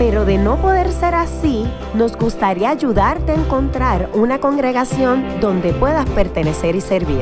pero 0.00 0.24
de 0.24 0.38
no 0.38 0.56
poder 0.56 0.90
ser 0.92 1.14
así, 1.14 1.66
nos 1.92 2.16
gustaría 2.16 2.70
ayudarte 2.70 3.32
a 3.32 3.34
encontrar 3.34 4.08
una 4.14 4.40
congregación 4.40 5.40
donde 5.40 5.74
puedas 5.74 6.08
pertenecer 6.08 6.74
y 6.74 6.80
servir. 6.80 7.20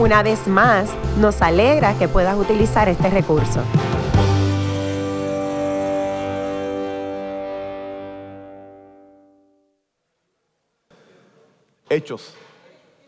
Una 0.00 0.24
vez 0.24 0.48
más, 0.48 0.90
nos 1.20 1.40
alegra 1.40 1.96
que 1.96 2.08
puedas 2.08 2.36
utilizar 2.36 2.88
este 2.88 3.10
recurso. 3.10 3.60
Hechos, 11.88 12.34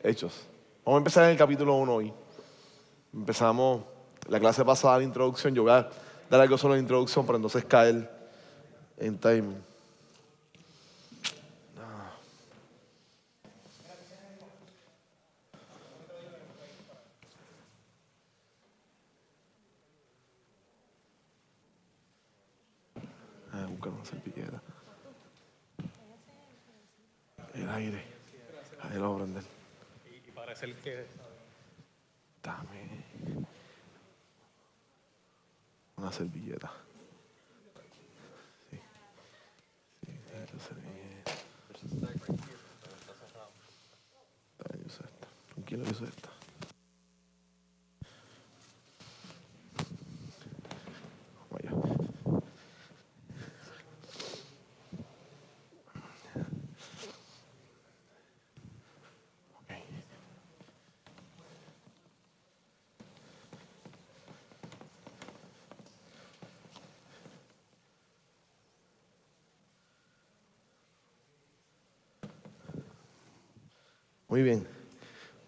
hechos. 0.04 0.46
Vamos 0.84 0.98
a 0.98 1.00
empezar 1.00 1.24
en 1.24 1.30
el 1.30 1.36
capítulo 1.36 1.74
1 1.74 1.92
hoy. 1.92 2.12
Empezamos 3.12 3.82
la 4.28 4.38
clase 4.38 4.64
pasada, 4.64 4.98
la 4.98 5.02
introducción. 5.02 5.52
Yo 5.56 5.64
voy 5.64 5.72
a 5.72 5.88
dar 6.30 6.40
algo 6.40 6.56
solo 6.56 6.74
de 6.74 6.80
introducción 6.80 7.26
para 7.26 7.34
entonces 7.34 7.64
caer 7.64 8.17
en 8.98 9.18
timing. 9.18 9.62
Ah, 23.52 23.66
buscar 23.68 23.92
una 23.92 24.04
serpillera. 24.04 24.62
El 27.54 27.68
aire. 27.70 28.04
Ahí 28.82 28.98
lo 28.98 29.16
prender. 29.16 29.42
Y 30.26 30.30
parece 30.30 30.66
el 30.66 30.76
que 30.76 31.06
Dame 32.42 33.04
una 35.96 36.12
servilleta. 36.12 36.72
Sí. 38.70 38.78
Sí, 40.06 40.12
necesito 40.12 40.58
servilleta. 40.60 41.32
Dame, 44.58 44.78
yo 44.78 44.86
uso 44.86 45.04
Vamos 45.76 46.00
allá. 46.00 46.10
Ok. 59.60 59.72
Muy 74.28 74.42
bien. 74.42 74.77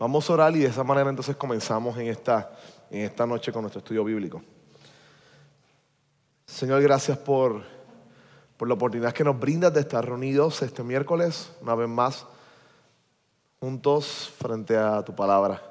Vamos 0.01 0.31
a 0.31 0.33
orar 0.33 0.57
y 0.57 0.61
de 0.61 0.69
esa 0.69 0.83
manera 0.83 1.11
entonces 1.11 1.37
comenzamos 1.37 1.99
en 1.99 2.07
esta, 2.07 2.53
en 2.91 3.03
esta 3.03 3.27
noche 3.27 3.53
con 3.53 3.61
nuestro 3.61 3.81
estudio 3.81 4.03
bíblico. 4.03 4.43
Señor, 6.47 6.81
gracias 6.81 7.19
por, 7.19 7.63
por 8.57 8.67
la 8.67 8.73
oportunidad 8.73 9.13
que 9.13 9.25
nos 9.25 9.39
brindas 9.39 9.75
de 9.75 9.81
estar 9.81 10.03
reunidos 10.03 10.63
este 10.63 10.83
miércoles, 10.83 11.53
una 11.61 11.75
vez 11.75 11.87
más, 11.87 12.25
juntos 13.61 14.33
frente 14.39 14.75
a 14.75 15.05
tu 15.05 15.15
palabra. 15.15 15.63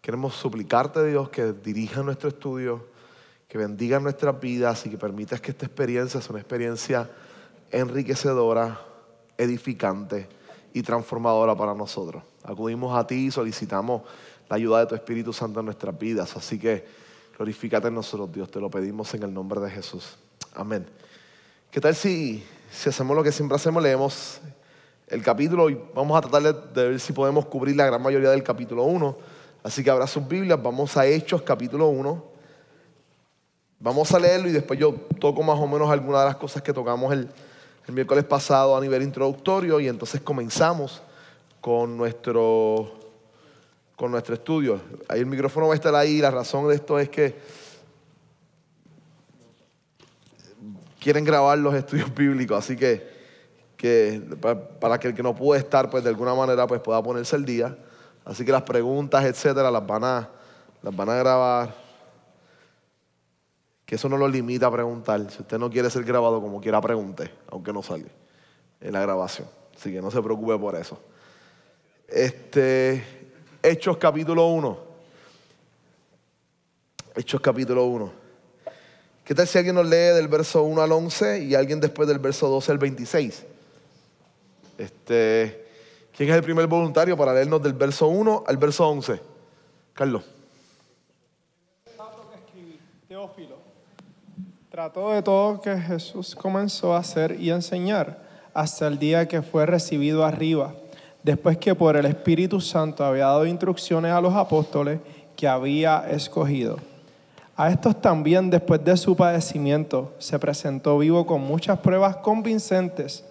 Queremos 0.00 0.36
suplicarte, 0.36 1.04
Dios, 1.04 1.28
que 1.28 1.52
dirija 1.52 2.04
nuestro 2.04 2.28
estudio, 2.28 2.86
que 3.48 3.58
bendiga 3.58 3.98
nuestras 3.98 4.38
vidas 4.38 4.86
y 4.86 4.90
que 4.90 4.98
permitas 4.98 5.40
que 5.40 5.50
esta 5.50 5.66
experiencia 5.66 6.20
sea 6.20 6.30
una 6.30 6.38
experiencia 6.38 7.10
enriquecedora, 7.72 8.80
edificante 9.36 10.37
y 10.72 10.82
transformadora 10.82 11.54
para 11.54 11.74
nosotros. 11.74 12.22
Acudimos 12.44 12.96
a 12.96 13.06
ti 13.06 13.26
y 13.26 13.30
solicitamos 13.30 14.02
la 14.48 14.56
ayuda 14.56 14.80
de 14.80 14.86
tu 14.86 14.94
Espíritu 14.94 15.32
Santo 15.32 15.60
en 15.60 15.66
nuestras 15.66 15.98
vidas. 15.98 16.36
Así 16.36 16.58
que 16.58 16.86
glorifícate 17.36 17.88
en 17.88 17.94
nosotros, 17.94 18.32
Dios. 18.32 18.50
Te 18.50 18.60
lo 18.60 18.70
pedimos 18.70 19.12
en 19.14 19.22
el 19.22 19.32
nombre 19.32 19.60
de 19.60 19.70
Jesús. 19.70 20.16
Amén. 20.54 20.86
¿Qué 21.70 21.80
tal 21.80 21.94
si, 21.94 22.44
si 22.70 22.88
hacemos 22.88 23.16
lo 23.16 23.22
que 23.22 23.32
siempre 23.32 23.56
hacemos? 23.56 23.82
Leemos 23.82 24.40
el 25.08 25.22
capítulo 25.22 25.70
y 25.70 25.78
vamos 25.94 26.16
a 26.16 26.28
tratar 26.28 26.72
de, 26.72 26.88
ver 26.88 27.00
si 27.00 27.12
podemos 27.12 27.46
cubrir 27.46 27.76
la 27.76 27.86
gran 27.86 28.02
mayoría 28.02 28.30
del 28.30 28.42
capítulo 28.42 28.84
1. 28.84 29.16
Así 29.62 29.82
que 29.82 29.90
habrá 29.90 30.06
sus 30.06 30.26
Biblias. 30.26 30.62
Vamos 30.62 30.96
a 30.96 31.06
Hechos, 31.06 31.42
capítulo 31.42 31.88
1. 31.88 32.24
Vamos 33.80 34.12
a 34.12 34.18
leerlo 34.18 34.48
y 34.48 34.52
después 34.52 34.78
yo 34.78 34.94
toco 35.20 35.42
más 35.42 35.58
o 35.58 35.66
menos 35.66 35.88
algunas 35.90 36.22
de 36.22 36.26
las 36.26 36.36
cosas 36.36 36.62
que 36.62 36.72
tocamos 36.72 37.12
el, 37.12 37.28
el 37.88 37.94
miércoles 37.94 38.24
pasado 38.24 38.76
a 38.76 38.80
nivel 38.80 39.02
introductorio 39.02 39.80
y 39.80 39.88
entonces 39.88 40.20
comenzamos 40.20 41.02
con 41.60 41.96
nuestro, 41.96 42.92
con 43.96 44.10
nuestro 44.10 44.34
estudio. 44.34 44.78
Ahí 45.08 45.20
el 45.20 45.26
micrófono 45.26 45.68
va 45.68 45.72
a 45.72 45.76
estar 45.76 45.94
ahí. 45.94 46.20
La 46.20 46.30
razón 46.30 46.68
de 46.68 46.74
esto 46.74 46.98
es 46.98 47.08
que 47.08 47.34
quieren 51.00 51.24
grabar 51.24 51.56
los 51.58 51.74
estudios 51.74 52.14
bíblicos, 52.14 52.58
así 52.58 52.76
que, 52.76 53.08
que 53.76 54.22
pa- 54.40 54.58
para 54.78 55.00
que 55.00 55.08
el 55.08 55.14
que 55.14 55.22
no 55.22 55.34
puede 55.34 55.60
estar, 55.60 55.88
pues 55.88 56.04
de 56.04 56.10
alguna 56.10 56.34
manera 56.34 56.66
pues 56.66 56.80
pueda 56.82 57.02
ponerse 57.02 57.36
el 57.36 57.44
día. 57.46 57.76
Así 58.24 58.44
que 58.44 58.52
las 58.52 58.62
preguntas, 58.62 59.24
etcétera, 59.24 59.70
las 59.70 59.86
van 59.86 60.04
a, 60.04 60.28
las 60.82 60.94
van 60.94 61.08
a 61.08 61.14
grabar. 61.14 61.87
Que 63.88 63.94
eso 63.94 64.06
no 64.06 64.18
lo 64.18 64.28
limita 64.28 64.66
a 64.66 64.70
preguntar. 64.70 65.18
Si 65.30 65.40
usted 65.40 65.58
no 65.58 65.70
quiere 65.70 65.88
ser 65.88 66.04
grabado 66.04 66.42
como 66.42 66.60
quiera, 66.60 66.78
pregunte, 66.78 67.30
aunque 67.50 67.72
no 67.72 67.82
salga 67.82 68.10
en 68.82 68.92
la 68.92 69.00
grabación. 69.00 69.48
Así 69.74 69.90
que 69.90 70.02
no 70.02 70.10
se 70.10 70.20
preocupe 70.20 70.58
por 70.58 70.74
eso. 70.76 71.00
Este, 72.06 73.02
Hechos 73.62 73.96
capítulo 73.96 74.46
1. 74.48 74.78
Hechos 77.16 77.40
capítulo 77.40 77.86
1. 77.86 78.12
¿Qué 79.24 79.34
tal 79.34 79.48
si 79.48 79.56
alguien 79.56 79.74
nos 79.74 79.86
lee 79.86 80.14
del 80.14 80.28
verso 80.28 80.64
1 80.64 80.82
al 80.82 80.92
11 80.92 81.44
y 81.44 81.54
alguien 81.54 81.80
después 81.80 82.06
del 82.06 82.18
verso 82.18 82.46
12 82.46 82.72
al 82.72 82.78
26? 82.78 83.46
Este, 84.76 85.66
¿Quién 86.14 86.28
es 86.28 86.36
el 86.36 86.42
primer 86.42 86.66
voluntario 86.66 87.16
para 87.16 87.32
leernos 87.32 87.62
del 87.62 87.72
verso 87.72 88.08
1 88.08 88.44
al 88.46 88.56
verso 88.58 88.86
11? 88.86 89.18
Carlos. 89.94 90.24
Teófilo, 93.08 93.57
trató 94.78 95.10
de 95.10 95.22
todo 95.22 95.60
que 95.60 95.76
Jesús 95.76 96.36
comenzó 96.36 96.94
a 96.94 96.98
hacer 96.98 97.36
y 97.40 97.50
enseñar 97.50 98.16
hasta 98.54 98.86
el 98.86 98.96
día 98.96 99.26
que 99.26 99.42
fue 99.42 99.66
recibido 99.66 100.24
arriba, 100.24 100.72
después 101.24 101.58
que 101.58 101.74
por 101.74 101.96
el 101.96 102.06
Espíritu 102.06 102.60
Santo 102.60 103.04
había 103.04 103.24
dado 103.24 103.44
instrucciones 103.44 104.12
a 104.12 104.20
los 104.20 104.34
apóstoles 104.34 105.00
que 105.34 105.48
había 105.48 106.08
escogido. 106.08 106.76
A 107.56 107.70
estos 107.70 108.00
también, 108.00 108.50
después 108.50 108.84
de 108.84 108.96
su 108.96 109.16
padecimiento, 109.16 110.14
se 110.20 110.38
presentó 110.38 110.96
vivo 110.96 111.26
con 111.26 111.40
muchas 111.40 111.80
pruebas 111.80 112.18
convincentes, 112.18 113.24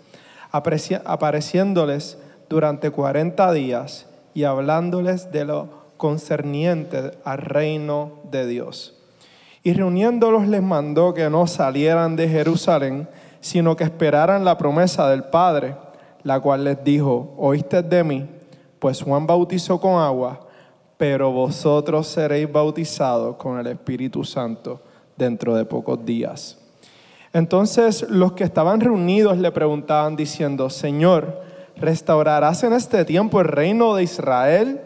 apareciéndoles 0.52 2.18
durante 2.50 2.91
40 2.91 3.53
días 3.53 4.06
y 4.34 4.44
hablándoles 4.44 5.32
de 5.32 5.46
lo 5.46 5.70
concerniente 5.96 7.11
al 7.23 7.38
reino 7.38 8.20
de 8.29 8.47
Dios. 8.47 8.97
Y 9.67 9.73
reuniéndolos 9.73 10.47
les 10.47 10.64
mandó 10.64 11.14
que 11.14 11.29
no 11.29 11.46
salieran 11.46 12.16
de 12.16 12.29
Jerusalén, 12.29 13.05
sino 13.41 13.75
que 13.75 13.84
esperaran 13.84 14.46
la 14.46 14.58
promesa 14.58 15.09
del 15.09 15.25
Padre, 15.25 15.75
la 16.23 16.40
cual 16.40 16.64
les 16.64 16.81
dijo, 16.85 17.34
oíste 17.35 17.84
de 17.84 18.02
mí, 18.02 18.25
pues 18.79 19.02
Juan 19.02 19.28
bautizó 19.28 19.78
con 19.81 20.02
agua, 20.02 20.40
pero 20.96 21.34
vosotros 21.34 22.08
seréis 22.08 22.49
bautizados 22.49 23.35
con 23.35 23.59
el 23.59 23.67
Espíritu 23.67 24.23
Santo 24.23 24.79
dentro 25.17 25.53
de 25.53 25.66
pocos 25.66 26.05
días. 26.05 26.58
Entonces 27.34 28.09
los 28.09 28.31
que 28.31 28.46
estaban 28.46 28.79
reunidos 28.79 29.37
le 29.37 29.52
preguntaban 29.52 30.16
diciendo, 30.16 30.69
Señor, 30.69 31.41
¿restaurarás 31.75 32.64
en 32.64 32.72
este 32.72 33.03
tiempo 33.03 33.41
el 33.41 33.49
reino 33.49 33.96
de 33.96 34.03
Israel? 34.03 34.79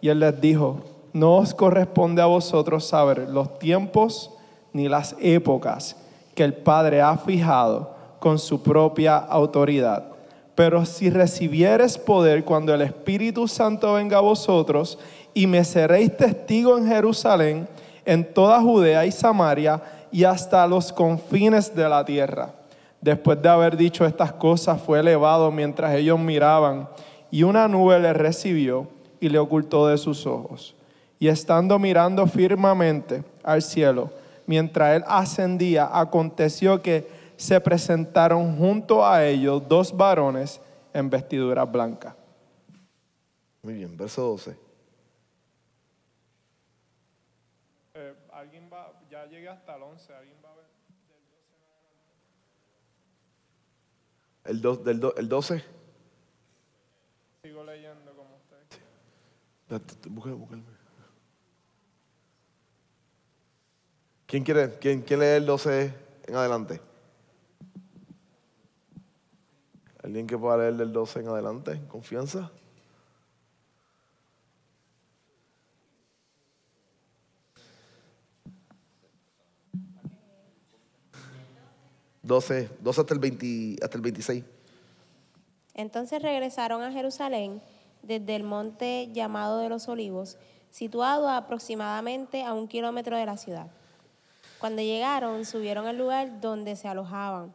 Y 0.00 0.08
él 0.08 0.20
les 0.20 0.40
dijo, 0.40 0.80
no 1.12 1.36
os 1.36 1.54
corresponde 1.54 2.22
a 2.22 2.26
vosotros 2.26 2.84
saber 2.84 3.28
los 3.28 3.58
tiempos 3.58 4.30
ni 4.72 4.88
las 4.88 5.14
épocas 5.20 5.96
que 6.34 6.44
el 6.44 6.54
Padre 6.54 7.02
ha 7.02 7.16
fijado 7.18 7.94
con 8.18 8.38
su 8.38 8.62
propia 8.62 9.16
autoridad, 9.16 10.04
Pero 10.54 10.84
si 10.84 11.08
recibieres 11.08 11.96
poder 11.96 12.44
cuando 12.44 12.74
el 12.74 12.82
Espíritu 12.82 13.48
Santo 13.48 13.94
venga 13.94 14.18
a 14.18 14.20
vosotros, 14.20 14.98
y 15.34 15.46
me 15.46 15.64
seréis 15.64 16.14
testigo 16.14 16.76
en 16.76 16.86
Jerusalén, 16.86 17.66
en 18.04 18.34
toda 18.34 18.60
Judea 18.60 19.06
y 19.06 19.12
Samaria, 19.12 19.82
y 20.12 20.24
hasta 20.24 20.66
los 20.66 20.92
confines 20.92 21.74
de 21.74 21.88
la 21.88 22.04
tierra. 22.04 22.50
Después 23.00 23.40
de 23.40 23.48
haber 23.48 23.78
dicho 23.78 24.04
estas 24.04 24.32
cosas, 24.32 24.80
fue 24.80 25.00
elevado 25.00 25.50
mientras 25.50 25.94
ellos 25.94 26.18
miraban, 26.18 26.88
y 27.30 27.44
una 27.44 27.66
nube 27.66 27.98
le 27.98 28.12
recibió 28.12 28.86
y 29.20 29.30
le 29.30 29.38
ocultó 29.38 29.86
de 29.86 29.96
sus 29.96 30.26
ojos. 30.26 30.74
Y 31.22 31.28
estando 31.28 31.78
mirando 31.78 32.26
firmemente 32.26 33.22
al 33.44 33.62
cielo, 33.62 34.10
mientras 34.44 34.96
él 34.96 35.04
ascendía, 35.06 35.88
aconteció 35.96 36.82
que 36.82 37.08
se 37.36 37.60
presentaron 37.60 38.56
junto 38.56 39.06
a 39.06 39.24
ellos 39.24 39.62
dos 39.68 39.96
varones 39.96 40.60
en 40.92 41.08
vestiduras 41.08 41.70
blancas. 41.70 42.16
Muy 43.62 43.74
bien, 43.74 43.96
verso 43.96 44.22
12. 44.22 44.56
Eh, 47.94 48.14
¿Alguien 48.32 48.68
va? 48.72 48.92
Ya 49.08 49.24
llegué 49.26 49.48
hasta 49.48 49.76
el 49.76 49.82
11. 49.84 50.12
¿Alguien 50.14 50.36
va 50.44 50.50
a 50.50 50.56
ver? 50.56 50.64
El, 54.46 54.60
do- 54.60 54.74
del 54.76 54.98
do- 54.98 55.14
el 55.16 55.28
12. 55.28 55.62
Sigo 57.44 57.62
leyendo 57.62 58.12
como 58.16 58.34
usted. 58.38 58.80
Date, 59.68 59.94
busca- 60.08 60.32
búscalo. 60.32 60.81
¿Quién 64.32 64.44
quiere? 64.44 64.78
¿Quién, 64.78 65.04
lee 65.06 65.26
el 65.26 65.44
12 65.44 65.92
en 66.26 66.34
adelante? 66.34 66.80
¿Alguien 70.02 70.26
que 70.26 70.38
pueda 70.38 70.56
leer 70.56 70.76
del 70.76 70.90
12 70.90 71.20
en 71.20 71.28
adelante? 71.28 71.82
¿Confianza? 71.86 72.50
Doce, 82.22 82.70
12 82.80 83.00
hasta 83.02 83.12
el 83.12 83.20
20, 83.20 83.84
hasta 83.84 83.98
el 83.98 84.02
26. 84.02 84.44
Entonces 85.74 86.22
regresaron 86.22 86.80
a 86.80 86.90
Jerusalén 86.90 87.60
desde 88.02 88.34
el 88.34 88.44
monte 88.44 89.10
llamado 89.12 89.58
de 89.58 89.68
los 89.68 89.88
olivos, 89.88 90.38
situado 90.70 91.28
aproximadamente 91.28 92.44
a 92.44 92.54
un 92.54 92.66
kilómetro 92.66 93.18
de 93.18 93.26
la 93.26 93.36
ciudad. 93.36 93.70
Cuando 94.62 94.80
llegaron, 94.80 95.44
subieron 95.44 95.88
al 95.88 95.98
lugar 95.98 96.40
donde 96.40 96.76
se 96.76 96.86
alojaban. 96.86 97.52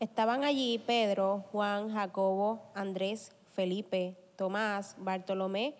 Estaban 0.00 0.42
allí 0.42 0.82
Pedro, 0.84 1.44
Juan, 1.52 1.92
Jacobo, 1.92 2.58
Andrés, 2.74 3.30
Felipe, 3.54 4.16
Tomás, 4.34 4.96
Bartolomé, 4.98 5.76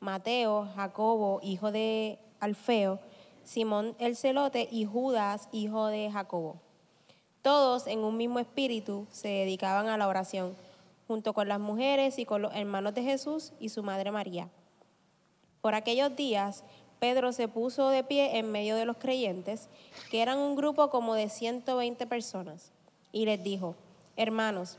Mateo, 0.00 0.66
Jacobo, 0.76 1.40
hijo 1.42 1.70
de 1.70 2.18
Alfeo, 2.40 3.00
Simón 3.42 3.94
el 3.98 4.16
celote 4.16 4.66
y 4.72 4.86
Judas, 4.86 5.50
hijo 5.52 5.88
de 5.88 6.10
Jacobo. 6.10 6.56
Todos 7.42 7.86
en 7.86 7.98
un 7.98 8.16
mismo 8.16 8.38
espíritu 8.38 9.06
se 9.10 9.28
dedicaban 9.28 9.88
a 9.88 9.98
la 9.98 10.08
oración, 10.08 10.56
junto 11.06 11.34
con 11.34 11.48
las 11.48 11.60
mujeres 11.60 12.18
y 12.18 12.24
con 12.24 12.40
los 12.40 12.54
hermanos 12.54 12.94
de 12.94 13.02
Jesús 13.02 13.52
y 13.60 13.68
su 13.68 13.82
madre 13.82 14.10
María. 14.10 14.48
Por 15.60 15.74
aquellos 15.74 16.16
días, 16.16 16.64
Pedro 17.04 17.32
se 17.32 17.48
puso 17.48 17.90
de 17.90 18.02
pie 18.02 18.38
en 18.38 18.50
medio 18.50 18.76
de 18.76 18.86
los 18.86 18.96
creyentes, 18.96 19.68
que 20.10 20.22
eran 20.22 20.38
un 20.38 20.56
grupo 20.56 20.88
como 20.88 21.12
de 21.12 21.28
120 21.28 22.06
personas, 22.06 22.72
y 23.12 23.26
les 23.26 23.44
dijo, 23.44 23.74
hermanos, 24.16 24.78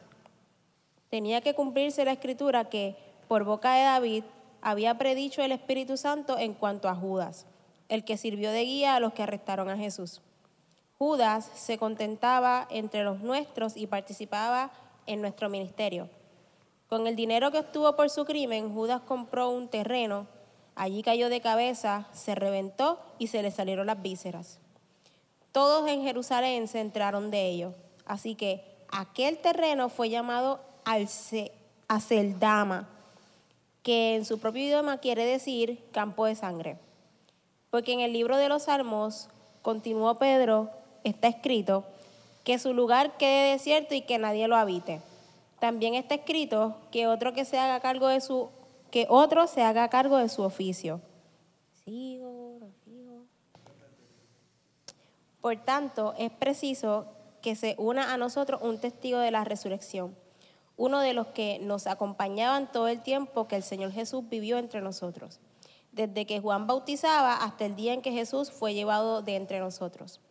tenía 1.12 1.42
que 1.42 1.54
cumplirse 1.54 2.04
la 2.04 2.14
escritura 2.14 2.68
que 2.68 2.96
por 3.28 3.44
boca 3.44 3.76
de 3.76 3.84
David 3.84 4.24
había 4.64 4.98
predicho 4.98 5.44
el 5.44 5.52
Espíritu 5.52 5.98
Santo 5.98 6.40
en 6.40 6.56
cuanto 6.56 6.90
a 6.90 6.96
Judas, 6.96 7.46
el 7.90 8.04
que 8.04 8.18
sirvió 8.18 8.50
de 8.50 8.66
guía 8.66 8.96
a 8.96 9.00
los 9.00 9.14
que 9.14 9.22
arrestaron 9.22 9.70
a 9.70 9.78
Jesús. 9.78 10.24
Judas 10.98 11.52
se 11.54 11.78
contentaba 11.78 12.68
entre 12.72 13.04
los 13.04 13.20
nuestros 13.20 13.78
y 13.78 13.86
participaba 13.86 14.72
en 15.06 15.22
nuestro 15.22 15.48
ministerio. 15.48 16.10
Con 16.90 17.06
el 17.06 17.16
dinero 17.16 17.52
que 17.52 17.60
obtuvo 17.60 17.96
por 17.96 18.10
su 18.10 18.26
crimen, 18.26 18.74
Judas 18.74 19.02
compró 19.02 19.52
un 19.52 19.68
terreno, 19.68 20.26
allí 20.76 21.02
cayó 21.04 21.30
de 21.30 21.42
cabeza, 21.42 22.08
se 22.14 22.36
reventó 22.36 23.00
y 23.18 23.28
se 23.28 23.42
le 23.42 23.52
salieron 23.52 23.88
las 23.88 24.02
vísceras. 24.02 24.60
Todos 25.52 25.88
en 25.90 26.04
Jerusalén 26.04 26.68
se 26.68 26.82
enteraron 26.82 27.32
de 27.32 27.48
ello, 27.48 27.74
así 28.06 28.36
que 28.36 28.64
aquel 28.92 29.38
terreno 29.38 29.90
fue 29.90 30.10
llamado 30.10 30.60
Alce- 30.84 31.52
Aceldama, 31.88 32.90
que 33.84 34.16
en 34.16 34.26
su 34.26 34.40
propio 34.40 34.64
idioma 34.64 34.98
quiere 34.98 35.26
decir 35.26 35.80
campo 35.92 36.26
de 36.26 36.36
sangre. 36.36 36.78
Porque 37.70 37.94
en 37.94 38.00
el 38.00 38.14
libro 38.14 38.38
de 38.38 38.50
los 38.50 38.64
Salmos, 38.64 39.30
continuó 39.62 40.16
Pedro, 40.18 40.70
está 41.04 41.28
escrito, 41.28 41.86
que 42.44 42.60
su 42.60 42.74
lugar 42.74 43.18
quede 43.18 43.52
desierto 43.52 43.94
y 43.96 44.02
que 44.02 44.18
nadie 44.18 44.48
lo 44.48 44.56
habite. 44.56 45.02
También 45.60 45.96
está 45.96 46.16
escrito 46.16 46.76
que 46.92 47.08
otro 47.08 47.34
que 47.34 47.46
se 47.46 47.58
haga 47.58 47.80
cargo 47.80 48.08
de 48.08 48.22
su 48.22 48.50
que 48.96 49.08
otro 49.10 49.46
se 49.46 49.62
haga 49.62 49.90
cargo 49.90 50.16
de 50.16 50.30
su 50.30 50.42
oficio. 50.42 51.02
Sigo, 51.84 52.62
sigo. 52.86 53.26
Por 55.42 55.58
tanto, 55.66 56.14
es 56.18 56.32
preciso 56.32 57.06
que 57.42 57.58
se 57.58 57.76
una 57.78 58.14
a 58.14 58.18
nosotros 58.18 58.62
un 58.64 58.80
testigo 58.80 59.20
de 59.20 59.32
la 59.32 59.44
resurrección, 59.44 60.16
uno 60.78 61.02
de 61.02 61.12
los 61.12 61.28
que 61.28 61.60
nos 61.60 61.88
acompañaban 61.88 62.72
todo 62.72 62.88
el 62.88 63.02
tiempo 63.02 63.50
que 63.50 63.58
el 63.58 63.64
Señor 63.64 63.92
Jesús 63.92 64.30
vivió 64.30 64.60
entre 64.60 64.80
nosotros, 64.80 65.42
desde 65.92 66.26
que 66.26 66.40
Juan 66.40 66.66
bautizaba 66.66 67.44
hasta 67.44 67.66
el 67.66 67.76
día 67.76 67.92
en 67.92 68.02
que 68.02 68.14
Jesús 68.14 68.50
fue 68.50 68.74
llevado 68.74 69.22
de 69.22 69.36
entre 69.36 69.60
nosotros. 69.60 70.22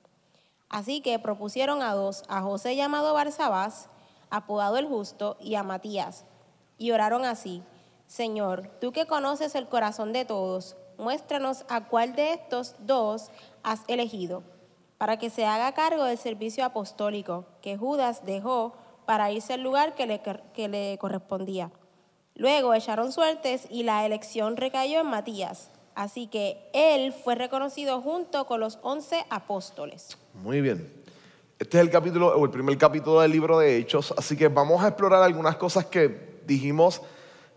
Así 0.70 1.02
que 1.02 1.18
propusieron 1.18 1.82
a 1.82 1.92
dos, 1.92 2.22
a 2.28 2.40
José 2.40 2.76
llamado 2.76 3.12
Barsabás, 3.12 3.90
apodado 4.30 4.78
el 4.78 4.86
justo, 4.86 5.36
y 5.38 5.54
a 5.56 5.62
Matías, 5.62 6.24
y 6.78 6.92
oraron 6.92 7.26
así, 7.26 7.62
Señor, 8.06 8.68
tú 8.80 8.92
que 8.92 9.06
conoces 9.06 9.54
el 9.54 9.68
corazón 9.68 10.12
de 10.12 10.24
todos, 10.24 10.76
muéstranos 10.98 11.64
a 11.68 11.86
cuál 11.86 12.14
de 12.14 12.32
estos 12.32 12.74
dos 12.80 13.30
has 13.62 13.80
elegido, 13.88 14.42
para 14.98 15.18
que 15.18 15.30
se 15.30 15.44
haga 15.44 15.72
cargo 15.72 16.04
del 16.04 16.18
servicio 16.18 16.64
apostólico 16.64 17.46
que 17.60 17.76
Judas 17.76 18.24
dejó 18.24 18.74
para 19.06 19.30
irse 19.32 19.54
al 19.54 19.62
lugar 19.62 19.94
que 19.94 20.06
le, 20.06 20.22
que 20.54 20.68
le 20.68 20.98
correspondía. 20.98 21.70
Luego 22.36 22.74
echaron 22.74 23.12
suertes 23.12 23.66
y 23.70 23.82
la 23.82 24.04
elección 24.04 24.56
recayó 24.56 25.00
en 25.00 25.06
Matías, 25.08 25.70
así 25.94 26.26
que 26.26 26.68
él 26.72 27.12
fue 27.12 27.34
reconocido 27.34 28.00
junto 28.00 28.46
con 28.46 28.60
los 28.60 28.78
once 28.82 29.24
apóstoles. 29.30 30.16
Muy 30.34 30.60
bien. 30.60 31.04
Este 31.58 31.78
es 31.78 31.84
el 31.84 31.90
capítulo, 31.90 32.36
o 32.36 32.44
el 32.44 32.50
primer 32.50 32.76
capítulo 32.76 33.20
del 33.20 33.30
libro 33.30 33.58
de 33.58 33.76
Hechos, 33.76 34.12
así 34.18 34.36
que 34.36 34.48
vamos 34.48 34.82
a 34.82 34.88
explorar 34.88 35.22
algunas 35.22 35.56
cosas 35.56 35.86
que 35.86 36.40
dijimos 36.44 37.00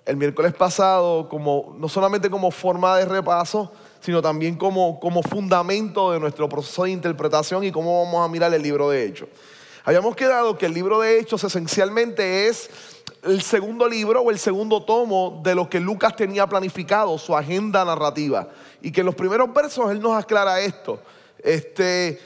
el 0.07 0.15
miércoles 0.15 0.53
pasado, 0.53 1.27
como, 1.27 1.75
no 1.77 1.89
solamente 1.89 2.29
como 2.29 2.49
forma 2.49 2.97
de 2.97 3.05
repaso, 3.05 3.71
sino 3.99 4.21
también 4.21 4.55
como, 4.55 5.01
como 5.01 5.21
fundamento 5.21 6.13
de 6.13 6.19
nuestro 6.19 6.47
proceso 6.47 6.85
de 6.85 6.91
interpretación 6.91 7.65
y 7.65 7.73
cómo 7.73 8.05
vamos 8.05 8.25
a 8.25 8.31
mirar 8.31 8.53
el 8.53 8.61
libro 8.61 8.89
de 8.89 9.03
Hechos. 9.03 9.27
Habíamos 9.83 10.15
quedado 10.15 10.57
que 10.57 10.65
el 10.67 10.73
libro 10.73 11.01
de 11.01 11.19
Hechos 11.19 11.43
esencialmente 11.43 12.47
es 12.47 12.69
el 13.23 13.41
segundo 13.41 13.87
libro 13.87 14.21
o 14.21 14.31
el 14.31 14.39
segundo 14.39 14.83
tomo 14.83 15.41
de 15.43 15.55
lo 15.55 15.69
que 15.69 15.81
Lucas 15.81 16.15
tenía 16.15 16.47
planificado, 16.47 17.17
su 17.17 17.35
agenda 17.35 17.83
narrativa. 17.83 18.47
Y 18.81 18.91
que 18.91 19.01
en 19.01 19.07
los 19.07 19.15
primeros 19.15 19.53
versos 19.53 19.91
él 19.91 19.99
nos 19.99 20.17
aclara 20.17 20.61
esto. 20.61 21.01
Este, 21.39 22.21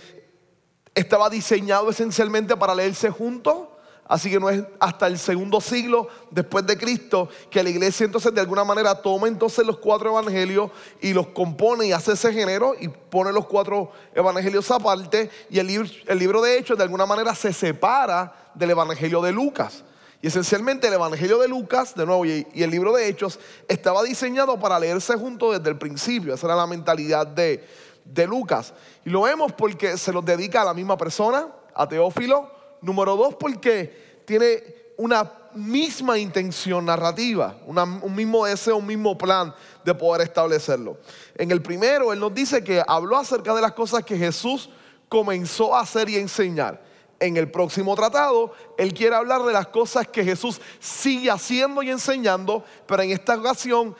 estaba 0.94 1.32
diseñado 1.32 1.90
esencialmente 1.90 2.56
para 2.56 2.76
leerse 2.76 3.10
juntos, 3.10 3.70
así 4.12 4.30
que 4.30 4.42
no 4.42 4.50
es 4.50 4.62
hasta 4.78 5.08
el 5.08 5.18
segundo 5.18 5.62
siglo 5.62 6.10
después 6.30 6.68
de 6.68 6.78
Cristo 6.78 7.30
que 7.50 7.64
la 7.64 7.70
iglesia 7.70 8.04
entonces 8.04 8.34
de 8.34 8.42
alguna 8.42 8.66
manera 8.66 8.94
toma 9.02 9.30
entonces 9.30 9.66
los 9.66 9.78
cuatro 9.78 10.10
evangelios 10.10 10.70
y 11.00 11.14
los 11.14 11.28
compone 11.28 11.88
y 11.88 11.94
hace 11.94 12.12
ese 12.12 12.34
género 12.34 12.76
y 12.78 12.90
pone 12.90 13.32
los 13.32 13.48
cuatro 13.48 13.90
evangelios 14.14 14.70
aparte 14.70 15.30
y 15.50 15.60
el 15.60 15.68
libro, 15.68 15.90
el 16.08 16.20
libro 16.20 16.42
de 16.42 16.58
Hechos 16.58 16.78
de 16.78 16.84
alguna 16.84 17.06
manera 17.06 17.34
se 17.34 17.54
separa 17.54 18.52
del 18.54 18.72
evangelio 18.72 19.22
de 19.22 19.32
Lucas. 19.32 19.86
Y 20.22 20.28
esencialmente 20.28 20.88
el 20.88 20.94
Evangelio 20.94 21.40
de 21.40 21.48
Lucas, 21.48 21.96
de 21.96 22.06
nuevo, 22.06 22.28
y 22.28 22.46
el 22.54 22.70
libro 22.70 22.94
de 22.94 23.08
Hechos, 23.08 23.40
estaba 23.68 24.04
diseñado 24.04 24.60
para 24.60 24.80
leerse 24.80 25.16
juntos 25.16 25.58
desde 25.58 25.72
el 25.72 25.80
principio. 25.80 26.36
Esa 26.36 26.46
era 26.46 26.56
la 26.56 26.68
mentalidad 26.68 27.26
de, 27.26 27.68
de 28.06 28.28
Lucas. 28.28 28.72
Y 29.04 29.10
lo 29.10 29.24
vemos 29.24 29.52
porque 29.54 29.98
se 29.98 30.14
los 30.14 30.24
dedica 30.24 30.62
a 30.62 30.66
la 30.66 30.76
misma 30.76 30.96
persona, 30.96 31.48
a 31.74 31.90
Teófilo. 31.90 32.61
Número 32.82 33.16
dos, 33.16 33.36
porque 33.36 34.22
tiene 34.26 34.82
una 34.98 35.32
misma 35.54 36.18
intención 36.18 36.86
narrativa, 36.86 37.58
un 37.66 38.16
mismo 38.16 38.46
deseo, 38.46 38.78
un 38.78 38.86
mismo 38.86 39.18
plan 39.18 39.54
de 39.84 39.94
poder 39.94 40.22
establecerlo. 40.22 40.98
En 41.36 41.52
el 41.52 41.62
primero, 41.62 42.14
él 42.14 42.20
nos 42.20 42.34
dice 42.34 42.64
que 42.64 42.84
habló 42.88 43.18
acerca 43.18 43.54
de 43.54 43.62
las 43.62 43.74
cosas 43.74 44.04
que 44.04 44.18
Jesús 44.18 44.70
comenzó 45.10 45.76
a 45.76 45.82
hacer 45.82 46.10
y 46.10 46.18
enseñar. 46.18 46.90
en 47.20 47.38
el 47.38 47.52
próximo 47.52 47.96
tratado, 47.96 48.52
él 48.80 48.96
quiere 48.96 49.16
hablar 49.16 49.44
de 49.44 49.54
las 49.54 49.68
cosas 49.68 50.08
que 50.08 50.24
Jesús 50.24 50.60
sigue 50.80 51.30
haciendo 51.30 51.84
y 51.84 51.92
enseñando, 51.92 52.64
pero 52.88 53.04
en 53.04 53.12
esta 53.12 53.36
ocasión 53.36 53.96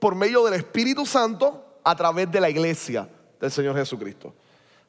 por 0.00 0.16
medio 0.16 0.44
del 0.44 0.54
Espíritu 0.54 1.06
Santo 1.06 1.78
a 1.84 1.94
través 1.94 2.28
de 2.32 2.40
la 2.40 2.50
iglesia 2.50 3.08
del 3.40 3.52
Señor 3.52 3.76
Jesucristo. 3.76 4.34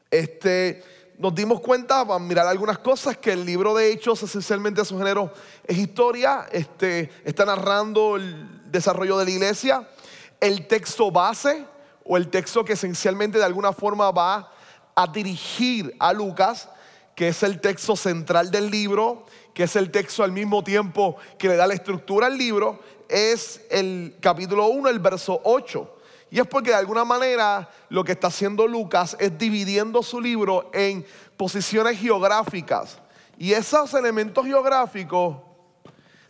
Este, 0.10 0.84
nos 1.18 1.34
dimos 1.34 1.62
cuenta, 1.62 2.02
a 2.02 2.20
mirar 2.20 2.48
algunas 2.48 2.80
cosas, 2.80 3.18
que 3.18 3.32
el 3.32 3.46
libro 3.46 3.74
de 3.74 3.92
Hechos, 3.92 4.22
esencialmente 4.24 4.84
su 4.84 4.98
género 4.98 5.32
es 5.66 5.78
historia, 5.78 6.48
este, 6.52 7.10
está 7.24 7.46
narrando 7.46 8.18
el 8.18 8.72
desarrollo 8.72 9.18
de 9.18 9.26
la 9.26 9.32
iglesia. 9.32 9.88
El 10.40 10.68
texto 10.68 11.12
base, 11.12 11.66
o 12.04 12.18
el 12.18 12.30
texto 12.30 12.64
que 12.64 12.74
esencialmente 12.74 13.38
de 13.38 13.46
alguna 13.46 13.74
forma 13.74 14.12
va 14.12 14.52
a 14.96 15.08
dirigir 15.08 15.96
a 16.00 16.14
Lucas, 16.14 16.70
que 17.16 17.30
es 17.30 17.44
el 17.44 17.62
texto 17.62 17.96
central 17.96 18.52
del 18.52 18.70
libro, 18.70 19.26
que 19.54 19.64
es 19.64 19.76
el 19.76 19.90
texto 19.90 20.24
al 20.24 20.32
mismo 20.32 20.64
tiempo 20.64 21.16
que 21.38 21.48
le 21.48 21.56
da 21.56 21.66
la 21.66 21.74
estructura 21.74 22.28
al 22.28 22.38
libro, 22.38 22.80
es 23.08 23.62
el 23.70 24.18
capítulo 24.20 24.68
1, 24.68 24.90
el 24.90 25.00
verso 25.00 25.40
8. 25.44 25.95
Y 26.32 26.40
es 26.40 26.48
porque 26.48 26.72
de 26.72 26.78
alguna 26.78 27.06
manera 27.06 27.70
lo 27.90 28.04
que 28.04 28.14
está 28.14 28.28
haciendo 28.28 28.68
Lucas 28.68 29.16
es 29.20 29.38
dividiendo 29.38 30.02
su 30.04 30.20
libro 30.20 30.70
en 30.74 31.06
posiciones 31.38 32.00
geográficas. 32.00 33.00
Y 33.38 33.54
esos 33.54 33.94
elementos 33.94 34.46
geográficos 34.46 35.38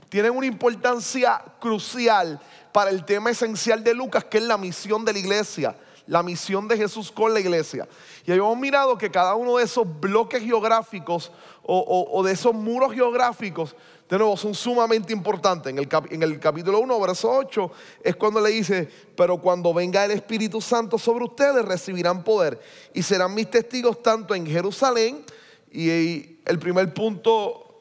tienen 0.09 0.35
una 0.35 0.45
importancia 0.45 1.43
crucial 1.59 2.39
para 2.71 2.89
el 2.89 3.05
tema 3.05 3.29
esencial 3.29 3.83
de 3.83 3.93
Lucas, 3.93 4.25
que 4.25 4.37
es 4.37 4.43
la 4.43 4.57
misión 4.57 5.05
de 5.05 5.13
la 5.13 5.19
iglesia, 5.19 5.75
la 6.07 6.23
misión 6.23 6.67
de 6.67 6.77
Jesús 6.77 7.11
con 7.11 7.33
la 7.33 7.39
iglesia. 7.39 7.87
Y 8.25 8.31
habíamos 8.31 8.57
mirado 8.57 8.97
que 8.97 9.09
cada 9.09 9.35
uno 9.35 9.57
de 9.57 9.63
esos 9.63 9.87
bloques 9.99 10.43
geográficos 10.43 11.31
o, 11.63 12.21
de 12.23 12.33
esos 12.33 12.53
muros 12.53 12.93
geográficos, 12.93 13.75
de 14.09 14.17
nuevo, 14.19 14.37
son 14.37 14.53
sumamente 14.53 15.11
importantes. 15.11 15.71
En 15.71 15.79
el, 15.79 15.89
en 16.11 16.23
el 16.23 16.39
capítulo 16.39 16.79
1, 16.79 16.99
verso 16.99 17.31
8, 17.31 17.71
es 18.03 18.15
cuando 18.15 18.39
le 18.39 18.51
dice, 18.51 18.87
pero 19.15 19.37
cuando 19.39 19.73
venga 19.73 20.05
el 20.05 20.11
Espíritu 20.11 20.61
Santo 20.61 20.99
sobre 20.99 21.25
ustedes, 21.25 21.65
recibirán 21.65 22.23
poder 22.23 22.59
y 22.93 23.01
serán 23.01 23.33
mis 23.33 23.49
testigos 23.49 24.03
tanto 24.03 24.35
en 24.35 24.45
Jerusalén, 24.45 25.25
y 25.71 26.39
el 26.45 26.59
primer 26.59 26.93
punto 26.93 27.79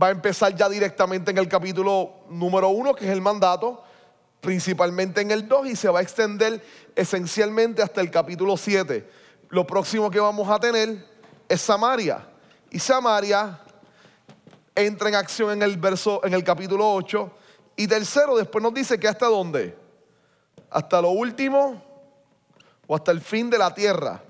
va 0.00 0.08
a 0.08 0.10
empezar 0.10 0.54
ya 0.54 0.68
directamente 0.68 1.30
en 1.30 1.38
el 1.38 1.48
capítulo 1.48 2.20
número 2.28 2.68
1, 2.68 2.94
que 2.94 3.06
es 3.06 3.10
el 3.10 3.20
mandato, 3.20 3.82
principalmente 4.40 5.22
en 5.22 5.30
el 5.30 5.48
2, 5.48 5.68
y 5.68 5.76
se 5.76 5.88
va 5.88 6.00
a 6.00 6.02
extender 6.02 6.62
esencialmente 6.94 7.82
hasta 7.82 8.00
el 8.00 8.10
capítulo 8.10 8.56
7. 8.56 9.08
Lo 9.48 9.66
próximo 9.66 10.10
que 10.10 10.20
vamos 10.20 10.48
a 10.48 10.60
tener 10.60 11.04
es 11.48 11.60
Samaria. 11.60 12.26
Y 12.70 12.78
Samaria 12.78 13.58
entra 14.74 15.08
en 15.08 15.14
acción 15.16 15.50
en 15.50 15.62
el 15.62 15.76
verso, 15.76 16.24
en 16.24 16.34
el 16.34 16.44
capítulo 16.44 16.92
8. 16.94 17.30
Y 17.76 17.86
tercero, 17.86 18.36
después 18.36 18.62
nos 18.62 18.72
dice 18.74 18.98
que 18.98 19.08
hasta 19.08 19.26
dónde? 19.26 19.76
Hasta 20.70 21.00
lo 21.00 21.10
último 21.10 21.82
o 22.86 22.94
hasta 22.94 23.10
el 23.10 23.20
fin 23.20 23.50
de 23.50 23.58
la 23.58 23.74
tierra. 23.74 24.22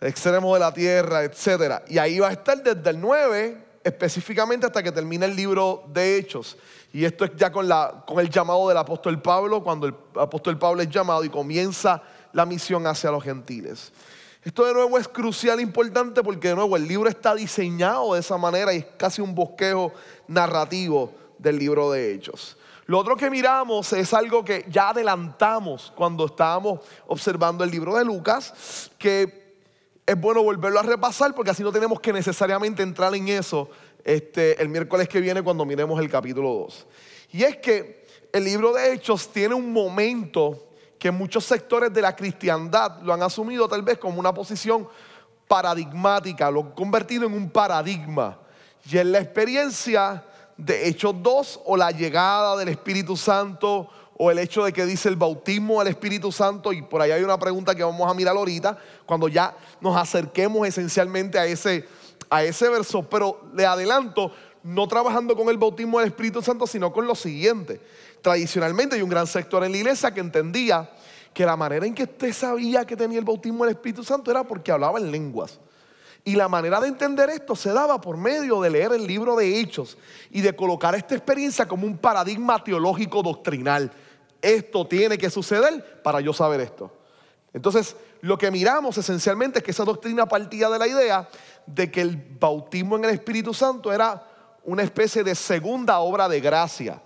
extremo 0.00 0.54
de 0.54 0.60
la 0.60 0.72
tierra, 0.72 1.24
etc. 1.24 1.82
Y 1.88 1.98
ahí 1.98 2.18
va 2.18 2.28
a 2.28 2.32
estar 2.32 2.62
desde 2.62 2.90
el 2.90 3.00
9 3.00 3.66
específicamente 3.82 4.66
hasta 4.66 4.82
que 4.82 4.92
termine 4.92 5.26
el 5.26 5.34
libro 5.34 5.84
de 5.88 6.18
Hechos. 6.18 6.56
Y 6.92 7.04
esto 7.04 7.24
es 7.24 7.32
ya 7.36 7.50
con, 7.50 7.68
la, 7.68 8.04
con 8.06 8.20
el 8.20 8.28
llamado 8.30 8.68
del 8.68 8.76
apóstol 8.76 9.20
Pablo, 9.20 9.62
cuando 9.62 9.86
el 9.86 9.94
apóstol 10.16 10.58
Pablo 10.58 10.82
es 10.82 10.90
llamado 10.90 11.24
y 11.24 11.28
comienza 11.28 12.02
la 12.32 12.44
misión 12.46 12.86
hacia 12.86 13.10
los 13.10 13.22
gentiles. 13.22 13.92
Esto 14.48 14.64
de 14.64 14.72
nuevo 14.72 14.96
es 14.96 15.06
crucial, 15.06 15.60
importante, 15.60 16.22
porque 16.22 16.48
de 16.48 16.54
nuevo 16.54 16.74
el 16.74 16.88
libro 16.88 17.06
está 17.10 17.34
diseñado 17.34 18.14
de 18.14 18.20
esa 18.20 18.38
manera 18.38 18.72
y 18.72 18.78
es 18.78 18.86
casi 18.96 19.20
un 19.20 19.34
bosquejo 19.34 19.92
narrativo 20.26 21.12
del 21.36 21.58
libro 21.58 21.92
de 21.92 22.14
Hechos. 22.14 22.56
Lo 22.86 22.98
otro 22.98 23.14
que 23.14 23.28
miramos 23.28 23.92
es 23.92 24.14
algo 24.14 24.42
que 24.42 24.64
ya 24.70 24.88
adelantamos 24.88 25.92
cuando 25.94 26.24
estábamos 26.24 26.80
observando 27.08 27.62
el 27.62 27.70
libro 27.70 27.94
de 27.94 28.06
Lucas, 28.06 28.90
que 28.96 29.58
es 30.06 30.18
bueno 30.18 30.42
volverlo 30.42 30.80
a 30.80 30.82
repasar 30.82 31.34
porque 31.34 31.50
así 31.50 31.62
no 31.62 31.70
tenemos 31.70 32.00
que 32.00 32.10
necesariamente 32.10 32.82
entrar 32.82 33.14
en 33.14 33.28
eso 33.28 33.68
este, 34.02 34.62
el 34.62 34.70
miércoles 34.70 35.10
que 35.10 35.20
viene 35.20 35.42
cuando 35.42 35.66
miremos 35.66 36.00
el 36.00 36.08
capítulo 36.08 36.54
2. 36.54 36.86
Y 37.32 37.42
es 37.42 37.58
que 37.58 38.06
el 38.32 38.44
libro 38.44 38.72
de 38.72 38.94
Hechos 38.94 39.28
tiene 39.28 39.54
un 39.54 39.70
momento 39.74 40.67
que 40.98 41.10
muchos 41.10 41.44
sectores 41.44 41.92
de 41.92 42.02
la 42.02 42.14
cristiandad 42.14 43.00
lo 43.02 43.12
han 43.12 43.22
asumido 43.22 43.68
tal 43.68 43.82
vez 43.82 43.98
como 43.98 44.18
una 44.18 44.34
posición 44.34 44.88
paradigmática, 45.46 46.50
lo 46.50 46.60
han 46.60 46.70
convertido 46.72 47.26
en 47.26 47.34
un 47.34 47.50
paradigma. 47.50 48.38
Y 48.90 48.98
en 48.98 49.12
la 49.12 49.18
experiencia 49.18 50.24
de 50.56 50.88
Hechos 50.88 51.14
2 51.22 51.60
o 51.64 51.76
la 51.76 51.90
llegada 51.90 52.56
del 52.56 52.68
Espíritu 52.68 53.16
Santo 53.16 53.88
o 54.20 54.30
el 54.32 54.38
hecho 54.40 54.64
de 54.64 54.72
que 54.72 54.84
dice 54.84 55.08
el 55.08 55.14
bautismo 55.16 55.78
del 55.78 55.88
Espíritu 55.88 56.32
Santo, 56.32 56.72
y 56.72 56.82
por 56.82 57.00
ahí 57.00 57.12
hay 57.12 57.22
una 57.22 57.38
pregunta 57.38 57.74
que 57.74 57.84
vamos 57.84 58.10
a 58.10 58.14
mirar 58.14 58.36
ahorita, 58.36 58.76
cuando 59.06 59.28
ya 59.28 59.56
nos 59.80 59.96
acerquemos 59.96 60.66
esencialmente 60.66 61.38
a 61.38 61.46
ese, 61.46 61.86
a 62.28 62.42
ese 62.42 62.68
verso, 62.68 63.04
pero 63.08 63.40
le 63.54 63.64
adelanto, 63.64 64.32
no 64.64 64.88
trabajando 64.88 65.36
con 65.36 65.48
el 65.48 65.56
bautismo 65.56 66.00
del 66.00 66.08
Espíritu 66.08 66.42
Santo, 66.42 66.66
sino 66.66 66.92
con 66.92 67.06
lo 67.06 67.14
siguiente. 67.14 67.80
Tradicionalmente 68.22 68.96
hay 68.96 69.02
un 69.02 69.10
gran 69.10 69.26
sector 69.26 69.64
en 69.64 69.72
la 69.72 69.78
iglesia 69.78 70.12
que 70.12 70.20
entendía 70.20 70.90
que 71.32 71.46
la 71.46 71.56
manera 71.56 71.86
en 71.86 71.94
que 71.94 72.04
usted 72.04 72.32
sabía 72.32 72.84
que 72.84 72.96
tenía 72.96 73.18
el 73.18 73.24
bautismo 73.24 73.64
del 73.64 73.74
Espíritu 73.74 74.02
Santo 74.02 74.30
era 74.30 74.44
porque 74.44 74.72
hablaba 74.72 74.98
en 74.98 75.10
lenguas. 75.10 75.60
Y 76.24 76.34
la 76.34 76.48
manera 76.48 76.80
de 76.80 76.88
entender 76.88 77.30
esto 77.30 77.54
se 77.54 77.72
daba 77.72 78.00
por 78.00 78.16
medio 78.16 78.60
de 78.60 78.70
leer 78.70 78.92
el 78.92 79.06
libro 79.06 79.36
de 79.36 79.60
Hechos 79.60 79.96
y 80.30 80.40
de 80.40 80.54
colocar 80.54 80.94
esta 80.94 81.14
experiencia 81.14 81.66
como 81.66 81.86
un 81.86 81.96
paradigma 81.96 82.62
teológico 82.62 83.22
doctrinal. 83.22 83.90
Esto 84.42 84.86
tiene 84.86 85.16
que 85.16 85.30
suceder 85.30 86.02
para 86.02 86.20
yo 86.20 86.32
saber 86.32 86.60
esto. 86.60 86.92
Entonces, 87.52 87.96
lo 88.20 88.36
que 88.36 88.50
miramos 88.50 88.98
esencialmente 88.98 89.58
es 89.58 89.64
que 89.64 89.70
esa 89.70 89.84
doctrina 89.84 90.26
partía 90.26 90.68
de 90.68 90.78
la 90.78 90.86
idea 90.86 91.28
de 91.66 91.90
que 91.90 92.00
el 92.00 92.16
bautismo 92.16 92.96
en 92.96 93.04
el 93.04 93.10
Espíritu 93.10 93.54
Santo 93.54 93.92
era 93.92 94.26
una 94.64 94.82
especie 94.82 95.24
de 95.24 95.34
segunda 95.34 96.00
obra 96.00 96.28
de 96.28 96.40
gracia. 96.40 97.00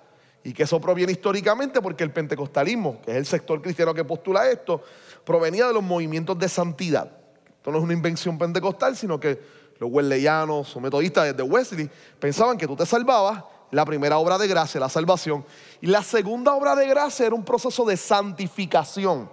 Y 0.45 0.53
que 0.53 0.65
eso 0.65 0.81
proviene 0.81 1.13
históricamente 1.13 1.81
porque 1.81 2.05
el 2.05 2.11
pentecostalismo, 2.11 3.01
que 3.01 3.13
es 3.13 3.17
el 3.17 3.27
sector 3.27 3.63
cristiano 3.63 3.95
que 3.95 4.05
postula 4.05 4.51
esto, 4.51 4.83
provenía 5.25 5.67
de 5.67 5.73
los 5.73 5.83
movimientos 5.83 6.39
de 6.39 6.49
santidad. 6.49 7.11
Esto 7.47 7.71
no 7.71 7.79
es 7.79 7.85
una 7.85 7.93
invención 7.93 8.39
pentecostal, 8.39 8.97
sino 8.97 9.21
que 9.21 9.41
los 9.79 9.91
wesleyanos 9.91 10.75
o 10.77 10.81
metodistas 10.81 11.27
desde 11.27 11.43
Wesley 11.43 11.89
pensaban 12.19 12.59
que 12.59 12.67
tú 12.67 12.75
te 12.77 12.87
salvabas, 12.87 13.45
la 13.73 13.85
primera 13.85 14.19
obra 14.19 14.37
de 14.37 14.47
gracia, 14.47 14.79
la 14.79 14.89
salvación, 14.89 15.45
y 15.81 15.87
la 15.87 16.03
segunda 16.03 16.55
obra 16.55 16.77
de 16.77 16.87
gracia 16.87 17.27
era 17.27 17.35
un 17.35 17.45
proceso 17.45 17.85
de 17.85 17.97
santificación. 17.97 19.31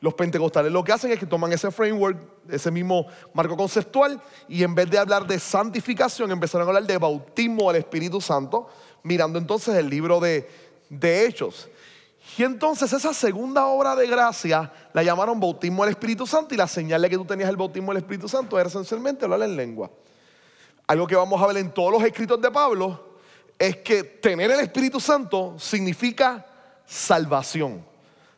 Los 0.00 0.14
pentecostales 0.14 0.72
lo 0.72 0.82
que 0.82 0.92
hacen 0.92 1.10
es 1.12 1.18
que 1.18 1.26
toman 1.26 1.52
ese 1.52 1.70
framework, 1.70 2.18
ese 2.48 2.70
mismo 2.70 3.06
marco 3.34 3.56
conceptual, 3.56 4.20
y 4.48 4.62
en 4.62 4.74
vez 4.74 4.88
de 4.90 4.96
hablar 4.96 5.26
de 5.26 5.38
santificación, 5.38 6.30
empezaron 6.30 6.66
a 6.66 6.70
hablar 6.70 6.86
de 6.86 6.96
bautismo 6.96 7.70
del 7.70 7.82
Espíritu 7.82 8.20
Santo, 8.20 8.68
mirando 9.02 9.38
entonces 9.38 9.74
el 9.74 9.88
libro 9.88 10.20
de, 10.20 10.48
Hechos. 11.00 11.68
Y 12.36 12.42
entonces 12.42 12.92
esa 12.92 13.12
segunda 13.12 13.66
obra 13.66 13.96
de 13.96 14.06
gracia 14.06 14.72
la 14.92 15.02
llamaron 15.02 15.40
bautismo 15.40 15.84
del 15.84 15.92
Espíritu 15.92 16.26
Santo 16.26 16.54
y 16.54 16.56
la 16.56 16.68
señal 16.68 17.02
de 17.02 17.10
que 17.10 17.16
tú 17.16 17.24
tenías 17.24 17.48
el 17.48 17.56
bautismo 17.56 17.92
del 17.92 18.02
Espíritu 18.02 18.28
Santo 18.28 18.58
era 18.58 18.68
esencialmente 18.68 19.24
hablar 19.24 19.42
en 19.42 19.56
lengua. 19.56 19.90
Algo 20.86 21.06
que 21.06 21.16
vamos 21.16 21.40
a 21.40 21.46
ver 21.46 21.56
en 21.58 21.72
todos 21.72 21.92
los 21.92 22.02
escritos 22.02 22.40
de 22.40 22.50
Pablo 22.50 23.18
es 23.58 23.76
que 23.78 24.02
tener 24.02 24.50
el 24.50 24.60
Espíritu 24.60 25.00
Santo 25.00 25.56
significa 25.58 26.46
salvación. 26.86 27.89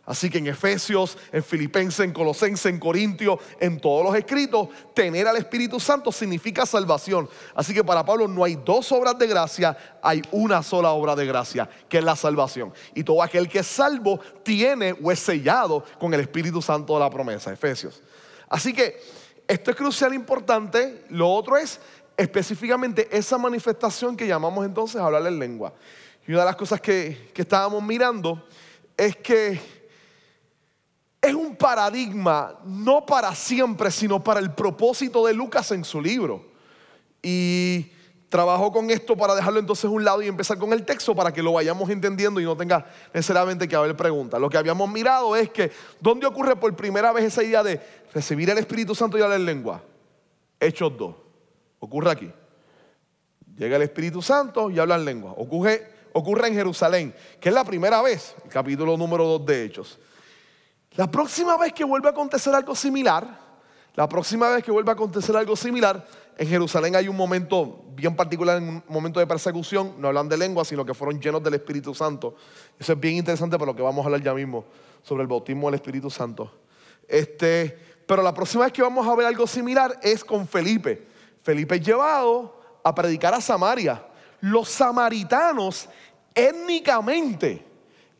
Así 0.04 0.28
que 0.28 0.38
en 0.38 0.48
Efesios, 0.48 1.16
en 1.30 1.44
Filipenses, 1.44 2.00
en 2.00 2.12
Colosenses, 2.12 2.66
en 2.66 2.80
Corintios, 2.80 3.38
en 3.60 3.78
todos 3.78 4.04
los 4.04 4.16
escritos, 4.16 4.68
tener 4.94 5.28
al 5.28 5.36
Espíritu 5.36 5.78
Santo 5.78 6.10
significa 6.10 6.66
salvación. 6.66 7.28
Así 7.54 7.72
que 7.72 7.84
para 7.84 8.04
Pablo 8.04 8.26
no 8.26 8.42
hay 8.42 8.56
dos 8.56 8.90
obras 8.90 9.16
de 9.16 9.28
gracia, 9.28 9.76
hay 10.02 10.20
una 10.32 10.60
sola 10.64 10.90
obra 10.90 11.14
de 11.14 11.24
gracia, 11.24 11.70
que 11.88 11.98
es 11.98 12.04
la 12.04 12.16
salvación. 12.16 12.72
Y 12.96 13.04
todo 13.04 13.22
aquel 13.22 13.48
que 13.48 13.60
es 13.60 13.66
salvo 13.68 14.18
tiene 14.42 14.92
o 15.00 15.12
es 15.12 15.20
sellado 15.20 15.84
con 16.00 16.12
el 16.14 16.20
Espíritu 16.20 16.60
Santo 16.60 16.94
de 16.94 17.00
la 17.00 17.10
promesa, 17.10 17.52
Efesios. 17.52 18.02
Así 18.48 18.72
que 18.72 19.00
esto 19.46 19.70
es 19.70 19.76
crucial, 19.76 20.12
importante. 20.14 21.04
Lo 21.10 21.30
otro 21.30 21.56
es 21.56 21.78
específicamente 22.16 23.08
esa 23.12 23.38
manifestación 23.38 24.16
que 24.16 24.26
llamamos 24.26 24.66
entonces 24.66 25.00
hablar 25.00 25.24
en 25.28 25.38
lengua. 25.38 25.72
Y 26.26 26.32
una 26.32 26.40
de 26.40 26.46
las 26.46 26.56
cosas 26.56 26.80
que, 26.80 27.30
que 27.32 27.42
estábamos 27.42 27.80
mirando 27.84 28.44
es 28.96 29.16
que 29.16 29.81
es 31.22 31.34
un 31.34 31.54
paradigma 31.54 32.58
no 32.64 33.06
para 33.06 33.32
siempre, 33.36 33.92
sino 33.92 34.22
para 34.22 34.40
el 34.40 34.52
propósito 34.52 35.24
de 35.24 35.32
Lucas 35.32 35.70
en 35.70 35.84
su 35.84 36.02
libro. 36.02 36.44
Y 37.22 37.92
trabajo 38.28 38.72
con 38.72 38.90
esto 38.90 39.16
para 39.16 39.36
dejarlo 39.36 39.60
entonces 39.60 39.84
a 39.84 39.88
un 39.90 40.04
lado 40.04 40.20
y 40.20 40.26
empezar 40.26 40.58
con 40.58 40.72
el 40.72 40.84
texto 40.84 41.14
para 41.14 41.32
que 41.32 41.40
lo 41.40 41.52
vayamos 41.52 41.88
entendiendo 41.90 42.40
y 42.40 42.44
no 42.44 42.56
tenga 42.56 42.86
necesariamente 43.14 43.68
que 43.68 43.76
haber 43.76 43.96
preguntas. 43.96 44.40
Lo 44.40 44.50
que 44.50 44.58
habíamos 44.58 44.90
mirado 44.90 45.36
es 45.36 45.48
que, 45.50 45.70
¿dónde 46.00 46.26
ocurre 46.26 46.56
por 46.56 46.74
primera 46.74 47.12
vez 47.12 47.26
esa 47.26 47.44
idea 47.44 47.62
de 47.62 47.80
recibir 48.12 48.50
el 48.50 48.58
Espíritu 48.58 48.94
Santo 48.96 49.16
y 49.16 49.22
hablar 49.22 49.38
en 49.38 49.46
lengua? 49.46 49.80
Hechos 50.58 50.92
2. 50.96 51.14
Ocurre 51.78 52.10
aquí. 52.10 52.32
Llega 53.56 53.76
el 53.76 53.82
Espíritu 53.82 54.22
Santo 54.22 54.70
y 54.70 54.80
habla 54.80 54.96
en 54.96 55.04
lengua. 55.04 55.34
Ocurre, 55.36 55.88
ocurre 56.14 56.48
en 56.48 56.54
Jerusalén, 56.54 57.14
que 57.38 57.50
es 57.50 57.54
la 57.54 57.64
primera 57.64 58.02
vez, 58.02 58.34
el 58.44 58.50
capítulo 58.50 58.96
número 58.96 59.24
2 59.24 59.46
de 59.46 59.64
Hechos. 59.64 60.00
La 60.96 61.10
próxima 61.10 61.56
vez 61.56 61.72
que 61.72 61.84
vuelve 61.84 62.08
a 62.08 62.10
acontecer 62.10 62.54
algo 62.54 62.74
similar, 62.74 63.38
la 63.94 64.08
próxima 64.08 64.48
vez 64.50 64.62
que 64.62 64.70
vuelve 64.70 64.90
a 64.90 64.94
acontecer 64.94 65.34
algo 65.34 65.56
similar, 65.56 66.06
en 66.36 66.48
Jerusalén 66.48 66.96
hay 66.96 67.08
un 67.08 67.16
momento 67.16 67.84
bien 67.94 68.14
particular, 68.14 68.60
un 68.60 68.82
momento 68.88 69.18
de 69.18 69.26
persecución, 69.26 69.94
no 69.98 70.08
hablan 70.08 70.28
de 70.28 70.36
lengua, 70.36 70.64
sino 70.64 70.84
que 70.84 70.92
fueron 70.92 71.20
llenos 71.20 71.42
del 71.42 71.54
Espíritu 71.54 71.94
Santo. 71.94 72.34
Eso 72.78 72.92
es 72.92 73.00
bien 73.00 73.16
interesante 73.16 73.58
por 73.58 73.66
lo 73.66 73.76
que 73.76 73.82
vamos 73.82 74.02
a 74.02 74.06
hablar 74.06 74.22
ya 74.22 74.34
mismo 74.34 74.64
sobre 75.02 75.22
el 75.22 75.28
bautismo 75.28 75.68
del 75.68 75.76
Espíritu 75.76 76.10
Santo. 76.10 76.52
Este, 77.08 77.78
pero 78.06 78.22
la 78.22 78.34
próxima 78.34 78.64
vez 78.64 78.72
que 78.72 78.82
vamos 78.82 79.06
a 79.06 79.14
ver 79.14 79.26
algo 79.26 79.46
similar 79.46 79.98
es 80.02 80.22
con 80.22 80.46
Felipe. 80.46 81.06
Felipe 81.42 81.76
es 81.76 81.86
llevado 81.86 82.60
a 82.84 82.94
predicar 82.94 83.32
a 83.32 83.40
Samaria. 83.40 84.04
Los 84.40 84.68
samaritanos 84.68 85.88
étnicamente 86.34 87.64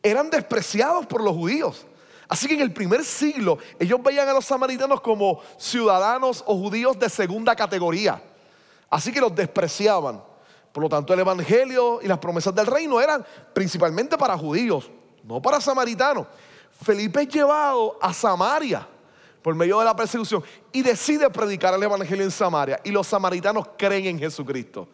eran 0.01 0.29
despreciados 0.29 1.05
por 1.05 1.23
los 1.23 1.35
judíos. 1.35 1.85
Así 2.27 2.47
que 2.47 2.53
en 2.53 2.61
el 2.61 2.73
primer 2.73 3.03
siglo 3.03 3.57
ellos 3.79 4.01
veían 4.01 4.27
a 4.27 4.33
los 4.33 4.45
samaritanos 4.45 5.01
como 5.01 5.41
ciudadanos 5.57 6.43
o 6.47 6.55
judíos 6.57 6.97
de 6.97 7.09
segunda 7.09 7.55
categoría. 7.55 8.21
Así 8.89 9.11
que 9.11 9.21
los 9.21 9.33
despreciaban. 9.33 10.23
Por 10.71 10.83
lo 10.83 10.89
tanto, 10.89 11.13
el 11.13 11.19
Evangelio 11.19 11.99
y 12.01 12.07
las 12.07 12.17
promesas 12.17 12.53
del 12.55 12.65
reino 12.65 12.99
eran 12.99 13.25
principalmente 13.53 14.17
para 14.17 14.37
judíos, 14.37 14.89
no 15.23 15.41
para 15.41 15.61
samaritanos. 15.61 16.27
Felipe 16.83 17.21
es 17.21 17.27
llevado 17.29 17.97
a 18.01 18.13
Samaria 18.13 18.87
por 19.41 19.53
medio 19.53 19.79
de 19.79 19.85
la 19.85 19.95
persecución 19.95 20.43
y 20.71 20.81
decide 20.81 21.29
predicar 21.29 21.73
el 21.73 21.83
Evangelio 21.83 22.23
en 22.23 22.31
Samaria. 22.31 22.79
Y 22.83 22.91
los 22.91 23.05
samaritanos 23.07 23.67
creen 23.77 24.05
en 24.05 24.19
Jesucristo. 24.19 24.87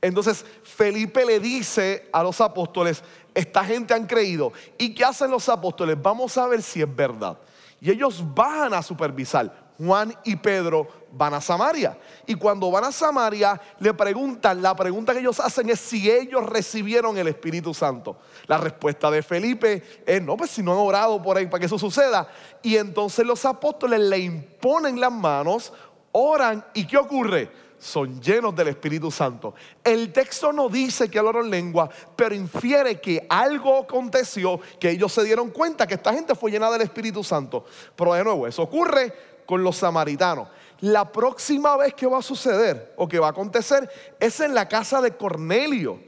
Entonces 0.00 0.44
Felipe 0.62 1.24
le 1.24 1.38
dice 1.38 2.08
a 2.12 2.22
los 2.22 2.40
apóstoles, 2.40 3.02
esta 3.34 3.64
gente 3.64 3.94
han 3.94 4.06
creído. 4.06 4.52
¿Y 4.78 4.94
qué 4.94 5.04
hacen 5.04 5.30
los 5.30 5.48
apóstoles? 5.48 6.00
Vamos 6.00 6.36
a 6.38 6.46
ver 6.46 6.62
si 6.62 6.82
es 6.82 6.96
verdad. 6.96 7.38
Y 7.80 7.90
ellos 7.90 8.22
van 8.34 8.74
a 8.74 8.82
supervisar. 8.82 9.70
Juan 9.78 10.14
y 10.24 10.36
Pedro 10.36 10.86
van 11.12 11.32
a 11.32 11.40
Samaria. 11.40 11.96
Y 12.26 12.34
cuando 12.34 12.70
van 12.70 12.84
a 12.84 12.92
Samaria, 12.92 13.58
le 13.78 13.94
preguntan, 13.94 14.60
la 14.60 14.76
pregunta 14.76 15.14
que 15.14 15.20
ellos 15.20 15.40
hacen 15.40 15.70
es 15.70 15.80
si 15.80 16.10
ellos 16.10 16.44
recibieron 16.44 17.16
el 17.16 17.28
Espíritu 17.28 17.72
Santo. 17.72 18.18
La 18.46 18.58
respuesta 18.58 19.10
de 19.10 19.22
Felipe 19.22 19.82
es, 20.04 20.22
no, 20.22 20.36
pues 20.36 20.50
si 20.50 20.62
no 20.62 20.72
han 20.72 20.86
orado 20.86 21.22
por 21.22 21.38
ahí 21.38 21.46
para 21.46 21.60
que 21.60 21.66
eso 21.66 21.78
suceda. 21.78 22.28
Y 22.62 22.76
entonces 22.76 23.24
los 23.24 23.42
apóstoles 23.46 24.00
le 24.00 24.18
imponen 24.18 25.00
las 25.00 25.12
manos, 25.12 25.72
oran 26.12 26.62
y 26.74 26.86
¿qué 26.86 26.98
ocurre? 26.98 27.50
Son 27.80 28.20
llenos 28.20 28.54
del 28.54 28.68
Espíritu 28.68 29.10
Santo. 29.10 29.54
El 29.82 30.12
texto 30.12 30.52
no 30.52 30.68
dice 30.68 31.10
que 31.10 31.18
hablaron 31.18 31.50
lengua, 31.50 31.88
pero 32.14 32.34
infiere 32.34 33.00
que 33.00 33.26
algo 33.28 33.78
aconteció, 33.78 34.60
que 34.78 34.90
ellos 34.90 35.12
se 35.12 35.24
dieron 35.24 35.50
cuenta 35.50 35.86
que 35.86 35.94
esta 35.94 36.12
gente 36.12 36.34
fue 36.34 36.50
llena 36.50 36.70
del 36.70 36.82
Espíritu 36.82 37.24
Santo. 37.24 37.64
Pero 37.96 38.12
de 38.12 38.22
nuevo, 38.22 38.46
eso 38.46 38.62
ocurre 38.62 39.12
con 39.46 39.64
los 39.64 39.78
samaritanos. 39.78 40.48
La 40.80 41.10
próxima 41.10 41.76
vez 41.76 41.94
que 41.94 42.06
va 42.06 42.18
a 42.18 42.22
suceder 42.22 42.92
o 42.96 43.08
que 43.08 43.18
va 43.18 43.28
a 43.28 43.30
acontecer 43.30 43.90
es 44.20 44.40
en 44.40 44.54
la 44.54 44.68
casa 44.68 45.00
de 45.00 45.16
Cornelio. 45.16 46.00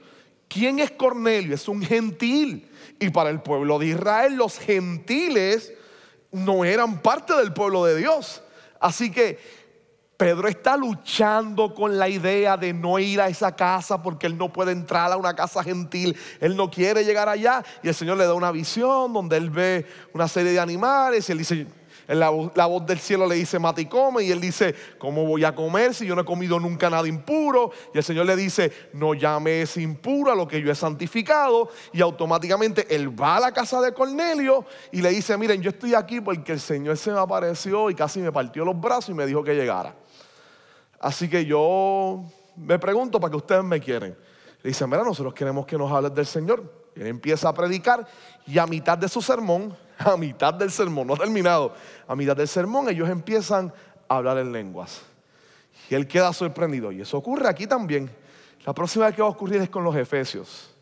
¿Quién 0.48 0.78
es 0.78 0.90
Cornelio? 0.90 1.54
Es 1.54 1.68
un 1.68 1.82
gentil. 1.82 2.70
Y 3.00 3.08
para 3.08 3.30
el 3.30 3.40
pueblo 3.40 3.78
de 3.78 3.86
Israel 3.86 4.34
los 4.34 4.58
gentiles 4.58 5.72
no 6.30 6.64
eran 6.66 7.00
parte 7.00 7.34
del 7.34 7.54
pueblo 7.54 7.84
de 7.86 7.96
Dios. 7.96 8.42
Así 8.78 9.10
que 9.10 9.61
Pedro 10.22 10.46
está 10.46 10.76
luchando 10.76 11.74
con 11.74 11.98
la 11.98 12.08
idea 12.08 12.56
de 12.56 12.72
no 12.72 12.96
ir 13.00 13.20
a 13.20 13.26
esa 13.26 13.56
casa 13.56 14.00
porque 14.00 14.28
él 14.28 14.38
no 14.38 14.52
puede 14.52 14.70
entrar 14.70 15.10
a 15.10 15.16
una 15.16 15.34
casa 15.34 15.64
gentil. 15.64 16.16
Él 16.38 16.56
no 16.56 16.70
quiere 16.70 17.04
llegar 17.04 17.28
allá. 17.28 17.64
Y 17.82 17.88
el 17.88 17.94
Señor 17.96 18.18
le 18.18 18.24
da 18.24 18.32
una 18.32 18.52
visión 18.52 19.12
donde 19.12 19.36
él 19.36 19.50
ve 19.50 19.84
una 20.12 20.28
serie 20.28 20.52
de 20.52 20.60
animales 20.60 21.28
y 21.28 21.32
él 21.32 21.38
dice, 21.38 21.66
la, 22.06 22.30
voz 22.30 22.86
del 22.86 23.00
cielo 23.00 23.26
le 23.26 23.34
dice, 23.34 23.58
mate 23.58 23.82
y 23.82 23.86
come. 23.86 24.22
Y 24.22 24.30
él 24.30 24.40
dice, 24.40 24.76
¿cómo 24.96 25.26
voy 25.26 25.42
a 25.42 25.56
comer 25.56 25.92
si 25.92 26.06
yo 26.06 26.14
no 26.14 26.22
he 26.22 26.24
comido 26.24 26.60
nunca 26.60 26.88
nada 26.88 27.08
impuro? 27.08 27.72
Y 27.92 27.98
el 27.98 28.04
Señor 28.04 28.26
le 28.26 28.36
dice, 28.36 28.72
no 28.92 29.14
llames 29.14 29.76
impuro 29.76 30.30
a 30.30 30.36
lo 30.36 30.46
que 30.46 30.62
yo 30.62 30.70
he 30.70 30.76
santificado. 30.76 31.68
Y 31.92 32.00
automáticamente 32.00 32.94
él 32.94 33.20
va 33.20 33.38
a 33.38 33.40
la 33.40 33.50
casa 33.50 33.80
de 33.80 33.92
Cornelio 33.92 34.66
y 34.92 35.02
le 35.02 35.10
dice, 35.10 35.36
miren, 35.36 35.60
yo 35.60 35.70
estoy 35.70 35.96
aquí 35.96 36.20
porque 36.20 36.52
el 36.52 36.60
Señor 36.60 36.96
se 36.96 37.10
me 37.10 37.18
apareció 37.18 37.90
y 37.90 37.96
casi 37.96 38.20
me 38.20 38.30
partió 38.30 38.64
los 38.64 38.80
brazos 38.80 39.08
y 39.08 39.14
me 39.14 39.26
dijo 39.26 39.42
que 39.42 39.56
llegara. 39.56 39.96
Así 41.02 41.28
que 41.28 41.44
yo 41.44 42.24
me 42.56 42.78
pregunto 42.78 43.18
para 43.18 43.32
que 43.32 43.36
ustedes 43.36 43.64
me 43.64 43.80
quieren. 43.80 44.16
Le 44.62 44.68
dicen, 44.68 44.88
mira, 44.88 45.02
nosotros 45.02 45.34
queremos 45.34 45.66
que 45.66 45.76
nos 45.76 45.90
hables 45.90 46.14
del 46.14 46.26
Señor. 46.26 46.62
Él 46.94 47.08
empieza 47.08 47.48
a 47.48 47.52
predicar 47.52 48.06
y 48.46 48.56
a 48.58 48.66
mitad 48.66 48.96
de 48.96 49.08
su 49.08 49.20
sermón, 49.20 49.76
a 49.98 50.16
mitad 50.16 50.54
del 50.54 50.70
sermón, 50.70 51.08
no 51.08 51.16
terminado, 51.16 51.74
a 52.06 52.14
mitad 52.14 52.36
del 52.36 52.46
sermón 52.46 52.88
ellos 52.88 53.08
empiezan 53.08 53.72
a 54.08 54.16
hablar 54.16 54.38
en 54.38 54.52
lenguas. 54.52 55.02
Y 55.90 55.96
él 55.96 56.06
queda 56.06 56.32
sorprendido. 56.32 56.92
Y 56.92 57.00
eso 57.00 57.18
ocurre 57.18 57.48
aquí 57.48 57.66
también. 57.66 58.08
La 58.64 58.72
próxima 58.72 59.06
vez 59.06 59.16
que 59.16 59.22
va 59.22 59.28
a 59.28 59.32
ocurrir 59.32 59.60
es 59.60 59.70
con 59.70 59.82
los 59.82 59.96
Efesios, 59.96 60.72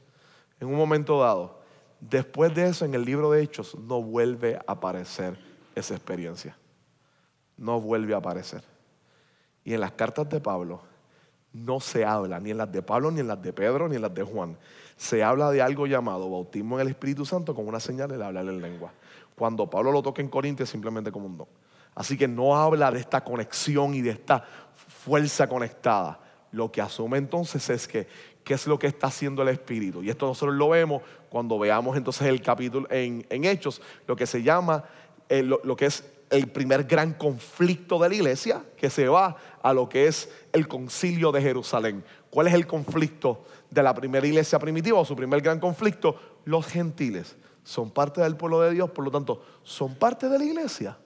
en 0.61 0.69
un 0.69 0.77
momento 0.77 1.19
dado. 1.21 1.61
Después 1.99 2.55
de 2.55 2.69
eso, 2.69 2.85
en 2.85 2.93
el 2.93 3.07
libro 3.07 3.31
de 3.31 3.43
Hechos, 3.43 3.75
no 3.75 4.03
vuelve 4.03 4.57
a 4.57 4.73
aparecer 4.73 5.39
esa 5.75 5.95
experiencia. 5.95 6.59
No 7.57 7.81
vuelve 7.81 8.13
a 8.13 8.19
aparecer. 8.19 8.63
Y 9.71 9.75
en 9.75 9.81
las 9.81 9.93
cartas 9.93 10.29
de 10.29 10.41
Pablo 10.41 10.81
no 11.53 11.79
se 11.79 12.05
habla, 12.05 12.41
ni 12.41 12.51
en 12.51 12.59
las 12.59 12.73
de 12.73 12.83
Pablo, 12.83 13.13
ni 13.13 13.21
en 13.21 13.29
las 13.29 13.41
de 13.41 13.53
Pedro, 13.53 13.89
ni 13.89 13.95
en 13.95 14.03
las 14.03 14.13
de 14.13 14.25
Juan. 14.25 14.57
Se 14.97 15.23
habla 15.23 15.49
de 15.53 15.63
algo 15.63 15.87
llamado 15.87 16.29
bautismo 16.29 16.75
en 16.75 16.81
el 16.81 16.89
Espíritu 16.89 17.25
Santo 17.25 17.55
como 17.55 17.69
una 17.69 17.79
señal 17.79 18.09
de 18.09 18.17
hablar 18.17 18.47
en 18.47 18.61
lengua. 18.61 18.91
Cuando 19.37 19.71
Pablo 19.71 19.93
lo 19.93 20.03
toca 20.03 20.23
en 20.23 20.29
Corintios 20.29 20.69
simplemente 20.69 21.13
como 21.13 21.27
un 21.27 21.39
don. 21.39 21.47
Así 21.95 22.19
que 22.19 22.27
no 22.27 22.57
habla 22.57 22.91
de 22.91 22.99
esta 22.99 23.23
conexión 23.23 23.95
y 23.95 24.01
de 24.01 24.11
esta 24.11 24.45
fuerza 25.05 25.49
conectada. 25.49 26.19
Lo 26.51 26.73
que 26.73 26.83
asume 26.83 27.19
entonces 27.19 27.71
es 27.71 27.87
que 27.87 28.09
qué 28.43 28.55
es 28.55 28.67
lo 28.67 28.77
que 28.77 28.89
está 28.89 29.07
haciendo 29.07 29.43
el 29.43 29.51
Espíritu. 29.51 30.03
Y 30.03 30.11
esto 30.11 30.27
nosotros 30.27 30.57
lo 30.57 30.71
vemos 30.71 31.01
cuando 31.29 31.61
veamos 31.61 31.97
entonces 31.97 32.27
el 32.27 32.43
capítulo 32.43 32.89
en, 32.91 33.25
Hechos, 33.31 33.81
lo 34.09 34.17
que 34.17 34.27
se 34.27 34.43
llama, 34.43 34.83
eh, 35.29 35.45
lo 35.45 35.77
que 35.77 35.87
es 35.87 36.03
el 36.31 36.49
primer 36.49 36.85
gran 36.85 37.13
conflicto 37.15 37.99
de 37.99 38.09
la 38.09 38.15
iglesia, 38.15 38.65
que 38.77 38.89
se 38.89 39.09
va 39.09 39.37
a 39.63 39.73
lo 39.73 39.89
que 39.89 40.07
es 40.07 40.31
el 40.53 40.69
concilio 40.69 41.33
de 41.33 41.43
Jerusalén. 41.43 42.05
¿Cuál 42.31 42.47
es 42.47 42.55
el 42.55 42.67
conflicto 42.67 43.45
de 43.69 43.83
la 43.83 43.93
primera 43.93 44.27
iglesia 44.27 44.59
primitiva 44.59 44.99
o 44.99 45.05
su 45.05 45.17
primer 45.17 45.41
gran 45.41 45.59
conflicto? 45.59 46.39
Los 46.45 46.67
gentiles 46.67 47.37
son 47.65 47.91
parte 47.91 48.21
del 48.21 48.37
pueblo 48.37 48.61
de 48.61 48.73
Dios, 48.73 48.91
por 48.91 49.05
lo 49.05 49.11
tanto, 49.11 49.43
son 49.65 49.97
parte 49.97 50.29
de 50.29 50.39
la 50.39 50.45
iglesia. 50.45 50.97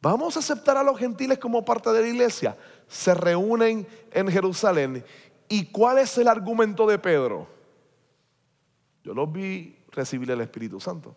Vamos 0.00 0.36
a 0.36 0.40
aceptar 0.40 0.76
a 0.76 0.82
los 0.82 0.98
gentiles 0.98 1.38
como 1.38 1.64
parte 1.64 1.90
de 1.90 2.02
la 2.02 2.08
iglesia. 2.08 2.56
Se 2.86 3.14
reúnen 3.14 3.86
en 4.12 4.28
Jerusalén. 4.28 5.04
¿Y 5.48 5.66
cuál 5.66 5.98
es 5.98 6.16
el 6.18 6.28
argumento 6.28 6.86
de 6.86 6.98
Pedro? 6.98 7.46
Yo 9.02 9.14
los 9.14 9.32
vi 9.32 9.76
recibir 9.90 10.30
el 10.30 10.40
Espíritu 10.42 10.78
Santo. 10.78 11.14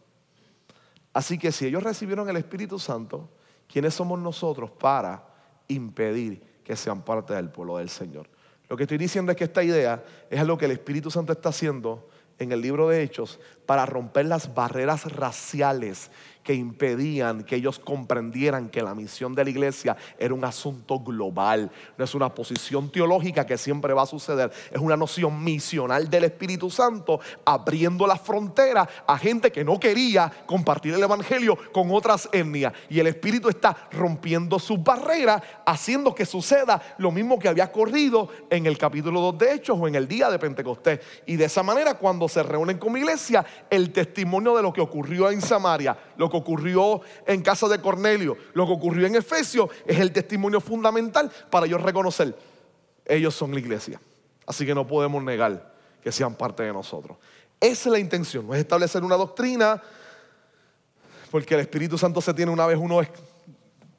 Así 1.14 1.38
que 1.38 1.52
si 1.52 1.66
ellos 1.66 1.84
recibieron 1.84 2.30
el 2.30 2.38
Espíritu 2.38 2.80
Santo, 2.80 3.30
¿quiénes 3.68 3.94
somos 3.94 4.20
nosotros 4.20 4.72
para 4.72 5.26
impedir 5.68 6.42
que 6.64 6.76
sean 6.76 7.04
parte 7.04 7.34
del 7.34 7.50
pueblo 7.50 7.78
del 7.78 7.90
Señor? 7.90 8.30
Lo 8.68 8.78
que 8.78 8.84
estoy 8.84 9.00
diciendo 9.00 9.32
es 9.32 9.38
que 9.38 9.46
esta 9.46 9.64
idea 9.64 10.04
es 10.30 10.40
algo 10.40 10.58
que 10.58 10.66
el 10.66 10.72
Espíritu 10.72 11.10
Santo 11.10 11.34
está 11.34 11.50
haciendo 11.50 12.08
en 12.38 12.52
el 12.52 12.62
libro 12.62 12.88
de 12.88 13.02
Hechos 13.02 13.40
para 13.66 13.86
romper 13.86 14.26
las 14.28 14.54
barreras 14.54 15.12
raciales 15.12 16.12
que 16.44 16.54
impedían 16.54 17.44
que 17.44 17.56
ellos 17.56 17.80
comprendieran 17.80 18.70
que 18.70 18.82
la 18.82 18.96
misión 18.96 19.36
de 19.36 19.44
la 19.44 19.50
iglesia 19.50 19.96
era 20.18 20.34
un 20.34 20.44
asunto 20.44 21.00
global, 21.00 21.72
no 21.98 22.04
es 22.04 22.16
una 22.16 22.34
posición 22.34 22.92
teológica 22.92 23.46
que 23.46 23.58
siempre 23.58 23.94
va 23.94 24.04
a 24.04 24.08
suceder, 24.08 24.52
es 24.72 24.80
una 24.80 24.98
noción 24.98 25.44
misional 25.44 26.10
del 26.10 26.24
Espíritu 26.24 26.70
Santo 26.70 27.20
abriendo 27.46 28.08
la 28.08 28.16
frontera 28.16 28.88
a 29.06 29.18
gente 29.18 29.52
que 29.52 29.64
no 29.64 29.80
quería 29.80 30.32
compartir 30.46 30.94
el 30.94 31.04
Evangelio 31.04 31.58
con 31.72 31.92
otras 31.92 32.30
etnias. 32.32 32.74
Y 32.90 33.00
el 33.00 33.08
Espíritu 33.08 33.50
está 33.50 33.76
rompiendo 33.92 34.60
sus 34.60 34.82
barreras, 34.84 35.42
haciendo 35.66 36.16
que 36.16 36.26
suceda 36.26 36.82
lo 36.98 37.12
mismo 37.12 37.40
que 37.40 37.48
había 37.48 37.72
corrido 37.72 38.30
en 38.50 38.66
el 38.66 38.78
capítulo 38.78 39.22
2 39.22 39.38
de 39.38 39.54
Hechos 39.54 39.78
o 39.80 39.88
en 39.88 39.96
el 39.96 40.08
día 40.08 40.30
de 40.30 40.40
Pentecostés. 40.40 41.00
Y 41.26 41.36
de 41.36 41.46
esa 41.46 41.64
manera, 41.64 41.96
cuando 41.96 42.28
se 42.28 42.44
reúnen 42.44 42.78
como 42.78 42.98
iglesia, 42.98 43.46
el 43.70 43.92
testimonio 43.92 44.56
de 44.56 44.64
lo 44.64 44.74
que 44.74 44.82
ocurrió 44.82 45.30
en 45.30 45.42
Samaria, 45.42 45.98
que 46.30 46.38
ocurrió 46.38 47.02
en 47.26 47.42
casa 47.42 47.68
de 47.68 47.82
Cornelio, 47.82 48.38
lo 48.54 48.66
que 48.66 48.74
ocurrió 48.74 49.08
en 49.08 49.16
Efesios, 49.16 49.70
es 49.86 50.00
el 50.00 50.12
testimonio 50.12 50.62
fundamental 50.62 51.32
para 51.50 51.66
ellos 51.66 51.82
reconocer, 51.82 52.38
ellos 53.06 53.36
son 53.36 53.54
la 53.54 53.60
iglesia. 53.60 54.00
Así 54.46 54.66
que 54.66 54.74
no 54.74 54.88
podemos 54.88 55.24
negar 55.24 55.74
que 56.02 56.12
sean 56.12 56.36
parte 56.36 56.64
de 56.64 56.74
nosotros. 56.74 57.18
Esa 57.60 57.90
es 57.90 57.94
la 57.94 58.00
intención, 58.00 58.48
no 58.48 58.54
es 58.54 58.60
establecer 58.62 59.04
una 59.04 59.16
doctrina, 59.16 59.82
porque 61.30 61.54
el 61.54 61.60
Espíritu 61.60 61.98
Santo 61.98 62.22
se 62.22 62.34
tiene 62.34 62.52
una 62.52 62.66
vez 62.66 62.78
uno 62.78 63.02
es 63.02 63.10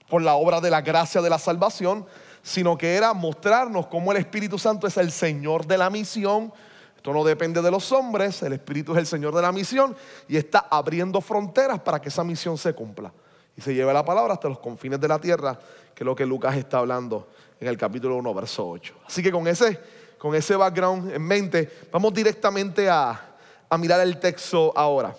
por 0.09 0.23
la 0.23 0.35
obra 0.35 0.61
de 0.61 0.71
la 0.71 0.81
gracia 0.81 1.23
de 1.23 1.31
la 1.31 1.39
salvación, 1.39 2.05
sino 2.43 2.77
que 2.77 2.95
era 2.95 3.15
mostrarnos 3.15 3.87
cómo 3.87 4.11
el 4.11 4.19
Espíritu 4.19 4.59
Santo 4.59 4.87
es 4.87 4.97
el 4.97 5.13
Señor 5.13 5.67
de 5.67 5.79
la 5.79 5.89
misión. 5.89 6.53
Esto 7.01 7.15
no 7.15 7.25
depende 7.25 7.63
de 7.63 7.71
los 7.71 7.91
hombres, 7.93 8.43
el 8.43 8.53
Espíritu 8.53 8.93
es 8.93 8.99
el 8.99 9.07
Señor 9.07 9.35
de 9.35 9.41
la 9.41 9.51
misión 9.53 9.97
y 10.29 10.37
está 10.37 10.67
abriendo 10.71 11.23
fronteras 11.23 11.81
para 11.81 11.99
que 11.99 12.11
esa 12.11 12.23
misión 12.23 12.59
se 12.59 12.75
cumpla 12.75 13.11
y 13.57 13.63
se 13.63 13.73
lleve 13.73 13.91
la 13.95 14.05
palabra 14.05 14.35
hasta 14.35 14.51
los 14.51 14.59
confines 14.59 15.01
de 15.01 15.09
la 15.09 15.19
tierra, 15.19 15.59
que 15.95 16.05
es 16.05 16.05
lo 16.05 16.15
que 16.15 16.27
Lucas 16.27 16.55
está 16.59 16.77
hablando 16.77 17.29
en 17.59 17.69
el 17.69 17.79
capítulo 17.79 18.17
1, 18.17 18.35
verso 18.35 18.69
8. 18.69 18.95
Así 19.07 19.23
que 19.23 19.33
con 19.33 19.49
ese, 19.49 19.81
con 20.19 20.35
ese 20.35 20.55
background 20.57 21.11
en 21.11 21.23
mente, 21.23 21.87
vamos 21.91 22.13
directamente 22.13 22.91
a, 22.91 23.19
a 23.67 23.79
mirar 23.79 24.03
el 24.03 24.21
texto 24.21 24.71
ahora. 24.77 25.17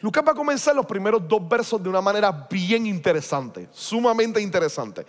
Lucas 0.00 0.22
va 0.28 0.32
a 0.32 0.34
comenzar 0.34 0.76
los 0.76 0.84
primeros 0.84 1.26
dos 1.26 1.48
versos 1.48 1.82
de 1.82 1.88
una 1.88 2.02
manera 2.02 2.30
bien 2.50 2.86
interesante, 2.86 3.66
sumamente 3.72 4.42
interesante. 4.42 5.06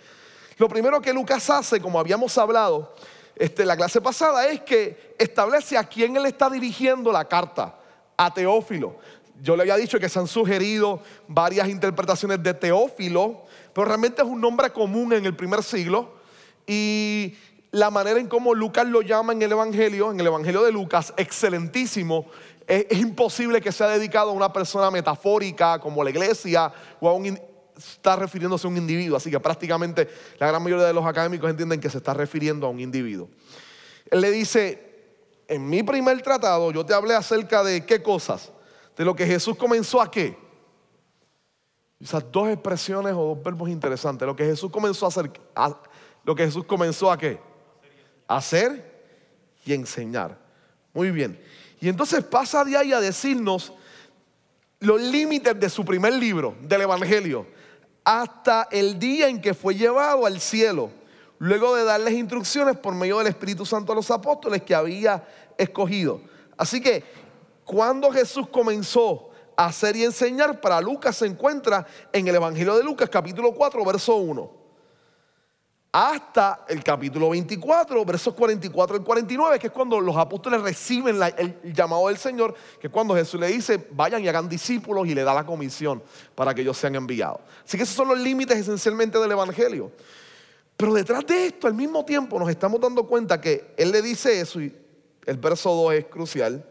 Lo 0.56 0.66
primero 0.66 0.98
que 1.02 1.12
Lucas 1.12 1.50
hace, 1.50 1.78
como 1.78 2.00
habíamos 2.00 2.38
hablado 2.38 2.94
este, 3.36 3.64
la 3.64 3.76
clase 3.76 4.00
pasada, 4.00 4.48
es 4.48 4.60
que 4.62 5.14
establece 5.18 5.76
a 5.76 5.84
quién 5.84 6.16
él 6.16 6.26
está 6.26 6.48
dirigiendo 6.48 7.12
la 7.12 7.24
carta, 7.26 7.76
a 8.16 8.32
Teófilo. 8.32 8.96
Yo 9.42 9.56
le 9.56 9.62
había 9.62 9.76
dicho 9.76 9.98
que 9.98 10.08
se 10.08 10.18
han 10.18 10.28
sugerido 10.28 11.02
varias 11.26 11.68
interpretaciones 11.68 12.42
de 12.42 12.54
Teófilo, 12.54 13.42
pero 13.72 13.86
realmente 13.86 14.22
es 14.22 14.28
un 14.28 14.40
nombre 14.40 14.70
común 14.70 15.12
en 15.12 15.26
el 15.26 15.34
primer 15.34 15.62
siglo. 15.62 16.14
Y 16.66 17.34
la 17.72 17.90
manera 17.90 18.20
en 18.20 18.28
cómo 18.28 18.54
Lucas 18.54 18.86
lo 18.86 19.02
llama 19.02 19.32
en 19.32 19.42
el 19.42 19.50
Evangelio, 19.50 20.12
en 20.12 20.20
el 20.20 20.26
Evangelio 20.26 20.62
de 20.62 20.70
Lucas, 20.70 21.12
excelentísimo, 21.16 22.26
es, 22.66 22.98
imposible 22.98 23.60
que 23.60 23.72
sea 23.72 23.88
dedicado 23.88 24.30
a 24.30 24.32
una 24.32 24.52
persona 24.52 24.90
metafórica 24.90 25.78
como 25.78 26.02
la 26.02 26.10
iglesia 26.10 26.72
o 27.00 27.08
a 27.08 27.12
un 27.12 27.38
está 27.76 28.16
refiriéndose 28.16 28.66
a 28.66 28.70
un 28.70 28.76
individuo, 28.76 29.16
así 29.16 29.30
que 29.30 29.40
prácticamente 29.40 30.08
la 30.38 30.48
gran 30.48 30.62
mayoría 30.62 30.86
de 30.86 30.92
los 30.92 31.04
académicos 31.04 31.50
entienden 31.50 31.80
que 31.80 31.90
se 31.90 31.98
está 31.98 32.14
refiriendo 32.14 32.66
a 32.66 32.70
un 32.70 32.80
individuo. 32.80 33.28
Él 34.10 34.20
le 34.20 34.30
dice, 34.30 34.94
en 35.48 35.68
mi 35.68 35.82
primer 35.82 36.20
tratado 36.22 36.70
yo 36.72 36.84
te 36.84 36.94
hablé 36.94 37.14
acerca 37.14 37.62
de 37.64 37.84
qué 37.84 38.02
cosas, 38.02 38.52
de 38.96 39.04
lo 39.04 39.14
que 39.16 39.26
Jesús 39.26 39.56
comenzó 39.56 40.00
a 40.00 40.10
qué. 40.10 40.36
Esas 42.00 42.30
dos 42.30 42.48
expresiones 42.48 43.14
o 43.14 43.34
dos 43.34 43.42
verbos 43.42 43.68
interesantes, 43.68 44.26
lo 44.26 44.36
que 44.36 44.44
Jesús 44.44 44.70
comenzó 44.70 45.06
a 45.06 45.08
hacer, 45.08 45.30
lo 46.24 46.34
que 46.34 46.44
Jesús 46.44 46.64
comenzó 46.64 47.10
a 47.10 47.18
qué, 47.18 47.40
hacer 48.28 48.94
y 49.64 49.72
enseñar. 49.72 50.38
Muy 50.92 51.10
bien. 51.10 51.40
Y 51.80 51.88
entonces 51.88 52.22
pasa 52.22 52.64
de 52.64 52.76
ahí 52.76 52.92
a 52.92 53.00
decirnos 53.00 53.72
los 54.80 55.00
límites 55.00 55.58
de 55.58 55.70
su 55.70 55.84
primer 55.84 56.12
libro, 56.12 56.54
del 56.60 56.82
Evangelio, 56.82 57.46
hasta 58.04 58.68
el 58.70 58.98
día 58.98 59.28
en 59.28 59.40
que 59.40 59.54
fue 59.54 59.74
llevado 59.74 60.26
al 60.26 60.40
cielo, 60.40 60.90
luego 61.38 61.74
de 61.74 61.84
darles 61.84 62.14
instrucciones 62.14 62.76
por 62.76 62.94
medio 62.94 63.18
del 63.18 63.28
Espíritu 63.28 63.64
Santo 63.64 63.92
a 63.92 63.94
los 63.94 64.10
apóstoles 64.10 64.62
que 64.62 64.74
había 64.74 65.26
escogido. 65.56 66.20
Así 66.56 66.80
que 66.80 67.02
cuando 67.64 68.10
Jesús 68.12 68.48
comenzó 68.48 69.30
a 69.56 69.66
hacer 69.66 69.96
y 69.96 70.04
enseñar, 70.04 70.60
para 70.60 70.80
Lucas 70.80 71.16
se 71.16 71.26
encuentra 71.26 71.86
en 72.12 72.28
el 72.28 72.34
Evangelio 72.34 72.76
de 72.76 72.84
Lucas 72.84 73.08
capítulo 73.08 73.52
4, 73.52 73.84
verso 73.84 74.16
1 74.16 74.63
hasta 75.96 76.64
el 76.66 76.82
capítulo 76.82 77.30
24, 77.30 78.04
versos 78.04 78.34
44 78.34 78.96
al 78.96 79.04
49, 79.04 79.60
que 79.60 79.68
es 79.68 79.72
cuando 79.72 80.00
los 80.00 80.16
apóstoles 80.16 80.60
reciben 80.60 81.20
el 81.38 81.72
llamado 81.72 82.08
del 82.08 82.16
Señor, 82.16 82.52
que 82.80 82.88
es 82.88 82.92
cuando 82.92 83.14
Jesús 83.14 83.38
le 83.38 83.46
dice, 83.46 83.86
vayan 83.92 84.24
y 84.24 84.26
hagan 84.26 84.48
discípulos 84.48 85.06
y 85.06 85.14
le 85.14 85.22
da 85.22 85.32
la 85.32 85.46
comisión 85.46 86.02
para 86.34 86.52
que 86.52 86.62
ellos 86.62 86.76
sean 86.76 86.96
enviados. 86.96 87.38
Así 87.64 87.76
que 87.76 87.84
esos 87.84 87.94
son 87.94 88.08
los 88.08 88.18
límites 88.18 88.58
esencialmente 88.58 89.20
del 89.20 89.30
Evangelio. 89.30 89.92
Pero 90.76 90.94
detrás 90.94 91.24
de 91.28 91.46
esto, 91.46 91.68
al 91.68 91.74
mismo 91.74 92.04
tiempo, 92.04 92.40
nos 92.40 92.50
estamos 92.50 92.80
dando 92.80 93.06
cuenta 93.06 93.40
que 93.40 93.72
Él 93.76 93.92
le 93.92 94.02
dice 94.02 94.40
eso, 94.40 94.60
y 94.60 94.76
el 95.26 95.36
verso 95.36 95.72
2 95.72 95.94
es 95.94 96.06
crucial, 96.06 96.68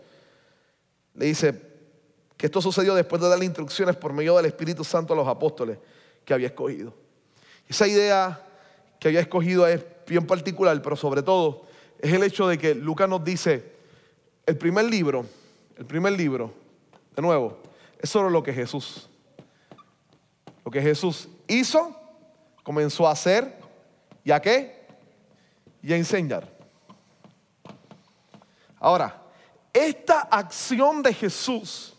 le 1.13 1.25
dice 1.27 1.61
que 2.35 2.47
esto 2.47 2.61
sucedió 2.61 2.93
después 2.93 3.21
de 3.21 3.29
darle 3.29 3.45
instrucciones 3.45 3.95
por 3.95 4.11
medio 4.11 4.35
del 4.35 4.47
Espíritu 4.47 4.83
Santo 4.83 5.13
a 5.13 5.15
los 5.15 5.29
apóstoles 5.29 5.77
que 6.25 6.33
había 6.33 6.47
escogido. 6.47 6.93
Esa 7.69 7.87
idea 7.87 8.47
que 9.03 9.09
había 9.09 9.19
escogido 9.19 9.67
es 9.67 9.83
bien 10.07 10.25
particular, 10.25 10.81
pero 10.81 10.95
sobre 10.95 11.21
todo 11.21 11.65
es 11.99 12.13
el 12.13 12.23
hecho 12.23 12.47
de 12.47 12.57
que 12.57 12.73
Lucas 12.73 13.09
nos 13.09 13.21
dice, 13.21 13.73
el 14.45 14.57
primer 14.57 14.85
libro, 14.85 15.25
el 15.75 15.85
primer 15.85 16.13
libro, 16.13 16.53
de 17.13 17.21
nuevo, 17.21 17.57
es 17.99 18.09
solo 18.09 18.29
lo 18.29 18.41
que 18.41 18.53
Jesús, 18.53 19.09
lo 20.63 20.71
que 20.71 20.81
Jesús 20.81 21.27
hizo, 21.49 21.93
comenzó 22.63 23.05
a 23.05 23.11
hacer 23.11 23.59
y 24.23 24.31
a 24.31 24.41
qué? 24.41 24.87
Y 25.81 25.91
a 25.91 25.97
enseñar. 25.97 26.47
Ahora, 28.79 29.21
esta 29.73 30.21
acción 30.21 31.03
de 31.03 31.13
Jesús 31.13 31.93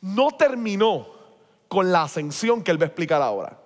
no 0.00 0.30
terminó 0.30 1.06
con 1.68 1.92
la 1.92 2.04
ascensión 2.04 2.64
que 2.64 2.70
él 2.70 2.80
va 2.80 2.84
a 2.84 2.86
explicar 2.86 3.20
ahora 3.20 3.60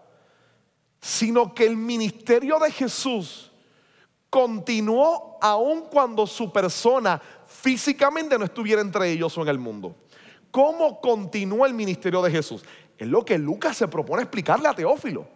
sino 1.05 1.55
que 1.55 1.67
el 1.67 1.77
ministerio 1.77 2.59
de 2.59 2.71
Jesús 2.71 3.53
continuó 4.31 5.37
aun 5.39 5.83
cuando 5.83 6.27
su 6.27 6.51
persona 6.51 7.21
físicamente 7.47 8.39
no 8.39 8.47
estuviera 8.47 8.81
entre 8.81 9.11
ellos 9.11 9.37
o 9.37 9.43
en 9.43 9.49
el 9.49 9.59
mundo. 9.59 9.95
¿Cómo 10.51 11.03
continúa 11.03 11.67
el 11.67 11.75
ministerio 11.75 12.23
de 12.23 12.31
Jesús? 12.31 12.65
Es 12.97 13.07
lo 13.07 13.23
que 13.23 13.37
Lucas 13.37 13.77
se 13.77 13.87
propone 13.87 14.23
explicarle 14.23 14.67
a 14.67 14.73
Teófilo. 14.73 15.29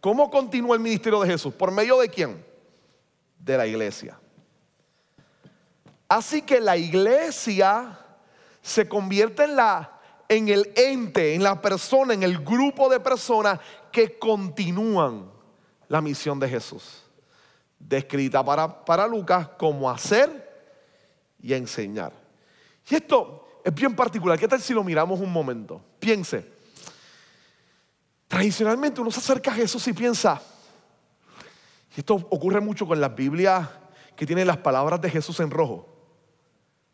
¿Cómo 0.00 0.30
continúa 0.30 0.76
el 0.76 0.82
ministerio 0.82 1.20
de 1.20 1.30
Jesús? 1.30 1.52
¿Por 1.52 1.72
medio 1.72 1.98
de 1.98 2.08
quién? 2.08 2.46
De 3.40 3.56
la 3.56 3.66
iglesia. 3.66 4.20
Así 6.08 6.42
que 6.42 6.60
la 6.60 6.76
iglesia 6.76 7.98
se 8.62 8.88
convierte 8.88 9.42
en 9.42 9.56
la 9.56 9.98
en 10.28 10.48
el 10.48 10.72
ente, 10.76 11.34
en 11.34 11.42
la 11.42 11.60
persona, 11.60 12.12
en 12.12 12.22
el 12.22 12.38
grupo 12.38 12.88
de 12.88 13.00
personas 13.00 13.60
que 13.92 14.18
continúan 14.18 15.30
la 15.88 16.00
misión 16.00 16.38
de 16.38 16.48
Jesús. 16.48 17.02
Descrita 17.78 18.44
para, 18.44 18.84
para 18.84 19.06
Lucas 19.06 19.48
como 19.58 19.90
hacer 19.90 20.48
y 21.40 21.54
enseñar. 21.54 22.12
Y 22.88 22.96
esto 22.96 23.60
es 23.64 23.74
bien 23.74 23.94
particular. 23.94 24.38
¿Qué 24.38 24.48
tal 24.48 24.60
si 24.60 24.74
lo 24.74 24.82
miramos 24.82 25.20
un 25.20 25.32
momento? 25.32 25.80
Piense. 25.98 26.58
Tradicionalmente 28.28 29.00
uno 29.00 29.10
se 29.10 29.20
acerca 29.20 29.50
a 29.50 29.54
Jesús 29.54 29.88
y 29.88 29.94
piensa, 29.94 30.40
y 31.96 32.00
esto 32.00 32.14
ocurre 32.14 32.60
mucho 32.60 32.86
con 32.86 33.00
las 33.00 33.14
Biblias 33.14 33.66
que 34.14 34.26
tienen 34.26 34.46
las 34.46 34.58
palabras 34.58 35.00
de 35.00 35.10
Jesús 35.10 35.40
en 35.40 35.50
rojo. 35.50 35.88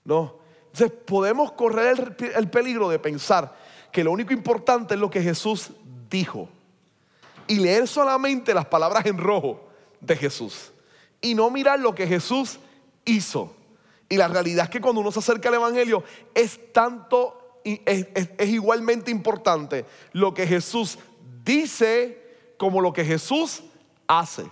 No, 0.04 0.38
entonces 0.66 0.96
podemos 1.04 1.52
correr 1.52 2.16
el, 2.36 2.48
peligro 2.48 2.88
de 2.88 2.98
pensar 2.98 3.54
que 3.90 4.04
lo 4.04 4.12
único 4.12 4.32
importante 4.32 4.94
es 4.94 5.00
lo 5.00 5.10
que 5.10 5.22
Jesús 5.22 5.70
dijo 6.08 6.48
y 7.46 7.56
leer 7.56 7.86
solamente 7.86 8.54
las 8.54 8.66
palabras 8.66 9.06
en 9.06 9.18
rojo 9.18 9.68
de 10.00 10.16
Jesús 10.16 10.72
y 11.20 11.34
no 11.34 11.50
mirar 11.50 11.80
lo 11.80 11.94
que 11.94 12.06
Jesús 12.06 12.58
hizo. 13.04 13.54
Y 14.08 14.16
la 14.16 14.28
realidad 14.28 14.64
es 14.64 14.70
que 14.70 14.80
cuando 14.80 15.00
uno 15.00 15.10
se 15.10 15.20
acerca 15.20 15.48
al 15.48 15.56
Evangelio 15.56 16.04
es 16.34 16.72
tanto, 16.72 17.60
es, 17.64 18.06
es 18.14 18.48
igualmente 18.48 19.10
importante 19.10 19.86
lo 20.12 20.34
que 20.34 20.46
Jesús 20.46 20.98
dice 21.42 22.54
como 22.58 22.80
lo 22.80 22.92
que 22.92 23.04
Jesús 23.04 23.62
hace. 24.06 24.44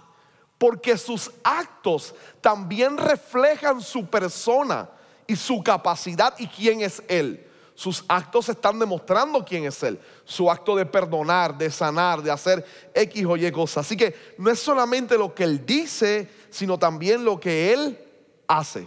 Porque 0.58 0.96
sus 0.96 1.30
actos 1.42 2.14
también 2.40 2.96
reflejan 2.96 3.80
su 3.80 4.06
persona 4.06 4.88
y 5.26 5.36
su 5.36 5.62
capacidad 5.62 6.34
y 6.38 6.46
quién 6.46 6.80
es 6.80 7.02
Él. 7.08 7.48
Sus 7.74 8.04
actos 8.08 8.48
están 8.48 8.78
demostrando 8.78 9.44
quién 9.44 9.64
es 9.64 9.82
Él. 9.82 9.98
Su 10.24 10.50
acto 10.50 10.76
de 10.76 10.86
perdonar, 10.86 11.56
de 11.56 11.70
sanar, 11.70 12.22
de 12.22 12.30
hacer 12.30 12.64
X 12.94 13.24
o 13.24 13.36
Y 13.36 13.50
cosas. 13.50 13.86
Así 13.86 13.96
que 13.96 14.14
no 14.38 14.50
es 14.50 14.58
solamente 14.58 15.16
lo 15.16 15.34
que 15.34 15.44
Él 15.44 15.64
dice, 15.64 16.28
sino 16.50 16.78
también 16.78 17.24
lo 17.24 17.40
que 17.40 17.72
Él 17.72 17.98
hace. 18.46 18.86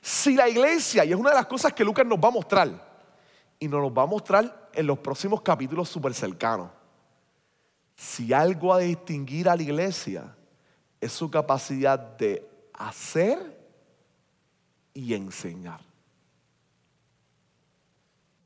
Si 0.00 0.34
la 0.34 0.48
iglesia, 0.48 1.04
y 1.04 1.12
es 1.12 1.16
una 1.16 1.30
de 1.30 1.36
las 1.36 1.46
cosas 1.46 1.72
que 1.72 1.84
Lucas 1.84 2.04
nos 2.04 2.18
va 2.18 2.28
a 2.28 2.32
mostrar, 2.32 2.92
y 3.60 3.68
nos 3.68 3.92
va 3.92 4.02
a 4.02 4.06
mostrar 4.06 4.70
en 4.72 4.86
los 4.86 4.98
próximos 4.98 5.40
capítulos 5.42 5.88
súper 5.88 6.12
cercanos, 6.12 6.70
si 7.94 8.32
algo 8.32 8.74
a 8.74 8.80
distinguir 8.80 9.48
a 9.48 9.54
la 9.54 9.62
iglesia 9.62 10.34
es 11.00 11.12
su 11.12 11.30
capacidad 11.30 11.98
de 11.98 12.48
hacer 12.72 13.38
y 14.92 15.14
enseñar. 15.14 15.91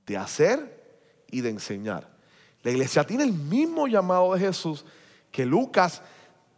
De 0.07 0.17
hacer 0.17 0.77
y 1.31 1.41
de 1.41 1.51
enseñar. 1.51 2.09
La 2.63 2.71
iglesia 2.71 3.05
tiene 3.05 3.25
el 3.25 3.33
mismo 3.33 3.87
llamado 3.87 4.35
de 4.35 4.41
Jesús 4.41 4.85
que 5.31 5.45
Lucas 5.45 6.01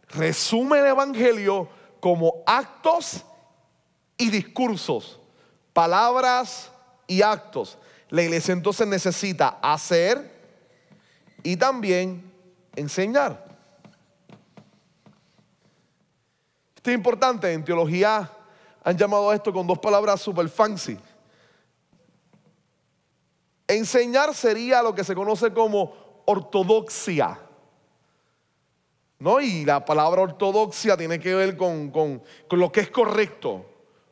resume 0.09 0.79
el 0.79 0.87
Evangelio 0.87 1.67
como 1.99 2.43
actos 2.45 3.23
y 4.17 4.29
discursos, 4.29 5.19
palabras 5.73 6.71
y 7.07 7.21
actos. 7.21 7.77
La 8.09 8.23
iglesia 8.23 8.53
entonces 8.53 8.87
necesita 8.87 9.59
hacer 9.61 10.39
y 11.43 11.55
también 11.57 12.31
enseñar. 12.75 13.45
Esto 16.75 16.89
es 16.89 16.95
importante, 16.95 17.51
en 17.51 17.63
teología 17.63 18.31
han 18.83 18.97
llamado 18.97 19.29
a 19.29 19.35
esto 19.35 19.51
con 19.51 19.67
dos 19.67 19.79
palabras 19.79 20.21
super 20.21 20.47
fancy. 20.47 20.97
Enseñar 23.69 24.33
sería 24.33 24.81
lo 24.81 24.95
que 24.95 25.03
se 25.03 25.13
conoce 25.13 25.53
como 25.53 25.93
ortodoxia. 26.25 27.39
¿No? 29.19 29.39
Y 29.39 29.63
la 29.63 29.85
palabra 29.85 30.23
ortodoxia 30.23 30.97
tiene 30.97 31.19
que 31.19 31.35
ver 31.35 31.55
con, 31.55 31.91
con 31.91 32.23
lo 32.49 32.71
que 32.71 32.79
es 32.79 32.89
correcto, 32.89 33.63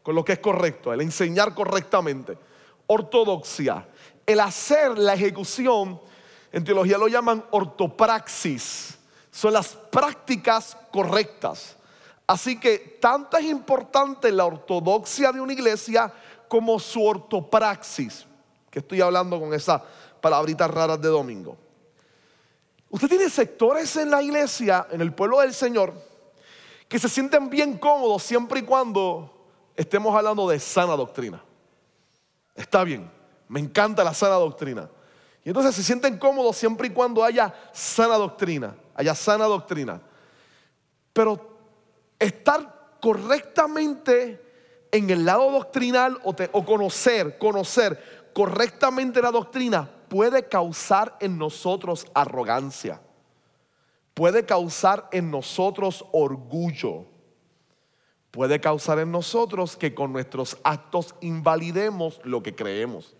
con 0.04 0.14
lo 0.14 0.24
que 0.24 0.34
es 0.34 0.40
correcto, 0.40 0.94
el 0.94 1.02
enseñar 1.02 1.56
correctamente. 1.56 2.38
Ortodoxia, 2.86 3.88
el 4.28 4.40
hacer 4.42 4.96
la 4.96 5.16
ejecución, 5.16 6.00
en 6.52 6.64
teología 6.64 7.00
lo 7.00 7.08
llaman 7.08 7.44
ortopraxis, 7.50 8.96
son 9.32 9.54
las 9.54 9.70
prácticas 9.70 10.78
correctas. 10.92 11.78
Así 12.28 12.60
que 12.60 13.00
tanto 13.02 13.38
es 13.38 13.46
importante 13.46 14.32
la 14.32 14.46
ortodoxia 14.46 15.32
de 15.32 15.42
una 15.42 15.54
iglesia 15.54 16.14
como 16.48 16.78
su 16.78 17.04
ortopraxis, 17.04 18.28
estoy 18.78 19.02
hablando 19.02 19.40
con 19.40 19.54
esas 19.54 19.82
palabritas 20.22 20.70
raras 20.70 21.02
de 21.02 21.10
domingo. 21.10 21.58
Usted 22.90 23.10
tiene 23.10 23.30
sectores 23.30 23.96
en 23.98 24.10
la 24.10 24.22
iglesia, 24.22 24.88
en 24.92 25.02
el 25.02 25.14
pueblo 25.14 25.42
del 25.42 25.54
Señor, 25.54 25.94
que 26.88 27.00
se 27.00 27.10
sienten 27.10 27.50
bien 27.50 27.78
cómodos 27.78 28.24
siempre 28.24 28.62
y 28.62 28.64
cuando 28.64 29.30
estemos 29.76 30.16
hablando 30.16 30.48
de 30.48 30.60
sana 30.60 30.96
doctrina. 30.96 31.44
Está 32.56 32.84
bien, 32.84 33.10
me 33.50 33.60
encanta 33.60 34.04
la 34.04 34.14
sana 34.14 34.36
doctrina. 34.36 34.90
Y 35.44 35.50
entonces 35.50 35.76
se 35.76 35.84
sienten 35.84 36.18
cómodos 36.18 36.58
siempre 36.58 36.88
y 36.88 36.92
cuando 36.92 37.24
haya 37.24 37.54
sana 37.72 38.16
doctrina, 38.16 38.76
haya 38.96 39.14
sana 39.16 39.46
doctrina. 39.46 40.02
Pero 41.14 41.58
estar 42.20 42.98
correctamente 43.02 44.42
en 44.92 45.10
el 45.10 45.26
lado 45.26 45.52
doctrinal 45.52 46.20
o, 46.24 46.36
o 46.52 46.66
conocer, 46.66 47.38
conocer 47.38 48.17
correctamente 48.38 49.20
la 49.20 49.32
doctrina 49.32 49.90
puede 50.10 50.48
causar 50.48 51.18
en 51.20 51.40
nosotros 51.40 52.06
arrogancia, 52.14 53.02
puede 54.14 54.46
causar 54.46 55.10
en 55.12 55.32
nosotros 55.32 56.06
orgullo, 56.12 57.08
puede 58.30 58.62
causar 58.62 59.00
en 59.00 59.12
nosotros 59.12 59.76
que 59.76 59.96
con 59.96 60.14
nuestros 60.14 60.56
actos 60.64 61.16
invalidemos 61.20 62.22
lo 62.24 62.44
que 62.44 62.54
creemos. 62.54 63.16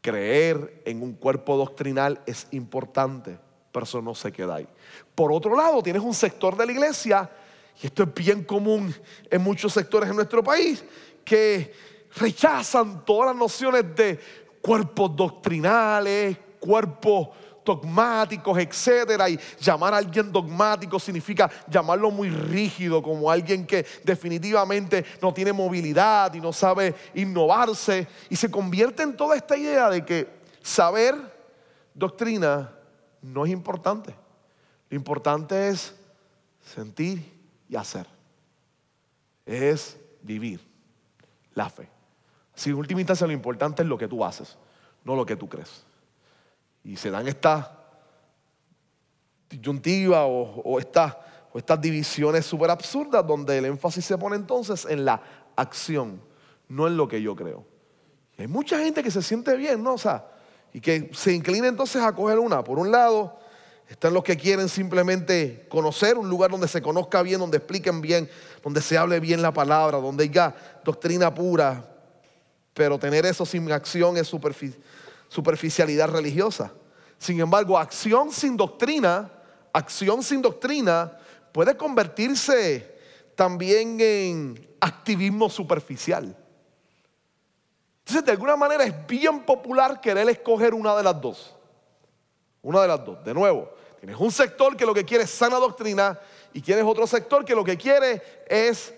Creer 0.00 0.80
en 0.86 1.02
un 1.02 1.14
cuerpo 1.14 1.56
doctrinal 1.56 2.20
es 2.24 2.46
importante, 2.52 3.36
pero 3.72 3.82
eso 3.82 4.00
no 4.00 4.14
se 4.14 4.30
queda 4.30 4.54
ahí. 4.54 4.68
Por 5.12 5.32
otro 5.32 5.56
lado, 5.56 5.82
tienes 5.82 6.02
un 6.02 6.14
sector 6.14 6.56
de 6.56 6.66
la 6.66 6.70
iglesia, 6.70 7.28
y 7.82 7.86
esto 7.86 8.04
es 8.04 8.14
bien 8.14 8.44
común 8.44 8.94
en 9.28 9.42
muchos 9.42 9.72
sectores 9.72 10.08
en 10.08 10.14
nuestro 10.14 10.44
país, 10.44 10.84
que 11.24 11.91
rechazan 12.16 13.04
todas 13.04 13.28
las 13.28 13.36
nociones 13.36 13.94
de 13.94 14.18
cuerpos 14.60 15.14
doctrinales, 15.16 16.36
cuerpos 16.60 17.28
dogmáticos, 17.64 18.58
etcétera. 18.58 19.28
Y 19.28 19.38
llamar 19.60 19.94
a 19.94 19.98
alguien 19.98 20.32
dogmático 20.32 20.98
significa 20.98 21.50
llamarlo 21.68 22.10
muy 22.10 22.28
rígido, 22.30 23.02
como 23.02 23.30
alguien 23.30 23.66
que 23.66 23.84
definitivamente 24.04 25.04
no 25.20 25.32
tiene 25.32 25.52
movilidad 25.52 26.32
y 26.34 26.40
no 26.40 26.52
sabe 26.52 26.94
innovarse. 27.14 28.06
Y 28.30 28.36
se 28.36 28.50
convierte 28.50 29.02
en 29.02 29.16
toda 29.16 29.36
esta 29.36 29.56
idea 29.56 29.90
de 29.90 30.04
que 30.04 30.28
saber 30.62 31.14
doctrina 31.94 32.72
no 33.20 33.44
es 33.44 33.52
importante. 33.52 34.14
Lo 34.88 34.96
importante 34.96 35.68
es 35.68 35.94
sentir 36.74 37.32
y 37.68 37.76
hacer. 37.76 38.06
Es 39.46 39.96
vivir 40.22 40.60
la 41.54 41.68
fe. 41.68 41.91
Si 42.62 42.70
en 42.70 42.76
última 42.76 43.00
instancia 43.00 43.26
lo 43.26 43.32
importante 43.32 43.82
es 43.82 43.88
lo 43.88 43.98
que 43.98 44.06
tú 44.06 44.24
haces, 44.24 44.56
no 45.02 45.16
lo 45.16 45.26
que 45.26 45.34
tú 45.34 45.48
crees. 45.48 45.82
Y 46.84 46.96
se 46.96 47.10
dan 47.10 47.26
estas 47.26 47.66
disyuntivas 49.50 50.24
o, 50.24 50.78
estas, 50.78 51.16
o 51.52 51.58
estas 51.58 51.80
divisiones 51.80 52.46
súper 52.46 52.70
absurdas 52.70 53.26
donde 53.26 53.58
el 53.58 53.64
énfasis 53.64 54.04
se 54.04 54.16
pone 54.16 54.36
entonces 54.36 54.86
en 54.88 55.04
la 55.04 55.20
acción, 55.56 56.20
no 56.68 56.86
en 56.86 56.96
lo 56.96 57.08
que 57.08 57.20
yo 57.20 57.34
creo. 57.34 57.64
Y 58.38 58.42
hay 58.42 58.46
mucha 58.46 58.78
gente 58.78 59.02
que 59.02 59.10
se 59.10 59.22
siente 59.22 59.56
bien, 59.56 59.82
¿no? 59.82 59.94
O 59.94 59.98
sea, 59.98 60.24
y 60.72 60.80
que 60.80 61.10
se 61.14 61.32
inclina 61.32 61.66
entonces 61.66 62.00
a 62.00 62.14
coger 62.14 62.38
una. 62.38 62.62
Por 62.62 62.78
un 62.78 62.92
lado, 62.92 63.40
están 63.88 64.14
los 64.14 64.22
que 64.22 64.36
quieren 64.36 64.68
simplemente 64.68 65.66
conocer 65.68 66.16
un 66.16 66.28
lugar 66.28 66.52
donde 66.52 66.68
se 66.68 66.80
conozca 66.80 67.22
bien, 67.22 67.40
donde 67.40 67.56
expliquen 67.56 68.00
bien, 68.00 68.30
donde 68.62 68.80
se 68.80 68.96
hable 68.96 69.18
bien 69.18 69.42
la 69.42 69.52
palabra, 69.52 69.98
donde 69.98 70.22
haya 70.22 70.54
doctrina 70.84 71.34
pura, 71.34 71.88
pero 72.74 72.98
tener 72.98 73.26
eso 73.26 73.44
sin 73.44 73.70
acción 73.70 74.16
es 74.16 74.32
superficialidad 75.28 76.08
religiosa. 76.08 76.72
Sin 77.18 77.40
embargo, 77.40 77.78
acción 77.78 78.32
sin 78.32 78.56
doctrina, 78.56 79.30
acción 79.72 80.22
sin 80.22 80.42
doctrina 80.42 81.18
puede 81.52 81.76
convertirse 81.76 82.98
también 83.34 84.00
en 84.00 84.76
activismo 84.80 85.48
superficial. 85.48 86.36
Entonces, 88.00 88.24
de 88.24 88.32
alguna 88.32 88.56
manera 88.56 88.84
es 88.84 89.06
bien 89.06 89.44
popular 89.44 90.00
querer 90.00 90.28
escoger 90.28 90.74
una 90.74 90.96
de 90.96 91.02
las 91.02 91.20
dos. 91.20 91.54
Una 92.62 92.82
de 92.82 92.88
las 92.88 93.04
dos. 93.04 93.22
De 93.24 93.32
nuevo, 93.32 93.72
tienes 94.00 94.16
un 94.16 94.32
sector 94.32 94.76
que 94.76 94.84
lo 94.84 94.92
que 94.92 95.04
quiere 95.04 95.24
es 95.24 95.30
sana 95.30 95.58
doctrina 95.58 96.18
y 96.52 96.60
tienes 96.60 96.84
otro 96.84 97.06
sector 97.06 97.44
que 97.44 97.54
lo 97.54 97.64
que 97.64 97.76
quiere 97.76 98.22
es 98.48 98.92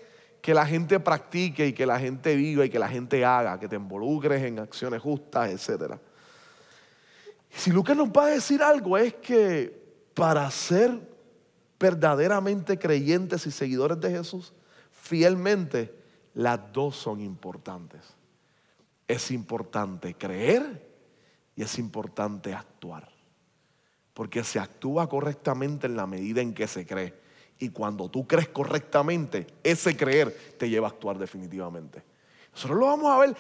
que 0.45 0.53
la 0.53 0.67
gente 0.67 1.01
practique 1.01 1.69
y 1.69 1.73
que 1.73 1.87
la 1.87 1.99
gente 1.99 2.37
viva 2.37 2.67
y 2.67 2.69
que 2.69 2.79
la 2.79 2.91
gente 2.91 3.25
haga, 3.25 3.59
que 3.59 3.67
te 3.67 3.77
involucres 3.77 4.43
en 4.43 4.59
acciones 4.59 5.01
justas, 5.01 5.49
etc. 5.49 5.95
Si 7.49 7.71
Lucas 7.71 7.97
nos 7.97 8.11
va 8.11 8.27
a 8.27 8.29
decir 8.33 8.63
algo 8.63 8.99
es 8.99 9.15
que 9.15 9.75
para 10.13 10.51
ser 10.51 11.01
verdaderamente 11.81 12.79
creyentes 12.79 13.47
y 13.47 13.51
seguidores 13.51 13.99
de 14.03 14.11
Jesús, 14.11 14.53
fielmente, 14.93 15.95
las 16.35 16.61
dos 16.75 16.95
son 16.95 17.23
importantes. 17.23 18.03
Es 19.09 19.31
importante 19.31 20.13
creer 20.13 20.87
y 21.57 21.63
es 21.63 21.79
importante 21.79 22.53
actuar. 22.53 23.09
Porque 24.13 24.45
se 24.45 24.59
actúa 24.59 25.09
correctamente 25.09 25.87
en 25.87 25.97
la 25.97 26.07
medida 26.07 26.43
en 26.43 26.53
que 26.53 26.67
se 26.67 26.85
cree. 26.85 27.24
Y 27.65 27.71
cuando 27.71 28.11
tú 28.11 28.27
crees 28.27 28.49
correctamente, 28.49 29.47
ese 29.63 29.97
creer 29.97 30.55
te 30.59 30.69
lleva 30.69 30.87
a 30.87 30.91
actuar 30.91 31.17
definitivamente. 31.17 32.03
Nosotros 32.53 32.79
lo 32.79 32.87
vamos 32.89 33.11
a 33.11 33.19
ver. 33.21 33.35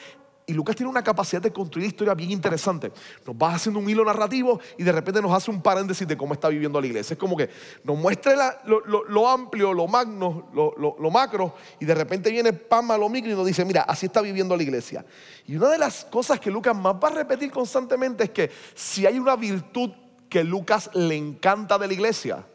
Y 0.47 0.55
Lucas 0.55 0.75
tiene 0.75 0.89
una 0.89 1.05
capacidad 1.05 1.43
de 1.43 1.53
construir 1.53 1.89
historia 1.89 2.15
bien 2.15 2.31
interesante. 2.31 2.91
Nos 3.27 3.37
va 3.37 3.55
haciendo 3.55 3.81
un 3.81 3.91
hilo 3.91 4.03
narrativo 4.03 4.59
y 4.79 4.83
de 4.83 4.93
repente 4.93 5.21
nos 5.21 5.31
hace 5.31 5.51
un 5.51 5.61
paréntesis 5.61 6.09
de 6.09 6.17
cómo 6.17 6.33
está 6.33 6.49
viviendo 6.49 6.81
la 6.81 6.87
iglesia. 6.87 7.13
Es 7.13 7.19
como 7.19 7.37
que 7.37 7.51
nos 7.83 7.99
muestra 7.99 8.63
lo, 8.65 9.29
amplio, 9.29 9.75
lo 9.75 9.87
magno, 9.87 10.49
lo, 10.55 11.11
macro, 11.11 11.55
y 11.79 11.85
de 11.85 11.95
repente 11.95 12.31
viene 12.31 12.55
Pama 12.55 12.97
lo 12.97 13.11
micro 13.11 13.31
y 13.31 13.35
nos 13.35 13.47
dice, 13.47 13.63
mira, 13.67 13.83
así 13.83 14.07
está 14.07 14.23
viviendo 14.23 14.57
la 14.57 14.63
iglesia. 14.63 15.05
Y 15.47 15.57
una 15.57 15.69
de 15.69 15.77
las 15.77 16.07
cosas 16.07 16.41
que 16.41 16.51
Lucas 16.51 16.75
más 16.75 16.95
va 16.95 17.09
a 17.09 17.13
repetir 17.13 17.51
constantemente 17.51 18.25
es 18.25 18.31
que 18.31 18.51
si 18.75 19.05
hay 19.05 19.19
una 19.19 19.37
virtud 19.37 19.91
que 20.31 20.43
Lucas 20.43 20.89
le 20.95 21.15
encanta 21.15 21.77
de 21.79 21.89
la 21.89 21.93
iglesia, 21.93 22.47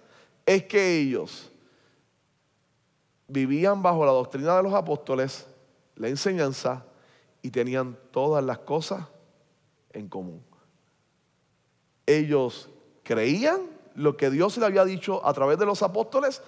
es 0.47 0.63
que 0.63 0.97
ellos 0.97 1.49
vivían 3.30 3.82
bajo 3.82 4.06
la 4.06 4.12
doctrina 4.12 4.58
de 4.58 4.63
los 4.63 4.74
apóstoles, 4.74 5.48
la 5.96 6.10
enseñanza, 6.10 6.84
y 7.42 7.52
tenían 7.52 7.98
todas 8.12 8.44
las 8.44 8.60
cosas 8.60 9.06
en 9.94 10.10
común. 10.10 10.44
Ellos 12.06 12.70
creían 13.04 13.62
lo 13.96 14.18
que 14.18 14.30
Dios 14.30 14.58
le 14.58 14.65
había 14.65 14.84
dicho 14.84 15.26
a 15.26 15.34
través 15.34 15.58
de 15.58 15.65
los 15.65 15.82
apóstoles, 15.84 16.42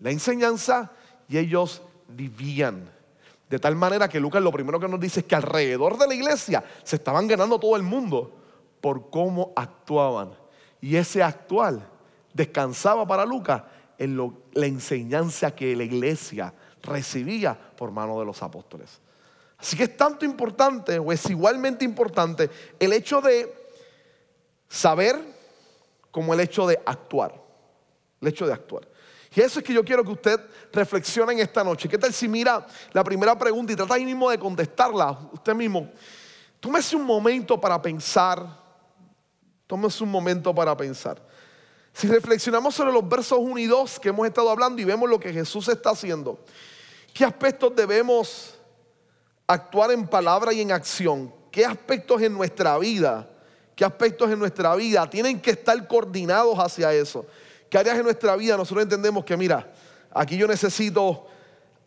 la 0.00 0.10
enseñanza, 0.10 0.90
y 1.28 1.38
ellos 1.38 1.82
vivían. 2.08 2.90
De 3.48 3.58
tal 3.58 3.76
manera 3.76 4.08
que 4.08 4.18
Lucas 4.18 4.42
lo 4.42 4.50
primero 4.50 4.80
que 4.80 4.88
nos 4.88 4.98
dice 4.98 5.20
es 5.20 5.26
que 5.26 5.34
alrededor 5.34 5.98
de 5.98 6.08
la 6.08 6.14
iglesia 6.14 6.64
se 6.82 6.96
estaban 6.96 7.28
ganando 7.28 7.58
todo 7.58 7.76
el 7.76 7.82
mundo 7.82 8.32
por 8.80 9.10
cómo 9.10 9.52
actuaban. 9.54 10.30
Y 10.80 10.96
ese 10.96 11.22
actual 11.22 11.86
descansaba 12.32 13.06
para 13.06 13.26
Lucas 13.26 13.62
en 13.98 14.16
la 14.52 14.66
enseñanza 14.66 15.54
que 15.54 15.76
la 15.76 15.84
iglesia 15.84 16.52
recibía 16.82 17.58
por 17.76 17.90
mano 17.90 18.18
de 18.18 18.26
los 18.26 18.42
apóstoles. 18.42 19.00
Así 19.58 19.76
que 19.76 19.84
es 19.84 19.96
tanto 19.96 20.24
importante, 20.24 20.98
o 20.98 21.12
es 21.12 21.30
igualmente 21.30 21.84
importante, 21.84 22.50
el 22.80 22.92
hecho 22.92 23.20
de 23.20 23.54
saber 24.68 25.20
como 26.10 26.34
el 26.34 26.40
hecho 26.40 26.66
de 26.66 26.80
actuar. 26.84 27.40
El 28.20 28.28
hecho 28.28 28.46
de 28.46 28.52
actuar. 28.52 28.88
Y 29.34 29.40
eso 29.40 29.60
es 29.60 29.64
que 29.64 29.72
yo 29.72 29.84
quiero 29.84 30.04
que 30.04 30.10
usted 30.10 30.40
reflexione 30.72 31.32
en 31.32 31.38
esta 31.38 31.64
noche. 31.64 31.88
¿Qué 31.88 31.96
tal 31.96 32.12
si 32.12 32.28
mira 32.28 32.66
la 32.92 33.02
primera 33.02 33.36
pregunta 33.36 33.72
y 33.72 33.76
trata 33.76 33.94
ahí 33.94 34.04
mismo 34.04 34.30
de 34.30 34.38
contestarla 34.38 35.18
usted 35.32 35.54
mismo? 35.54 35.90
Tómese 36.60 36.96
un 36.96 37.04
momento 37.04 37.58
para 37.58 37.80
pensar. 37.80 38.46
Tómese 39.66 40.04
un 40.04 40.10
momento 40.10 40.54
para 40.54 40.76
pensar. 40.76 41.31
Si 41.92 42.08
reflexionamos 42.08 42.74
sobre 42.74 42.92
los 42.92 43.06
versos 43.06 43.38
1 43.40 43.58
y 43.58 43.66
2 43.66 44.00
que 44.00 44.08
hemos 44.08 44.26
estado 44.26 44.50
hablando 44.50 44.80
y 44.80 44.84
vemos 44.84 45.08
lo 45.08 45.20
que 45.20 45.32
Jesús 45.32 45.68
está 45.68 45.90
haciendo, 45.90 46.38
¿qué 47.12 47.24
aspectos 47.24 47.74
debemos 47.76 48.54
actuar 49.46 49.92
en 49.92 50.06
palabra 50.06 50.52
y 50.52 50.62
en 50.62 50.72
acción? 50.72 51.32
¿Qué 51.50 51.66
aspectos 51.66 52.22
en 52.22 52.32
nuestra 52.32 52.78
vida? 52.78 53.28
¿Qué 53.76 53.84
aspectos 53.84 54.30
en 54.30 54.38
nuestra 54.38 54.74
vida 54.74 55.08
tienen 55.08 55.40
que 55.40 55.50
estar 55.50 55.86
coordinados 55.86 56.58
hacia 56.58 56.92
eso? 56.92 57.26
¿Qué 57.68 57.78
áreas 57.78 57.98
en 57.98 58.04
nuestra 58.04 58.36
vida 58.36 58.56
nosotros 58.56 58.82
entendemos 58.82 59.24
que, 59.24 59.36
mira, 59.36 59.70
aquí 60.12 60.36
yo 60.36 60.46
necesito 60.46 61.26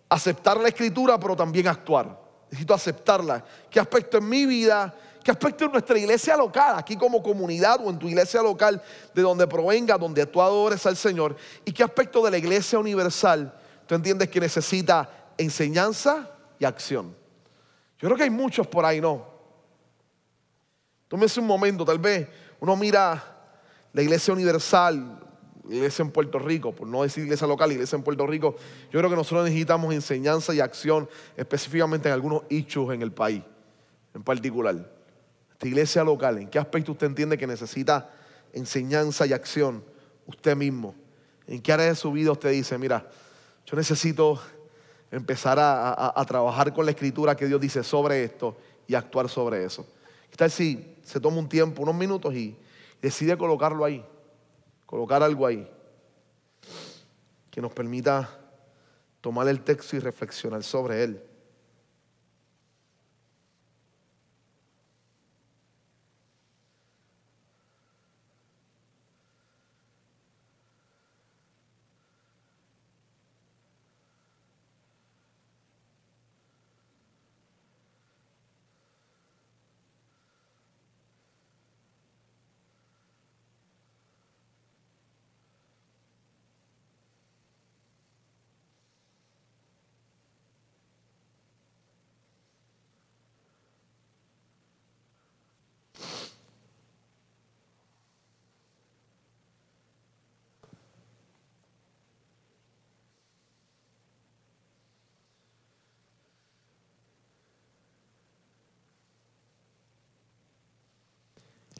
aceptar 0.09 0.57
la 0.57 0.67
escritura, 0.67 1.19
pero 1.19 1.35
también 1.35 1.67
actuar? 1.67 2.19
Necesito 2.49 2.73
aceptarla. 2.73 3.43
¿Qué 3.69 3.79
aspecto 3.79 4.17
en 4.17 4.29
mi 4.29 4.45
vida? 4.45 4.93
¿Qué 5.25 5.31
aspecto 5.31 5.65
en 5.65 5.71
nuestra 5.71 5.97
iglesia 5.97 6.37
local, 6.37 6.75
aquí 6.77 6.95
como 6.95 7.23
comunidad 7.23 7.79
o 7.83 7.89
en 7.89 7.97
tu 7.97 8.07
iglesia 8.07 8.43
local, 8.43 8.79
de 9.11 9.23
donde 9.23 9.47
provenga, 9.47 9.97
donde 9.97 10.23
tú 10.27 10.39
adores 10.39 10.85
al 10.85 10.95
Señor? 10.95 11.35
¿Y 11.65 11.71
qué 11.71 11.83
aspecto 11.83 12.23
de 12.23 12.29
la 12.29 12.37
iglesia 12.37 12.77
universal 12.77 13.51
tú 13.87 13.95
entiendes 13.95 14.29
que 14.29 14.39
necesita 14.39 15.09
enseñanza 15.35 16.29
y 16.59 16.65
acción? 16.65 17.15
Yo 17.97 18.07
creo 18.07 18.15
que 18.15 18.21
hay 18.21 18.29
muchos 18.29 18.67
por 18.67 18.85
ahí, 18.85 19.01
¿no? 19.01 19.25
Tómese 21.07 21.39
un 21.39 21.47
momento, 21.47 21.83
tal 21.83 21.97
vez 21.97 22.27
uno 22.59 22.75
mira 22.75 23.23
la 23.93 24.01
iglesia 24.03 24.31
universal, 24.31 25.23
iglesia 25.67 26.03
en 26.03 26.11
Puerto 26.11 26.37
Rico, 26.37 26.71
por 26.71 26.87
no 26.87 27.01
decir 27.01 27.23
iglesia 27.23 27.47
local, 27.47 27.71
iglesia 27.71 27.95
en 27.95 28.03
Puerto 28.03 28.27
Rico. 28.27 28.57
Yo 28.91 28.99
creo 28.99 29.09
que 29.09 29.15
nosotros 29.15 29.45
necesitamos 29.45 29.91
enseñanza 29.91 30.53
y 30.53 30.59
acción 30.59 31.09
específicamente 31.35 32.09
en 32.09 32.13
algunos 32.13 32.43
hechos 32.47 32.93
en 32.93 33.01
el 33.01 33.11
país, 33.11 33.41
en 34.13 34.21
particular. 34.21 34.93
Esta 35.55 35.69
iglesia 35.69 36.03
local, 36.03 36.37
¿en 36.39 36.49
qué 36.49 36.59
aspecto 36.59 36.91
usted 36.91 37.07
entiende 37.07 37.37
que 37.37 37.47
necesita 37.47 38.11
enseñanza 38.51 39.25
y 39.25 39.31
acción 39.31 39.85
usted 40.25 40.53
mismo? 40.53 40.93
¿En 41.47 41.61
qué 41.61 41.71
área 41.71 41.85
de 41.85 41.95
su 41.95 42.11
vida 42.11 42.33
usted 42.33 42.51
dice, 42.51 42.77
mira, 42.77 43.09
yo 43.65 43.77
necesito 43.77 44.41
empezar 45.11 45.57
a, 45.57 46.25
trabajar 46.27 46.73
con 46.73 46.83
la 46.83 46.91
escritura 46.91 47.37
que 47.37 47.47
Dios 47.47 47.61
dice 47.61 47.85
sobre 47.85 48.25
esto 48.25 48.57
y 48.85 48.95
actuar 48.95 49.29
sobre 49.29 49.63
eso? 49.63 49.87
¿Qué 50.29 50.35
tal 50.35 50.51
si 50.51 50.97
se 51.05 51.21
toma 51.21 51.37
un 51.37 51.47
tiempo, 51.47 51.83
unos 51.83 51.95
minutos 51.95 52.33
y 52.33 52.57
decide 53.01 53.37
colocarlo 53.37 53.85
ahí? 53.85 54.05
Colocar 54.85 55.23
algo 55.23 55.45
ahí 55.45 55.71
que 57.49 57.61
nos 57.61 57.71
permita 57.71 58.29
tomar 59.21 59.47
el 59.47 59.61
texto 59.61 59.95
y 59.95 59.99
reflexionar 59.99 60.63
sobre 60.63 61.01
él. 61.01 61.23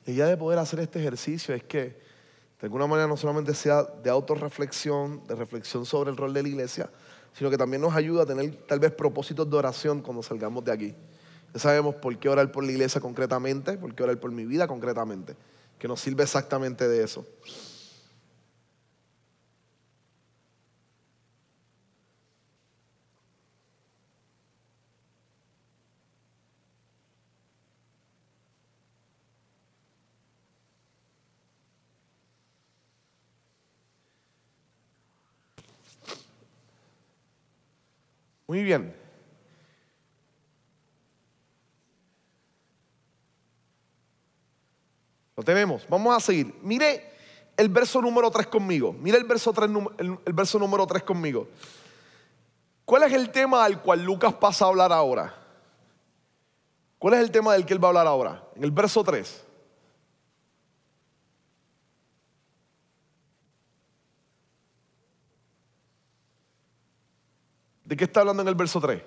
La 0.05 0.13
idea 0.13 0.25
de 0.27 0.37
poder 0.37 0.59
hacer 0.59 0.79
este 0.79 0.99
ejercicio 0.99 1.55
es 1.55 1.63
que 1.63 1.79
de 2.59 2.67
alguna 2.67 2.87
manera 2.87 3.07
no 3.07 3.17
solamente 3.17 3.53
sea 3.53 3.83
de 3.83 4.09
autorreflexión, 4.09 5.25
de 5.27 5.35
reflexión 5.35 5.85
sobre 5.85 6.11
el 6.11 6.17
rol 6.17 6.33
de 6.33 6.43
la 6.43 6.49
iglesia, 6.49 6.89
sino 7.33 7.49
que 7.49 7.57
también 7.57 7.81
nos 7.81 7.95
ayuda 7.95 8.23
a 8.23 8.25
tener 8.25 8.55
tal 8.67 8.79
vez 8.79 8.91
propósitos 8.91 9.49
de 9.49 9.57
oración 9.57 10.01
cuando 10.01 10.23
salgamos 10.23 10.63
de 10.63 10.71
aquí. 10.71 10.95
Ya 11.53 11.59
sabemos 11.59 11.95
por 11.95 12.17
qué 12.17 12.29
orar 12.29 12.51
por 12.51 12.63
la 12.63 12.71
iglesia 12.71 13.01
concretamente, 13.01 13.77
por 13.77 13.93
qué 13.93 14.03
orar 14.03 14.19
por 14.19 14.31
mi 14.31 14.45
vida 14.45 14.67
concretamente, 14.67 15.35
que 15.79 15.87
nos 15.87 15.99
sirve 15.99 16.23
exactamente 16.23 16.87
de 16.87 17.03
eso. 17.03 17.25
Muy 38.55 38.63
bien. 38.63 38.95
Lo 45.35 45.43
tenemos. 45.43 45.85
Vamos 45.89 46.15
a 46.15 46.21
seguir. 46.21 46.57
Mire 46.61 47.11
el 47.57 47.67
verso 47.67 48.01
número 48.01 48.31
3 48.31 48.47
conmigo. 48.47 48.93
Mire 48.93 49.17
el 49.17 49.25
verso, 49.25 49.51
3, 49.51 49.69
el, 49.97 50.17
el 50.25 50.31
verso 50.31 50.57
número 50.57 50.87
3 50.87 51.03
conmigo. 51.03 51.49
¿Cuál 52.85 53.03
es 53.03 53.11
el 53.11 53.29
tema 53.29 53.65
al 53.65 53.81
cual 53.81 54.05
Lucas 54.05 54.33
pasa 54.35 54.63
a 54.63 54.69
hablar 54.69 54.93
ahora? 54.93 55.35
¿Cuál 56.97 57.15
es 57.15 57.19
el 57.19 57.31
tema 57.31 57.51
del 57.51 57.65
que 57.65 57.73
él 57.73 57.83
va 57.83 57.89
a 57.89 57.89
hablar 57.89 58.07
ahora? 58.07 58.41
En 58.55 58.63
el 58.63 58.71
verso 58.71 59.03
3. 59.03 59.44
¿De 67.85 67.95
qué 67.95 68.05
está 68.05 68.21
hablando 68.21 68.41
en 68.41 68.47
el 68.47 68.55
verso 68.55 68.81
3? 68.81 69.01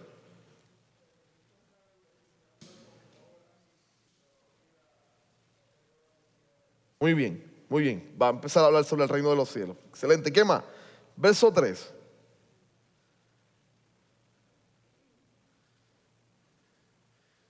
Muy 7.00 7.14
bien, 7.14 7.64
muy 7.68 7.82
bien. 7.82 8.16
Va 8.20 8.28
a 8.28 8.30
empezar 8.30 8.62
a 8.62 8.66
hablar 8.66 8.84
sobre 8.84 9.02
el 9.02 9.08
reino 9.08 9.30
de 9.30 9.36
los 9.36 9.48
cielos. 9.48 9.76
Excelente. 9.88 10.32
¿Qué 10.32 10.44
más? 10.44 10.62
Verso 11.16 11.52
3. 11.52 11.94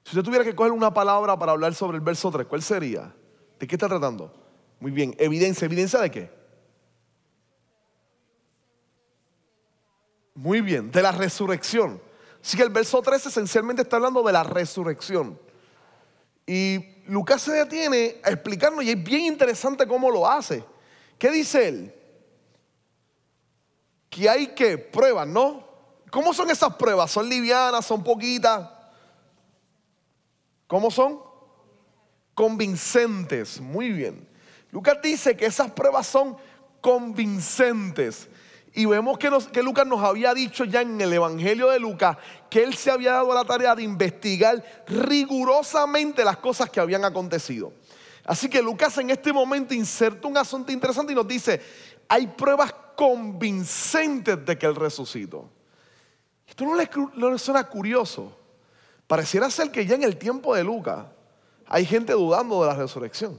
Si 0.05 0.17
usted 0.17 0.23
tuviera 0.23 0.45
que 0.45 0.55
coger 0.55 0.73
una 0.73 0.93
palabra 0.93 1.39
para 1.39 1.53
hablar 1.53 1.75
sobre 1.75 1.99
el 1.99 2.03
verso 2.03 2.31
3, 2.31 2.47
¿cuál 2.47 2.63
sería? 2.63 3.15
¿De 3.59 3.67
qué 3.67 3.75
está 3.75 3.89
tratando? 3.89 4.33
Muy 4.81 4.91
bien. 4.91 5.15
Evidencia. 5.19 5.67
¿Evidencia 5.67 6.01
de 6.01 6.11
qué? 6.11 6.38
Muy 10.39 10.61
bien, 10.61 10.93
de 10.93 11.03
la 11.03 11.11
resurrección. 11.11 12.01
Así 12.41 12.57
que 12.57 12.63
el 12.63 12.71
verso 12.71 13.03
3 13.03 13.27
esencialmente 13.27 13.83
está 13.83 13.97
hablando 13.97 14.23
de 14.23 14.33
la 14.33 14.45
resurrección. 14.45 15.37
Y 16.47 17.03
Lucas 17.07 17.43
se 17.43 17.51
detiene 17.51 18.21
a 18.23 18.31
explicarnos 18.31 18.85
y 18.85 18.91
es 18.91 19.03
bien 19.03 19.23
interesante 19.23 19.85
cómo 19.89 20.13
lo 20.13 20.31
hace. 20.31 20.65
¿Qué 21.19 21.33
dice 21.33 21.67
él? 21.67 21.95
Que 24.09 24.29
hay 24.29 24.47
que 24.55 24.79
pruebas, 24.79 25.27
¿no? 25.27 25.67
¿Cómo 26.09 26.33
son 26.33 26.53
esas 26.53 26.77
pruebas? 26.77 27.11
¿Son 27.11 27.29
livianas? 27.29 27.85
¿Son 27.85 28.05
poquitas? 28.05 28.71
¿Cómo 30.69 30.93
son? 30.93 31.21
Convincentes. 32.35 33.61
Muy 33.61 33.91
bien. 33.91 34.29
Lucas 34.71 34.99
dice 35.03 35.37
que 35.37 35.47
esas 35.47 35.73
pruebas 35.73 36.07
son 36.07 36.37
convincentes. 36.81 38.29
Y 38.75 38.87
vemos 38.87 39.19
que, 39.19 39.31
Lucas 39.63 39.87
nos 39.87 40.03
había 40.03 40.35
dicho 40.35 40.65
ya 40.65 40.83
en 40.83 41.01
el 41.01 41.13
Evangelio 41.13 41.69
de 41.71 41.79
Lucas 41.79 42.17
que 42.51 42.63
él 42.63 42.75
se 42.75 42.91
había 42.91 43.13
dado 43.13 43.35
la 43.35 43.45
tarea 43.45 43.75
de 43.75 43.83
investigar 43.83 44.63
rigurosamente 44.87 46.25
las 46.25 46.37
cosas 46.37 46.71
que 46.71 46.81
habían 46.81 47.05
acontecido. 47.05 47.73
Así 48.25 48.49
que 48.49 48.63
Lucas 48.63 48.97
en 48.99 49.11
este 49.11 49.33
momento 49.33 49.75
inserta 49.75 50.29
un 50.29 50.37
asunto 50.37 50.71
interesante 50.71 51.13
y 51.13 51.17
nos 51.17 51.27
dice, 51.27 51.61
hay 52.09 52.27
pruebas 52.27 52.75
convincentes 52.95 54.45
de 54.45 54.59
que 54.59 54.67
él 54.67 54.75
resucitó. 54.75 55.49
Esto 56.47 56.65
no 56.65 56.75
le, 56.75 56.89
no 57.15 57.31
le 57.31 57.39
suena 57.39 57.65
curioso. 57.65 58.37
Pareciera 59.07 59.51
ser 59.51 59.71
que 59.71 59.87
ya 59.87 59.95
en 59.95 60.03
el 60.03 60.19
tiempo 60.19 60.55
de 60.55 60.65
Lucas 60.65 61.07
hay 61.67 61.87
gente 61.87 62.13
dudando 62.13 62.63
de 62.63 62.69
la 62.69 62.75
resurrección. 62.75 63.39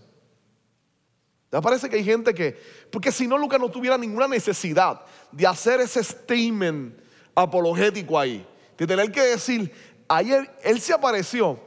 Me 1.51 1.61
parece 1.61 1.89
que 1.89 1.95
hay 1.95 2.03
gente 2.03 2.33
que, 2.33 2.59
porque 2.91 3.11
si 3.11 3.27
no, 3.27 3.37
Lucas 3.37 3.59
no 3.59 3.69
tuviera 3.69 3.97
ninguna 3.97 4.27
necesidad 4.27 5.01
de 5.31 5.47
hacer 5.47 5.81
ese 5.81 6.03
statement 6.03 6.95
apologético 7.33 8.19
ahí, 8.19 8.45
de 8.77 8.85
tener 8.85 9.11
que 9.11 9.21
decir, 9.21 9.71
ayer 10.07 10.49
él 10.63 10.79
se 10.79 10.93
apareció 10.93 11.59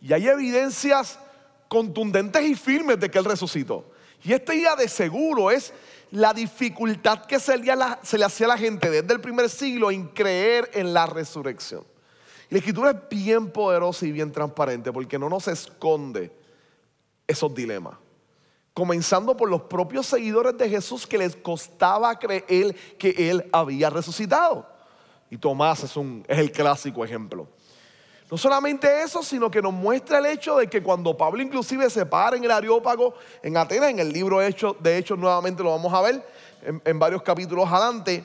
y 0.00 0.12
hay 0.12 0.28
evidencias 0.28 1.18
contundentes 1.68 2.42
y 2.44 2.54
firmes 2.54 3.00
de 3.00 3.10
que 3.10 3.18
él 3.18 3.24
resucitó. 3.24 3.90
Y 4.22 4.32
esta 4.32 4.54
idea 4.54 4.76
de 4.76 4.88
seguro 4.88 5.50
es 5.50 5.72
la 6.12 6.32
dificultad 6.32 7.24
que 7.26 7.40
se 7.40 7.58
le, 7.58 7.72
se 8.02 8.16
le 8.16 8.24
hacía 8.24 8.46
a 8.46 8.50
la 8.50 8.58
gente 8.58 8.88
desde 8.88 9.12
el 9.12 9.20
primer 9.20 9.50
siglo 9.50 9.90
en 9.90 10.06
creer 10.08 10.70
en 10.74 10.94
la 10.94 11.06
resurrección. 11.06 11.84
Y 12.48 12.54
la 12.54 12.58
escritura 12.58 12.90
es 12.92 12.96
bien 13.10 13.50
poderosa 13.50 14.06
y 14.06 14.12
bien 14.12 14.30
transparente 14.30 14.92
porque 14.92 15.18
no 15.18 15.28
nos 15.28 15.48
esconde 15.48 16.30
esos 17.26 17.52
dilemas. 17.52 18.03
Comenzando 18.74 19.36
por 19.36 19.48
los 19.48 19.62
propios 19.62 20.06
seguidores 20.06 20.58
de 20.58 20.68
Jesús 20.68 21.06
que 21.06 21.16
les 21.16 21.36
costaba 21.36 22.18
creer 22.18 22.74
que 22.98 23.30
Él 23.30 23.48
había 23.52 23.88
resucitado. 23.88 24.66
Y 25.30 25.38
Tomás 25.38 25.84
es, 25.84 25.96
el 26.28 26.52
clásico 26.52 27.04
ejemplo. 27.04 27.46
No 28.30 28.36
solamente 28.36 29.02
eso, 29.02 29.22
sino 29.22 29.48
que 29.48 29.62
nos 29.62 29.72
muestra 29.72 30.18
el 30.18 30.26
hecho 30.26 30.56
de 30.56 30.66
que 30.66 30.82
cuando 30.82 31.16
Pablo 31.16 31.40
inclusive 31.40 31.88
se 31.88 32.04
para 32.04 32.36
en 32.36 32.44
el 32.44 32.50
Areópago 32.50 33.14
en 33.42 33.56
Atenas, 33.56 33.90
en 33.90 34.00
el 34.00 34.12
libro 34.12 34.40
de 34.40 34.48
Hechos, 34.48 34.74
de 34.80 34.98
Hechos 34.98 35.18
nuevamente 35.18 35.62
lo 35.62 35.70
vamos 35.70 35.92
a 35.94 36.00
ver 36.00 36.26
en, 36.84 36.98
varios 36.98 37.22
capítulos 37.22 37.70
adelante, 37.70 38.24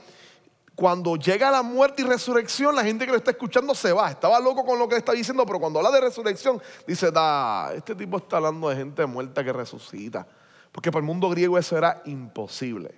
cuando 0.74 1.18
llega 1.18 1.52
la 1.52 1.62
muerte 1.62 2.02
y 2.02 2.06
resurrección, 2.06 2.76
la 2.76 2.84
gente 2.84 3.06
que 3.06 3.12
lo 3.12 3.18
está 3.18 3.32
escuchando 3.32 3.76
se 3.76 3.91
va. 3.91 4.10
Estaba 4.10 4.39
loco 4.39 4.66
con 4.66 4.80
lo 4.80 4.88
que 4.88 4.95
está 4.95 5.12
diciendo, 5.12 5.45
pero 5.45 5.60
cuando 5.60 5.80
habla 5.80 5.91
de 5.91 6.02
resurrección, 6.02 6.62
dice, 6.88 7.12
da, 7.12 7.74
este 7.76 7.93
tipo 7.95 8.18
está 8.18 8.38
hablando 8.38 8.70
de 8.70 8.78
gente 8.78 9.06
muerta 9.06 9.43
que 9.43 9.52
resucita. 9.52 10.26
Porque 10.72 10.91
para 10.91 11.01
el 11.01 11.05
mundo 11.05 11.30
griego 11.30 11.57
eso 11.57 11.78
era 11.78 12.01
imposible 12.05 12.93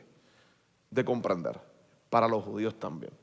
de 0.90 1.06
comprender, 1.06 1.60
para 2.10 2.28
los 2.28 2.44
judíos 2.44 2.78
también. 2.80 3.14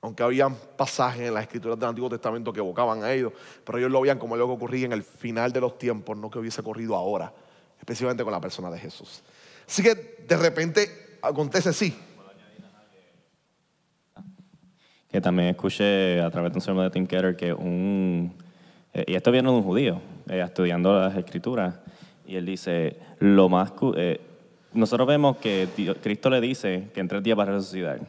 Aunque 0.00 0.22
había 0.22 0.48
pasajes 0.48 1.28
en 1.28 1.34
las 1.34 1.44
escrituras 1.44 1.78
del 1.78 1.88
Antiguo 1.88 2.10
Testamento 2.10 2.52
que 2.52 2.60
evocaban 2.60 3.04
a 3.04 3.12
ellos, 3.12 3.32
pero 3.64 3.78
ellos 3.78 3.90
lo 3.90 4.00
veían 4.00 4.18
como 4.18 4.34
algo 4.34 4.48
que 4.48 4.54
ocurría 4.54 4.86
en 4.86 4.92
el 4.92 5.02
final 5.02 5.52
de 5.52 5.60
los 5.60 5.78
tiempos, 5.78 6.16
no 6.16 6.28
que 6.28 6.38
hubiese 6.38 6.60
ocurrido 6.60 6.96
ahora, 6.96 7.32
especialmente 7.78 8.24
con 8.24 8.32
la 8.32 8.40
persona 8.40 8.70
de 8.70 8.78
Jesús. 8.78 9.22
Así 9.66 9.82
que 9.82 10.24
de 10.26 10.36
repente 10.36 11.18
acontece 11.22 11.72
sí, 11.72 11.96
que 15.12 15.20
también 15.20 15.50
escuché 15.50 16.22
a 16.22 16.30
través 16.30 16.52
de 16.52 16.56
un 16.56 16.62
sermón 16.62 16.84
de 16.84 16.90
Tim 16.90 17.06
Keller 17.06 17.36
que 17.36 17.52
un, 17.52 18.34
eh, 18.94 19.04
y 19.06 19.14
esto 19.14 19.30
viene 19.30 19.50
de 19.50 19.54
un 19.54 19.62
judío, 19.62 20.00
eh, 20.26 20.40
estudiando 20.42 20.98
las 20.98 21.14
escrituras, 21.14 21.74
y 22.26 22.36
él 22.36 22.46
dice, 22.46 22.96
lo 23.18 23.48
más, 23.48 23.72
eh, 23.96 24.20
nosotros 24.72 25.06
vemos 25.06 25.36
que 25.38 25.68
Cristo 26.02 26.30
le 26.30 26.40
dice 26.40 26.88
que 26.94 27.00
en 27.00 27.08
tres 27.08 27.22
días 27.22 27.38
va 27.38 27.42
a 27.44 27.46
resucitar, 27.46 28.00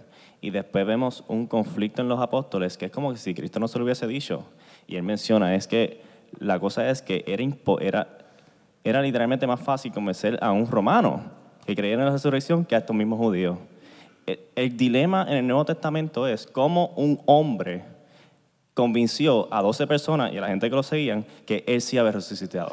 y 0.41 0.49
después 0.49 0.86
vemos 0.86 1.24
un 1.28 1.47
conflicto 1.47 2.01
en 2.01 2.09
los 2.09 2.20
apóstoles, 2.20 2.78
que 2.78 2.86
es 2.86 2.91
como 2.91 3.16
si 3.16 3.34
Cristo 3.34 3.59
no 3.59 3.68
se 3.68 3.80
lo 3.80 3.86
hubiese 3.86 4.07
dicho, 4.07 4.45
y 4.88 4.95
él 4.95 5.03
menciona, 5.03 5.55
es 5.55 5.68
que 5.68 6.01
la 6.39 6.59
cosa 6.59 6.89
es 6.89 7.01
que 7.01 7.24
era, 7.28 7.43
era, 7.82 8.18
era 8.84 9.01
literalmente 9.01 9.47
más 9.47 9.61
fácil 9.61 9.91
convencer 9.91 10.38
a 10.41 10.51
un 10.51 10.70
romano 10.70 11.24
que 11.66 11.76
creyera 11.76 12.01
en 12.01 12.07
la 12.07 12.14
resurrección 12.14 12.66
que 12.66 12.76
a 12.76 12.80
estos 12.80 12.95
mismos 12.95 13.20
judíos. 13.20 13.57
El, 14.55 14.78
dilema 14.78 15.26
en 15.28 15.38
el 15.38 15.47
Nuevo 15.47 15.66
Testamento 15.66 16.28
es 16.28 16.47
cómo 16.47 16.93
un 16.95 17.22
hombre 17.26 17.84
convenció 18.74 19.53
a 19.53 19.61
12 19.61 19.86
personas 19.86 20.34
y 20.34 20.38
a 20.38 20.41
la 20.41 20.47
gente 20.47 20.70
que 20.70 20.76
lo 20.76 20.84
seguían 20.84 21.26
que 21.45 21.64
él 21.68 21.82
sí 21.82 21.97
había 21.97 22.14
resucitado. 22.14 22.72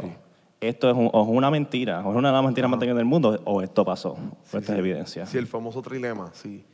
Esto 0.60 0.90
es, 0.90 0.96
o 0.96 1.22
es, 1.22 1.28
una 1.28 1.50
mentira, 1.50 2.06
o 2.06 2.10
es 2.10 2.16
una 2.16 2.28
de 2.28 2.34
las 2.34 2.44
mentiras 2.44 2.70
más 2.70 2.78
grandes 2.78 2.98
del 2.98 3.06
mundo, 3.06 3.40
o 3.44 3.62
esto 3.62 3.84
pasó. 3.84 4.16
Sí, 4.44 4.58
esta 4.58 4.72
es 4.74 4.78
evidencia. 4.78 5.26
Sí, 5.26 5.38
el 5.38 5.46
famoso 5.46 5.80
trilema, 5.80 6.30
sí. 6.34 6.64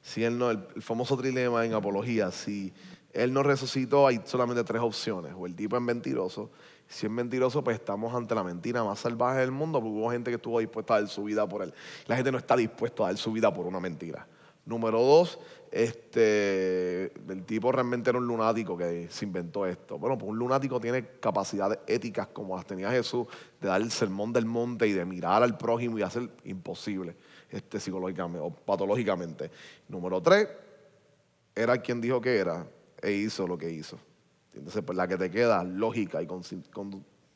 Si 0.00 0.24
él 0.24 0.38
no, 0.38 0.50
el, 0.50 0.58
famoso 0.80 1.16
trilema 1.16 1.64
en 1.64 1.74
apología, 1.74 2.30
si 2.30 2.72
él 3.12 3.32
no 3.32 3.42
resucitó, 3.42 4.06
hay 4.06 4.20
solamente 4.24 4.64
tres 4.64 4.80
opciones. 4.80 5.32
O 5.36 5.46
el 5.46 5.54
tipo 5.54 5.76
es 5.76 5.82
mentiroso. 5.82 6.50
Si 6.88 7.06
es 7.06 7.12
mentiroso, 7.12 7.62
pues 7.62 7.76
estamos 7.76 8.14
ante 8.14 8.34
la 8.34 8.44
mentira 8.44 8.82
más 8.82 8.98
salvaje 8.98 9.40
del 9.40 9.50
mundo, 9.50 9.80
porque 9.80 9.96
hubo 9.96 10.10
gente 10.10 10.30
que 10.30 10.36
estuvo 10.36 10.58
dispuesta 10.58 10.94
a 10.94 11.00
dar 11.00 11.08
su 11.08 11.24
vida 11.24 11.46
por 11.46 11.62
él. 11.62 11.74
La 12.06 12.16
gente 12.16 12.32
no 12.32 12.38
está 12.38 12.56
dispuesta 12.56 13.04
a 13.04 13.06
dar 13.06 13.16
su 13.16 13.32
vida 13.32 13.52
por 13.52 13.66
una 13.66 13.80
mentira. 13.80 14.26
Número 14.66 15.00
dos, 15.00 15.38
este, 15.74 17.06
el 17.32 17.44
tipo 17.44 17.72
realmente 17.72 18.08
era 18.08 18.20
un 18.20 18.28
lunático 18.28 18.76
que 18.78 19.08
se 19.10 19.24
inventó 19.24 19.66
esto. 19.66 19.98
Bueno, 19.98 20.16
pues 20.16 20.30
un 20.30 20.38
lunático 20.38 20.78
tiene 20.78 21.04
capacidades 21.18 21.80
éticas 21.88 22.28
como 22.28 22.54
las 22.54 22.64
tenía 22.64 22.92
Jesús, 22.92 23.26
de 23.60 23.66
dar 23.66 23.80
el 23.80 23.90
sermón 23.90 24.32
del 24.32 24.46
monte 24.46 24.86
y 24.86 24.92
de 24.92 25.04
mirar 25.04 25.42
al 25.42 25.58
prójimo 25.58 25.98
y 25.98 26.02
hacer 26.02 26.30
imposible 26.44 27.16
este, 27.50 27.80
psicológicamente 27.80 28.38
o 28.38 28.50
patológicamente. 28.50 29.50
Número 29.88 30.22
tres, 30.22 30.46
era 31.56 31.76
quien 31.78 32.00
dijo 32.00 32.20
que 32.20 32.36
era 32.36 32.68
e 33.02 33.10
hizo 33.10 33.44
lo 33.48 33.58
que 33.58 33.68
hizo. 33.68 33.98
Entonces, 34.54 34.80
pues 34.86 34.96
la 34.96 35.08
que 35.08 35.16
te 35.16 35.28
queda 35.28 35.64
lógica 35.64 36.22
y 36.22 36.28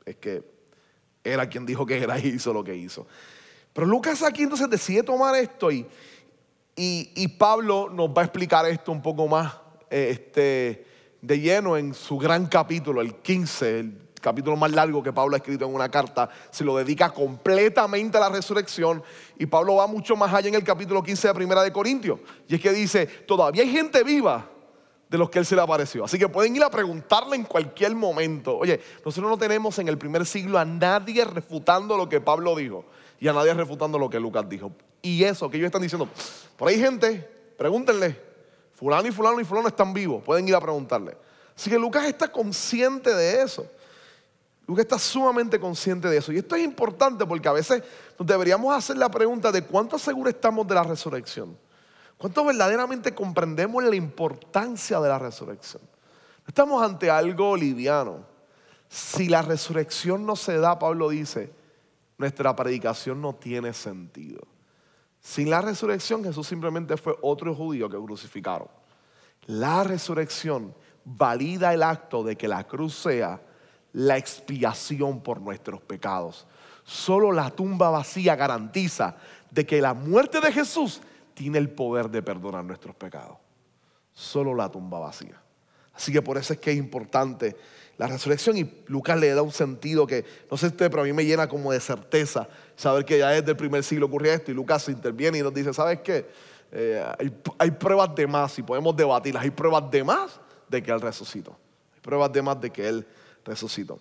es 0.06 0.16
que 0.16 0.44
era 1.24 1.48
quien 1.48 1.66
dijo 1.66 1.84
que 1.84 2.00
era 2.00 2.16
y 2.20 2.28
hizo 2.28 2.52
lo 2.52 2.62
que 2.62 2.76
hizo. 2.76 3.04
Pero 3.72 3.84
Lucas 3.84 4.22
aquí 4.22 4.44
entonces 4.44 4.70
decide 4.70 5.02
tomar 5.02 5.34
esto 5.34 5.72
y 5.72 5.84
y, 6.78 7.28
Pablo 7.28 7.90
nos 7.92 8.10
va 8.10 8.22
a 8.22 8.24
explicar 8.24 8.64
esto 8.66 8.92
un 8.92 9.02
poco 9.02 9.26
más 9.26 9.54
este, 9.90 10.86
de 11.20 11.40
lleno 11.40 11.76
en 11.76 11.92
su 11.92 12.18
gran 12.18 12.46
capítulo, 12.46 13.00
el 13.00 13.16
15, 13.16 13.80
el 13.80 13.98
capítulo 14.20 14.56
más 14.56 14.70
largo 14.70 15.02
que 15.02 15.12
Pablo 15.12 15.34
ha 15.34 15.38
escrito 15.38 15.64
en 15.64 15.74
una 15.74 15.90
carta, 15.90 16.28
se 16.50 16.64
lo 16.64 16.76
dedica 16.76 17.10
completamente 17.10 18.16
a 18.16 18.20
la 18.20 18.28
resurrección 18.28 19.02
y 19.38 19.46
Pablo 19.46 19.76
va 19.76 19.86
mucho 19.86 20.16
más 20.16 20.32
allá 20.32 20.48
en 20.48 20.54
el 20.54 20.64
capítulo 20.64 21.02
15 21.02 21.28
de 21.28 21.34
Primera 21.34 21.62
de 21.62 21.72
Corintios. 21.72 22.20
Y 22.46 22.54
es 22.54 22.60
que 22.60 22.72
dice, 22.72 23.06
todavía 23.06 23.62
hay 23.62 23.72
gente 23.72 24.04
viva 24.04 24.48
de 25.08 25.18
los 25.18 25.30
que 25.30 25.38
él 25.38 25.46
se 25.46 25.56
le 25.56 25.62
apareció. 25.62 26.04
Así 26.04 26.18
que 26.18 26.28
pueden 26.28 26.54
ir 26.54 26.62
a 26.62 26.70
preguntarle 26.70 27.36
en 27.36 27.44
cualquier 27.44 27.94
momento. 27.94 28.56
Oye, 28.56 28.80
nosotros 29.04 29.30
no 29.30 29.38
tenemos 29.38 29.78
en 29.78 29.88
el 29.88 29.98
primer 29.98 30.26
siglo 30.26 30.58
a 30.58 30.64
nadie 30.64 31.24
refutando 31.24 31.96
lo 31.96 32.08
que 32.08 32.20
Pablo 32.20 32.54
dijo 32.54 32.84
y 33.18 33.26
a 33.26 33.32
nadie 33.32 33.54
refutando 33.54 33.98
lo 33.98 34.10
que 34.10 34.20
Lucas 34.20 34.48
dijo. 34.48 34.72
Y 35.02 35.24
eso 35.24 35.48
que 35.48 35.56
ellos 35.56 35.66
están 35.66 35.82
diciendo, 35.82 36.08
por 36.56 36.68
ahí 36.68 36.78
gente, 36.78 37.20
pregúntenle, 37.56 38.20
fulano 38.74 39.08
y 39.08 39.12
fulano 39.12 39.40
y 39.40 39.44
fulano 39.44 39.68
están 39.68 39.92
vivos, 39.92 40.22
pueden 40.22 40.48
ir 40.48 40.54
a 40.54 40.60
preguntarle. 40.60 41.16
Así 41.56 41.70
que 41.70 41.78
Lucas 41.78 42.06
está 42.06 42.30
consciente 42.30 43.14
de 43.14 43.42
eso. 43.42 43.66
Lucas 44.66 44.84
está 44.84 44.98
sumamente 44.98 45.58
consciente 45.58 46.08
de 46.08 46.18
eso. 46.18 46.30
Y 46.30 46.38
esto 46.38 46.54
es 46.54 46.62
importante 46.62 47.24
porque 47.26 47.48
a 47.48 47.52
veces 47.52 47.82
nos 48.18 48.28
deberíamos 48.28 48.76
hacer 48.76 48.96
la 48.98 49.10
pregunta 49.10 49.50
de 49.50 49.62
cuánto 49.64 49.98
seguros 49.98 50.34
estamos 50.34 50.66
de 50.68 50.74
la 50.74 50.84
resurrección. 50.84 51.56
¿Cuánto 52.18 52.44
verdaderamente 52.44 53.14
comprendemos 53.14 53.82
la 53.82 53.96
importancia 53.96 55.00
de 55.00 55.08
la 55.08 55.18
resurrección? 55.18 55.82
Estamos 56.46 56.82
ante 56.82 57.10
algo 57.10 57.56
liviano. 57.56 58.26
Si 58.88 59.28
la 59.28 59.42
resurrección 59.42 60.26
no 60.26 60.36
se 60.36 60.58
da, 60.58 60.78
Pablo 60.78 61.08
dice, 61.08 61.52
nuestra 62.18 62.54
predicación 62.54 63.22
no 63.22 63.34
tiene 63.34 63.72
sentido. 63.72 64.40
Sin 65.20 65.50
la 65.50 65.60
resurrección, 65.60 66.24
Jesús 66.24 66.46
simplemente 66.46 66.96
fue 66.96 67.16
otro 67.22 67.54
judío 67.54 67.88
que 67.88 67.98
crucificaron. 67.98 68.68
La 69.46 69.84
resurrección 69.84 70.74
valida 71.04 71.72
el 71.72 71.82
acto 71.82 72.22
de 72.22 72.36
que 72.36 72.48
la 72.48 72.64
cruz 72.64 72.94
sea 72.94 73.40
la 73.92 74.16
expiación 74.16 75.22
por 75.22 75.40
nuestros 75.40 75.80
pecados. 75.80 76.46
Solo 76.84 77.32
la 77.32 77.50
tumba 77.50 77.90
vacía 77.90 78.36
garantiza 78.36 79.16
de 79.50 79.66
que 79.66 79.80
la 79.80 79.94
muerte 79.94 80.40
de 80.40 80.52
Jesús 80.52 81.00
tiene 81.34 81.58
el 81.58 81.70
poder 81.70 82.10
de 82.10 82.22
perdonar 82.22 82.64
nuestros 82.64 82.94
pecados. 82.94 83.38
Solo 84.12 84.54
la 84.54 84.70
tumba 84.70 84.98
vacía. 84.98 85.40
Así 85.94 86.12
que 86.12 86.22
por 86.22 86.38
eso 86.38 86.52
es 86.52 86.60
que 86.60 86.70
es 86.70 86.76
importante 86.76 87.56
la 87.98 88.06
resurrección 88.06 88.56
y 88.56 88.82
Lucas 88.86 89.18
le 89.18 89.34
da 89.34 89.42
un 89.42 89.50
sentido 89.50 90.06
que, 90.06 90.24
no 90.48 90.56
sé 90.56 90.68
usted, 90.68 90.88
pero 90.88 91.02
a 91.02 91.04
mí 91.04 91.12
me 91.12 91.24
llena 91.24 91.48
como 91.48 91.72
de 91.72 91.80
certeza 91.80 92.48
saber 92.76 93.04
que 93.04 93.18
ya 93.18 93.30
desde 93.30 93.50
el 93.50 93.56
primer 93.56 93.82
siglo 93.82 94.06
ocurría 94.06 94.34
esto 94.34 94.52
y 94.52 94.54
Lucas 94.54 94.88
interviene 94.88 95.38
y 95.38 95.42
nos 95.42 95.52
dice, 95.52 95.74
¿sabes 95.74 95.98
qué? 96.00 96.26
Eh, 96.70 97.04
hay, 97.58 97.70
pruebas 97.72 98.14
de 98.14 98.26
más 98.28 98.56
y 98.58 98.62
podemos 98.62 98.96
debatirlas, 98.96 99.42
hay 99.42 99.50
pruebas 99.50 99.90
de 99.90 100.04
más 100.04 100.40
de 100.68 100.80
que 100.80 100.92
Él 100.92 101.00
resucitó, 101.00 101.56
hay 101.92 102.00
pruebas 102.00 102.32
de 102.32 102.40
más 102.40 102.60
de 102.60 102.70
que 102.70 102.88
Él 102.88 103.06
resucitó. 103.44 103.98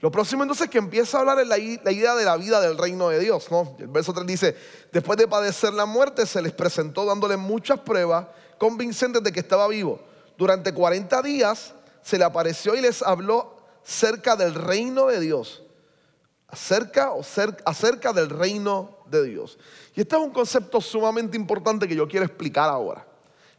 Lo 0.00 0.10
próximo 0.10 0.42
entonces 0.42 0.68
que 0.68 0.78
empieza 0.78 1.16
a 1.16 1.20
hablar 1.20 1.38
es 1.40 1.48
la, 1.48 1.56
la 1.56 1.92
idea 1.92 2.14
de 2.16 2.24
la 2.26 2.36
vida 2.36 2.60
del 2.60 2.76
reino 2.76 3.08
de 3.08 3.18
Dios. 3.18 3.50
¿no? 3.50 3.76
El 3.78 3.88
verso 3.88 4.12
3 4.12 4.26
dice, 4.26 4.56
después 4.92 5.16
de 5.16 5.26
padecer 5.26 5.72
la 5.72 5.86
muerte 5.86 6.26
se 6.26 6.42
les 6.42 6.52
presentó 6.52 7.06
dándole 7.06 7.38
muchas 7.38 7.80
pruebas 7.80 8.26
convincentes 8.58 9.22
de 9.22 9.32
que 9.32 9.40
estaba 9.40 9.66
vivo. 9.68 10.00
Durante 10.36 10.72
40 10.74 11.22
días 11.22 11.74
se 12.02 12.18
le 12.18 12.24
apareció 12.24 12.74
y 12.74 12.80
les 12.80 13.02
habló 13.02 13.56
cerca 13.82 14.36
del 14.36 14.54
reino 14.54 15.06
de 15.06 15.20
Dios. 15.20 15.62
Acerca, 16.48 17.12
o 17.12 17.20
acerca 17.64 18.12
del 18.12 18.30
reino 18.30 18.98
de 19.06 19.24
Dios. 19.24 19.58
Y 19.94 20.00
este 20.00 20.16
es 20.16 20.22
un 20.22 20.30
concepto 20.30 20.80
sumamente 20.80 21.36
importante 21.36 21.86
que 21.86 21.94
yo 21.94 22.08
quiero 22.08 22.24
explicar 22.24 22.70
ahora. 22.70 23.06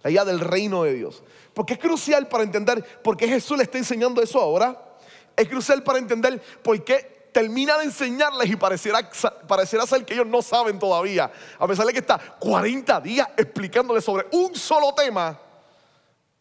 La 0.02 0.10
idea 0.10 0.26
del 0.26 0.40
reino 0.40 0.84
de 0.84 0.94
Dios. 0.94 1.22
Porque 1.54 1.74
es 1.74 1.80
crucial 1.80 2.28
para 2.28 2.44
entender 2.44 2.84
por 3.04 3.18
qué 3.18 3.28
Jesús 3.28 3.58
le 3.58 3.64
está 3.64 3.78
enseñando 3.78 4.22
eso 4.22 4.40
ahora. 4.40 4.98
Es 5.36 5.48
crucial 5.48 5.84
para 5.84 6.00
entender 6.00 6.42
por 6.64 6.84
qué 6.84 7.30
termina 7.32 7.78
de 7.78 7.86
enseñarles 7.86 8.50
y 8.50 8.56
pareciera, 8.56 9.08
pareciera 9.48 9.86
ser 9.86 10.06
que 10.06 10.14
ellos 10.14 10.28
no 10.28 10.42
saben 10.42 10.80
todavía. 10.80 11.32
A 11.58 11.68
pesar 11.68 11.86
de 11.86 11.94
que 11.94 12.00
está 12.00 12.18
40 12.40 13.02
días 13.02 13.28
explicándoles 13.38 14.04
sobre 14.04 14.28
un 14.32 14.56
solo 14.56 14.94
tema, 14.94 15.40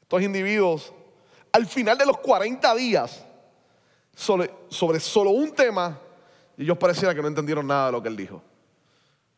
estos 0.02 0.22
individuos, 0.22 0.92
al 1.52 1.66
final 1.66 1.96
de 1.98 2.06
los 2.06 2.18
40 2.18 2.74
días, 2.74 3.24
sobre, 4.14 4.50
sobre 4.68 5.00
solo 5.00 5.30
un 5.30 5.52
tema, 5.52 5.98
ellos 6.56 6.76
pareciera 6.76 7.14
que 7.14 7.22
no 7.22 7.28
entendieron 7.28 7.66
nada 7.66 7.86
de 7.86 7.92
lo 7.92 8.02
que 8.02 8.08
él 8.08 8.16
dijo. 8.16 8.42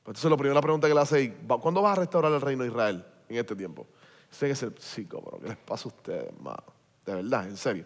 Pues 0.03 0.17
entonces, 0.17 0.31
la 0.31 0.37
primera 0.37 0.61
pregunta 0.61 0.89
que 0.89 0.95
le 0.95 1.01
hace 1.01 1.23
es: 1.23 1.33
¿cuándo 1.61 1.83
vas 1.83 1.99
a 1.99 2.01
restaurar 2.01 2.33
el 2.33 2.41
reino 2.41 2.63
de 2.63 2.71
Israel 2.71 3.05
en 3.29 3.37
este 3.37 3.55
tiempo? 3.55 3.87
Sé 4.31 4.47
que 4.47 4.53
es 4.53 4.63
el 4.63 4.73
¿qué 4.73 5.49
les 5.49 5.57
pasa 5.59 5.85
a 5.85 5.89
ustedes, 5.89 6.29
hermano? 6.29 6.65
De 7.05 7.15
verdad, 7.15 7.47
en 7.47 7.57
serio. 7.57 7.85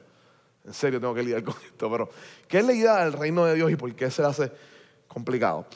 En 0.65 0.73
serio 0.73 1.01
tengo 1.01 1.15
que 1.15 1.23
lidiar 1.23 1.43
con 1.43 1.55
esto, 1.67 1.91
pero 1.91 2.09
¿qué 2.47 2.59
es 2.59 2.65
la 2.65 2.73
idea 2.73 3.05
del 3.05 3.13
reino 3.13 3.45
de 3.45 3.55
Dios 3.55 3.71
y 3.71 3.77
por 3.77 3.93
qué 3.95 4.11
se 4.11 4.23
hace 4.23 4.53
complicado? 5.09 5.67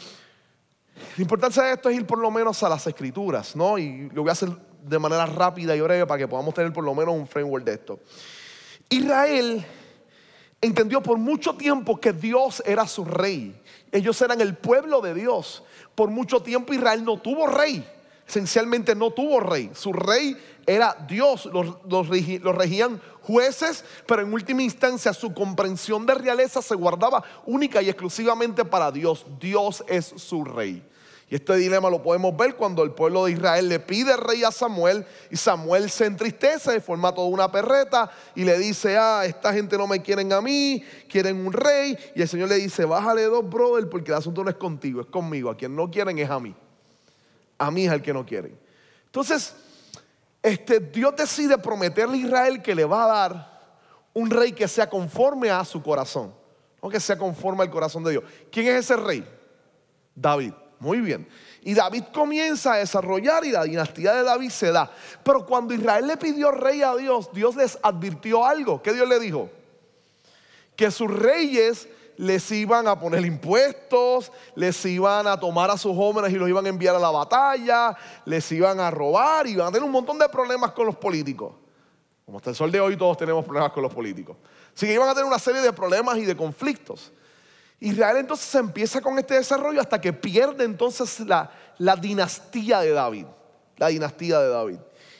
La 1.16 1.22
importancia 1.22 1.62
de 1.62 1.72
esto 1.74 1.88
es 1.88 1.96
ir 1.96 2.06
por 2.06 2.18
lo 2.18 2.30
menos 2.30 2.62
a 2.62 2.68
las 2.68 2.86
escrituras, 2.86 3.54
¿no? 3.54 3.78
Y 3.78 4.08
lo 4.10 4.22
voy 4.22 4.30
a 4.30 4.32
hacer 4.32 4.50
de 4.82 4.98
manera 4.98 5.26
rápida 5.26 5.76
y 5.76 5.80
breve 5.80 6.06
para 6.06 6.18
que 6.18 6.28
podamos 6.28 6.54
tener 6.54 6.72
por 6.72 6.84
lo 6.84 6.94
menos 6.94 7.14
un 7.14 7.26
framework 7.26 7.64
de 7.64 7.74
esto. 7.74 8.00
Israel 8.88 9.64
entendió 10.60 11.02
por 11.02 11.18
mucho 11.18 11.54
tiempo 11.54 12.00
que 12.00 12.12
Dios 12.12 12.62
era 12.66 12.86
su 12.86 13.04
rey. 13.04 13.60
Ellos 13.92 14.20
eran 14.22 14.40
el 14.40 14.54
pueblo 14.56 15.00
de 15.00 15.14
Dios. 15.14 15.62
Por 15.94 16.10
mucho 16.10 16.40
tiempo 16.42 16.72
Israel 16.72 17.04
no 17.04 17.18
tuvo 17.18 17.46
rey. 17.46 17.86
Esencialmente 18.26 18.94
no 18.94 19.10
tuvo 19.10 19.40
rey. 19.40 19.70
Su 19.74 19.92
rey 19.92 20.36
era 20.66 20.96
Dios. 21.08 21.46
Los, 21.46 22.08
regían 22.08 23.00
jueces, 23.22 23.84
pero 24.06 24.22
en 24.22 24.32
última 24.32 24.62
instancia 24.62 25.12
su 25.12 25.32
comprensión 25.32 26.04
de 26.04 26.14
realeza 26.14 26.60
se 26.60 26.74
guardaba 26.74 27.22
única 27.46 27.80
y 27.80 27.88
exclusivamente 27.88 28.64
para 28.64 28.92
Dios. 28.92 29.24
Dios 29.40 29.82
es 29.88 30.12
su 30.16 30.44
rey. 30.44 30.82
Y 31.30 31.34
este 31.34 31.56
dilema 31.56 31.90
lo 31.90 32.02
podemos 32.02 32.34
ver 32.34 32.56
cuando 32.56 32.82
el 32.82 32.92
pueblo 32.92 33.26
de 33.26 33.32
Israel 33.32 33.68
le 33.68 33.80
pide 33.80 34.16
rey 34.16 34.44
a 34.44 34.50
Samuel 34.50 35.04
y 35.30 35.36
Samuel 35.36 35.90
se 35.90 36.06
entristece 36.06 36.76
y 36.76 36.80
forma 36.80 37.14
toda 37.14 37.28
una 37.28 37.52
perreta 37.52 38.10
y 38.34 38.44
le 38.44 38.58
dice, 38.58 38.96
ah, 38.96 39.26
esta 39.26 39.52
gente 39.52 39.76
no 39.76 39.86
me 39.86 40.00
quieren 40.00 40.32
a 40.32 40.40
mí, 40.40 40.82
quieren 41.06 41.46
un 41.46 41.52
rey. 41.52 41.98
Y 42.14 42.22
el 42.22 42.28
Señor 42.28 42.48
le 42.48 42.54
dice, 42.54 42.86
bájale 42.86 43.24
dos, 43.24 43.48
brother, 43.48 43.90
porque 43.90 44.10
el 44.10 44.16
asunto 44.16 44.42
no 44.42 44.48
es 44.48 44.56
contigo, 44.56 45.02
es 45.02 45.06
conmigo. 45.08 45.50
A 45.50 45.56
quien 45.56 45.76
no 45.76 45.90
quieren 45.90 46.18
es 46.18 46.30
a 46.30 46.40
mí. 46.40 46.54
A 47.58 47.70
mí 47.70 47.84
es 47.84 47.92
el 47.92 48.00
que 48.00 48.14
no 48.14 48.24
quieren. 48.24 48.58
Entonces, 49.04 49.54
este, 50.42 50.80
Dios 50.80 51.14
decide 51.14 51.58
prometerle 51.58 52.16
a 52.16 52.20
Israel 52.20 52.62
que 52.62 52.74
le 52.74 52.86
va 52.86 53.04
a 53.04 53.06
dar 53.06 53.58
un 54.14 54.30
rey 54.30 54.52
que 54.52 54.66
sea 54.66 54.88
conforme 54.88 55.50
a 55.50 55.62
su 55.64 55.82
corazón, 55.82 56.32
no 56.82 56.88
que 56.88 57.00
sea 57.00 57.18
conforme 57.18 57.64
al 57.64 57.70
corazón 57.70 58.02
de 58.02 58.12
Dios. 58.12 58.24
¿Quién 58.50 58.68
es 58.68 58.76
ese 58.76 58.96
rey? 58.96 59.28
David. 60.14 60.54
Muy 60.80 61.00
bien. 61.00 61.28
Y 61.62 61.74
David 61.74 62.04
comienza 62.12 62.74
a 62.74 62.76
desarrollar 62.76 63.44
y 63.44 63.50
la 63.50 63.64
dinastía 63.64 64.14
de 64.14 64.22
David 64.22 64.50
se 64.50 64.70
da. 64.70 64.90
Pero 65.22 65.44
cuando 65.44 65.74
Israel 65.74 66.06
le 66.06 66.16
pidió 66.16 66.50
rey 66.50 66.82
a 66.82 66.94
Dios, 66.94 67.30
Dios 67.32 67.56
les 67.56 67.78
advirtió 67.82 68.44
algo. 68.44 68.80
¿Qué 68.80 68.92
Dios 68.92 69.08
le 69.08 69.18
dijo? 69.18 69.50
Que 70.76 70.90
sus 70.90 71.10
reyes 71.10 71.88
les 72.16 72.50
iban 72.50 72.86
a 72.88 72.98
poner 72.98 73.24
impuestos, 73.24 74.32
les 74.54 74.84
iban 74.86 75.26
a 75.26 75.38
tomar 75.38 75.70
a 75.70 75.78
sus 75.78 75.94
jóvenes 75.94 76.32
y 76.32 76.36
los 76.36 76.48
iban 76.48 76.66
a 76.66 76.68
enviar 76.68 76.94
a 76.94 76.98
la 76.98 77.10
batalla, 77.10 77.96
les 78.24 78.50
iban 78.52 78.78
a 78.80 78.90
robar 78.90 79.46
y 79.46 79.52
iban 79.52 79.68
a 79.68 79.70
tener 79.70 79.84
un 79.84 79.92
montón 79.92 80.18
de 80.18 80.28
problemas 80.28 80.72
con 80.72 80.86
los 80.86 80.96
políticos. 80.96 81.54
Como 82.24 82.38
hasta 82.38 82.50
el 82.50 82.56
sol 82.56 82.70
de 82.70 82.80
hoy 82.80 82.96
todos 82.96 83.16
tenemos 83.16 83.44
problemas 83.44 83.72
con 83.72 83.82
los 83.82 83.94
políticos. 83.94 84.36
Así 84.74 84.86
que 84.86 84.94
iban 84.94 85.08
a 85.08 85.14
tener 85.14 85.26
una 85.26 85.38
serie 85.38 85.60
de 85.60 85.72
problemas 85.72 86.18
y 86.18 86.24
de 86.24 86.36
conflictos. 86.36 87.12
Israel 87.80 88.16
entonces 88.16 88.52
empieza 88.56 89.00
con 89.00 89.18
este 89.18 89.34
desarrollo 89.34 89.80
hasta 89.80 90.00
que 90.00 90.12
pierde 90.12 90.64
entonces 90.64 91.20
la, 91.20 91.50
dinastía 92.00 92.80
de 92.80 92.90
David. 92.90 93.26
La 93.76 93.88
dinastía 93.88 94.40
de 94.40 94.48
David. 94.48 94.78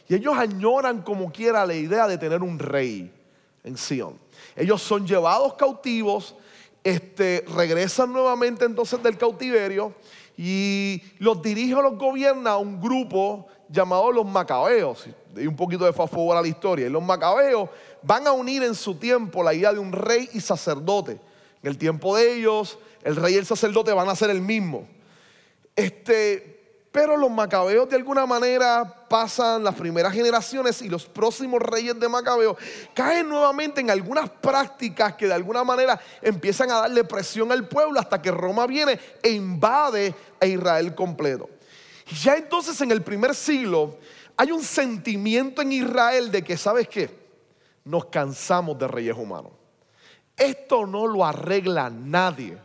Y 0.09 0.15
ellos 0.15 0.37
añoran 0.37 1.03
como 1.03 1.31
quiera 1.31 1.65
la 1.65 1.75
idea 1.75 2.09
de 2.09 2.19
tener 2.19 2.43
un 2.43 2.59
rey 2.59 3.13
en 3.63 3.77
Sion. 3.77 4.19
Ellos 4.57 4.83
son 4.83 5.07
llevados 5.07 5.55
cautivos, 5.55 6.35
este, 6.83 7.45
regresan 7.55 8.13
nuevamente 8.13 8.65
entonces 8.65 9.01
del 9.03 9.17
cautiverio 9.17 9.95
y 10.37 11.03
los 11.19 11.43
dirige 11.43 11.75
o 11.75 11.83
los 11.83 11.97
gobierna 11.97 12.57
un 12.57 12.81
grupo 12.81 13.47
llamado 13.69 14.11
los 14.11 14.27
macabeos. 14.27 15.07
Y 15.37 15.47
un 15.47 15.57
poquito 15.57 15.85
de 15.85 15.93
favor 15.93 16.37
a 16.37 16.43
la 16.43 16.49
historia. 16.49 16.87
Y 16.87 16.91
los 16.91 17.03
macabeos 17.03 17.69
van 18.03 18.27
a 18.27 18.33
unir 18.33 18.65
en 18.65 18.75
su 18.75 18.95
tiempo 18.97 19.43
la 19.45 19.55
idea 19.55 19.73
de 19.73 19.79
un 19.79 19.93
rey 19.93 20.29
y 20.33 20.41
sacerdote. 20.41 21.21
En 21.63 21.71
el 21.71 21.79
tiempo 21.79 22.17
de 22.17 22.35
ellos, 22.35 22.79
el 23.03 23.17
rey 23.17 23.35
y 23.35 23.39
el 23.39 23.47
sacerdote 23.47 23.93
van 23.93 24.09
a 24.09 24.17
ser 24.17 24.31
el 24.31 24.41
mismo. 24.41 24.89
Este, 25.75 26.59
pero 26.91 27.17
los 27.17 27.31
macabeos 27.31 27.89
de 27.89 27.97
alguna 27.97 28.27
manera 28.27 29.07
pasan 29.09 29.63
las 29.63 29.75
primeras 29.75 30.13
generaciones 30.13 30.83
y 30.83 30.89
los 30.89 31.05
próximos 31.07 31.61
reyes 31.61 31.99
de 32.01 32.09
Macabeo 32.09 32.57
caen 32.95 33.29
nuevamente 33.29 33.81
en 33.81 33.91
algunas 33.91 34.31
prácticas 34.31 35.15
que 35.15 35.27
de 35.27 35.35
alguna 35.35 35.65
manera 35.65 36.01
empiezan 36.23 36.71
a 36.71 36.81
darle 36.81 37.05
presión 37.05 37.53
al 37.53 37.69
pueblo 37.69 38.01
hasta 38.01 38.21
que 38.21 38.31
Roma 38.31 38.67
viene 38.67 38.99
e 39.23 39.31
invade 39.31 40.15
a 40.41 40.47
Israel 40.47 40.95
completo. 40.95 41.49
Ya 42.23 42.37
entonces 42.37 42.81
en 42.81 42.91
el 42.91 43.03
primer 43.03 43.35
siglo 43.35 43.99
hay 44.37 44.51
un 44.51 44.63
sentimiento 44.63 45.63
en 45.63 45.73
Israel 45.73 46.31
de 46.31 46.43
que, 46.43 46.57
¿sabes 46.57 46.89
qué? 46.89 47.11
Nos 47.85 48.07
cansamos 48.07 48.79
de 48.79 48.89
reyes 48.89 49.17
humanos. 49.17 49.53
Esto 50.39 50.87
no 50.87 51.07
lo 51.07 51.27
arregla 51.27 51.91
nadie, 51.91 52.57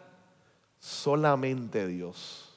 solamente 0.80 1.88
Dios. 1.88 2.52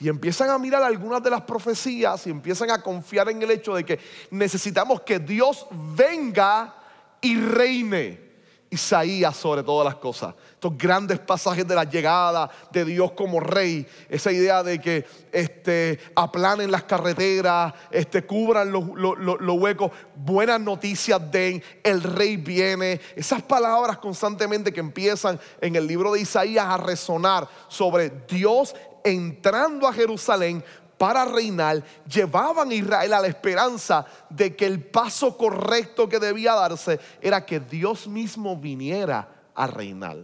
Y 0.00 0.08
empiezan 0.08 0.50
a 0.50 0.58
mirar 0.58 0.82
algunas 0.82 1.22
de 1.22 1.30
las 1.30 1.42
profecías 1.42 2.26
y 2.26 2.30
empiezan 2.30 2.70
a 2.70 2.82
confiar 2.82 3.28
en 3.28 3.42
el 3.42 3.50
hecho 3.50 3.74
de 3.74 3.84
que 3.84 4.00
necesitamos 4.30 5.02
que 5.02 5.18
Dios 5.18 5.66
venga 5.70 6.74
y 7.20 7.36
reine. 7.36 8.31
Isaías 8.72 9.36
sobre 9.36 9.62
todas 9.62 9.84
las 9.84 9.96
cosas. 9.96 10.34
Estos 10.54 10.76
grandes 10.78 11.18
pasajes 11.18 11.68
de 11.68 11.74
la 11.74 11.84
llegada 11.84 12.50
de 12.70 12.86
Dios 12.86 13.12
como 13.12 13.38
rey. 13.38 13.86
Esa 14.08 14.32
idea 14.32 14.62
de 14.62 14.80
que 14.80 15.04
este, 15.30 16.00
aplanen 16.16 16.70
las 16.70 16.84
carreteras, 16.84 17.74
este, 17.90 18.24
cubran 18.24 18.72
los, 18.72 18.84
los 18.96 19.60
huecos. 19.60 19.92
Buenas 20.16 20.58
noticias 20.60 21.20
den, 21.30 21.62
el 21.82 22.02
rey 22.02 22.38
viene. 22.38 22.98
Esas 23.14 23.42
palabras 23.42 23.98
constantemente 23.98 24.72
que 24.72 24.80
empiezan 24.80 25.38
en 25.60 25.76
el 25.76 25.86
libro 25.86 26.12
de 26.12 26.22
Isaías 26.22 26.66
a 26.66 26.78
resonar 26.78 27.46
sobre 27.68 28.10
Dios 28.26 28.74
entrando 29.04 29.86
a 29.86 29.92
Jerusalén 29.92 30.64
para 31.02 31.24
reinar, 31.24 31.82
llevaban 32.06 32.70
a 32.70 32.74
Israel 32.74 33.12
a 33.14 33.20
la 33.20 33.26
esperanza 33.26 34.06
de 34.30 34.54
que 34.54 34.64
el 34.64 34.84
paso 34.84 35.36
correcto 35.36 36.08
que 36.08 36.20
debía 36.20 36.54
darse 36.54 37.00
era 37.20 37.44
que 37.44 37.58
Dios 37.58 38.06
mismo 38.06 38.56
viniera 38.56 39.28
a 39.52 39.66
reinar. 39.66 40.18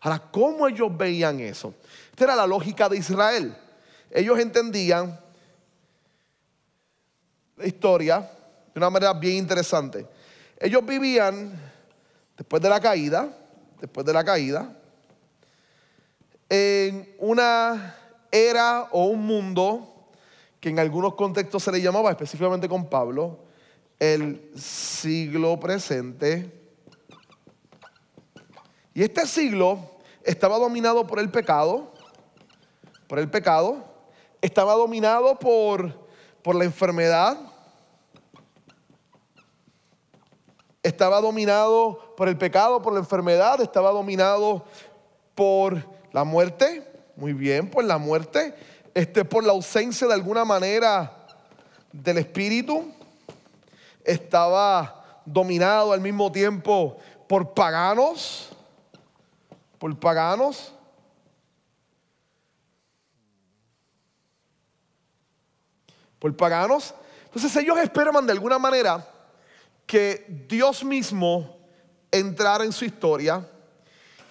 Ahora, 0.00 0.20
¿cómo 0.32 0.66
ellos 0.66 0.88
veían 0.96 1.38
eso? 1.38 1.72
Esta 2.10 2.24
era 2.24 2.34
la 2.34 2.48
lógica 2.48 2.88
de 2.88 2.96
Israel. 2.96 3.56
Ellos 4.10 4.36
entendían 4.40 5.20
la 7.56 7.66
historia 7.68 8.18
de 8.18 8.80
una 8.80 8.90
manera 8.90 9.12
bien 9.12 9.36
interesante. 9.36 10.04
Ellos 10.58 10.84
vivían 10.84 11.56
después 12.36 12.60
de 12.60 12.70
la 12.70 12.80
caída, 12.80 13.28
después 13.80 14.04
de 14.04 14.12
la 14.12 14.24
caída, 14.24 14.76
en 16.48 17.14
una 17.20 17.94
era 18.32 18.88
o 18.90 19.04
un 19.04 19.24
mundo 19.24 19.92
que 20.64 20.70
en 20.70 20.78
algunos 20.78 21.14
contextos 21.14 21.62
se 21.62 21.70
le 21.70 21.82
llamaba, 21.82 22.10
específicamente 22.10 22.70
con 22.70 22.88
Pablo, 22.88 23.40
el 23.98 24.50
siglo 24.56 25.60
presente. 25.60 26.50
Y 28.94 29.02
este 29.02 29.26
siglo 29.26 29.78
estaba 30.22 30.58
dominado 30.58 31.06
por 31.06 31.18
el 31.18 31.30
pecado, 31.30 31.92
por 33.06 33.18
el 33.18 33.28
pecado, 33.28 33.84
estaba 34.40 34.72
dominado 34.72 35.38
por, 35.38 36.08
por 36.40 36.54
la 36.54 36.64
enfermedad, 36.64 37.38
estaba 40.82 41.20
dominado 41.20 42.14
por 42.16 42.26
el 42.26 42.38
pecado, 42.38 42.80
por 42.80 42.94
la 42.94 43.00
enfermedad, 43.00 43.60
estaba 43.60 43.90
dominado 43.90 44.64
por 45.34 45.86
la 46.10 46.24
muerte, 46.24 46.90
muy 47.16 47.34
bien, 47.34 47.68
por 47.68 47.84
la 47.84 47.98
muerte, 47.98 48.54
este, 48.94 49.24
por 49.24 49.44
la 49.44 49.52
ausencia 49.52 50.06
de 50.06 50.14
alguna 50.14 50.44
manera 50.44 51.26
del 51.92 52.18
Espíritu, 52.18 52.92
estaba 54.04 55.22
dominado 55.24 55.92
al 55.92 56.00
mismo 56.00 56.30
tiempo 56.30 56.96
por 57.28 57.54
paganos, 57.54 58.50
por 59.78 59.98
paganos. 59.98 60.72
Por 66.18 66.36
paganos. 66.36 66.94
Entonces 67.24 67.54
ellos 67.56 67.76
esperaban 67.78 68.26
de 68.26 68.32
alguna 68.32 68.58
manera 68.58 69.06
que 69.86 70.24
Dios 70.48 70.84
mismo 70.84 71.58
entrara 72.10 72.64
en 72.64 72.72
su 72.72 72.84
historia. 72.84 73.46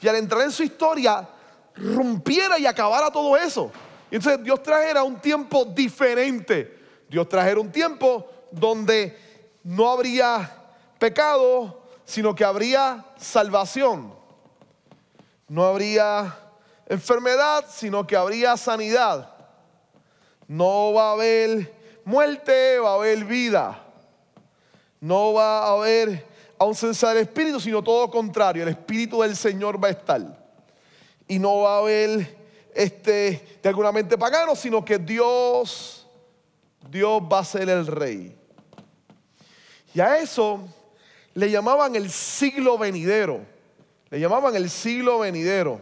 Y 0.02 0.08
al 0.08 0.16
entrar 0.16 0.42
en 0.42 0.52
su 0.52 0.64
historia, 0.64 1.28
rompiera 1.76 2.58
y 2.58 2.66
acabara 2.66 3.12
todo 3.12 3.38
eso. 3.38 3.72
Entonces 4.14 4.44
Dios 4.44 4.62
trajera 4.62 5.02
un 5.02 5.20
tiempo 5.20 5.66
diferente. 5.66 6.78
Dios 7.10 7.28
trajera 7.28 7.60
un 7.60 7.72
tiempo 7.72 8.30
donde 8.52 9.18
no 9.64 9.90
habría 9.90 10.52
pecado, 11.00 11.82
sino 12.06 12.36
que 12.36 12.46
habría 12.46 13.04
salvación. 13.18 14.14
No 15.48 15.66
habría 15.66 16.38
enfermedad, 16.86 17.66
sino 17.68 18.06
que 18.06 18.16
habría 18.16 18.56
sanidad. 18.56 19.34
No 20.48 20.94
va 20.94 21.10
a 21.10 21.14
haber 21.14 21.74
muerte, 22.06 22.78
va 22.78 22.92
a 22.92 22.96
haber 22.98 23.26
vida. 23.26 23.84
No 25.02 25.34
va 25.34 25.64
a 25.64 25.72
haber 25.72 26.24
ausencia 26.60 27.10
del 27.10 27.24
Espíritu, 27.24 27.60
sino 27.60 27.84
todo 27.84 28.12
contrario. 28.12 28.62
El 28.62 28.70
Espíritu 28.70 29.24
del 29.24 29.36
Señor 29.36 29.84
va 29.84 29.88
a 29.88 29.92
estar. 29.92 30.22
Y 31.28 31.40
no 31.40 31.62
va 31.62 31.78
a 31.78 31.80
haber 31.80 32.43
este, 32.76 33.60
de 33.62 33.70
alguna 33.70 33.92
mente 33.92 34.18
pagano, 34.18 34.56
sino 34.56 34.84
que 34.84 34.98
Dios, 34.98 36.08
Dios 36.90 37.22
va 37.22 37.40
a 37.40 37.46
ser 37.46 37.70
el 37.70 37.88
rey. 37.88 38.36
Y 39.94 40.00
a 40.00 40.18
eso 40.18 40.62
le 41.34 41.50
llamaban 41.50 41.96
el 41.96 42.10
siglo 42.10 42.78
venidero. 42.78 43.42
Le 44.10 44.20
llamaban 44.20 44.56
el 44.56 44.70
siglo 44.70 45.20
venidero. 45.20 45.80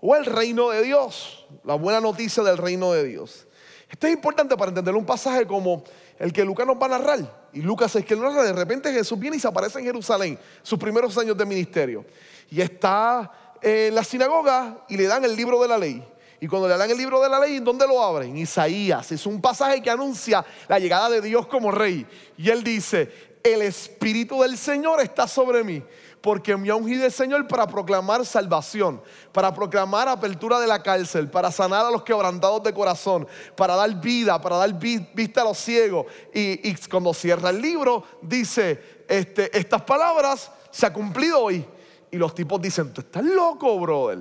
O 0.00 0.14
el 0.16 0.24
reino 0.24 0.70
de 0.70 0.82
Dios. 0.82 1.46
La 1.64 1.74
buena 1.74 2.00
noticia 2.00 2.42
del 2.42 2.58
reino 2.58 2.92
de 2.92 3.04
Dios. 3.04 3.46
Esto 3.88 4.06
es 4.06 4.14
importante 4.14 4.56
para 4.56 4.70
entender 4.70 4.94
un 4.94 5.06
pasaje 5.06 5.46
como 5.46 5.84
el 6.18 6.32
que 6.32 6.44
Lucas 6.44 6.66
nos 6.66 6.76
va 6.76 6.86
a 6.86 6.90
narrar. 6.90 7.48
Y 7.52 7.60
Lucas 7.60 7.94
es 7.96 8.04
que 8.04 8.16
narra, 8.16 8.42
de 8.42 8.52
repente 8.52 8.92
Jesús 8.92 9.18
viene 9.18 9.36
y 9.36 9.40
se 9.40 9.48
aparece 9.48 9.78
en 9.78 9.84
Jerusalén, 9.84 10.38
sus 10.62 10.78
primeros 10.78 11.16
años 11.16 11.36
de 11.36 11.46
ministerio. 11.46 12.04
Y 12.50 12.60
está 12.60 13.30
en 13.64 13.94
la 13.94 14.04
sinagoga 14.04 14.84
y 14.90 14.96
le 14.98 15.06
dan 15.06 15.24
el 15.24 15.34
libro 15.34 15.60
de 15.62 15.68
la 15.68 15.78
ley. 15.78 16.06
Y 16.38 16.46
cuando 16.46 16.68
le 16.68 16.76
dan 16.76 16.90
el 16.90 16.98
libro 16.98 17.22
de 17.22 17.30
la 17.30 17.40
ley, 17.40 17.60
¿dónde 17.60 17.86
lo 17.86 18.02
abren? 18.02 18.36
Isaías. 18.36 19.10
Es 19.10 19.24
un 19.24 19.40
pasaje 19.40 19.80
que 19.80 19.88
anuncia 19.88 20.44
la 20.68 20.78
llegada 20.78 21.08
de 21.08 21.22
Dios 21.22 21.46
como 21.46 21.70
rey. 21.70 22.06
Y 22.36 22.50
él 22.50 22.62
dice, 22.62 23.10
el 23.42 23.62
Espíritu 23.62 24.42
del 24.42 24.58
Señor 24.58 25.00
está 25.00 25.26
sobre 25.26 25.64
mí, 25.64 25.82
porque 26.20 26.54
me 26.58 26.68
ha 26.68 26.74
ungido 26.74 27.06
el 27.06 27.12
Señor 27.12 27.48
para 27.48 27.66
proclamar 27.66 28.26
salvación, 28.26 29.00
para 29.32 29.54
proclamar 29.54 30.08
apertura 30.08 30.60
de 30.60 30.66
la 30.66 30.82
cárcel, 30.82 31.30
para 31.30 31.50
sanar 31.50 31.86
a 31.86 31.90
los 31.90 32.02
quebrantados 32.02 32.62
de 32.62 32.74
corazón, 32.74 33.26
para 33.56 33.76
dar 33.76 33.98
vida, 33.98 34.38
para 34.38 34.56
dar 34.56 34.74
vista 34.74 35.40
a 35.40 35.44
los 35.44 35.56
ciegos. 35.56 36.04
Y, 36.34 36.74
cuando 36.90 37.14
cierra 37.14 37.48
el 37.48 37.62
libro, 37.62 38.04
dice, 38.20 39.04
este, 39.08 39.56
estas 39.56 39.80
palabras 39.80 40.50
se 40.70 40.84
ha 40.84 40.92
cumplido 40.92 41.40
hoy. 41.40 41.66
Y 42.14 42.16
los 42.16 42.32
tipos 42.32 42.62
dicen, 42.62 42.92
tú 42.92 43.00
estás 43.00 43.24
loco, 43.24 43.76
brother. 43.80 44.20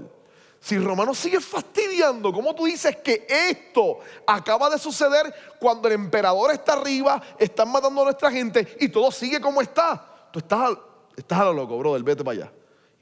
Si 0.59 0.79
Romano 0.79 1.13
sigue 1.13 1.39
fastidiando, 1.39 2.33
¿cómo 2.33 2.55
tú 2.55 2.65
dices 2.65 2.97
que 2.97 3.27
esto 3.29 3.99
acaba 4.25 4.67
de 4.71 4.79
suceder 4.79 5.31
cuando 5.59 5.87
el 5.87 5.93
emperador 5.93 6.51
está 6.51 6.73
arriba, 6.73 7.21
están 7.37 7.71
matando 7.71 8.01
a 8.01 8.05
nuestra 8.05 8.31
gente 8.31 8.77
y 8.79 8.89
todo 8.89 9.11
sigue 9.11 9.39
como 9.39 9.61
está? 9.61 10.27
Tú 10.31 10.39
estás, 10.39 10.71
estás 11.15 11.39
a 11.39 11.43
lo 11.43 11.53
loco, 11.53 11.77
brother, 11.77 12.01
vete 12.01 12.23
para 12.23 12.45
allá. 12.45 12.53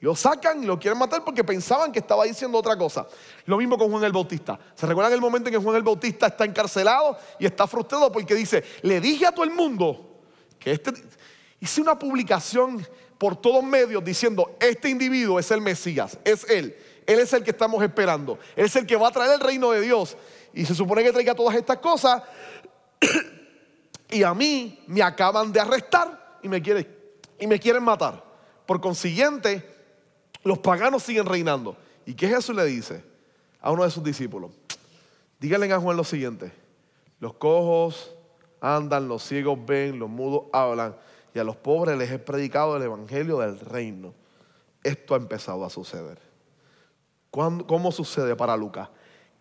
Y 0.02 0.04
lo 0.04 0.14
sacan 0.14 0.62
y 0.62 0.66
lo 0.66 0.78
quieren 0.78 1.00
matar 1.00 1.24
porque 1.24 1.46
pensaban 1.46 1.94
que 1.94 2.00
estaba 2.00 2.26
diciendo 2.26 2.58
otra 2.58 2.78
cosa. 2.78 3.08
Lo 3.46 3.56
mismo 3.56 3.78
con 3.78 3.90
Juan 3.90 4.04
el 4.04 4.12
Bautista. 4.12 4.60
¿Se 4.76 4.86
recuerdan 4.86 5.14
el 5.14 5.22
momento 5.22 5.48
en 5.48 5.56
que 5.56 5.64
Juan 5.64 5.78
el 5.78 5.84
Bautista 5.84 6.28
está 6.28 6.44
encarcelado 6.44 7.18
y 7.40 7.46
está 7.46 7.66
frustrado 7.66 8.12
porque 8.12 8.36
dice, 8.36 8.62
le 8.82 9.00
dije 9.00 9.26
a 9.26 9.32
todo 9.32 9.46
el 9.46 9.52
mundo 9.52 10.20
que 10.60 10.74
este... 10.74 10.92
Hice 11.62 11.80
una 11.80 11.98
publicación 11.98 12.86
por 13.22 13.36
todos 13.36 13.64
medios 13.64 14.04
diciendo, 14.04 14.58
este 14.60 14.90
individuo 14.90 15.38
es 15.38 15.52
el 15.52 15.62
Mesías, 15.62 16.18
es 16.26 16.44
Él. 16.50 16.76
Él 17.06 17.20
es 17.20 17.32
el 17.34 17.44
que 17.44 17.52
estamos 17.52 17.84
esperando. 17.84 18.40
Él 18.56 18.66
es 18.66 18.76
el 18.76 18.88
que 18.88 18.96
va 18.96 19.10
a 19.10 19.12
traer 19.12 19.34
el 19.34 19.40
reino 19.40 19.70
de 19.70 19.82
Dios. 19.82 20.18
Y 20.56 20.66
se 20.66 20.74
supone 20.74 21.04
que 21.04 21.12
traiga 21.12 21.36
todas 21.36 21.56
estas 21.56 21.78
cosas. 21.78 22.24
y 24.10 24.24
a 24.24 24.34
mí 24.34 24.84
me 24.88 25.04
acaban 25.04 25.52
de 25.52 25.60
arrestar 25.60 26.40
y 26.42 26.50
me, 26.50 26.64
quieren, 26.64 26.88
y 27.40 27.46
me 27.46 27.60
quieren 27.60 27.84
matar. 27.84 28.24
Por 28.66 28.82
consiguiente, 28.82 29.70
los 30.44 30.58
paganos 30.58 31.04
siguen 31.04 31.28
reinando. 31.28 31.78
¿Y 32.08 32.16
qué 32.16 32.28
Jesús 32.28 32.56
le 32.56 32.66
dice 32.66 33.04
a 33.62 33.70
uno 33.70 33.84
de 33.84 33.92
sus 33.92 34.04
discípulos? 34.04 34.50
Díganle 35.40 35.72
a 35.72 35.80
Juan 35.80 35.96
lo 35.96 36.04
siguiente. 36.04 36.52
Los 37.20 37.36
cojos 37.36 38.16
andan, 38.62 39.08
los 39.08 39.22
ciegos 39.22 39.60
ven, 39.64 40.00
los 40.00 40.10
mudos 40.10 40.46
hablan 40.52 40.96
y 41.34 41.40
a 41.40 41.44
los 41.44 41.56
pobres 41.56 41.98
les 41.98 42.12
he 42.12 42.20
predicado 42.20 42.78
el 42.78 42.84
evangelio 42.84 43.40
del 43.40 43.60
reino. 43.60 44.14
Esto 44.84 45.14
ha 45.14 45.18
empezado 45.18 45.64
a 45.66 45.70
suceder. 45.70 46.20
¿Cómo 47.30 47.92
sucede 47.92 48.36
para 48.36 48.58
Lucas? 48.58 48.90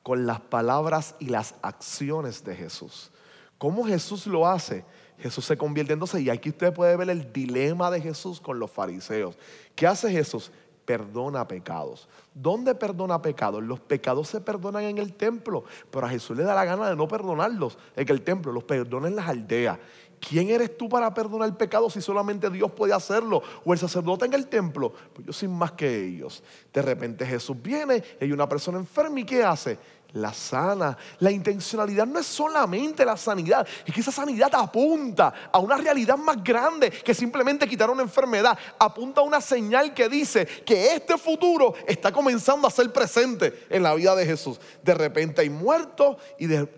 Con 0.02 0.26
las 0.26 0.40
palabras 0.40 1.16
y 1.18 1.26
las 1.26 1.54
acciones 1.62 2.44
de 2.44 2.54
Jesús. 2.54 3.10
¿Cómo 3.58 3.84
Jesús 3.84 4.26
lo 4.26 4.46
hace? 4.46 4.84
Jesús 5.18 5.44
se 5.44 5.58
convierte 5.58 5.92
entonces, 5.92 6.22
y 6.22 6.30
aquí 6.30 6.48
usted 6.48 6.72
puede 6.72 6.96
ver 6.96 7.10
el 7.10 7.32
dilema 7.32 7.90
de 7.90 8.00
Jesús 8.00 8.40
con 8.40 8.58
los 8.58 8.70
fariseos. 8.70 9.36
¿Qué 9.74 9.86
hace 9.86 10.10
Jesús? 10.10 10.50
Perdona 10.86 11.46
pecados. 11.46 12.08
¿Dónde 12.32 12.74
perdona 12.74 13.20
pecados? 13.20 13.62
Los 13.62 13.80
pecados 13.80 14.28
se 14.28 14.40
perdonan 14.40 14.84
en 14.84 14.98
el 14.98 15.12
templo, 15.12 15.64
pero 15.90 16.06
a 16.06 16.08
Jesús 16.08 16.36
le 16.36 16.42
da 16.42 16.54
la 16.54 16.64
gana 16.64 16.88
de 16.88 16.96
no 16.96 17.06
perdonarlos 17.06 17.76
en 17.96 18.08
el 18.08 18.22
templo, 18.22 18.50
los 18.50 18.64
perdona 18.64 19.08
en 19.08 19.16
las 19.16 19.28
aldeas. 19.28 19.78
¿Quién 20.20 20.50
eres 20.50 20.76
tú 20.76 20.88
para 20.88 21.12
perdonar 21.14 21.48
el 21.48 21.56
pecado 21.56 21.88
si 21.88 22.00
solamente 22.00 22.50
Dios 22.50 22.70
puede 22.72 22.92
hacerlo? 22.92 23.42
O 23.64 23.72
el 23.72 23.78
sacerdote 23.78 24.26
en 24.26 24.34
el 24.34 24.46
templo. 24.48 24.92
Pues 25.14 25.26
yo 25.26 25.32
soy 25.32 25.48
más 25.48 25.72
que 25.72 26.04
ellos. 26.04 26.42
De 26.72 26.82
repente 26.82 27.24
Jesús 27.24 27.56
viene 27.60 28.02
y 28.20 28.24
hay 28.24 28.32
una 28.32 28.48
persona 28.48 28.78
enferma 28.78 29.18
y 29.18 29.24
¿qué 29.24 29.42
hace? 29.42 29.78
La 30.12 30.34
sana. 30.34 30.96
La 31.20 31.30
intencionalidad 31.30 32.06
no 32.06 32.18
es 32.18 32.26
solamente 32.26 33.04
la 33.04 33.16
sanidad, 33.16 33.66
es 33.86 33.94
que 33.94 34.00
esa 34.00 34.12
sanidad 34.12 34.50
apunta 34.54 35.32
a 35.50 35.58
una 35.58 35.76
realidad 35.76 36.18
más 36.18 36.42
grande 36.42 36.90
que 36.90 37.14
simplemente 37.14 37.66
quitar 37.66 37.88
una 37.88 38.02
enfermedad. 38.02 38.58
Apunta 38.78 39.22
a 39.22 39.24
una 39.24 39.40
señal 39.40 39.94
que 39.94 40.08
dice 40.08 40.44
que 40.44 40.94
este 40.94 41.16
futuro 41.16 41.74
está 41.86 42.12
comenzando 42.12 42.68
a 42.68 42.70
ser 42.70 42.92
presente 42.92 43.66
en 43.70 43.84
la 43.84 43.94
vida 43.94 44.14
de 44.14 44.26
Jesús. 44.26 44.60
De 44.82 44.94
repente 44.94 45.40
hay 45.40 45.50
muertos 45.50 46.16
y, 46.38 46.46
de, 46.46 46.68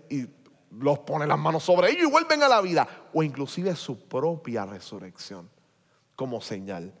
los 0.79 0.99
pone 0.99 1.27
las 1.27 1.37
manos 1.37 1.63
sobre 1.63 1.91
ellos 1.91 2.03
y 2.07 2.11
vuelven 2.11 2.43
a 2.43 2.47
la 2.47 2.61
vida. 2.61 2.87
O 3.13 3.23
inclusive 3.23 3.75
su 3.75 3.99
propia 3.99 4.65
resurrección 4.65 5.49
como 6.15 6.41
señal. 6.41 6.93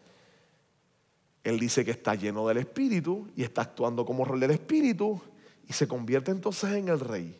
Él 1.43 1.59
dice 1.59 1.83
que 1.83 1.91
está 1.91 2.15
lleno 2.15 2.47
del 2.47 2.57
Espíritu 2.57 3.27
y 3.35 3.43
está 3.43 3.63
actuando 3.63 4.05
como 4.05 4.23
rol 4.23 4.39
del 4.39 4.51
Espíritu 4.51 5.19
y 5.67 5.73
se 5.73 5.87
convierte 5.87 6.31
entonces 6.31 6.71
en 6.71 6.87
el 6.87 6.99
rey. 6.99 7.39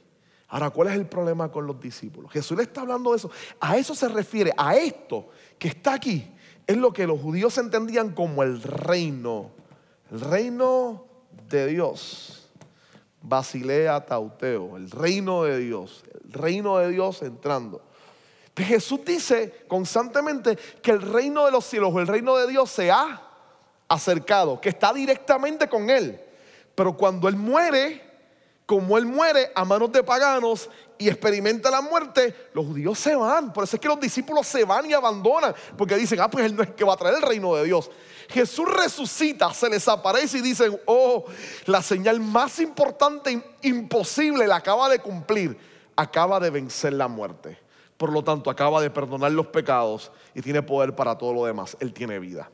Ahora, 0.49 0.69
¿cuál 0.69 0.89
es 0.89 0.95
el 0.95 1.07
problema 1.07 1.51
con 1.51 1.65
los 1.65 1.80
discípulos? 1.80 2.32
Jesús 2.32 2.57
le 2.57 2.63
está 2.63 2.82
hablando 2.82 3.11
de 3.11 3.17
eso. 3.17 3.32
A 3.59 3.78
eso 3.78 3.95
se 3.95 4.07
refiere, 4.07 4.51
a 4.57 4.76
esto 4.76 5.30
que 5.57 5.69
está 5.69 5.93
aquí. 5.93 6.28
Es 6.67 6.78
lo 6.78 6.93
que 6.93 7.07
los 7.07 7.19
judíos 7.19 7.57
entendían 7.57 8.13
como 8.13 8.43
el 8.43 8.61
reino. 8.61 9.51
El 10.11 10.21
reino 10.21 11.05
de 11.49 11.67
Dios. 11.67 12.43
Basilea 13.24 14.05
Tauteo, 14.05 14.76
el 14.76 14.91
reino 14.91 15.43
de 15.43 15.57
Dios, 15.57 16.03
el 16.26 16.34
reino 16.34 16.78
de 16.78 16.89
Dios 16.89 17.21
entrando. 17.21 17.82
Jesús 18.56 18.99
dice 19.04 19.66
constantemente 19.68 20.56
que 20.82 20.91
el 20.91 21.01
reino 21.01 21.45
de 21.45 21.51
los 21.51 21.66
cielos 21.66 21.91
o 21.93 21.99
el 21.99 22.08
reino 22.08 22.38
de 22.38 22.47
Dios 22.47 22.70
se 22.70 22.91
ha 22.91 23.22
acercado, 23.88 24.62
que 24.62 24.70
está 24.70 24.93
directamente 24.93 25.68
con 25.68 25.89
Él. 25.89 26.20
Pero 26.76 26.95
cuando 26.95 27.28
Él 27.28 27.36
muere, 27.36 28.01
como 28.66 28.97
Él 28.97 29.06
muere 29.06 29.51
a 29.56 29.66
manos 29.66 29.91
de 29.91 30.04
paganos 30.04 30.70
y 30.97 31.10
experimenta 31.10 31.72
la 31.72 31.82
muerte, 31.82 32.49
los 32.54 32.66
judíos 32.66 32.99
se 32.99 33.16
van. 33.16 33.51
Por 33.51 33.64
eso 33.64 33.76
es 33.76 33.82
que 33.82 33.88
los 33.88 33.99
discípulos 33.99 34.45
se 34.45 34.64
van 34.64 34.89
y 34.89 34.93
abandonan, 34.93 35.56
porque 35.76 35.95
dicen, 35.95 36.22
ah, 36.22 36.30
pues 36.30 36.45
Él 36.45 36.56
no 36.56 36.64
es 36.64 36.70
que 36.72 36.84
va 36.84 36.93
a 36.93 36.97
traer 36.97 37.16
el 37.16 37.22
reino 37.24 37.56
de 37.56 37.66
Dios. 37.66 37.89
Jesús 38.30 38.72
resucita, 38.72 39.54
se 39.54 39.70
les 39.70 39.88
aparece 39.88 40.38
y 40.38 40.41
dicen, 40.41 40.80
oh, 40.86 41.26
la 41.66 41.82
señal 41.82 42.20
más 42.20 42.60
importante, 42.60 43.41
imposible, 43.64 44.47
la 44.47 44.58
acaba 44.58 44.89
de 44.89 44.99
cumplir. 44.99 45.58
Acaba 45.95 46.39
de 46.39 46.49
vencer 46.49 46.93
la 46.93 47.08
muerte. 47.08 47.62
Por 48.04 48.12
lo 48.12 48.22
tanto, 48.22 48.49
acaba 48.49 48.82
de 48.82 48.89
perdonar 48.89 49.32
los 49.32 49.47
pecados 49.47 50.12
y 50.36 50.41
tiene 50.41 50.62
poder 50.62 50.93
para 50.93 51.18
todo 51.18 51.34
lo 51.34 51.45
demás. 51.45 51.78
Él 51.80 51.93
tiene 51.93 52.20
vida. 52.20 52.51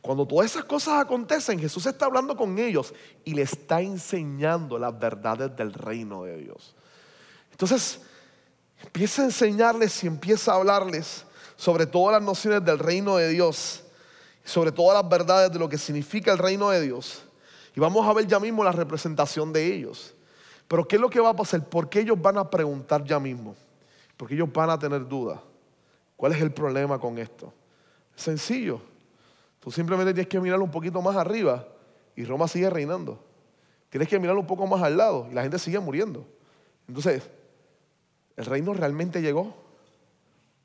Cuando 0.00 0.26
todas 0.26 0.50
esas 0.50 0.64
cosas 0.64 1.00
acontecen, 1.00 1.60
Jesús 1.60 1.86
está 1.86 2.06
hablando 2.06 2.36
con 2.36 2.58
ellos 2.58 2.92
y 3.24 3.32
le 3.34 3.42
está 3.42 3.80
enseñando 3.80 4.76
las 4.76 4.98
verdades 4.98 5.54
del 5.54 5.72
reino 5.72 6.24
de 6.24 6.38
Dios. 6.38 6.74
Entonces, 7.52 8.00
empieza 8.82 9.22
a 9.22 9.26
enseñarles 9.26 10.02
y 10.02 10.08
empieza 10.08 10.50
a 10.50 10.56
hablarles 10.56 11.24
sobre 11.54 11.86
todas 11.86 12.14
las 12.14 12.22
nociones 12.24 12.64
del 12.64 12.80
reino 12.80 13.18
de 13.18 13.28
Dios 13.28 13.84
sobre 14.44 14.72
todas 14.72 15.00
las 15.00 15.08
verdades 15.08 15.52
de 15.52 15.60
lo 15.60 15.68
que 15.68 15.78
significa 15.78 16.32
el 16.32 16.38
reino 16.38 16.70
de 16.70 16.80
Dios. 16.80 17.22
Y 17.76 17.78
vamos 17.78 18.04
a 18.04 18.12
ver 18.14 18.26
ya 18.26 18.40
mismo 18.40 18.64
la 18.64 18.72
representación 18.72 19.52
de 19.52 19.64
ellos. 19.64 20.12
Pero 20.66 20.88
¿qué 20.88 20.96
es 20.96 21.00
lo 21.00 21.08
que 21.08 21.20
va 21.20 21.28
a 21.28 21.36
pasar? 21.36 21.64
¿Por 21.68 21.88
qué 21.88 22.00
ellos 22.00 22.20
van 22.20 22.36
a 22.36 22.50
preguntar 22.50 23.04
ya 23.04 23.20
mismo? 23.20 23.54
Porque 24.18 24.34
ellos 24.34 24.52
van 24.52 24.68
a 24.68 24.78
tener 24.78 25.08
dudas. 25.08 25.40
¿Cuál 26.16 26.32
es 26.32 26.42
el 26.42 26.50
problema 26.50 26.98
con 26.98 27.16
esto? 27.18 27.54
Sencillo. 28.16 28.80
Tú 29.60 29.70
simplemente 29.70 30.12
tienes 30.12 30.28
que 30.28 30.40
mirar 30.40 30.60
un 30.60 30.70
poquito 30.70 31.00
más 31.00 31.16
arriba 31.16 31.66
y 32.16 32.24
Roma 32.24 32.48
sigue 32.48 32.68
reinando. 32.68 33.24
Tienes 33.88 34.08
que 34.08 34.18
mirar 34.18 34.36
un 34.36 34.46
poco 34.46 34.66
más 34.66 34.82
al 34.82 34.96
lado 34.96 35.28
y 35.30 35.34
la 35.34 35.42
gente 35.42 35.58
sigue 35.58 35.78
muriendo. 35.78 36.26
Entonces, 36.88 37.30
¿el 38.36 38.44
reino 38.44 38.74
realmente 38.74 39.22
llegó 39.22 39.54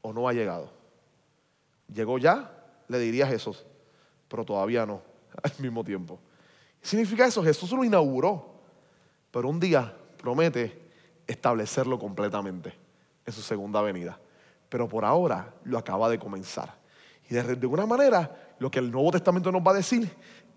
o 0.02 0.12
no 0.12 0.28
ha 0.28 0.34
llegado? 0.34 0.72
¿Llegó 1.94 2.18
ya? 2.18 2.52
Le 2.88 2.98
diría 2.98 3.26
a 3.26 3.28
Jesús, 3.30 3.64
pero 4.28 4.44
todavía 4.44 4.88
no, 4.88 5.02
al 5.44 5.54
mismo 5.60 5.84
tiempo. 5.84 6.20
¿Qué 6.82 6.88
significa 6.88 7.28
eso? 7.28 7.44
Jesús 7.44 7.72
lo 7.72 7.84
inauguró, 7.84 8.56
pero 9.30 9.48
un 9.48 9.60
día 9.60 9.96
promete 10.18 10.90
establecerlo 11.28 12.00
completamente 12.00 12.83
en 13.26 13.34
su 13.34 13.42
segunda 13.42 13.82
venida. 13.82 14.20
Pero 14.70 14.88
por 14.88 15.06
ahora 15.06 15.54
lo 15.64 15.78
acaba 15.78 16.10
de 16.10 16.20
comenzar. 16.20 16.74
Y 17.30 17.34
de, 17.36 17.42
alguna 17.42 17.86
manera, 17.86 18.56
lo 18.60 18.70
que 18.70 18.80
el 18.80 18.92
Nuevo 18.92 19.12
Testamento 19.12 19.52
nos 19.52 19.62
va 19.62 19.72
a 19.72 19.76
decir 19.76 20.10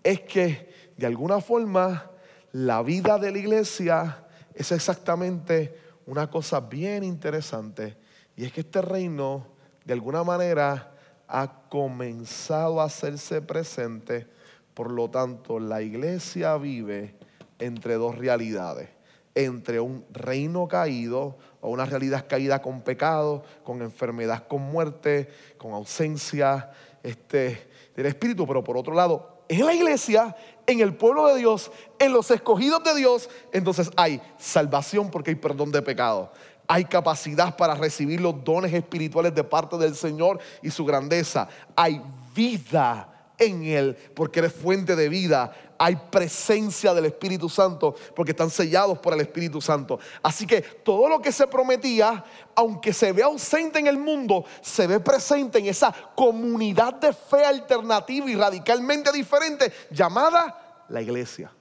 es 0.03 0.21
que 0.21 0.93
de 0.97 1.05
alguna 1.05 1.39
forma 1.39 2.11
la 2.51 2.81
vida 2.81 3.17
de 3.17 3.31
la 3.31 3.37
iglesia 3.37 4.25
es 4.53 4.71
exactamente 4.71 5.79
una 6.05 6.29
cosa 6.29 6.59
bien 6.59 7.03
interesante. 7.03 7.97
Y 8.35 8.45
es 8.45 8.51
que 8.51 8.61
este 8.61 8.81
reino, 8.81 9.47
de 9.85 9.93
alguna 9.93 10.23
manera, 10.23 10.93
ha 11.27 11.67
comenzado 11.69 12.81
a 12.81 12.85
hacerse 12.85 13.41
presente. 13.41 14.27
Por 14.73 14.91
lo 14.91 15.09
tanto, 15.09 15.59
la 15.59 15.81
iglesia 15.81 16.57
vive 16.57 17.15
entre 17.59 17.95
dos 17.95 18.17
realidades. 18.17 18.96
Entre 19.39 19.79
un 19.79 20.03
reino 20.11 20.67
caído 20.67 21.37
o 21.61 21.69
una 21.69 21.85
realidad 21.85 22.25
caída 22.27 22.59
con 22.59 22.81
pecado, 22.81 23.43
con 23.63 23.83
enfermedad, 23.83 24.47
con 24.47 24.63
muerte, 24.63 25.29
con 25.59 25.73
ausencia 25.73 26.71
este, 27.03 27.69
del 27.95 28.07
Espíritu. 28.07 28.47
Pero 28.47 28.63
por 28.63 28.77
otro 28.77 28.95
lado, 28.95 29.43
en 29.47 29.63
la 29.63 29.75
iglesia, 29.75 30.35
en 30.65 30.79
el 30.79 30.95
pueblo 30.95 31.27
de 31.27 31.37
Dios, 31.37 31.71
en 31.99 32.13
los 32.13 32.31
escogidos 32.31 32.83
de 32.83 32.95
Dios, 32.95 33.29
entonces 33.51 33.91
hay 33.95 34.19
salvación 34.39 35.11
porque 35.11 35.29
hay 35.29 35.35
perdón 35.35 35.71
de 35.71 35.83
pecado. 35.83 36.31
Hay 36.67 36.85
capacidad 36.85 37.55
para 37.55 37.75
recibir 37.75 38.19
los 38.19 38.43
dones 38.43 38.73
espirituales 38.73 39.35
de 39.35 39.43
parte 39.43 39.77
del 39.77 39.95
Señor 39.95 40.39
y 40.63 40.71
su 40.71 40.83
grandeza. 40.83 41.47
Hay 41.75 42.01
vida 42.35 43.33
en 43.37 43.63
Él 43.63 43.95
porque 44.15 44.39
eres 44.39 44.53
fuente 44.53 44.95
de 44.95 45.09
vida. 45.09 45.53
Hay 45.79 45.95
presencia 45.95 46.93
del 46.93 47.05
Espíritu 47.05 47.49
Santo 47.49 47.95
porque 48.15 48.31
están 48.31 48.49
sellados 48.49 48.99
por 48.99 49.13
el 49.13 49.21
Espíritu 49.21 49.61
Santo. 49.61 49.99
Así 50.23 50.47
que 50.47 50.61
todo 50.61 51.09
lo 51.09 51.21
que 51.21 51.31
se 51.31 51.47
prometía, 51.47 52.23
aunque 52.55 52.93
se 52.93 53.11
ve 53.11 53.23
ausente 53.23 53.79
en 53.79 53.87
el 53.87 53.97
mundo, 53.97 54.45
se 54.61 54.87
ve 54.87 54.99
presente 54.99 55.59
en 55.59 55.67
esa 55.67 55.93
comunidad 56.15 56.95
de 56.95 57.13
fe 57.13 57.45
alternativa 57.45 58.29
y 58.29 58.35
radicalmente 58.35 59.11
diferente 59.11 59.71
llamada 59.91 60.85
la 60.89 61.01
iglesia. 61.01 61.51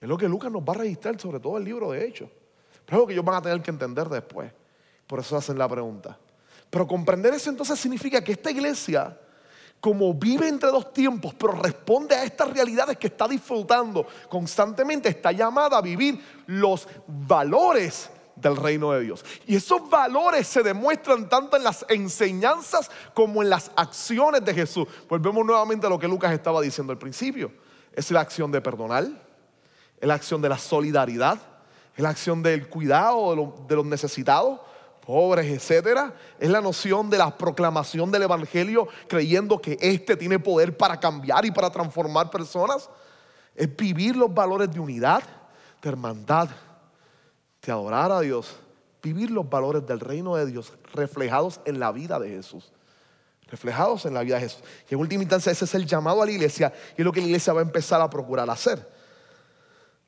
Es 0.00 0.08
lo 0.08 0.18
que 0.18 0.28
Lucas 0.28 0.50
nos 0.50 0.62
va 0.62 0.74
a 0.74 0.78
registrar 0.78 1.18
sobre 1.18 1.40
todo 1.40 1.56
el 1.56 1.64
libro 1.64 1.90
de 1.90 2.06
Hechos. 2.06 2.28
Pero 2.84 2.86
es 2.86 2.92
algo 2.92 3.06
que 3.06 3.12
ellos 3.14 3.24
van 3.24 3.36
a 3.36 3.42
tener 3.42 3.62
que 3.62 3.70
entender 3.70 4.08
después. 4.08 4.52
Por 5.06 5.20
eso 5.20 5.36
hacen 5.36 5.56
la 5.56 5.68
pregunta. 5.68 6.18
Pero 6.68 6.86
comprender 6.86 7.32
eso 7.34 7.50
entonces 7.50 7.78
significa 7.78 8.22
que 8.22 8.32
esta 8.32 8.50
iglesia, 8.50 9.18
como 9.84 10.14
vive 10.14 10.48
entre 10.48 10.70
dos 10.70 10.94
tiempos, 10.94 11.34
pero 11.34 11.52
responde 11.52 12.14
a 12.14 12.24
estas 12.24 12.50
realidades 12.54 12.96
que 12.96 13.08
está 13.08 13.28
disfrutando 13.28 14.06
constantemente, 14.30 15.10
está 15.10 15.30
llamada 15.30 15.76
a 15.76 15.82
vivir 15.82 16.18
los 16.46 16.88
valores 17.06 18.08
del 18.34 18.56
reino 18.56 18.92
de 18.92 19.02
Dios. 19.02 19.22
Y 19.46 19.56
esos 19.56 19.86
valores 19.90 20.46
se 20.46 20.62
demuestran 20.62 21.28
tanto 21.28 21.58
en 21.58 21.64
las 21.64 21.84
enseñanzas 21.90 22.90
como 23.12 23.42
en 23.42 23.50
las 23.50 23.70
acciones 23.76 24.42
de 24.42 24.54
Jesús. 24.54 24.88
Volvemos 25.06 25.44
nuevamente 25.44 25.86
a 25.86 25.90
lo 25.90 25.98
que 25.98 26.08
Lucas 26.08 26.32
estaba 26.32 26.62
diciendo 26.62 26.90
al 26.90 26.98
principio. 26.98 27.52
Es 27.92 28.10
la 28.10 28.20
acción 28.22 28.50
de 28.50 28.62
perdonar, 28.62 29.04
es 29.04 30.08
la 30.08 30.14
acción 30.14 30.40
de 30.40 30.48
la 30.48 30.56
solidaridad, 30.56 31.38
es 31.94 32.02
la 32.02 32.08
acción 32.08 32.42
del 32.42 32.70
cuidado 32.70 33.28
de, 33.32 33.36
lo- 33.36 33.54
de 33.68 33.76
los 33.76 33.84
necesitados, 33.84 34.60
pobres, 35.04 35.46
etcétera. 35.46 36.14
Es 36.38 36.48
la 36.48 36.60
noción 36.60 37.10
de 37.10 37.18
la 37.18 37.36
proclamación 37.36 38.10
del 38.10 38.22
evangelio, 38.22 38.88
creyendo 39.08 39.60
que 39.60 39.76
éste 39.80 40.16
tiene 40.16 40.38
poder 40.38 40.76
para 40.76 40.98
cambiar 40.98 41.44
y 41.44 41.50
para 41.50 41.70
transformar 41.70 42.30
personas. 42.30 42.88
Es 43.54 43.74
vivir 43.76 44.16
los 44.16 44.32
valores 44.32 44.70
de 44.72 44.80
unidad, 44.80 45.22
de 45.82 45.88
hermandad, 45.88 46.48
de 47.62 47.72
adorar 47.72 48.10
a 48.12 48.20
Dios. 48.20 48.56
Vivir 49.02 49.30
los 49.30 49.48
valores 49.48 49.86
del 49.86 50.00
reino 50.00 50.34
de 50.36 50.46
Dios 50.46 50.72
reflejados 50.94 51.60
en 51.66 51.78
la 51.78 51.92
vida 51.92 52.18
de 52.18 52.30
Jesús. 52.30 52.72
Reflejados 53.48 54.06
en 54.06 54.14
la 54.14 54.22
vida 54.22 54.36
de 54.36 54.42
Jesús. 54.42 54.62
Y 54.90 54.94
en 54.94 55.00
última 55.00 55.22
instancia, 55.22 55.52
ese 55.52 55.66
es 55.66 55.74
el 55.74 55.86
llamado 55.86 56.22
a 56.22 56.26
la 56.26 56.32
iglesia 56.32 56.72
y 56.96 57.02
es 57.02 57.04
lo 57.04 57.12
que 57.12 57.20
la 57.20 57.26
iglesia 57.26 57.52
va 57.52 57.60
a 57.60 57.64
empezar 57.64 58.00
a 58.00 58.08
procurar 58.08 58.48
hacer. 58.48 58.90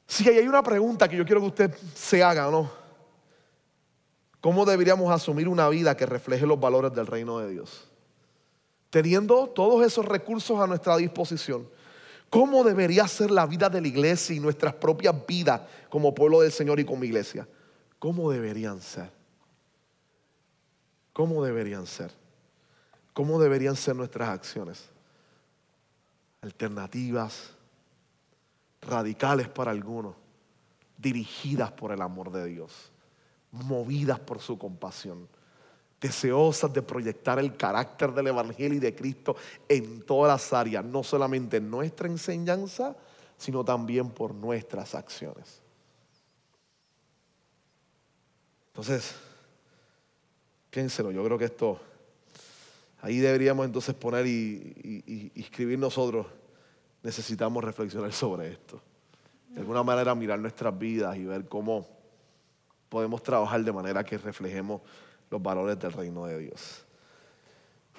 Sí, 0.07 0.26
ahí 0.28 0.38
hay 0.38 0.49
una 0.49 0.62
pregunta 0.62 1.07
que 1.09 1.16
yo 1.16 1.24
quiero 1.26 1.40
que 1.42 1.47
usted 1.49 1.74
se 1.94 2.22
haga, 2.22 2.51
¿no? 2.51 2.86
¿Cómo 4.47 4.64
deberíamos 4.64 5.11
asumir 5.11 5.49
una 5.49 5.68
vida 5.68 5.97
que 5.97 6.07
refleje 6.07 6.47
los 6.47 6.61
valores 6.61 6.94
del 6.94 7.09
reino 7.09 7.40
de 7.40 7.51
Dios? 7.51 7.88
Teniendo 8.90 9.49
todos 9.49 9.84
esos 9.84 10.05
recursos 10.05 10.61
a 10.61 10.68
nuestra 10.68 10.97
disposición, 10.99 11.68
¿cómo 12.30 12.62
debería 12.62 13.09
ser 13.09 13.32
la 13.32 13.44
vida 13.44 13.68
de 13.68 13.80
la 13.80 13.88
iglesia 13.88 14.36
y 14.36 14.38
nuestras 14.38 14.74
propias 14.74 15.16
vidas 15.26 15.62
como 15.90 16.14
pueblo 16.14 16.42
del 16.42 16.53
Señor 16.53 16.78
y 16.78 16.84
como 16.84 17.03
iglesia? 17.03 17.49
¿Cómo 17.99 18.30
deberían 18.30 18.80
ser? 18.80 19.11
¿Cómo 21.12 21.44
deberían 21.44 21.84
ser? 21.84 22.12
¿Cómo 23.14 23.40
deberían 23.40 23.74
ser 23.74 23.97
nuestras 23.97 24.28
acciones? 24.28 24.84
Alternativas, 26.40 27.51
radicales 28.80 29.49
para 29.49 29.72
algunos, 29.72 30.14
dirigidas 30.97 31.72
por 31.72 31.90
el 31.90 32.01
amor 32.01 32.30
de 32.30 32.44
Dios, 32.47 32.92
movidas 33.64 34.18
por 34.20 34.40
su 34.40 34.59
compasión, 34.59 35.28
deseosas 36.00 36.72
de 36.72 36.82
proyectar 36.82 37.38
el 37.38 37.57
carácter 37.57 38.12
del 38.12 38.28
Evangelio 38.28 38.76
y 38.76 38.80
de 38.80 38.94
Cristo 38.94 39.36
en 39.68 40.02
todas 40.02 40.32
las 40.32 40.52
áreas, 40.52 40.84
no 40.84 41.02
solamente 41.02 41.57
en 41.57 41.70
nuestra 41.70 42.07
enseñanza, 42.09 42.96
sino 43.36 43.64
también 43.64 44.11
por 44.11 44.34
nuestras 44.34 44.94
acciones. 44.94 45.61
Entonces, 48.68 49.14
piénselo, 50.70 51.11
yo 51.11 51.24
creo 51.24 51.38
que 51.38 51.46
esto, 51.46 51.80
ahí 53.00 53.18
deberíamos 53.18 53.64
entonces 53.64 53.94
poner 53.94 54.26
y, 54.26 55.32
y- 55.34 55.40
escribir 55.40 55.78
nosotros, 55.78 56.26
necesitamos 57.02 57.64
reflexionar 57.64 58.12
sobre 58.12 58.52
esto. 58.52 58.82
De 59.48 59.61
alguna 59.61 59.82
manera 59.82 60.14
mirar 60.14 60.38
nuestras 60.38 60.78
vidas 60.78 61.16
y 61.16 61.24
ver 61.24 61.48
cómo 61.48 61.95
podemos 62.89 63.22
trabajar 63.22 63.62
de 63.62 63.72
manera 63.72 64.05
que 64.05 64.16
reflejemos 64.18 64.80
los 65.30 65.43
valores 65.43 65.78
del 65.78 65.93
reino 65.93 66.26
de 66.26 66.39
Dios. 66.39 66.84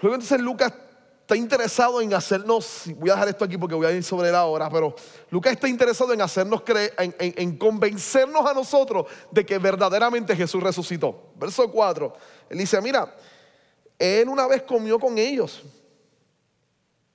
Luego 0.02 0.16
entonces 0.16 0.40
Lucas 0.40 0.74
está 1.22 1.36
interesado 1.36 2.00
en 2.00 2.14
hacernos, 2.14 2.84
voy 2.96 3.10
a 3.10 3.14
dejar 3.14 3.28
esto 3.28 3.44
aquí 3.44 3.58
porque 3.58 3.76
voy 3.76 3.86
a 3.86 3.92
ir 3.92 4.04
sobre 4.04 4.30
él 4.30 4.36
ahora, 4.36 4.70
pero 4.70 4.96
Lucas 5.30 5.52
está 5.54 5.68
interesado 5.68 6.14
en 6.14 6.22
hacernos 6.22 6.62
creer, 6.62 6.94
en, 6.98 7.14
en- 7.20 7.34
en 7.36 7.58
convencernos 7.58 8.46
a 8.46 8.54
nosotros 8.54 9.08
de 9.32 9.46
que 9.46 9.58
verdaderamente 9.58 10.36
Jesús 10.36 10.64
resucitó. 10.64 11.32
Verso 11.36 11.70
4, 11.70 12.14
él 12.50 12.58
dice, 12.60 12.80
mira, 12.82 13.14
él 14.00 14.30
una 14.30 14.48
vez 14.48 14.62
comió 14.62 14.98
con 15.00 15.18
ellos, 15.18 15.64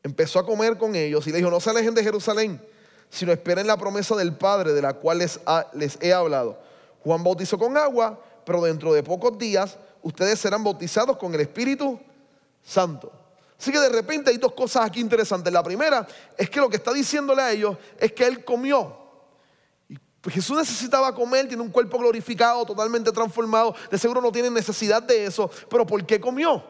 empezó 0.02 0.38
a 0.40 0.44
comer 0.44 0.76
con 0.76 0.94
ellos 0.94 1.26
y 1.26 1.30
le 1.30 1.38
dijo, 1.38 1.50
no 1.50 1.60
se 1.60 1.70
alejen 1.70 1.94
de 1.94 2.02
Jerusalén, 2.02 2.60
sino 3.08 3.32
esperen 3.32 3.66
la 3.66 3.76
promesa 3.78 4.14
del 4.16 4.34
Padre 4.36 4.72
de 4.72 4.82
la 4.82 4.94
cual 4.94 5.18
les 5.18 5.98
he 6.02 6.12
hablado. 6.12 6.58
Juan 7.04 7.22
bautizó 7.22 7.58
con 7.58 7.76
agua, 7.76 8.18
pero 8.44 8.62
dentro 8.62 8.92
de 8.92 9.02
pocos 9.02 9.36
días 9.38 9.78
ustedes 10.02 10.38
serán 10.38 10.62
bautizados 10.64 11.16
con 11.16 11.34
el 11.34 11.40
Espíritu 11.40 11.98
Santo. 12.62 13.12
Así 13.58 13.70
que 13.70 13.78
de 13.78 13.90
repente 13.90 14.30
hay 14.30 14.38
dos 14.38 14.52
cosas 14.52 14.86
aquí 14.86 15.00
interesantes. 15.00 15.52
La 15.52 15.62
primera 15.62 16.06
es 16.36 16.50
que 16.50 16.60
lo 16.60 16.68
que 16.68 16.76
está 16.76 16.92
diciéndole 16.92 17.42
a 17.42 17.52
ellos 17.52 17.76
es 17.98 18.12
que 18.12 18.26
él 18.26 18.44
comió. 18.44 18.96
Pues 20.20 20.34
Jesús 20.34 20.56
necesitaba 20.56 21.14
comer, 21.14 21.48
tiene 21.48 21.62
un 21.62 21.70
cuerpo 21.70 21.98
glorificado, 21.98 22.64
totalmente 22.64 23.10
transformado. 23.10 23.74
De 23.90 23.98
seguro 23.98 24.20
no 24.20 24.30
tiene 24.30 24.50
necesidad 24.50 25.02
de 25.02 25.26
eso. 25.26 25.50
Pero 25.68 25.86
¿por 25.86 26.04
qué 26.06 26.20
comió? 26.20 26.62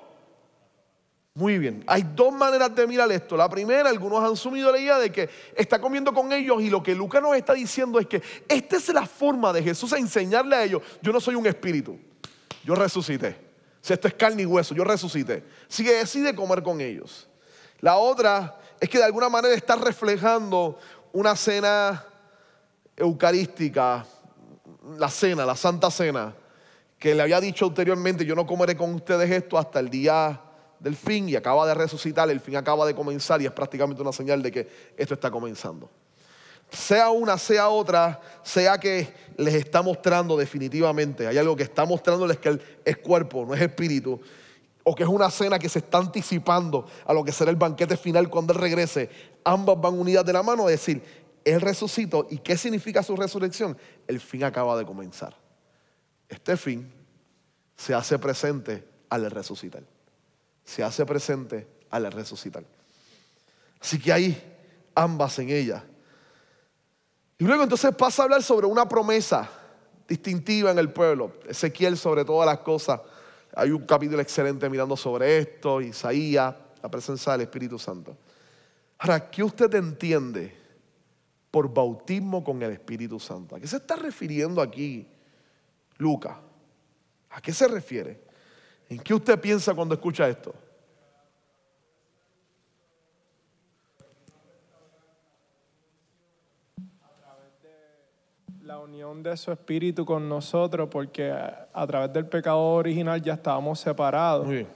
Muy 1.35 1.59
bien, 1.59 1.83
hay 1.87 2.03
dos 2.15 2.31
maneras 2.31 2.75
de 2.75 2.87
mirar 2.87 3.11
esto. 3.11 3.39
La 3.39 3.49
primera, 3.49 3.89
algunos 3.89 4.23
han 4.23 4.35
asumido 4.35 4.71
la 4.71 4.79
idea 4.79 4.99
de 4.99 5.11
que 5.11 5.31
está 5.57 5.81
comiendo 5.81 6.13
con 6.13 6.31
ellos 6.31 6.61
y 6.61 6.69
lo 6.69 6.83
que 6.83 6.95
Lucas 6.95 7.23
nos 7.23 7.35
está 7.35 7.55
diciendo 7.55 7.99
es 7.99 8.07
que 8.07 8.23
esta 8.47 8.77
es 8.77 8.89
la 8.91 9.07
forma 9.07 9.51
de 9.51 9.63
Jesús 9.63 9.95
a 9.95 9.99
enseñarle 9.99 10.57
a 10.57 10.65
ellos, 10.65 10.83
yo 11.01 11.11
no 11.11 11.21
soy 11.21 11.35
un 11.35 11.47
espíritu, 11.47 11.99
yo 12.65 12.75
resucité. 12.75 13.35
Si 13.81 13.95
esto 13.95 14.09
es 14.09 14.15
carne 14.15 14.43
y 14.43 14.47
hueso, 14.47 14.75
yo 14.75 14.85
resucité. 14.85 15.43
Así 15.69 15.83
que 15.83 15.93
decide 15.93 16.35
comer 16.35 16.63
con 16.63 16.83
ellos. 16.83 17.27
La 17.81 17.97
otra 17.97 18.59
es 18.79 18.89
que 18.91 18.99
de 18.99 19.05
alguna 19.05 19.31
manera 19.31 19.55
está 19.55 19.75
reflejando 19.77 20.79
una 21.13 21.35
cena 21.35 22.05
eucarística, 22.95 24.05
la 24.99 25.09
cena, 25.09 25.47
la 25.47 25.57
santa 25.57 25.91
cena, 25.91 26.35
que 26.99 27.15
le 27.15 27.23
había 27.23 27.41
dicho 27.41 27.67
anteriormente, 27.67 28.27
yo 28.27 28.35
no 28.35 28.47
comeré 28.47 28.77
con 28.77 28.95
ustedes 28.95 29.31
esto 29.31 29.57
hasta 29.57 29.81
el 29.81 29.89
día 29.89 30.39
del 30.83 30.97
fin 30.97 31.29
y 31.29 31.37
acaba 31.37 31.67
de 31.67 31.75
resucitar, 31.75 32.29
el 32.29 32.41
fin 32.41 32.57
acaba 32.57 32.85
de 32.85 32.95
comenzar 32.95 33.41
y 33.41 33.47
es 33.47 33.53
prácticamente 33.53 34.03
una 34.03 34.13
señal 34.13 34.43
de 34.43 34.51
que 34.51 34.69
esto 34.97 35.15
está 35.15 35.31
comenzando. 35.31 35.89
sea 36.71 37.11
una, 37.11 37.39
sea 37.39 37.69
otra, 37.69 38.21
sea 38.43 38.79
que 38.79 39.15
les 39.37 39.55
está 39.55 39.81
mostrando 39.81 40.37
definitivamente, 40.37 41.27
hay 41.27 41.39
algo 41.39 41.55
que 41.55 41.63
está 41.63 41.85
mostrándoles 41.85 42.39
que 42.39 42.59
es 42.85 42.97
cuerpo, 42.97 43.45
no 43.47 43.55
es 43.55 43.61
espíritu, 43.61 44.21
o 44.83 44.95
que 44.95 45.05
es 45.05 45.09
una 45.09 45.31
cena 45.31 45.59
que 45.59 45.69
se 45.69 45.79
está 45.79 45.99
anticipando 45.99 46.87
a 47.07 47.13
lo 47.13 47.23
que 47.23 47.31
será 47.31 47.51
el 47.53 47.57
banquete 47.57 47.97
final 47.97 48.29
cuando 48.29 48.53
Él 48.53 48.59
regrese, 48.59 49.09
ambas 49.45 49.81
van 49.81 49.97
unidas 49.97 50.25
de 50.25 50.33
la 50.33 50.43
mano 50.43 50.67
a 50.67 50.71
decir, 50.71 51.01
Él 51.45 51.61
resucitó. 51.61 52.27
¿Y 52.29 52.39
qué 52.39 52.57
significa 52.57 53.05
su 53.05 53.15
resurrección? 53.15 53.77
El 54.09 54.19
fin 54.19 54.43
acaba 54.43 54.77
de 54.77 54.85
comenzar. 54.85 55.37
Este 56.29 56.57
fin 56.57 56.91
se 57.77 57.95
hace 57.95 58.19
presente 58.19 58.85
al 59.09 59.31
resucitar. 59.31 59.85
Se 60.65 60.83
hace 60.83 61.05
presente 61.05 61.67
al 61.91 62.11
resucitar. 62.11 62.65
Así 63.81 63.99
que 63.99 64.13
hay 64.13 64.43
ambas 64.95 65.39
en 65.39 65.51
ella. 65.51 65.85
Y 67.39 67.45
luego 67.45 67.65
entonces 67.65 67.95
pasa 67.95 68.23
a 68.23 68.25
hablar 68.25 68.43
sobre 68.43 68.67
una 68.67 68.89
promesa 68.89 69.51
distintiva 70.07 70.71
en 70.71 70.79
el 70.79 70.93
pueblo. 70.93 71.33
Ezequiel 71.49 71.97
sobre 71.97 72.25
todas 72.25 72.47
las 72.47 72.59
cosas. 72.59 73.01
Hay 73.55 73.71
un 73.71 73.85
capítulo 73.85 74.21
excelente 74.21 74.69
mirando 74.69 74.97
sobre 74.97 75.39
esto, 75.39 75.81
Isaías, 75.81 76.55
la 76.83 76.91
presencia 76.91 77.33
del 77.33 77.43
Espíritu 77.43 77.79
Santo. 77.79 78.17
Ahora, 78.99 79.29
¿qué 79.31 79.43
usted 79.43 79.75
entiende 79.75 80.57
por 81.51 81.73
bautismo 81.73 82.43
con 82.43 82.63
el 82.63 82.73
Espíritu 82.73 83.19
Santo? 83.19 83.57
¿A 83.57 83.61
qué 83.61 83.67
se 83.67 83.77
está 83.77 83.97
refiriendo 83.97 84.63
aquí 84.63 85.07
Lucas? 85.99 86.37
¿A 87.31 87.41
qué 87.41 87.53
se 87.53 87.67
refiere? 87.69 88.32
¿En 88.93 88.99
qué 88.99 89.15
usted 89.15 89.41
piensa 89.41 89.75
cuando 89.75 89.95
escucha 89.95 90.29
esto? 90.29 90.55
la 98.63 98.79
unión 98.79 99.23
de 99.23 99.37
su 99.37 99.51
espíritu 99.51 100.05
con 100.05 100.29
nosotros, 100.29 100.89
porque 100.91 101.31
a 101.33 101.87
través 101.87 102.13
del 102.13 102.27
pecado 102.27 102.61
original 102.61 103.21
ya 103.21 103.35
estábamos 103.35 103.81
separados. 103.81 104.47
Muy 104.47 104.55
bien. 104.57 104.69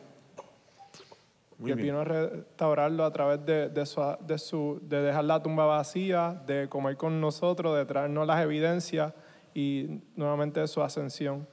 Muy 1.58 1.70
y 1.70 1.74
bien. 1.74 1.86
vino 1.86 2.00
a 2.00 2.04
restaurarlo 2.04 3.04
a 3.04 3.12
través 3.12 3.44
de, 3.46 3.68
de 3.70 3.86
su, 3.86 4.00
de, 4.20 4.38
su- 4.38 4.78
de 4.82 5.02
dejar 5.02 5.24
la 5.24 5.42
tumba 5.42 5.64
vacía, 5.66 6.42
de 6.46 6.68
comer 6.68 6.96
con 6.96 7.20
nosotros, 7.20 7.76
de 7.76 7.86
traernos 7.86 8.26
las 8.26 8.42
evidencias 8.42 9.12
y 9.54 10.00
nuevamente 10.16 10.60
de 10.60 10.66
su 10.68 10.82
ascensión. 10.82 11.46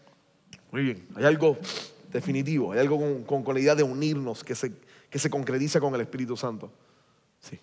Muy 0.72 0.82
bien. 0.84 1.08
Hay 1.16 1.24
algo 1.26 1.56
definitivo, 2.14 2.72
hay 2.72 2.80
algo 2.80 2.98
con, 3.00 3.24
con- 3.24 3.44
con 3.44 3.56
la 3.56 3.62
idea 3.62 3.76
de 3.76 3.84
unirnos 3.84 4.44
que 4.44 4.56
se, 4.56 4.72
que 5.10 5.20
se 5.20 5.30
concretiza 5.30 5.80
con 5.80 5.94
el 5.96 6.02
Espíritu 6.02 6.38
Santo. 6.38 6.72
Sí. 7.40 7.60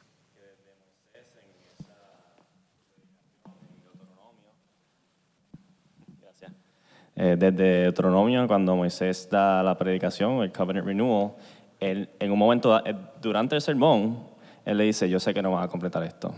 Eh, 7.16 7.36
desde 7.38 7.82
Deuteronomio, 7.82 8.46
cuando 8.46 8.74
Moisés 8.76 9.28
da 9.30 9.62
la 9.62 9.76
predicación, 9.76 10.42
el 10.42 10.52
covenant 10.52 10.86
renewal, 10.86 11.32
él, 11.78 12.08
en 12.18 12.32
un 12.32 12.38
momento, 12.38 12.78
eh, 12.86 12.94
durante 13.20 13.54
el 13.56 13.60
sermón, 13.60 14.20
él 14.64 14.78
le 14.78 14.84
dice, 14.84 15.08
yo 15.08 15.20
sé 15.20 15.34
que 15.34 15.42
no 15.42 15.50
vas 15.50 15.66
a 15.66 15.68
completar 15.68 16.02
esto, 16.02 16.32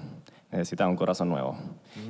necesitas 0.50 0.88
un 0.88 0.96
corazón 0.96 1.28
nuevo. 1.28 1.56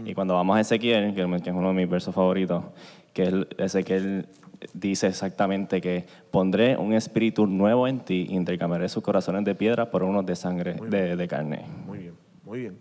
Y 0.07 0.15
cuando 0.15 0.35
vamos 0.35 0.57
a 0.57 0.61
Ezequiel, 0.61 1.15
que 1.15 1.21
es 1.21 1.55
uno 1.55 1.69
de 1.69 1.75
mis 1.75 1.89
versos 1.89 2.15
favoritos, 2.15 2.65
que 3.13 3.25
es 3.25 3.35
Ezequiel 3.59 4.27
dice 4.73 5.07
exactamente 5.07 5.81
que 5.81 6.07
pondré 6.31 6.77
un 6.77 6.93
espíritu 6.93 7.47
nuevo 7.47 7.87
en 7.89 8.01
ti 8.01 8.27
y 8.29 8.35
intercambiaré 8.35 8.89
sus 8.89 9.03
corazones 9.03 9.45
de 9.45 9.55
piedra 9.55 9.91
por 9.91 10.03
unos 10.03 10.25
de 10.27 10.37
sangre, 10.37 10.75
de, 10.75 11.17
de 11.17 11.29
carne. 11.29 11.65
Muy 11.87 11.99
bien, 11.99 12.15
muy 12.45 12.59
bien, 12.61 12.79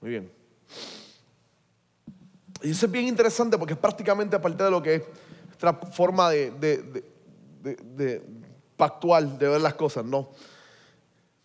muy 0.00 0.10
bien. 0.10 0.30
Y 2.62 2.70
eso 2.70 2.86
es 2.86 2.92
bien 2.92 3.06
interesante 3.06 3.56
porque 3.56 3.74
es 3.74 3.78
prácticamente 3.78 4.38
parte 4.38 4.64
de 4.64 4.70
lo 4.70 4.82
que 4.82 4.94
es 4.96 5.02
nuestra 5.46 5.72
forma 5.74 6.30
de, 6.30 6.50
de- 6.52 6.76
de- 6.82 7.04
de- 7.62 7.76
de 7.96 8.22
pactual, 8.76 9.38
de 9.38 9.48
ver 9.48 9.60
las 9.60 9.74
cosas, 9.74 10.04
¿no? 10.04 10.28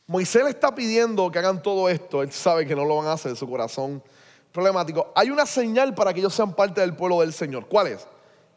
Moisés 0.08 0.44
le 0.44 0.50
está 0.50 0.74
pidiendo 0.76 1.32
que 1.32 1.40
hagan 1.40 1.62
todo 1.62 1.88
esto, 1.90 2.22
él 2.22 2.32
sabe 2.32 2.66
que 2.68 2.76
no 2.76 2.84
lo 2.86 2.98
van 2.98 3.08
a 3.08 3.14
hacer, 3.14 3.36
su 3.36 3.48
corazón 3.50 4.04
problemático. 4.52 5.12
Hay 5.16 5.30
una 5.30 5.46
señal 5.46 5.96
para 5.96 6.14
que 6.14 6.20
ellos 6.20 6.34
sean 6.34 6.54
parte 6.54 6.82
del 6.82 6.96
pueblo 6.96 7.22
del 7.22 7.34
Señor. 7.34 7.68
¿Cuál 7.68 7.88
es? 7.88 8.08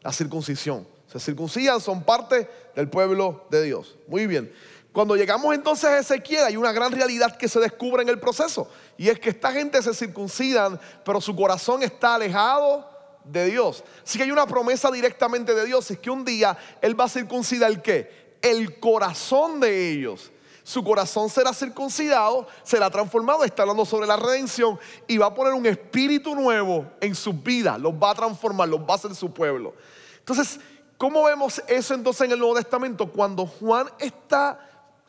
La 0.01 0.11
circuncisión. 0.11 0.85
Se 1.19 1.31
circuncidan, 1.31 1.81
son 1.81 2.03
parte 2.03 2.49
del 2.75 2.89
pueblo 2.89 3.45
de 3.49 3.63
Dios. 3.63 3.97
Muy 4.07 4.27
bien. 4.27 4.51
Cuando 4.91 5.15
llegamos 5.15 5.53
entonces 5.53 5.85
a 5.85 5.99
Ezequiel, 5.99 6.43
hay 6.45 6.57
una 6.57 6.71
gran 6.71 6.91
realidad 6.91 7.37
que 7.37 7.47
se 7.47 7.59
descubre 7.59 8.01
en 8.01 8.09
el 8.09 8.19
proceso. 8.19 8.67
Y 8.97 9.09
es 9.09 9.19
que 9.19 9.29
esta 9.29 9.51
gente 9.51 9.81
se 9.81 9.93
circuncidan, 9.93 10.79
pero 11.05 11.21
su 11.21 11.35
corazón 11.35 11.83
está 11.83 12.15
alejado 12.15 12.89
de 13.23 13.45
Dios. 13.45 13.83
Así 14.03 14.17
que 14.17 14.23
hay 14.23 14.31
una 14.31 14.47
promesa 14.47 14.89
directamente 14.89 15.53
de 15.53 15.65
Dios. 15.65 15.91
Es 15.91 15.99
que 15.99 16.09
un 16.09 16.25
día 16.25 16.57
Él 16.81 16.99
va 16.99 17.03
a 17.05 17.09
circuncidar 17.09 17.69
el 17.69 17.81
qué? 17.81 18.37
El 18.41 18.79
corazón 18.79 19.59
de 19.59 19.91
ellos. 19.91 20.31
Su 20.63 20.83
corazón 20.83 21.29
será 21.29 21.53
circuncidado, 21.53 22.45
será 22.61 22.89
transformado, 22.89 23.45
está 23.45 23.61
hablando 23.61 23.85
sobre 23.85 24.05
la 24.05 24.17
redención 24.17 24.77
y 25.07 25.17
va 25.17 25.27
a 25.27 25.33
poner 25.33 25.53
un 25.53 25.65
espíritu 25.65 26.35
nuevo 26.35 26.85
en 26.99 27.15
sus 27.15 27.41
vidas, 27.41 27.79
los 27.79 27.93
va 27.93 28.11
a 28.11 28.15
transformar, 28.15 28.67
los 28.67 28.81
va 28.81 28.93
a 28.93 28.95
hacer 28.95 29.15
su 29.15 29.31
pueblo. 29.31 29.73
Entonces, 30.17 30.59
¿cómo 30.97 31.23
vemos 31.23 31.61
eso 31.67 31.93
entonces 31.93 32.21
en 32.21 32.31
el 32.31 32.39
Nuevo 32.39 32.55
Testamento? 32.55 33.11
Cuando 33.11 33.45
Juan 33.45 33.87
está 33.99 34.59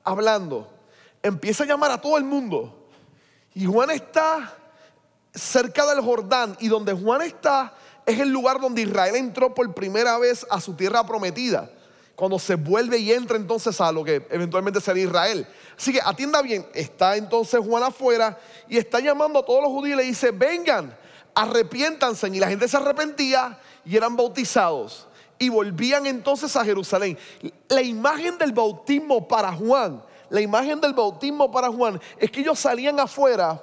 hablando, 0.05 0.68
empieza 1.22 1.64
a 1.64 1.66
llamar 1.66 1.91
a 1.91 2.01
todo 2.01 2.16
el 2.18 2.24
mundo 2.24 2.89
y 3.55 3.66
Juan 3.66 3.91
está 3.91 4.55
cerca 5.34 5.86
del 5.86 6.01
Jordán 6.01 6.57
y 6.61 6.68
donde 6.68 6.93
Juan 6.93 7.22
está 7.22 7.74
es 8.09 8.18
el 8.20 8.30
lugar 8.30 8.59
donde 8.59 8.82
Israel 8.82 9.16
entró 9.16 9.53
por 9.55 9.74
primera 9.74 10.16
vez 10.18 10.47
a 10.49 10.61
su 10.61 10.74
tierra 10.74 11.05
prometida. 11.05 11.70
Cuando 12.14 12.39
se 12.39 12.55
vuelve 12.55 12.99
y 12.99 13.12
entra 13.12 13.36
entonces 13.36 13.80
a 13.80 13.93
lo 13.93 14.03
que 14.03 14.26
eventualmente 14.30 14.80
sería 14.80 15.05
Israel. 15.05 15.47
Así 15.76 15.93
que 15.93 16.01
atienda 16.03 16.41
bien, 16.41 16.66
está 16.72 17.16
entonces 17.16 17.61
Juan 17.61 17.82
afuera 17.82 18.39
y 18.66 18.78
está 18.78 18.99
llamando 19.01 19.41
a 19.41 19.45
todos 19.45 19.62
los 19.62 19.70
judíos 19.70 19.97
y 19.99 20.03
le 20.03 20.09
dice, 20.09 20.30
vengan, 20.30 20.97
arrepiéntanse. 21.34 22.28
Y 22.28 22.41
la 22.41 22.49
gente 22.49 22.66
se 22.66 22.76
arrepentía 22.76 23.59
y 23.84 23.97
eran 23.97 24.16
bautizados. 24.16 25.08
Y 25.39 25.49
volvían 25.49 26.07
entonces 26.07 26.55
a 26.57 26.64
Jerusalén. 26.64 27.16
La 27.68 27.82
imagen 27.82 28.39
del 28.39 28.53
bautismo 28.53 29.28
para 29.28 29.53
Juan, 29.53 30.03
la 30.30 30.41
imagen 30.41 30.80
del 30.80 30.95
bautismo 30.95 31.51
para 31.51 31.68
Juan 31.68 32.01
es 32.18 32.30
que 32.30 32.41
ellos 32.41 32.59
salían 32.59 32.99
afuera 33.01 33.62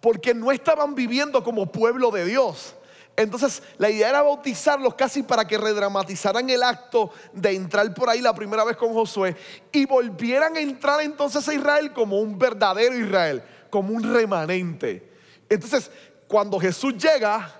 porque 0.00 0.34
no 0.34 0.50
estaban 0.50 0.94
viviendo 0.94 1.44
como 1.44 1.70
pueblo 1.70 2.10
de 2.10 2.24
Dios. 2.24 2.74
Entonces 3.14 3.62
la 3.78 3.90
idea 3.90 4.08
era 4.08 4.22
bautizarlos 4.22 4.94
casi 4.94 5.22
para 5.22 5.46
que 5.46 5.58
redramatizaran 5.58 6.48
el 6.48 6.62
acto 6.62 7.10
de 7.32 7.52
entrar 7.54 7.92
por 7.94 8.08
ahí 8.08 8.20
la 8.20 8.34
primera 8.34 8.64
vez 8.64 8.76
con 8.76 8.92
Josué 8.94 9.36
y 9.70 9.84
volvieran 9.84 10.56
a 10.56 10.60
entrar 10.60 11.00
entonces 11.02 11.46
a 11.46 11.54
Israel 11.54 11.92
como 11.92 12.18
un 12.20 12.38
verdadero 12.38 12.98
Israel, 12.98 13.42
como 13.68 13.94
un 13.94 14.02
remanente. 14.02 15.10
Entonces 15.48 15.90
cuando 16.26 16.58
Jesús 16.58 16.96
llega, 16.96 17.54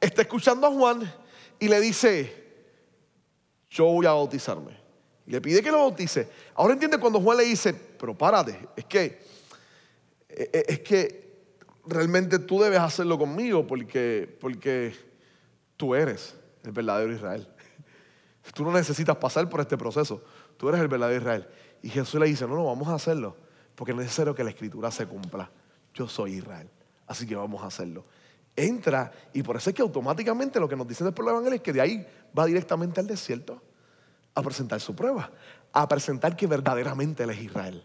está 0.00 0.22
escuchando 0.22 0.66
a 0.66 0.70
Juan 0.72 1.14
y 1.60 1.68
le 1.68 1.80
dice, 1.80 2.47
yo 3.70 3.84
voy 3.84 4.06
a 4.06 4.12
bautizarme. 4.12 4.76
Y 5.26 5.32
le 5.32 5.40
pide 5.40 5.62
que 5.62 5.70
lo 5.70 5.78
bautice. 5.78 6.28
Ahora 6.54 6.72
entiende 6.72 6.98
cuando 6.98 7.20
Juan 7.20 7.36
le 7.36 7.44
dice, 7.44 7.74
pero 7.74 8.16
párate, 8.16 8.58
es 8.74 8.84
que, 8.86 9.04
eh, 10.28 10.50
eh, 10.52 10.64
es 10.68 10.80
que 10.80 11.28
realmente 11.84 12.38
tú 12.38 12.60
debes 12.60 12.78
hacerlo 12.78 13.18
conmigo 13.18 13.66
porque, 13.66 14.36
porque 14.40 14.94
tú 15.76 15.94
eres 15.94 16.34
el 16.64 16.72
verdadero 16.72 17.12
Israel. 17.12 17.46
Tú 18.54 18.64
no 18.64 18.72
necesitas 18.72 19.14
pasar 19.16 19.46
por 19.50 19.60
este 19.60 19.76
proceso, 19.76 20.22
tú 20.56 20.70
eres 20.70 20.80
el 20.80 20.88
verdadero 20.88 21.20
Israel. 21.20 21.48
Y 21.82 21.90
Jesús 21.90 22.18
le 22.18 22.26
dice, 22.26 22.46
no, 22.46 22.54
no, 22.54 22.64
vamos 22.64 22.88
a 22.88 22.94
hacerlo, 22.94 23.36
porque 23.74 23.92
es 23.92 23.98
necesario 23.98 24.34
que 24.34 24.42
la 24.42 24.48
escritura 24.48 24.90
se 24.90 25.06
cumpla. 25.06 25.50
Yo 25.92 26.08
soy 26.08 26.36
Israel, 26.36 26.70
así 27.06 27.26
que 27.26 27.36
vamos 27.36 27.62
a 27.62 27.66
hacerlo. 27.66 28.06
Entra 28.58 29.12
y 29.32 29.42
por 29.44 29.56
eso 29.56 29.70
es 29.70 29.76
que 29.76 29.82
automáticamente 29.82 30.58
lo 30.58 30.68
que 30.68 30.74
nos 30.74 30.88
dicen 30.88 31.06
después 31.06 31.24
el 31.24 31.32
Evangelio 31.32 31.56
es 31.56 31.62
que 31.62 31.72
de 31.72 31.80
ahí 31.80 32.04
va 32.36 32.44
directamente 32.44 32.98
al 32.98 33.06
desierto 33.06 33.62
a 34.34 34.42
presentar 34.42 34.80
su 34.80 34.96
prueba, 34.96 35.30
a 35.72 35.86
presentar 35.86 36.34
que 36.34 36.48
verdaderamente 36.48 37.22
Él 37.22 37.30
es 37.30 37.40
Israel. 37.40 37.84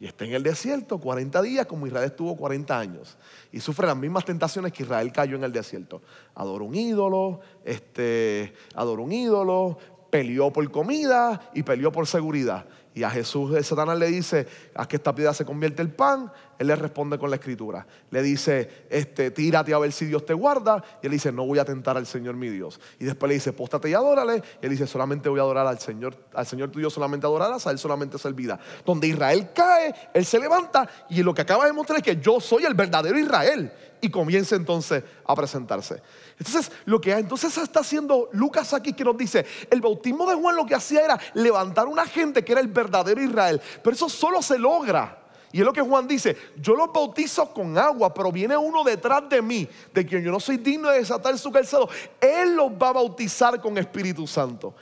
Y 0.00 0.06
está 0.06 0.24
en 0.24 0.32
el 0.32 0.42
desierto 0.42 0.98
40 0.98 1.40
días 1.42 1.66
como 1.66 1.86
Israel 1.86 2.06
estuvo 2.06 2.36
40 2.36 2.76
años. 2.76 3.16
Y 3.52 3.60
sufre 3.60 3.86
las 3.86 3.96
mismas 3.96 4.24
tentaciones 4.24 4.72
que 4.72 4.82
Israel 4.82 5.12
cayó 5.12 5.36
en 5.36 5.44
el 5.44 5.52
desierto. 5.52 6.02
Adora 6.34 6.64
un 6.64 6.74
ídolo, 6.74 7.40
este, 7.64 8.54
adora 8.74 9.02
un 9.02 9.12
ídolo, 9.12 9.78
peleó 10.10 10.52
por 10.52 10.68
comida 10.72 11.50
y 11.54 11.62
peleó 11.62 11.92
por 11.92 12.08
seguridad. 12.08 12.66
Y 12.94 13.02
a 13.02 13.10
Jesús, 13.10 13.54
el 13.54 13.64
Satanás 13.64 13.98
le 13.98 14.08
dice, 14.08 14.46
haz 14.74 14.88
que 14.88 14.96
esta 14.96 15.14
piedra 15.14 15.32
se 15.32 15.44
convierta 15.44 15.82
en 15.82 15.90
pan. 15.90 16.32
Él 16.58 16.66
le 16.66 16.74
responde 16.74 17.18
con 17.18 17.30
la 17.30 17.36
escritura. 17.36 17.86
Le 18.10 18.22
dice, 18.22 18.86
este, 18.90 19.30
tírate 19.30 19.72
a 19.72 19.78
ver 19.78 19.92
si 19.92 20.06
Dios 20.06 20.26
te 20.26 20.34
guarda. 20.34 20.82
Y 21.02 21.06
él 21.06 21.12
dice, 21.12 21.30
no 21.30 21.46
voy 21.46 21.60
a 21.60 21.64
tentar 21.64 21.96
al 21.96 22.06
Señor 22.06 22.34
mi 22.34 22.48
Dios. 22.48 22.80
Y 22.98 23.04
después 23.04 23.28
le 23.28 23.34
dice, 23.34 23.52
póstate 23.52 23.90
y 23.90 23.94
adórale. 23.94 24.42
Y 24.60 24.66
él 24.66 24.70
dice, 24.70 24.86
solamente 24.86 25.28
voy 25.28 25.38
a 25.38 25.42
adorar 25.42 25.66
al 25.66 25.78
Señor, 25.78 26.16
al 26.34 26.46
Señor 26.46 26.70
tu 26.70 26.80
Dios 26.80 26.92
solamente 26.92 27.26
adorarás, 27.26 27.66
a 27.66 27.70
él 27.70 27.78
solamente 27.78 28.18
servirá. 28.18 28.58
Donde 28.84 29.06
Israel 29.06 29.50
cae, 29.54 29.94
él 30.12 30.24
se 30.24 30.40
levanta 30.40 30.88
y 31.10 31.22
lo 31.22 31.32
que 31.32 31.42
acaba 31.42 31.66
de 31.66 31.72
mostrar 31.72 31.98
es 31.98 32.04
que 32.04 32.16
yo 32.16 32.40
soy 32.40 32.64
el 32.64 32.74
verdadero 32.74 33.18
Israel. 33.18 33.72
Y 34.00 34.10
comience 34.10 34.54
entonces 34.54 35.02
a 35.24 35.34
presentarse. 35.34 36.02
Entonces, 36.38 36.70
lo 36.84 37.00
que 37.00 37.12
entonces 37.12 37.56
está 37.56 37.80
haciendo 37.80 38.28
Lucas 38.32 38.72
aquí 38.74 38.92
que 38.92 39.04
nos 39.04 39.16
dice, 39.16 39.44
el 39.70 39.80
bautismo 39.80 40.28
de 40.28 40.36
Juan 40.36 40.56
lo 40.56 40.66
que 40.66 40.74
hacía 40.74 41.04
era 41.04 41.18
levantar 41.34 41.86
una 41.86 42.06
gente 42.06 42.44
que 42.44 42.52
era 42.52 42.60
el 42.60 42.68
verdadero 42.68 43.22
Israel, 43.22 43.60
pero 43.82 43.94
eso 43.94 44.08
solo 44.08 44.42
se 44.42 44.58
logra. 44.58 45.24
Y 45.50 45.60
es 45.60 45.64
lo 45.64 45.72
que 45.72 45.80
Juan 45.80 46.06
dice, 46.06 46.36
yo 46.56 46.74
los 46.74 46.92
bautizo 46.92 47.52
con 47.54 47.78
agua, 47.78 48.12
pero 48.12 48.30
viene 48.30 48.56
uno 48.56 48.84
detrás 48.84 49.28
de 49.30 49.40
mí, 49.40 49.66
de 49.94 50.04
quien 50.04 50.22
yo 50.22 50.30
no 50.30 50.40
soy 50.40 50.58
digno 50.58 50.90
de 50.90 50.98
desatar 50.98 51.38
su 51.38 51.50
calzado. 51.50 51.88
Él 52.20 52.54
los 52.54 52.70
va 52.72 52.90
a 52.90 52.92
bautizar 52.92 53.60
con 53.60 53.78
Espíritu 53.78 54.26
Santo. 54.26 54.74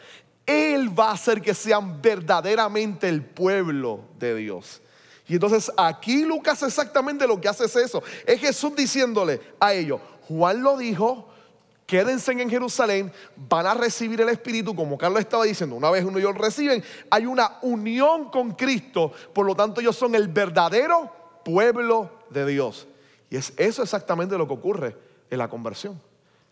Él 0.45 0.99
va 0.99 1.11
a 1.11 1.13
hacer 1.13 1.41
que 1.41 1.55
sean 1.55 2.01
verdaderamente 2.03 3.09
el 3.09 3.25
pueblo 3.25 4.01
de 4.19 4.35
Dios. 4.35 4.83
Y 5.29 5.35
entonces 5.35 5.71
aquí 5.77 6.25
Lucas 6.25 6.63
exactamente 6.63 7.27
lo 7.27 7.41
que 7.41 7.49
hace 7.49 7.65
es 7.65 7.77
eso. 7.77 8.03
Es 8.25 8.41
Jesús 8.41 8.75
diciéndole 8.77 9.41
a 9.59 9.75
ellos, 9.75 10.01
Juan 10.29 10.63
lo 10.63 10.77
dijo, 10.77 11.29
quédense 11.87 12.33
en 12.33 12.51
Jerusalén, 12.51 13.13
van 13.37 13.67
a 13.67 13.75
recibir 13.75 14.21
el 14.21 14.29
Espíritu, 14.29 14.75
como 14.75 14.99
Carlos 14.99 15.21
estaba 15.21 15.45
diciendo, 15.45 15.77
una 15.77 15.91
vez 15.91 16.05
uno 16.05 16.19
y 16.19 16.23
ellos 16.23 16.37
reciben, 16.37 16.83
hay 17.11 17.27
una 17.27 17.59
unión 17.63 18.31
con 18.31 18.53
Cristo, 18.53 19.13
por 19.33 19.47
lo 19.47 19.55
tanto 19.55 19.81
ellos 19.81 19.97
son 19.97 20.15
el 20.15 20.29
verdadero 20.29 21.11
pueblo 21.45 22.11
de 22.31 22.47
Dios. 22.47 22.87
Y 23.31 23.37
es 23.37 23.53
eso 23.57 23.83
exactamente 23.83 24.39
lo 24.39 24.47
que 24.47 24.55
ocurre 24.55 24.97
en 25.31 25.39
la 25.39 25.49
conversión, 25.49 26.01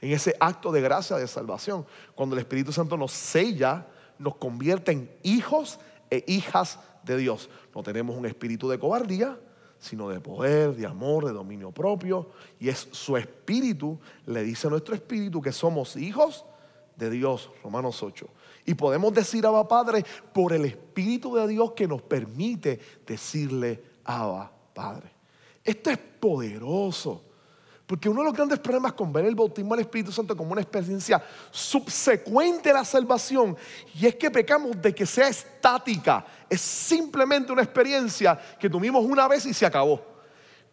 en 0.00 0.12
ese 0.12 0.36
acto 0.40 0.72
de 0.72 0.80
gracia 0.80 1.16
de 1.16 1.28
salvación, 1.28 1.86
cuando 2.14 2.34
el 2.34 2.40
Espíritu 2.40 2.72
Santo 2.72 2.96
nos 2.96 3.12
sella, 3.12 3.86
nos 4.18 4.36
convierte 4.36 4.92
en 4.92 5.10
hijos 5.22 5.78
e 6.10 6.24
hijas 6.26 6.78
de 7.04 7.16
Dios. 7.16 7.48
No 7.74 7.82
tenemos 7.82 8.16
un 8.16 8.26
espíritu 8.26 8.68
de 8.68 8.78
cobardía, 8.78 9.38
sino 9.78 10.08
de 10.08 10.20
poder, 10.20 10.74
de 10.74 10.86
amor, 10.86 11.26
de 11.26 11.32
dominio 11.32 11.70
propio. 11.70 12.30
Y 12.58 12.68
es 12.68 12.88
su 12.90 13.16
espíritu, 13.16 13.98
le 14.26 14.42
dice 14.42 14.66
a 14.66 14.70
nuestro 14.70 14.94
espíritu 14.94 15.42
que 15.42 15.52
somos 15.52 15.96
hijos 15.96 16.44
de 16.96 17.10
Dios, 17.10 17.50
Romanos 17.62 18.02
8. 18.02 18.26
Y 18.66 18.74
podemos 18.74 19.12
decir 19.12 19.46
Abba 19.46 19.68
Padre 19.68 20.04
por 20.32 20.52
el 20.52 20.64
Espíritu 20.64 21.34
de 21.34 21.46
Dios 21.48 21.72
que 21.72 21.86
nos 21.86 22.02
permite 22.02 22.80
decirle 23.06 23.82
Abba 24.04 24.50
Padre. 24.72 25.10
Esto 25.62 25.90
es 25.90 25.98
poderoso. 25.98 27.22
Porque 27.86 28.08
uno 28.08 28.20
de 28.20 28.28
los 28.28 28.34
grandes 28.34 28.58
problemas 28.60 28.94
con 28.94 29.12
ver 29.12 29.26
el 29.26 29.34
bautismo 29.34 29.74
del 29.74 29.84
Espíritu 29.84 30.10
Santo 30.10 30.34
como 30.34 30.52
una 30.52 30.62
experiencia 30.62 31.22
subsecuente 31.50 32.70
a 32.70 32.74
la 32.74 32.84
salvación, 32.84 33.56
y 33.94 34.06
es 34.06 34.14
que 34.14 34.30
pecamos 34.30 34.80
de 34.80 34.94
que 34.94 35.04
sea 35.04 35.28
estática, 35.28 36.24
es 36.48 36.60
simplemente 36.60 37.52
una 37.52 37.62
experiencia 37.62 38.38
que 38.58 38.70
tuvimos 38.70 39.04
una 39.04 39.28
vez 39.28 39.46
y 39.46 39.54
se 39.54 39.66
acabó. 39.66 40.14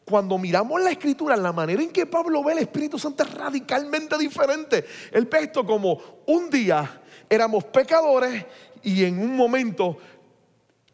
Cuando 0.05 0.37
miramos 0.37 0.81
la 0.81 0.91
escritura, 0.91 1.35
la 1.37 1.53
manera 1.53 1.81
en 1.81 1.91
que 1.91 2.05
Pablo 2.05 2.43
ve 2.43 2.53
el 2.53 2.59
Espíritu 2.59 2.97
Santo 2.97 3.23
es 3.23 3.33
radicalmente 3.33 4.17
diferente. 4.17 4.85
Él 5.11 5.25
ve 5.31 5.51
como 5.51 6.01
un 6.25 6.49
día 6.49 7.01
éramos 7.31 7.63
pecadores 7.63 8.45
y 8.83 9.05
en 9.05 9.17
un 9.17 9.37
momento 9.37 9.97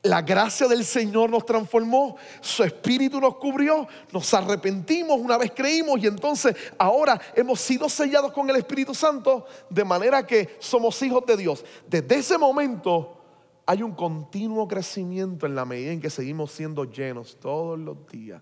la 0.04 0.22
gracia 0.22 0.68
del 0.68 0.86
Señor 0.86 1.32
nos 1.32 1.46
transformó, 1.46 2.16
su 2.42 2.64
espíritu 2.64 3.20
nos 3.20 3.38
cubrió, 3.38 3.88
nos 4.12 4.32
arrepentimos 4.36 5.20
una 5.20 5.36
vez 5.38 5.52
creímos 5.54 6.00
y 6.00 6.06
entonces 6.06 6.56
ahora 6.78 7.20
hemos 7.36 7.60
sido 7.60 7.90
sellados 7.90 8.32
con 8.32 8.48
el 8.50 8.56
Espíritu 8.56 8.94
Santo 8.94 9.48
de 9.68 9.84
manera 9.84 10.26
que 10.26 10.58
somos 10.60 11.02
hijos 11.02 11.26
de 11.26 11.38
Dios. 11.38 11.66
Desde 11.88 12.18
ese 12.18 12.38
momento 12.38 13.17
hay 13.70 13.84
un 13.84 13.92
continuo 13.94 14.66
crecimiento 14.66 15.46
en 15.46 15.54
la 15.54 15.66
medida 15.66 15.92
en 15.92 16.00
que 16.00 16.10
seguimos 16.10 16.54
siendo 16.54 16.86
llenos 16.86 17.38
todos 17.38 17.78
los 17.78 18.08
días 18.08 18.42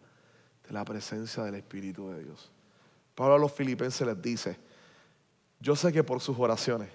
de 0.67 0.71
la 0.71 0.85
presencia 0.85 1.43
del 1.43 1.55
Espíritu 1.55 2.09
de 2.09 2.23
Dios. 2.23 2.51
Pablo 3.15 3.33
a 3.33 3.39
los 3.39 3.51
filipenses 3.51 4.05
les 4.05 4.21
dice, 4.21 4.59
yo 5.59 5.75
sé 5.75 5.91
que 5.91 6.03
por 6.03 6.21
sus 6.21 6.37
oraciones, 6.37 6.89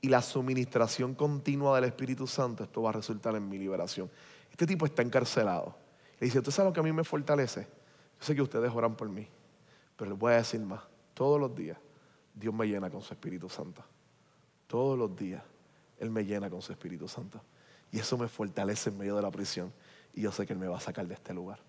y 0.00 0.08
la 0.08 0.22
suministración 0.22 1.14
continua 1.14 1.76
del 1.76 1.84
Espíritu 1.84 2.26
Santo, 2.26 2.64
esto 2.64 2.80
va 2.80 2.88
a 2.88 2.94
resultar 2.94 3.36
en 3.36 3.46
mi 3.46 3.58
liberación. 3.58 4.10
Este 4.50 4.66
tipo 4.66 4.86
está 4.86 5.02
encarcelado. 5.02 5.76
Le 6.18 6.24
dice, 6.24 6.38
¿usted 6.38 6.52
sabe 6.52 6.70
lo 6.70 6.72
que 6.72 6.80
a 6.80 6.82
mí 6.82 6.92
me 6.92 7.04
fortalece? 7.04 7.68
Yo 8.18 8.26
sé 8.26 8.34
que 8.34 8.42
ustedes 8.42 8.72
oran 8.74 8.96
por 8.96 9.10
mí, 9.10 9.28
pero 9.94 10.10
les 10.10 10.18
voy 10.18 10.32
a 10.32 10.36
decir 10.36 10.60
más. 10.60 10.80
Todos 11.12 11.38
los 11.38 11.54
días 11.54 11.76
Dios 12.34 12.54
me 12.54 12.66
llena 12.66 12.88
con 12.90 13.02
su 13.02 13.12
Espíritu 13.12 13.50
Santo. 13.50 13.84
Todos 14.66 14.98
los 14.98 15.14
días 15.14 15.42
Él 16.02 16.10
me 16.10 16.24
llena 16.24 16.50
con 16.50 16.60
su 16.60 16.72
Espíritu 16.72 17.06
Santo. 17.06 17.40
Y 17.92 18.00
eso 18.00 18.18
me 18.18 18.26
fortalece 18.26 18.90
en 18.90 18.98
medio 18.98 19.14
de 19.14 19.22
la 19.22 19.30
prisión. 19.30 19.72
Y 20.12 20.22
yo 20.22 20.32
sé 20.32 20.44
que 20.44 20.52
Él 20.52 20.58
me 20.58 20.66
va 20.66 20.76
a 20.76 20.80
sacar 20.80 21.06
de 21.06 21.14
este 21.14 21.32
lugar. 21.32 21.60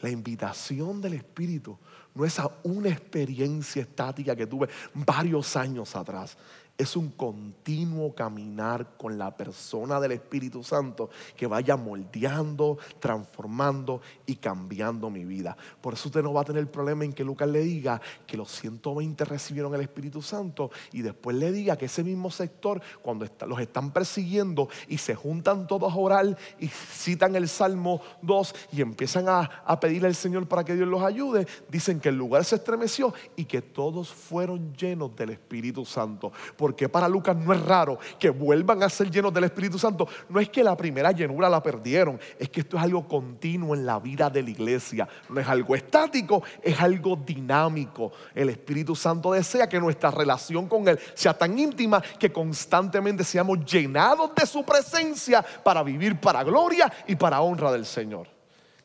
La 0.00 0.08
invitación 0.08 1.02
del 1.02 1.12
Espíritu 1.12 1.78
no 2.14 2.24
es 2.24 2.38
a 2.38 2.50
una 2.62 2.88
experiencia 2.88 3.82
estática 3.82 4.34
que 4.34 4.46
tuve 4.46 4.70
varios 4.94 5.54
años 5.54 5.94
atrás 5.96 6.36
es 6.76 6.96
un 6.96 7.10
continuo 7.10 8.14
caminar 8.14 8.96
con 8.96 9.16
la 9.16 9.36
persona 9.36 10.00
del 10.00 10.12
Espíritu 10.12 10.64
Santo 10.64 11.08
que 11.36 11.46
vaya 11.46 11.76
moldeando, 11.76 12.78
transformando 12.98 14.00
y 14.26 14.36
cambiando 14.36 15.08
mi 15.08 15.24
vida. 15.24 15.56
Por 15.80 15.94
eso 15.94 16.08
usted 16.08 16.22
no 16.22 16.32
va 16.32 16.40
a 16.40 16.44
tener 16.44 16.68
problema 16.68 17.04
en 17.04 17.12
que 17.12 17.22
Lucas 17.22 17.48
le 17.48 17.60
diga 17.60 18.00
que 18.26 18.36
los 18.36 18.50
120 18.50 19.24
recibieron 19.24 19.72
el 19.74 19.82
Espíritu 19.82 20.20
Santo 20.20 20.70
y 20.92 21.02
después 21.02 21.36
le 21.36 21.52
diga 21.52 21.76
que 21.76 21.86
ese 21.86 22.02
mismo 22.02 22.30
sector, 22.30 22.82
cuando 23.02 23.26
los 23.46 23.60
están 23.60 23.92
persiguiendo 23.92 24.68
y 24.88 24.98
se 24.98 25.14
juntan 25.14 25.68
todos 25.68 25.92
a 25.92 25.96
orar 25.96 26.36
y 26.58 26.68
citan 26.68 27.36
el 27.36 27.48
Salmo 27.48 28.00
2 28.22 28.54
y 28.72 28.80
empiezan 28.80 29.28
a, 29.28 29.42
a 29.64 29.78
pedirle 29.78 30.08
al 30.08 30.14
Señor 30.16 30.48
para 30.48 30.64
que 30.64 30.74
Dios 30.74 30.88
los 30.88 31.02
ayude, 31.02 31.46
dicen 31.68 32.00
que 32.00 32.08
el 32.08 32.16
lugar 32.16 32.44
se 32.44 32.56
estremeció 32.56 33.14
y 33.36 33.44
que 33.44 33.62
todos 33.62 34.12
fueron 34.12 34.74
llenos 34.74 35.14
del 35.14 35.30
Espíritu 35.30 35.84
Santo 35.84 36.32
porque 36.64 36.88
para 36.88 37.06
Lucas 37.10 37.36
no 37.36 37.52
es 37.52 37.60
raro 37.60 37.98
que 38.18 38.30
vuelvan 38.30 38.82
a 38.82 38.88
ser 38.88 39.10
llenos 39.10 39.34
del 39.34 39.44
Espíritu 39.44 39.78
Santo. 39.78 40.08
No 40.30 40.40
es 40.40 40.48
que 40.48 40.64
la 40.64 40.74
primera 40.74 41.12
llenura 41.12 41.46
la 41.46 41.62
perdieron, 41.62 42.18
es 42.38 42.48
que 42.48 42.62
esto 42.62 42.78
es 42.78 42.82
algo 42.82 43.06
continuo 43.06 43.74
en 43.74 43.84
la 43.84 44.00
vida 44.00 44.30
de 44.30 44.42
la 44.42 44.48
iglesia. 44.48 45.06
No 45.28 45.38
es 45.42 45.46
algo 45.46 45.76
estático, 45.76 46.42
es 46.62 46.80
algo 46.80 47.16
dinámico. 47.16 48.12
El 48.34 48.48
Espíritu 48.48 48.96
Santo 48.96 49.32
desea 49.32 49.68
que 49.68 49.78
nuestra 49.78 50.10
relación 50.10 50.66
con 50.66 50.88
Él 50.88 50.98
sea 51.12 51.36
tan 51.36 51.58
íntima 51.58 52.00
que 52.18 52.32
constantemente 52.32 53.24
seamos 53.24 53.62
llenados 53.70 54.34
de 54.34 54.46
su 54.46 54.64
presencia 54.64 55.44
para 55.62 55.82
vivir 55.82 56.18
para 56.18 56.42
gloria 56.44 56.90
y 57.06 57.14
para 57.14 57.42
honra 57.42 57.72
del 57.72 57.84
Señor. 57.84 58.26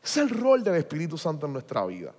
Es 0.03 0.17
el 0.17 0.30
rol 0.30 0.65
del 0.65 0.75
Espíritu 0.75 1.17
Santo 1.17 1.45
en 1.45 1.53
nuestra 1.53 1.86
vida, 1.86 2.11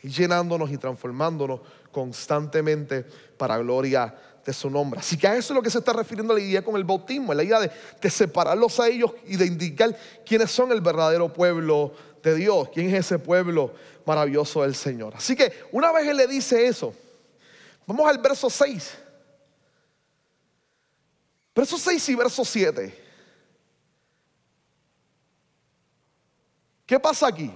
llenándonos 0.00 0.70
y 0.70 0.78
transformándonos 0.78 1.58
constantemente 1.90 3.04
para 3.36 3.58
gloria 3.58 4.14
de 4.48 4.54
su 4.54 4.70
nombre. 4.70 4.98
Así 4.98 5.18
que 5.18 5.28
a 5.28 5.36
eso 5.36 5.52
es 5.52 5.56
lo 5.56 5.62
que 5.62 5.68
se 5.68 5.76
está 5.76 5.92
refiriendo 5.92 6.32
la 6.32 6.40
idea 6.40 6.64
con 6.64 6.74
el 6.76 6.84
bautismo, 6.84 7.34
la 7.34 7.44
idea 7.44 7.60
de, 7.60 8.10
separarlos 8.10 8.80
a 8.80 8.88
ellos 8.88 9.12
y 9.26 9.36
de 9.36 9.44
indicar 9.44 9.94
quiénes 10.24 10.50
son 10.50 10.72
el 10.72 10.80
verdadero 10.80 11.30
pueblo 11.30 11.92
de 12.22 12.34
Dios, 12.34 12.70
quién 12.72 12.88
es 12.88 13.04
ese 13.04 13.18
pueblo 13.18 13.74
maravilloso 14.06 14.62
del 14.62 14.74
Señor. 14.74 15.12
Así 15.14 15.36
que 15.36 15.52
una 15.70 15.92
vez 15.92 16.08
Él 16.08 16.16
le 16.16 16.26
dice 16.26 16.66
eso, 16.66 16.94
vamos 17.86 18.08
al 18.08 18.16
verso 18.16 18.48
6. 18.48 18.98
Verso 21.54 21.76
6 21.76 22.08
y 22.08 22.14
verso 22.14 22.42
7. 22.42 23.04
¿Qué 26.86 26.98
pasa 26.98 27.26
aquí? 27.26 27.52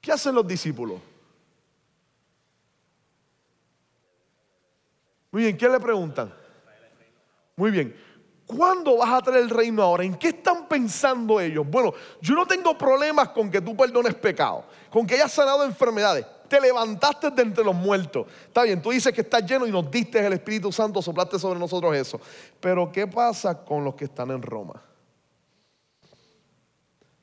¿Qué 0.00 0.12
hacen 0.12 0.34
los 0.34 0.48
discípulos? 0.48 0.98
Muy 5.38 5.44
bien, 5.44 5.56
¿qué 5.56 5.68
le 5.68 5.78
preguntan? 5.78 6.34
Muy 7.54 7.70
bien. 7.70 7.94
¿Cuándo 8.44 8.96
vas 8.96 9.12
a 9.12 9.22
traer 9.22 9.44
el 9.44 9.50
reino 9.50 9.84
ahora? 9.84 10.02
¿En 10.02 10.16
qué 10.16 10.30
están 10.30 10.66
pensando 10.66 11.38
ellos? 11.38 11.64
Bueno, 11.64 11.94
yo 12.20 12.34
no 12.34 12.44
tengo 12.44 12.76
problemas 12.76 13.28
con 13.28 13.48
que 13.48 13.60
tú 13.60 13.76
perdones 13.76 14.16
pecado, 14.16 14.64
con 14.90 15.06
que 15.06 15.14
hayas 15.14 15.30
sanado 15.30 15.64
enfermedades. 15.64 16.26
Te 16.48 16.60
levantaste 16.60 17.30
de 17.30 17.42
entre 17.42 17.62
los 17.62 17.76
muertos. 17.76 18.26
Está 18.48 18.64
bien, 18.64 18.82
tú 18.82 18.90
dices 18.90 19.12
que 19.12 19.20
estás 19.20 19.48
lleno 19.48 19.64
y 19.64 19.70
nos 19.70 19.88
diste 19.88 20.26
el 20.26 20.32
Espíritu 20.32 20.72
Santo, 20.72 21.00
soplaste 21.00 21.38
sobre 21.38 21.60
nosotros 21.60 21.94
eso. 21.94 22.20
Pero 22.58 22.90
¿qué 22.90 23.06
pasa 23.06 23.64
con 23.64 23.84
los 23.84 23.94
que 23.94 24.06
están 24.06 24.32
en 24.32 24.42
Roma? 24.42 24.82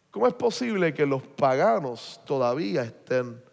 ¿Cómo 0.10 0.26
es 0.26 0.34
posible 0.36 0.94
que 0.94 1.06
los 1.06 1.22
paganos 1.22 2.22
todavía 2.24 2.84
estén 2.84 3.44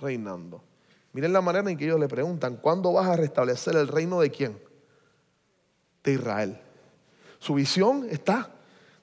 reinando? 0.00 0.67
Miren 1.12 1.32
la 1.32 1.40
manera 1.40 1.70
en 1.70 1.76
que 1.76 1.84
ellos 1.84 1.98
le 1.98 2.08
preguntan, 2.08 2.56
¿cuándo 2.56 2.92
vas 2.92 3.06
a 3.08 3.16
restablecer 3.16 3.76
el 3.76 3.88
reino 3.88 4.20
de 4.20 4.30
quién? 4.30 4.62
De 6.04 6.12
Israel. 6.12 6.60
Su 7.38 7.54
visión 7.54 8.06
está 8.10 8.50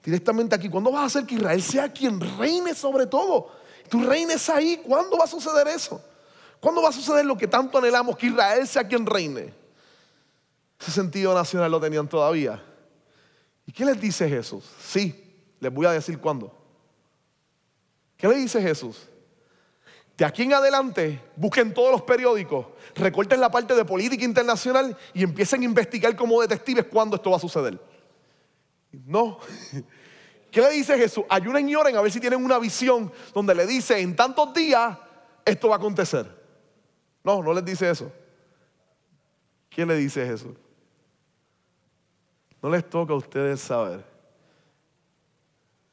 directamente 0.04 0.56
aquí. 0.56 0.70
¿Cuándo 0.70 0.92
vas 0.92 1.04
a 1.04 1.06
hacer 1.06 1.26
que 1.26 1.36
Israel 1.36 1.62
sea 1.62 1.92
quien 1.92 2.20
reine 2.38 2.76
sobre 2.76 3.08
todo? 3.08 3.52
Tú 3.90 4.04
reines 4.04 4.50
ahí. 4.50 4.82
¿Cuándo 4.86 5.18
va 5.18 5.26
a 5.26 5.28
suceder 5.28 5.68
eso? 5.68 6.02
¿Cuándo 6.60 6.82
va 6.82 6.90
a 6.90 6.94
suceder 6.94 7.26
lo 7.26 7.38
que 7.38 7.48
tanto 7.48 7.78
anhelamos, 7.78 8.18
que 8.18 8.28
Israel 8.28 8.68
sea 8.68 8.88
quien 8.88 9.06
reine? 9.06 9.54
Ese 10.80 10.92
sentido 10.92 11.34
nacional 11.34 11.72
lo 11.72 11.80
tenían 11.80 12.08
todavía. 12.08 12.64
¿Y 13.66 13.72
qué 13.72 13.86
les 13.86 14.00
dice 14.00 14.30
Jesús? 14.30 14.64
Sí, 14.80 15.34
les 15.60 15.74
voy 15.74 15.86
a 15.86 15.92
decir 15.92 16.20
cuándo. 16.20 16.56
¿Qué 18.18 18.28
le 18.28 18.36
dice 18.36 18.62
Jesús? 18.62 19.08
De 20.18 20.24
aquí 20.24 20.44
en 20.44 20.54
adelante, 20.54 21.22
busquen 21.36 21.74
todos 21.74 21.92
los 21.92 22.02
periódicos, 22.04 22.68
recorten 22.96 23.42
la 23.42 23.52
parte 23.52 23.76
de 23.76 23.84
política 23.84 24.24
internacional 24.24 24.96
y 25.14 25.24
empiecen 25.24 25.62
a 25.62 25.66
investigar 25.66 26.16
como 26.16 26.40
detectives 26.40 26.86
cuándo 26.86 27.18
esto 27.18 27.32
va 27.32 27.38
a 27.38 27.40
suceder. 27.40 27.78
No. 28.92 29.40
¿Qué 30.52 30.62
le 30.62 30.70
dice 30.70 30.98
Jesús? 30.98 31.26
Ayunen 31.28 31.68
y 31.68 31.76
oren 31.76 31.98
a 31.98 32.02
ver 32.02 32.12
si 32.14 32.22
tienen 32.22 32.44
una 32.44 32.58
visión 32.60 33.12
donde 33.34 33.54
le 33.54 33.68
dice 33.68 34.00
en 34.00 34.16
tantos 34.16 34.54
días 34.54 34.98
esto 35.44 35.68
va 35.68 35.76
a 35.76 35.78
acontecer. 35.80 36.26
No, 37.22 37.44
no 37.44 37.54
les 37.54 37.66
dice 37.66 37.90
eso. 37.90 38.10
¿Quién 39.70 39.90
le 39.90 39.98
dice 39.98 40.26
Jesús? 40.26 40.56
No 42.62 42.70
les 42.70 42.90
toca 42.90 43.12
a 43.12 43.18
ustedes 43.18 43.60
saber 43.60 44.06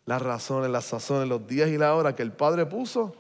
las 0.05 0.23
razones, 0.23 0.71
las 0.71 0.85
sazones, 0.85 1.29
los 1.29 1.45
días 1.45 1.69
y 1.69 1.77
la 1.77 1.95
hora 1.97 2.15
que 2.15 2.23
el 2.23 2.33
Padre 2.33 2.67
puso 2.67 3.17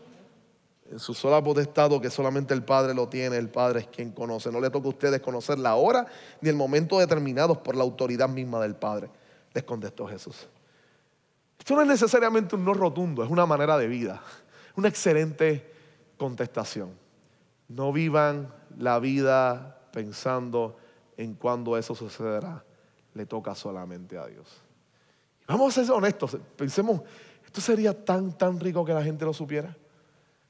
en 0.93 0.99
su 0.99 1.14
sola 1.14 1.43
potestad 1.43 1.90
que 2.03 2.11
solamente 2.11 2.53
el 2.53 2.62
Padre 2.62 2.93
lo 2.93 3.09
tiene, 3.09 3.38
el 3.38 3.49
Padre 3.49 3.80
es 3.80 3.86
quien 3.86 4.12
conoce. 4.12 4.53
No 4.53 4.61
le 4.61 4.68
toca 4.68 4.86
a 4.86 4.90
ustedes 4.90 5.22
conocer 5.22 5.59
la 5.59 5.74
hora 5.74 6.07
ni 6.43 6.51
el 6.51 6.55
momento 6.55 6.99
determinados 6.99 7.57
por 7.59 7.74
la 7.74 7.82
autoridad 7.82 8.28
misma 8.28 8.61
del 8.61 8.76
Padre. 8.76 9.09
Les 9.55 9.64
contestó 9.64 10.07
Jesús. 10.07 10.47
Esto 11.59 11.74
no 11.76 11.80
es 11.80 11.88
necesariamente 11.88 12.57
un 12.57 12.64
no 12.64 12.74
rotundo, 12.74 13.24
es 13.24 13.30
una 13.30 13.47
manera 13.47 13.78
de 13.78 13.86
vida, 13.86 14.20
una 14.76 14.88
excelente 14.88 15.72
contestación. 16.18 16.90
No 17.68 17.90
vivan 17.90 18.53
la 18.76 18.99
vida 18.99 19.78
pensando 19.93 20.76
en 21.16 21.34
cuándo 21.34 21.78
eso 21.78 21.95
sucederá. 21.95 22.62
Le 23.14 23.24
toca 23.24 23.55
solamente 23.55 24.18
a 24.18 24.26
Dios. 24.26 24.61
Vamos 25.47 25.78
a 25.78 25.84
ser 25.84 25.95
honestos, 25.95 26.36
pensemos, 26.55 27.01
esto 27.47 27.62
sería 27.62 28.05
tan, 28.05 28.36
tan 28.36 28.61
rico 28.61 28.84
que 28.84 28.93
la 28.93 29.03
gente 29.03 29.24
lo 29.24 29.32
supiera. 29.32 29.74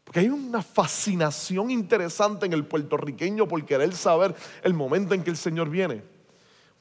Porque 0.05 0.21
hay 0.21 0.29
una 0.29 0.63
fascinación 0.63 1.71
interesante 1.71 2.47
en 2.47 2.53
el 2.53 2.67
puertorriqueño 2.67 3.47
por 3.49 3.65
querer 3.65 3.95
saber 3.95 4.35
el 4.63 4.75
momento 4.75 5.15
en 5.15 5.23
que 5.23 5.31
el 5.31 5.37
Señor 5.37 5.71
viene. 5.71 6.03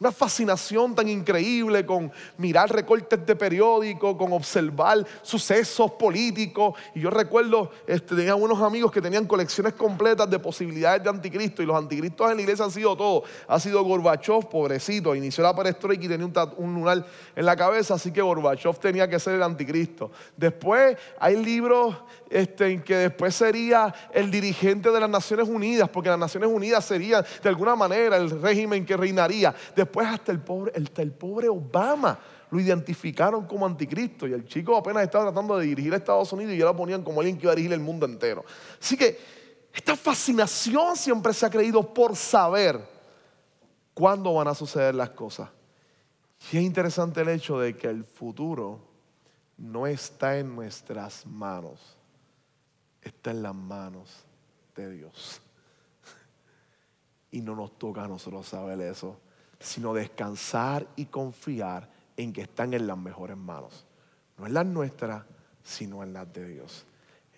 Una 0.01 0.11
fascinación 0.11 0.95
tan 0.95 1.07
increíble 1.07 1.85
con 1.85 2.11
mirar 2.39 2.71
recortes 2.71 3.23
de 3.23 3.35
periódico, 3.35 4.17
con 4.17 4.33
observar 4.33 5.05
sucesos 5.21 5.91
políticos. 5.91 6.73
Y 6.95 7.01
yo 7.01 7.11
recuerdo, 7.11 7.69
este, 7.85 8.15
tenía 8.15 8.33
unos 8.33 8.59
amigos 8.63 8.91
que 8.91 8.99
tenían 8.99 9.27
colecciones 9.27 9.73
completas 9.73 10.27
de 10.27 10.39
posibilidades 10.39 11.03
de 11.03 11.09
anticristo. 11.11 11.61
Y 11.61 11.67
los 11.67 11.77
anticristos 11.77 12.31
en 12.31 12.37
la 12.37 12.41
iglesia 12.41 12.65
han 12.65 12.71
sido 12.71 12.97
todo. 12.97 13.25
Ha 13.47 13.59
sido 13.59 13.83
Gorbachev, 13.83 14.49
pobrecito, 14.49 15.13
inició 15.13 15.43
la 15.43 15.55
perestroika 15.55 16.03
y 16.03 16.07
tenía 16.07 16.25
un, 16.25 16.33
un 16.57 16.73
lunar 16.73 17.05
en 17.35 17.45
la 17.45 17.55
cabeza. 17.55 17.93
Así 17.93 18.11
que 18.11 18.23
Gorbachev 18.23 18.79
tenía 18.79 19.07
que 19.07 19.19
ser 19.19 19.35
el 19.35 19.43
anticristo. 19.43 20.09
Después 20.35 20.97
hay 21.19 21.35
libros 21.35 21.95
este, 22.27 22.71
en 22.71 22.81
que 22.81 22.95
después 22.95 23.35
sería 23.35 23.93
el 24.11 24.31
dirigente 24.31 24.89
de 24.89 24.99
las 24.99 25.09
Naciones 25.11 25.47
Unidas, 25.47 25.89
porque 25.89 26.09
las 26.09 26.17
Naciones 26.17 26.49
Unidas 26.51 26.85
sería 26.85 27.21
de 27.21 27.49
alguna 27.49 27.75
manera 27.75 28.17
el 28.17 28.41
régimen 28.41 28.83
que 28.83 28.97
reinaría. 28.97 29.53
Después 29.75 29.90
hasta 29.99 30.31
el 30.31 30.39
pobre, 30.39 30.73
el 30.75 31.11
pobre 31.11 31.49
Obama 31.49 32.19
lo 32.49 32.59
identificaron 32.59 33.45
como 33.45 33.65
anticristo 33.65 34.27
y 34.27 34.33
el 34.33 34.45
chico 34.45 34.75
apenas 34.75 35.03
estaba 35.03 35.25
tratando 35.25 35.57
de 35.57 35.65
dirigir 35.65 35.93
a 35.93 35.97
Estados 35.97 36.31
Unidos 36.33 36.53
y 36.53 36.57
ya 36.57 36.65
lo 36.65 36.75
ponían 36.75 37.03
como 37.03 37.21
alguien 37.21 37.37
que 37.37 37.43
iba 37.43 37.53
a 37.53 37.55
dirigir 37.55 37.73
el 37.73 37.79
mundo 37.79 38.05
entero. 38.05 38.43
Así 38.79 38.97
que 38.97 39.17
esta 39.73 39.95
fascinación 39.95 40.97
siempre 40.97 41.33
se 41.33 41.45
ha 41.45 41.49
creído 41.49 41.93
por 41.93 42.15
saber 42.15 42.79
cuándo 43.93 44.33
van 44.33 44.47
a 44.47 44.55
suceder 44.55 44.95
las 44.95 45.11
cosas. 45.11 45.49
Y 46.51 46.57
es 46.57 46.63
interesante 46.63 47.21
el 47.21 47.29
hecho 47.29 47.59
de 47.59 47.77
que 47.77 47.87
el 47.87 48.03
futuro 48.03 48.79
no 49.57 49.87
está 49.87 50.37
en 50.37 50.55
nuestras 50.55 51.25
manos 51.25 51.97
está 53.01 53.31
en 53.31 53.43
las 53.43 53.55
manos 53.55 54.25
de 54.75 54.91
Dios. 54.91 55.41
Y 57.33 57.39
no 57.39 57.55
nos 57.55 57.77
toca 57.77 58.03
a 58.03 58.07
nosotros 58.09 58.45
saber 58.45 58.81
eso, 58.81 59.17
sino 59.61 59.93
descansar 59.93 60.87
y 60.95 61.05
confiar 61.05 61.89
en 62.17 62.33
que 62.33 62.41
están 62.41 62.73
en 62.73 62.87
las 62.87 62.97
mejores 62.97 63.37
manos. 63.37 63.85
No 64.37 64.45
en 64.45 64.53
las 64.53 64.65
nuestras, 64.65 65.23
sino 65.63 66.03
en 66.03 66.13
las 66.13 66.31
de 66.33 66.47
Dios. 66.47 66.85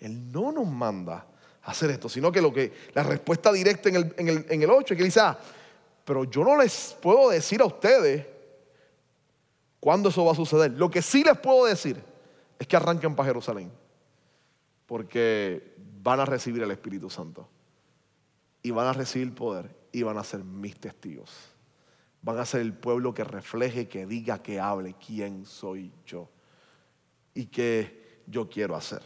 Él 0.00 0.30
no 0.32 0.52
nos 0.52 0.66
manda 0.66 1.26
a 1.62 1.70
hacer 1.70 1.90
esto, 1.90 2.08
sino 2.08 2.32
que 2.32 2.42
lo 2.42 2.52
que 2.52 2.72
la 2.94 3.02
respuesta 3.02 3.52
directa 3.52 3.88
en 3.88 3.96
el, 3.96 4.14
en 4.16 4.28
el, 4.28 4.46
en 4.48 4.62
el 4.62 4.70
8 4.70 4.94
es 4.94 4.98
que 4.98 5.04
dice, 5.04 5.20
ah, 5.20 5.38
pero 6.04 6.24
yo 6.24 6.44
no 6.44 6.56
les 6.56 6.96
puedo 7.00 7.30
decir 7.30 7.60
a 7.60 7.66
ustedes 7.66 8.26
cuándo 9.80 10.08
eso 10.08 10.24
va 10.24 10.32
a 10.32 10.36
suceder. 10.36 10.72
Lo 10.72 10.90
que 10.90 11.02
sí 11.02 11.22
les 11.24 11.38
puedo 11.38 11.66
decir 11.66 12.02
es 12.58 12.66
que 12.66 12.76
arranquen 12.76 13.14
para 13.14 13.28
Jerusalén 13.28 13.70
porque 14.86 15.74
van 16.02 16.20
a 16.20 16.24
recibir 16.26 16.62
el 16.62 16.70
Espíritu 16.70 17.08
Santo 17.08 17.48
y 18.62 18.70
van 18.70 18.86
a 18.86 18.92
recibir 18.92 19.34
poder 19.34 19.74
y 19.92 20.02
van 20.02 20.18
a 20.18 20.24
ser 20.24 20.44
mis 20.44 20.78
testigos. 20.78 21.30
Van 22.24 22.38
a 22.38 22.46
ser 22.46 22.62
el 22.62 22.72
pueblo 22.72 23.12
que 23.12 23.22
refleje, 23.22 23.86
que 23.86 24.06
diga, 24.06 24.42
que 24.42 24.58
hable 24.58 24.94
quién 24.94 25.44
soy 25.44 25.92
yo 26.06 26.28
y 27.34 27.46
qué 27.46 28.22
yo 28.26 28.48
quiero 28.48 28.74
hacer. 28.74 29.02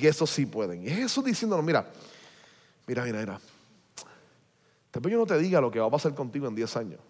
Que 0.00 0.08
eso 0.08 0.26
sí 0.26 0.46
pueden. 0.46 0.82
Y 0.82 0.88
es 0.88 0.96
Jesús 0.96 1.24
diciéndonos, 1.24 1.64
mira, 1.64 1.86
mira, 2.86 3.04
mira, 3.04 3.18
mira. 3.20 3.40
Tal 4.90 5.02
vez 5.02 5.12
yo 5.12 5.18
no 5.18 5.26
te 5.26 5.38
diga 5.38 5.60
lo 5.60 5.70
que 5.70 5.78
va 5.78 5.86
a 5.86 5.90
pasar 5.90 6.14
contigo 6.14 6.48
en 6.48 6.54
10 6.54 6.76
años, 6.76 7.00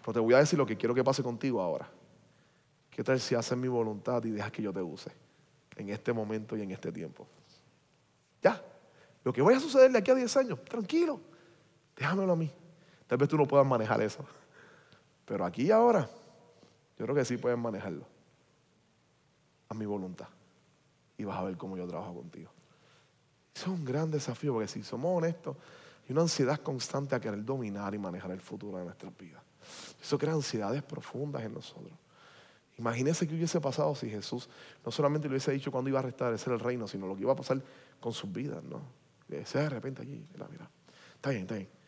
pero 0.00 0.14
te 0.14 0.20
voy 0.20 0.34
a 0.34 0.38
decir 0.38 0.58
lo 0.58 0.66
que 0.66 0.76
quiero 0.76 0.94
que 0.94 1.04
pase 1.04 1.22
contigo 1.22 1.60
ahora. 1.60 1.90
¿Qué 2.90 3.04
tal 3.04 3.20
si 3.20 3.34
haces 3.34 3.58
mi 3.58 3.68
voluntad 3.68 4.24
y 4.24 4.30
dejas 4.30 4.52
que 4.52 4.62
yo 4.62 4.72
te 4.72 4.80
use? 4.80 5.10
en 5.80 5.88
este 5.88 6.12
momento 6.12 6.56
y 6.56 6.62
en 6.62 6.70
este 6.70 6.92
tiempo. 6.92 7.26
Ya, 8.42 8.62
lo 9.24 9.32
que 9.32 9.42
vaya 9.42 9.58
a 9.58 9.60
suceder 9.60 9.90
de 9.90 9.98
aquí 9.98 10.10
a 10.10 10.14
10 10.14 10.36
años, 10.36 10.64
tranquilo, 10.64 11.20
déjamelo 11.96 12.32
a 12.32 12.36
mí. 12.36 12.50
Tal 13.06 13.18
vez 13.18 13.28
tú 13.28 13.36
no 13.36 13.46
puedas 13.46 13.66
manejar 13.66 14.00
eso, 14.02 14.24
pero 15.30 15.44
aquí 15.44 15.62
y 15.62 15.70
ahora, 15.70 16.10
yo 16.98 17.04
creo 17.04 17.14
que 17.14 17.24
sí 17.24 17.36
puedes 17.36 17.56
manejarlo 17.56 18.04
a 19.68 19.74
mi 19.74 19.86
voluntad 19.86 20.26
y 21.16 21.22
vas 21.22 21.38
a 21.38 21.44
ver 21.44 21.56
cómo 21.56 21.76
yo 21.76 21.86
trabajo 21.86 22.16
contigo. 22.16 22.50
Eso 23.54 23.72
es 23.72 23.78
un 23.78 23.84
gran 23.84 24.10
desafío 24.10 24.54
porque 24.54 24.66
si 24.66 24.82
somos 24.82 25.16
honestos, 25.16 25.56
hay 26.04 26.14
una 26.14 26.22
ansiedad 26.22 26.58
constante 26.58 27.14
a 27.14 27.20
querer 27.20 27.44
dominar 27.44 27.94
y 27.94 27.98
manejar 27.98 28.32
el 28.32 28.40
futuro 28.40 28.78
de 28.78 28.84
nuestras 28.86 29.16
vidas. 29.16 29.40
Eso 30.02 30.18
crea 30.18 30.32
ansiedades 30.32 30.82
profundas 30.82 31.44
en 31.44 31.54
nosotros. 31.54 31.92
Imagínense 32.76 33.28
que 33.28 33.36
hubiese 33.36 33.60
pasado 33.60 33.94
si 33.94 34.10
Jesús 34.10 34.48
no 34.84 34.90
solamente 34.90 35.28
le 35.28 35.34
hubiese 35.34 35.52
dicho 35.52 35.70
cuándo 35.70 35.90
iba 35.90 36.00
a 36.00 36.02
restablecer 36.02 36.52
el 36.52 36.58
reino, 36.58 36.88
sino 36.88 37.06
lo 37.06 37.14
que 37.14 37.22
iba 37.22 37.34
a 37.34 37.36
pasar 37.36 37.62
con 38.00 38.12
sus 38.12 38.32
vidas, 38.32 38.64
¿no? 38.64 38.82
Le 39.28 39.38
decía 39.38 39.60
de 39.60 39.68
repente 39.68 40.02
allí, 40.02 40.26
mira, 40.32 40.48
mira, 40.50 40.68
está 41.14 41.30
bien, 41.30 41.42
está 41.42 41.54
bien. 41.54 41.79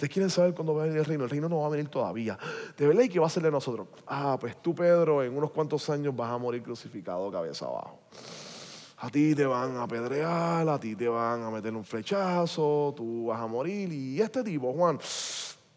Ustedes 0.00 0.14
quieren 0.14 0.30
saber 0.30 0.54
cuándo 0.54 0.74
va 0.74 0.84
a 0.84 0.86
venir 0.86 0.98
el 0.98 1.04
reino. 1.04 1.24
El 1.24 1.30
reino 1.30 1.46
no 1.46 1.60
va 1.60 1.66
a 1.66 1.68
venir 1.68 1.88
todavía. 1.88 2.38
De 2.74 2.86
verdad, 2.86 3.02
¿y 3.02 3.10
qué 3.10 3.18
va 3.20 3.26
a 3.26 3.28
ser 3.28 3.42
de 3.42 3.50
nosotros? 3.50 3.86
Ah, 4.06 4.38
pues 4.40 4.56
tú, 4.62 4.74
Pedro, 4.74 5.22
en 5.22 5.36
unos 5.36 5.50
cuantos 5.50 5.90
años 5.90 6.16
vas 6.16 6.30
a 6.30 6.38
morir 6.38 6.62
crucificado 6.62 7.30
cabeza 7.30 7.66
abajo. 7.66 7.98
A 8.96 9.10
ti 9.10 9.34
te 9.34 9.44
van 9.44 9.76
a 9.76 9.82
apedrear, 9.82 10.66
a 10.66 10.80
ti 10.80 10.96
te 10.96 11.06
van 11.06 11.42
a 11.42 11.50
meter 11.50 11.74
un 11.74 11.84
flechazo, 11.84 12.94
tú 12.96 13.26
vas 13.26 13.42
a 13.42 13.46
morir. 13.46 13.92
Y 13.92 14.22
este 14.22 14.42
tipo, 14.42 14.72
Juan, 14.72 14.98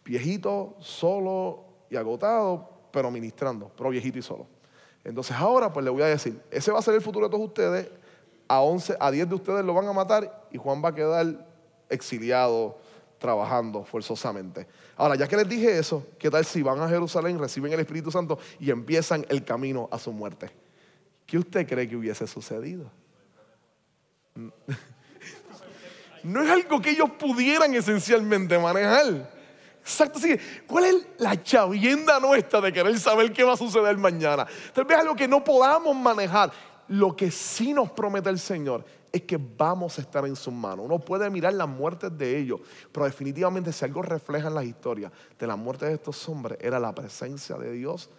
viejito, 0.06 0.78
solo 0.80 1.66
y 1.90 1.98
agotado, 1.98 2.70
pero 2.94 3.12
ministrando, 3.12 3.74
pero 3.76 3.90
viejito 3.90 4.20
y 4.20 4.22
solo. 4.22 4.48
Entonces 5.04 5.36
ahora 5.36 5.74
pues 5.74 5.84
le 5.84 5.92
voy 5.92 6.04
a 6.04 6.06
decir, 6.06 6.42
ese 6.50 6.72
va 6.72 6.80
a 6.80 6.82
ser 6.82 6.94
el 6.94 7.02
futuro 7.02 7.26
de 7.26 7.30
todos 7.30 7.48
ustedes, 7.48 7.92
a 8.48 8.62
11, 8.62 8.96
a 8.98 9.12
10 9.12 9.28
de 9.28 9.36
ustedes 9.36 9.66
lo 9.66 9.74
van 9.74 9.86
a 9.90 9.92
matar 9.92 10.48
y 10.50 10.58
Juan 10.58 10.82
va 10.82 10.90
a 10.90 10.96
quedar 10.96 11.46
exiliado 11.90 12.78
trabajando 13.24 13.86
forzosamente. 13.86 14.68
Ahora, 14.98 15.16
ya 15.16 15.30
que 15.30 15.38
les 15.38 15.48
dije 15.48 15.80
eso, 15.80 16.08
¿qué 16.20 16.30
tal 16.30 16.44
si 16.44 16.62
van 16.62 16.82
a 16.82 16.90
Jerusalén, 16.90 17.40
reciben 17.40 17.72
el 17.72 17.80
Espíritu 17.80 18.12
Santo 18.12 18.38
y 18.60 18.70
empiezan 18.70 19.26
el 19.30 19.46
camino 19.46 19.88
a 19.94 19.98
su 19.98 20.12
muerte? 20.12 20.52
¿Qué 21.26 21.38
usted 21.38 21.66
cree 21.66 21.88
que 21.88 21.96
hubiese 21.96 22.28
sucedido? 22.28 22.92
No 26.24 26.42
es 26.42 26.50
algo 26.50 26.82
que 26.82 26.92
ellos 26.92 27.10
pudieran 27.20 27.76
esencialmente 27.76 28.58
manejar. 28.58 29.30
Exacto, 29.82 30.20
así 30.20 30.40
¿cuál 30.66 30.86
es 30.86 30.96
la 31.18 31.44
chavienda 31.44 32.18
nuestra 32.22 32.62
de 32.62 32.72
querer 32.72 32.98
saber 32.98 33.34
qué 33.34 33.44
va 33.44 33.56
a 33.56 33.58
suceder 33.58 33.98
mañana? 33.98 34.48
Tal 34.74 34.86
vez 34.86 35.00
algo 35.00 35.18
que 35.18 35.28
no 35.28 35.44
podamos 35.44 35.94
manejar. 35.94 36.54
Lo 36.88 37.16
que 37.16 37.32
sí 37.32 37.74
nos 37.74 37.92
promete 37.92 38.30
el 38.30 38.40
Señor 38.40 38.86
es 39.12 39.22
que 39.22 39.38
vamos 39.38 39.98
a 40.00 40.02
estar 40.02 40.26
en 40.26 40.36
sus 40.36 40.54
manos. 40.54 40.86
Uno 40.86 40.98
puede 40.98 41.30
mirar 41.30 41.54
las 41.54 41.70
muertes 41.70 42.18
de 42.18 42.38
ellos, 42.38 42.60
pero 42.92 43.06
definitivamente 43.06 43.72
si 43.72 43.86
algo 43.86 44.02
refleja 44.02 44.48
en 44.48 44.56
la 44.56 44.64
historia 44.64 45.12
de 45.38 45.48
la 45.48 45.56
muerte 45.56 45.86
de 45.86 45.94
estos 45.94 46.28
hombres, 46.28 46.58
era 46.60 46.80
la 46.80 46.94
presencia 46.96 47.56
de 47.58 47.72
Dios 47.72 48.10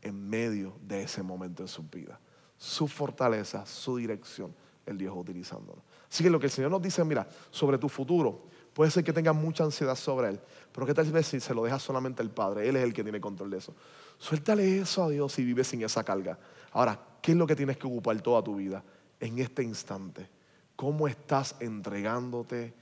en 0.00 0.28
medio 0.28 0.74
de 0.80 1.02
ese 1.02 1.22
momento 1.22 1.62
en 1.62 1.68
su 1.68 1.82
vida. 1.82 2.20
Su 2.56 2.86
fortaleza, 2.86 3.66
su 3.66 3.96
dirección, 3.96 4.54
el 4.86 4.96
Dios 4.96 5.14
utilizándolo. 5.16 5.82
Así 6.08 6.22
que 6.22 6.30
lo 6.30 6.38
que 6.38 6.46
el 6.46 6.52
Señor 6.52 6.70
nos 6.70 6.80
dice, 6.80 7.02
mira, 7.02 7.26
sobre 7.50 7.76
tu 7.76 7.88
futuro, 7.88 8.44
puede 8.72 8.92
ser 8.92 9.02
que 9.02 9.12
tengas 9.12 9.34
mucha 9.34 9.64
ansiedad 9.64 9.96
sobre 9.96 10.28
él, 10.28 10.40
pero 10.72 10.86
¿qué 10.86 10.94
tal 10.94 11.10
vez 11.10 11.26
si 11.26 11.40
se 11.40 11.52
lo 11.52 11.64
deja 11.64 11.80
solamente 11.80 12.22
el 12.22 12.30
Padre? 12.30 12.68
Él 12.68 12.76
es 12.76 12.84
el 12.84 12.92
que 12.92 13.02
tiene 13.02 13.20
control 13.20 13.50
de 13.50 13.58
eso. 13.58 13.74
Suéltale 14.18 14.78
eso 14.78 15.02
a 15.02 15.08
Dios 15.08 15.36
y 15.40 15.44
vive 15.44 15.64
sin 15.64 15.82
esa 15.82 16.04
carga. 16.04 16.38
Ahora, 16.70 17.00
¿qué 17.24 17.32
es 17.32 17.38
lo 17.38 17.46
que 17.46 17.56
tienes 17.56 17.78
que 17.78 17.86
ocupar 17.86 18.20
toda 18.20 18.44
tu 18.44 18.56
vida? 18.56 18.84
En 19.18 19.38
este 19.38 19.62
instante, 19.62 20.28
¿Cómo 20.76 21.06
estás 21.06 21.54
entregándote 21.60 22.74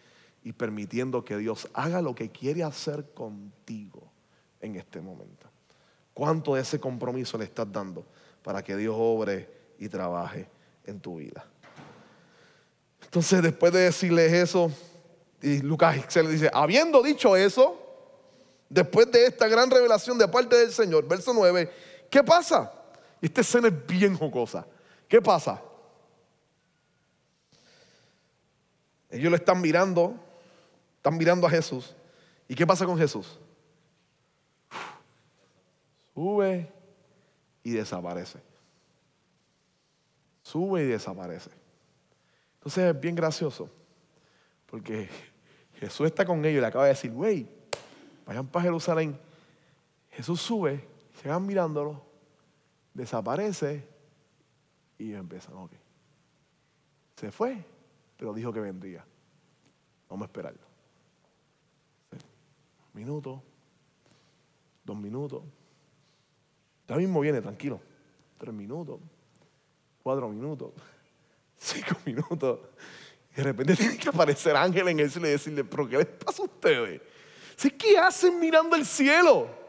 y 0.43 0.53
permitiendo 0.53 1.25
que 1.25 1.37
Dios 1.37 1.69
haga 1.75 2.01
lo 2.01 2.15
que 2.15 2.31
quiere 2.31 2.65
hacer 2.65 3.13
contigo 3.13 4.11
en 4.61 4.77
este 4.77 5.01
momento? 5.01 5.47
¿Cuánto 6.15 6.55
de 6.55 6.63
ese 6.63 6.81
compromiso 6.81 7.37
le 7.39 7.45
estás 7.45 7.71
dando 7.71 8.05
para 8.43 8.63
que 8.63 8.77
Dios 8.77 8.95
obre 8.99 9.49
y 9.79 9.89
trabaje 9.89 10.49
en 10.87 11.01
tu 11.01 11.17
vida? 11.17 11.45
Entonces, 13.05 13.43
después 13.43 13.73
de 13.73 13.81
decirles 13.81 14.33
eso, 14.33 14.73
y 15.43 15.61
Lucas 15.61 15.97
se 16.09 16.23
le 16.23 16.31
dice, 16.31 16.51
habiendo 16.53 17.03
dicho 17.03 17.37
eso, 17.37 17.79
después 18.71 19.11
de 19.13 19.27
esta 19.27 19.49
gran 19.49 19.71
revelación 19.71 20.17
de 20.17 20.29
parte 20.29 20.57
del 20.57 20.73
Señor, 20.73 21.07
verso 21.07 21.35
9, 21.35 21.71
¿qué 22.09 22.23
pasa? 22.25 22.73
Esta 23.23 23.41
escena 23.41 23.69
es 23.69 23.87
bien 23.87 24.19
jocosa. 24.19 24.67
¿Qué 25.09 25.23
pasa? 25.23 25.63
Ellos 29.09 29.31
lo 29.31 29.37
están 29.37 29.61
mirando, 29.61 30.17
están 30.97 31.17
mirando 31.17 31.47
a 31.47 31.51
Jesús. 31.51 31.95
¿Y 32.49 32.57
qué 32.57 32.67
pasa 32.67 32.85
con 32.85 32.99
Jesús? 32.99 33.39
Sube 36.13 36.73
y 37.63 37.71
desaparece. 37.71 38.41
Sube 40.43 40.83
y 40.83 40.87
desaparece. 40.89 41.51
Entonces 42.55 42.95
es 42.95 43.01
bien 43.01 43.15
gracioso, 43.15 43.71
porque 44.67 45.09
Jesús 45.75 46.07
está 46.07 46.25
con 46.25 46.45
ellos 46.45 46.59
y 46.59 46.61
le 46.61 46.67
acaba 46.67 46.85
de 46.85 46.91
decir, 46.91 47.13
güey, 47.13 47.49
vayan 48.27 48.49
para 48.49 48.65
Jerusalén. 48.65 49.19
Jesús 50.11 50.41
sube, 50.41 50.89
se 51.21 51.29
van 51.29 51.47
mirándolo, 51.47 52.12
desaparece 52.95 53.87
y 54.99 55.09
ellos 55.09 55.21
empiezan, 55.21 55.55
ok. 55.55 55.73
Se 57.17 57.31
fue, 57.31 57.65
pero 58.17 58.33
dijo 58.35 58.53
que 58.53 58.61
vendría. 58.61 59.05
Vamos 60.09 60.25
a 60.25 60.27
esperarlo. 60.27 60.61
Minuto, 62.93 63.43
dos 64.85 64.97
minutos. 64.97 65.43
Ya 66.87 66.97
mismo 66.97 67.21
viene, 67.21 67.41
tranquilo. 67.41 67.81
Tres 68.39 68.53
minutos, 68.53 69.01
cuatro 70.03 70.29
minutos, 70.29 70.73
cinco 71.57 71.97
minutos. 72.05 72.61
Y 73.33 73.37
de 73.37 73.43
repente 73.45 73.77
tiene 73.77 73.97
que 73.97 74.09
aparecer 74.09 74.57
ángel 74.57 74.89
en 74.89 75.01
el 75.01 75.11
cielo 75.11 75.29
y 75.29 75.31
decirle, 75.31 75.65
pero 75.65 75.89
¿qué 75.89 75.99
les 75.99 76.07
pasa 76.07 76.43
a 76.43 76.47
ustedes? 76.47 77.01
¿Qué 77.79 77.97
hacen 77.99 78.41
mirando 78.41 78.77
el 78.77 78.85
cielo? 78.85 79.62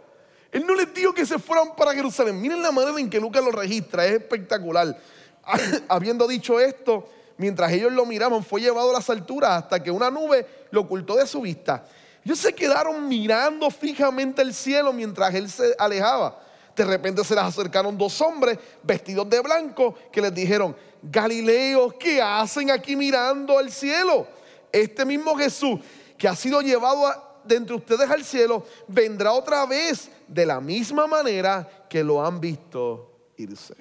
Él 0.54 0.68
no 0.68 0.76
les 0.76 0.94
dijo 0.94 1.14
que 1.14 1.26
se 1.26 1.40
fueran 1.40 1.76
para 1.76 1.94
Jerusalén. 1.94 2.40
Miren 2.40 2.62
la 2.62 2.72
manera 2.72 3.00
en 3.00 3.10
que 3.10 3.20
Lucas 3.20 3.44
lo 3.44 3.52
registra, 3.52 4.06
es 4.06 4.14
espectacular. 4.14 4.96
Habiendo 5.90 6.28
dicho 6.28 6.60
esto, 6.60 7.10
mientras 7.38 7.72
ellos 7.72 7.92
lo 7.92 8.06
miraban, 8.06 8.44
fue 8.44 8.62
llevado 8.62 8.92
a 8.92 8.94
las 8.94 9.10
alturas 9.10 9.64
hasta 9.64 9.82
que 9.82 9.90
una 9.90 10.12
nube 10.12 10.46
lo 10.70 10.82
ocultó 10.82 11.16
de 11.16 11.26
su 11.26 11.42
vista. 11.42 11.84
Ellos 12.24 12.38
se 12.38 12.54
quedaron 12.54 13.08
mirando 13.08 13.70
fijamente 13.72 14.44
el 14.44 14.54
cielo 14.54 14.94
mientras 14.94 15.34
él 15.34 15.50
se 15.50 15.76
alejaba. 15.80 16.40
De 16.76 16.86
repente 16.86 17.24
se 17.24 17.34
les 17.34 17.44
acercaron 17.44 17.98
dos 17.98 18.22
hombres 18.22 18.60
vestidos 18.84 19.28
de 19.30 19.40
blanco 19.40 19.96
que 20.12 20.22
les 20.22 20.34
dijeron, 20.34 20.76
Galileos, 21.02 21.96
¿qué 21.96 22.22
hacen 22.22 22.70
aquí 22.70 22.96
mirando 22.96 23.58
al 23.58 23.72
cielo? 23.72 24.28
Este 24.72 25.04
mismo 25.04 25.36
Jesús 25.36 25.80
que 26.16 26.28
ha 26.28 26.36
sido 26.36 26.62
llevado 26.62 27.33
de 27.44 27.56
entre 27.56 27.76
ustedes 27.76 28.10
al 28.10 28.24
cielo, 28.24 28.66
vendrá 28.88 29.32
otra 29.34 29.66
vez 29.66 30.10
de 30.28 30.46
la 30.46 30.60
misma 30.60 31.08
manera 31.08 31.86
que 31.90 32.04
lo 32.04 32.26
han 32.26 32.40
visto 32.40 33.32
irse. 33.38 33.76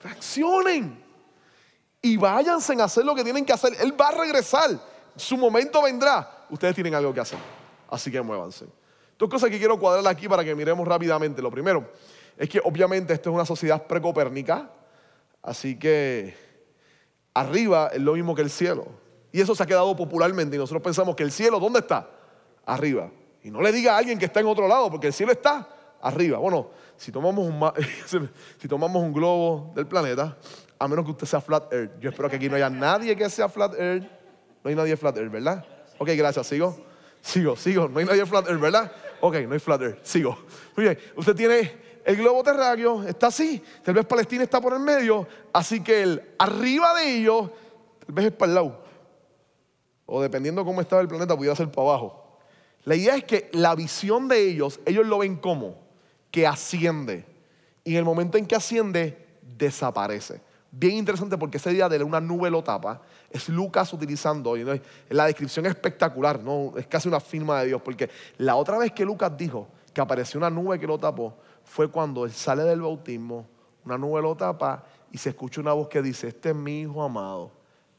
Reaccionen 0.00 1.04
y 2.02 2.16
váyanse 2.16 2.74
a 2.80 2.84
hacer 2.84 3.04
lo 3.04 3.14
que 3.14 3.24
tienen 3.24 3.44
que 3.44 3.52
hacer. 3.52 3.74
Él 3.80 3.98
va 3.98 4.08
a 4.08 4.12
regresar. 4.12 4.78
Su 5.16 5.36
momento 5.36 5.82
vendrá. 5.82 6.46
Ustedes 6.50 6.74
tienen 6.74 6.94
algo 6.94 7.14
que 7.14 7.20
hacer. 7.20 7.38
Así 7.88 8.10
que 8.10 8.20
muévanse. 8.20 8.66
Dos 9.18 9.30
cosas 9.30 9.48
que 9.48 9.58
quiero 9.58 9.78
cuadrar 9.78 10.06
aquí 10.08 10.28
para 10.28 10.44
que 10.44 10.54
miremos 10.54 10.86
rápidamente. 10.86 11.40
Lo 11.40 11.50
primero 11.50 11.88
es 12.36 12.48
que 12.48 12.60
obviamente 12.62 13.14
esto 13.14 13.30
es 13.30 13.34
una 13.34 13.46
sociedad 13.46 13.86
precopérnica. 13.86 14.70
Así 15.42 15.78
que 15.78 16.36
arriba 17.32 17.90
es 17.92 18.00
lo 18.00 18.14
mismo 18.14 18.34
que 18.34 18.42
el 18.42 18.50
cielo. 18.50 18.86
Y 19.32 19.40
eso 19.40 19.54
se 19.54 19.62
ha 19.62 19.66
quedado 19.66 19.96
popularmente. 19.96 20.56
Y 20.56 20.58
nosotros 20.58 20.82
pensamos 20.82 21.16
que 21.16 21.22
el 21.22 21.32
cielo, 21.32 21.58
¿dónde 21.58 21.78
está? 21.78 22.08
Arriba. 22.66 23.10
Y 23.42 23.50
no 23.50 23.60
le 23.60 23.72
diga 23.72 23.94
a 23.94 23.98
alguien 23.98 24.18
que 24.18 24.24
está 24.24 24.40
en 24.40 24.46
otro 24.46 24.66
lado, 24.66 24.90
porque 24.90 25.08
el 25.08 25.12
cielo 25.12 25.32
está 25.32 25.68
arriba. 26.00 26.38
Bueno, 26.38 26.70
si 26.96 27.12
tomamos 27.12 27.46
un, 27.46 27.72
si 28.58 28.68
tomamos 28.68 29.02
un 29.02 29.12
globo 29.12 29.72
del 29.74 29.86
planeta, 29.86 30.36
a 30.78 30.88
menos 30.88 31.04
que 31.04 31.10
usted 31.12 31.26
sea 31.26 31.40
flat 31.40 31.72
earth, 31.72 31.98
yo 32.00 32.10
espero 32.10 32.28
que 32.30 32.36
aquí 32.36 32.48
no 32.48 32.56
haya 32.56 32.70
nadie 32.70 33.14
que 33.16 33.28
sea 33.28 33.48
flat 33.48 33.74
earth. 33.78 34.04
No 34.62 34.70
hay 34.70 34.74
nadie 34.74 34.96
flat 34.96 35.16
earth, 35.16 35.30
¿verdad? 35.30 35.64
Ok, 35.98 36.10
gracias, 36.16 36.46
sigo. 36.46 36.76
Sigo, 37.20 37.56
sigo. 37.56 37.88
No 37.88 37.98
hay 37.98 38.06
nadie 38.06 38.24
flat 38.26 38.48
earth, 38.48 38.60
¿verdad? 38.60 38.92
Ok, 39.20 39.36
no 39.46 39.54
hay 39.54 39.58
flat 39.58 39.82
earth, 39.82 39.98
sigo. 40.02 40.36
Muy 40.76 40.84
bien, 40.84 40.98
usted 41.16 41.34
tiene 41.34 41.72
el 42.04 42.16
globo 42.16 42.42
terráqueo, 42.42 43.02
está 43.04 43.28
así. 43.28 43.62
Tal 43.82 43.94
vez 43.94 44.04
Palestina 44.04 44.44
está 44.44 44.60
por 44.60 44.74
el 44.74 44.80
medio, 44.80 45.26
así 45.52 45.82
que 45.82 46.02
el 46.02 46.34
arriba 46.38 46.94
de 46.94 47.18
ellos, 47.18 47.50
tal 48.04 48.14
vez 48.14 48.26
es 48.26 48.32
para 48.32 48.50
el 48.50 48.54
lado. 48.54 48.84
O 50.06 50.20
dependiendo 50.20 50.64
cómo 50.64 50.80
estaba 50.80 51.00
el 51.00 51.08
planeta, 51.08 51.34
pudiera 51.36 51.56
ser 51.56 51.70
para 51.70 51.88
abajo. 51.88 52.23
La 52.84 52.94
idea 52.94 53.16
es 53.16 53.24
que 53.24 53.50
la 53.52 53.74
visión 53.74 54.28
de 54.28 54.48
ellos, 54.48 54.80
ellos 54.84 55.06
lo 55.06 55.18
ven 55.18 55.36
como 55.36 55.76
que 56.30 56.46
asciende. 56.46 57.24
Y 57.82 57.92
en 57.92 57.98
el 57.98 58.04
momento 58.04 58.38
en 58.38 58.46
que 58.46 58.56
asciende, 58.56 59.26
desaparece. 59.56 60.40
Bien 60.70 60.96
interesante 60.96 61.38
porque 61.38 61.58
ese 61.58 61.70
día 61.70 61.88
de 61.88 62.02
una 62.02 62.20
nube 62.20 62.50
lo 62.50 62.62
tapa. 62.62 63.00
Es 63.30 63.48
Lucas 63.48 63.92
utilizando, 63.92 64.56
y 64.56 64.64
la 65.08 65.26
descripción 65.26 65.66
es 65.66 65.70
espectacular, 65.70 66.42
¿no? 66.42 66.72
es 66.76 66.86
casi 66.86 67.08
una 67.08 67.20
firma 67.20 67.60
de 67.60 67.68
Dios. 67.68 67.80
Porque 67.82 68.10
la 68.38 68.56
otra 68.56 68.78
vez 68.78 68.92
que 68.92 69.04
Lucas 69.04 69.32
dijo 69.36 69.68
que 69.92 70.00
apareció 70.00 70.38
una 70.38 70.50
nube 70.50 70.78
que 70.78 70.86
lo 70.86 70.98
tapó, 70.98 71.36
fue 71.62 71.88
cuando 71.88 72.24
él 72.24 72.32
sale 72.32 72.64
del 72.64 72.80
bautismo, 72.80 73.46
una 73.84 73.96
nube 73.96 74.20
lo 74.20 74.34
tapa 74.34 74.84
y 75.12 75.18
se 75.18 75.30
escucha 75.30 75.60
una 75.60 75.72
voz 75.72 75.88
que 75.88 76.02
dice, 76.02 76.28
este 76.28 76.50
es 76.50 76.56
mi 76.56 76.80
hijo 76.80 77.02
amado, 77.02 77.52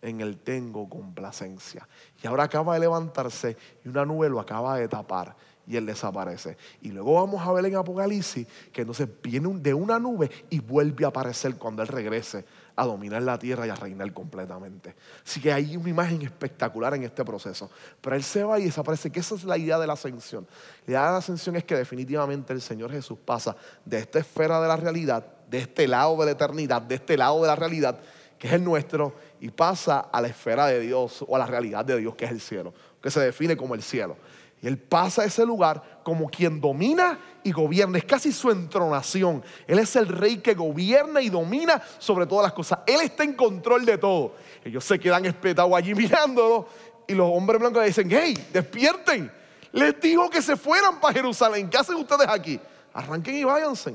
en 0.05 0.21
él 0.21 0.37
tengo 0.37 0.87
complacencia. 0.87 1.87
Y 2.21 2.27
ahora 2.27 2.43
acaba 2.43 2.75
de 2.75 2.81
levantarse 2.81 3.57
y 3.83 3.89
una 3.89 4.05
nube 4.05 4.29
lo 4.29 4.39
acaba 4.39 4.77
de 4.77 4.87
tapar 4.87 5.35
y 5.67 5.75
él 5.75 5.85
desaparece. 5.85 6.57
Y 6.81 6.89
luego 6.89 7.15
vamos 7.15 7.45
a 7.45 7.51
ver 7.51 7.65
en 7.65 7.75
Apocalipsis 7.75 8.47
que 8.71 8.81
entonces 8.81 9.07
viene 9.21 9.49
de 9.59 9.73
una 9.73 9.99
nube 9.99 10.29
y 10.49 10.59
vuelve 10.59 11.05
a 11.05 11.09
aparecer 11.09 11.55
cuando 11.55 11.81
él 11.81 11.87
regrese 11.87 12.45
a 12.75 12.85
dominar 12.85 13.21
la 13.23 13.39
tierra 13.39 13.65
y 13.65 13.69
a 13.69 13.75
reinar 13.75 14.11
completamente. 14.13 14.95
Así 15.25 15.39
que 15.41 15.51
hay 15.51 15.77
una 15.77 15.89
imagen 15.89 16.21
espectacular 16.21 16.93
en 16.93 17.03
este 17.03 17.23
proceso. 17.23 17.69
Pero 18.01 18.15
él 18.15 18.23
se 18.23 18.43
va 18.43 18.59
y 18.59 18.65
desaparece, 18.65 19.11
que 19.11 19.21
esa 19.21 19.35
es 19.35 19.43
la 19.43 19.57
idea 19.57 19.79
de 19.79 19.87
la 19.87 19.93
ascensión. 19.93 20.45
La 20.85 20.91
idea 20.91 21.05
de 21.05 21.11
la 21.11 21.17
ascensión 21.17 21.55
es 21.55 21.63
que 21.63 21.75
definitivamente 21.75 22.53
el 22.53 22.61
Señor 22.61 22.91
Jesús 22.91 23.17
pasa 23.23 23.55
de 23.85 23.99
esta 23.99 24.19
esfera 24.19 24.61
de 24.61 24.67
la 24.67 24.77
realidad, 24.77 25.25
de 25.49 25.59
este 25.59 25.87
lado 25.87 26.17
de 26.17 26.25
la 26.25 26.31
eternidad, 26.31 26.81
de 26.81 26.95
este 26.95 27.17
lado 27.17 27.41
de 27.41 27.47
la 27.47 27.55
realidad, 27.55 27.99
que 28.37 28.47
es 28.47 28.53
el 28.53 28.63
nuestro, 28.63 29.15
y 29.45 29.51
pasa 29.51 29.99
a 30.11 30.21
la 30.21 30.27
esfera 30.27 30.65
de 30.65 30.79
Dios 30.79 31.23
o 31.27 31.35
a 31.35 31.37
la 31.37 31.45
realidad 31.45 31.85
de 31.85 31.99
Dios, 31.99 32.15
que 32.15 32.25
es 32.25 32.31
el 32.31 32.41
cielo, 32.41 32.73
que 32.99 33.11
se 33.11 33.19
define 33.19 33.55
como 33.55 33.75
el 33.75 33.83
cielo. 33.83 34.17
Y 34.59 34.65
él 34.65 34.79
pasa 34.79 35.21
a 35.21 35.25
ese 35.25 35.45
lugar 35.45 36.01
como 36.03 36.27
quien 36.31 36.59
domina 36.59 37.19
y 37.43 37.51
gobierna. 37.51 37.99
Es 37.99 38.05
casi 38.05 38.31
su 38.31 38.49
entronación. 38.49 39.43
Él 39.67 39.77
es 39.77 39.95
el 39.97 40.07
rey 40.07 40.37
que 40.37 40.55
gobierna 40.55 41.21
y 41.21 41.29
domina 41.29 41.79
sobre 41.99 42.25
todas 42.25 42.45
las 42.45 42.53
cosas. 42.53 42.79
Él 42.87 43.01
está 43.01 43.23
en 43.23 43.33
control 43.33 43.85
de 43.85 43.99
todo. 43.99 44.33
Ellos 44.63 44.83
se 44.83 44.97
quedan 44.97 45.23
espetados 45.27 45.71
allí 45.75 45.93
mirándolo. 45.93 46.67
Y 47.07 47.13
los 47.13 47.29
hombres 47.29 47.59
blancos 47.59 47.83
le 47.83 47.89
dicen, 47.89 48.09
hey, 48.09 48.33
despierten. 48.51 49.31
Les 49.73 50.01
dijo 50.01 50.27
que 50.27 50.41
se 50.41 50.55
fueran 50.55 50.99
para 50.99 51.13
Jerusalén. 51.13 51.69
¿Qué 51.69 51.77
hacen 51.77 51.97
ustedes 51.97 52.27
aquí? 52.27 52.59
Arranquen 52.95 53.35
y 53.35 53.43
váyanse. 53.43 53.93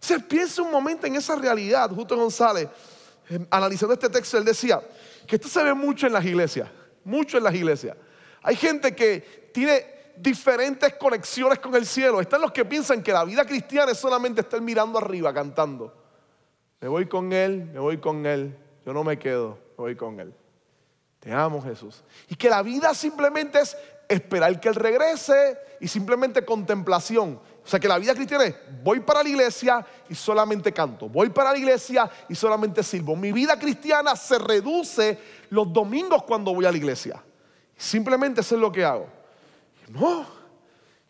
Se 0.00 0.18
piensa 0.18 0.62
un 0.62 0.70
momento 0.70 1.06
en 1.06 1.16
esa 1.16 1.36
realidad. 1.36 1.90
Justo 1.90 2.16
González, 2.16 2.68
analizando 3.50 3.94
este 3.94 4.08
texto, 4.08 4.38
él 4.38 4.44
decía 4.44 4.82
que 5.26 5.36
esto 5.36 5.48
se 5.48 5.62
ve 5.62 5.74
mucho 5.74 6.06
en 6.06 6.12
las 6.12 6.24
iglesias. 6.24 6.68
Mucho 7.04 7.38
en 7.38 7.44
las 7.44 7.54
iglesias. 7.54 7.96
Hay 8.42 8.56
gente 8.56 8.94
que 8.94 9.50
tiene 9.52 10.12
diferentes 10.16 10.94
conexiones 10.94 11.58
con 11.58 11.74
el 11.74 11.86
cielo. 11.86 12.20
Están 12.20 12.40
los 12.40 12.52
que 12.52 12.64
piensan 12.64 13.02
que 13.02 13.12
la 13.12 13.24
vida 13.24 13.44
cristiana 13.44 13.92
es 13.92 13.98
solamente 13.98 14.40
estar 14.40 14.60
mirando 14.60 14.98
arriba, 14.98 15.32
cantando. 15.32 15.94
Me 16.80 16.88
voy 16.88 17.06
con 17.06 17.32
Él, 17.32 17.70
me 17.72 17.78
voy 17.78 17.98
con 17.98 18.26
Él. 18.26 18.56
Yo 18.84 18.92
no 18.92 19.04
me 19.04 19.18
quedo, 19.18 19.58
me 19.70 19.84
voy 19.84 19.96
con 19.96 20.18
Él. 20.18 20.34
Te 21.20 21.32
amo, 21.32 21.62
Jesús. 21.62 22.02
Y 22.28 22.34
que 22.34 22.50
la 22.50 22.62
vida 22.62 22.94
simplemente 22.94 23.60
es 23.60 23.76
esperar 24.08 24.58
que 24.60 24.68
Él 24.68 24.74
regrese 24.74 25.56
y 25.80 25.86
simplemente 25.86 26.44
contemplación. 26.44 27.40
O 27.64 27.68
sea 27.68 27.78
que 27.78 27.86
la 27.86 27.98
vida 27.98 28.14
cristiana 28.14 28.44
es, 28.44 28.56
voy 28.82 29.00
para 29.00 29.22
la 29.22 29.28
iglesia 29.28 29.86
y 30.08 30.14
solamente 30.14 30.72
canto. 30.72 31.08
Voy 31.08 31.30
para 31.30 31.52
la 31.52 31.58
iglesia 31.58 32.10
y 32.28 32.34
solamente 32.34 32.82
sirvo. 32.82 33.14
Mi 33.14 33.30
vida 33.30 33.58
cristiana 33.58 34.16
se 34.16 34.38
reduce 34.38 35.18
los 35.50 35.72
domingos 35.72 36.24
cuando 36.24 36.52
voy 36.52 36.64
a 36.64 36.72
la 36.72 36.76
iglesia. 36.76 37.22
Simplemente 37.76 38.40
eso 38.40 38.56
es 38.56 38.60
lo 38.60 38.72
que 38.72 38.84
hago. 38.84 39.08
No. 39.90 40.26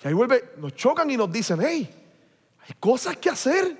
Y 0.04 0.08
ahí 0.08 0.14
vuelve, 0.14 0.52
nos 0.58 0.74
chocan 0.74 1.10
y 1.10 1.16
nos 1.16 1.32
dicen, 1.32 1.58
hey, 1.62 1.88
hay 2.66 2.74
cosas 2.78 3.16
que 3.16 3.30
hacer. 3.30 3.76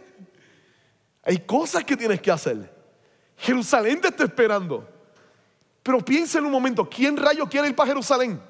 Hay 1.25 1.39
cosas 1.39 1.85
que 1.85 1.97
tienes 1.97 2.21
que 2.21 2.31
hacer. 2.31 2.73
Jerusalén 3.37 4.01
te 4.01 4.09
está 4.09 4.25
esperando. 4.25 4.89
Pero 5.83 5.99
piensa 5.99 6.39
en 6.39 6.47
un 6.47 6.53
momento, 6.53 6.89
¿quién 6.89 7.17
rayo 7.17 7.47
quiere 7.49 7.69
ir 7.69 7.77
para 7.77 7.89
Jerusalén? 7.89 8.41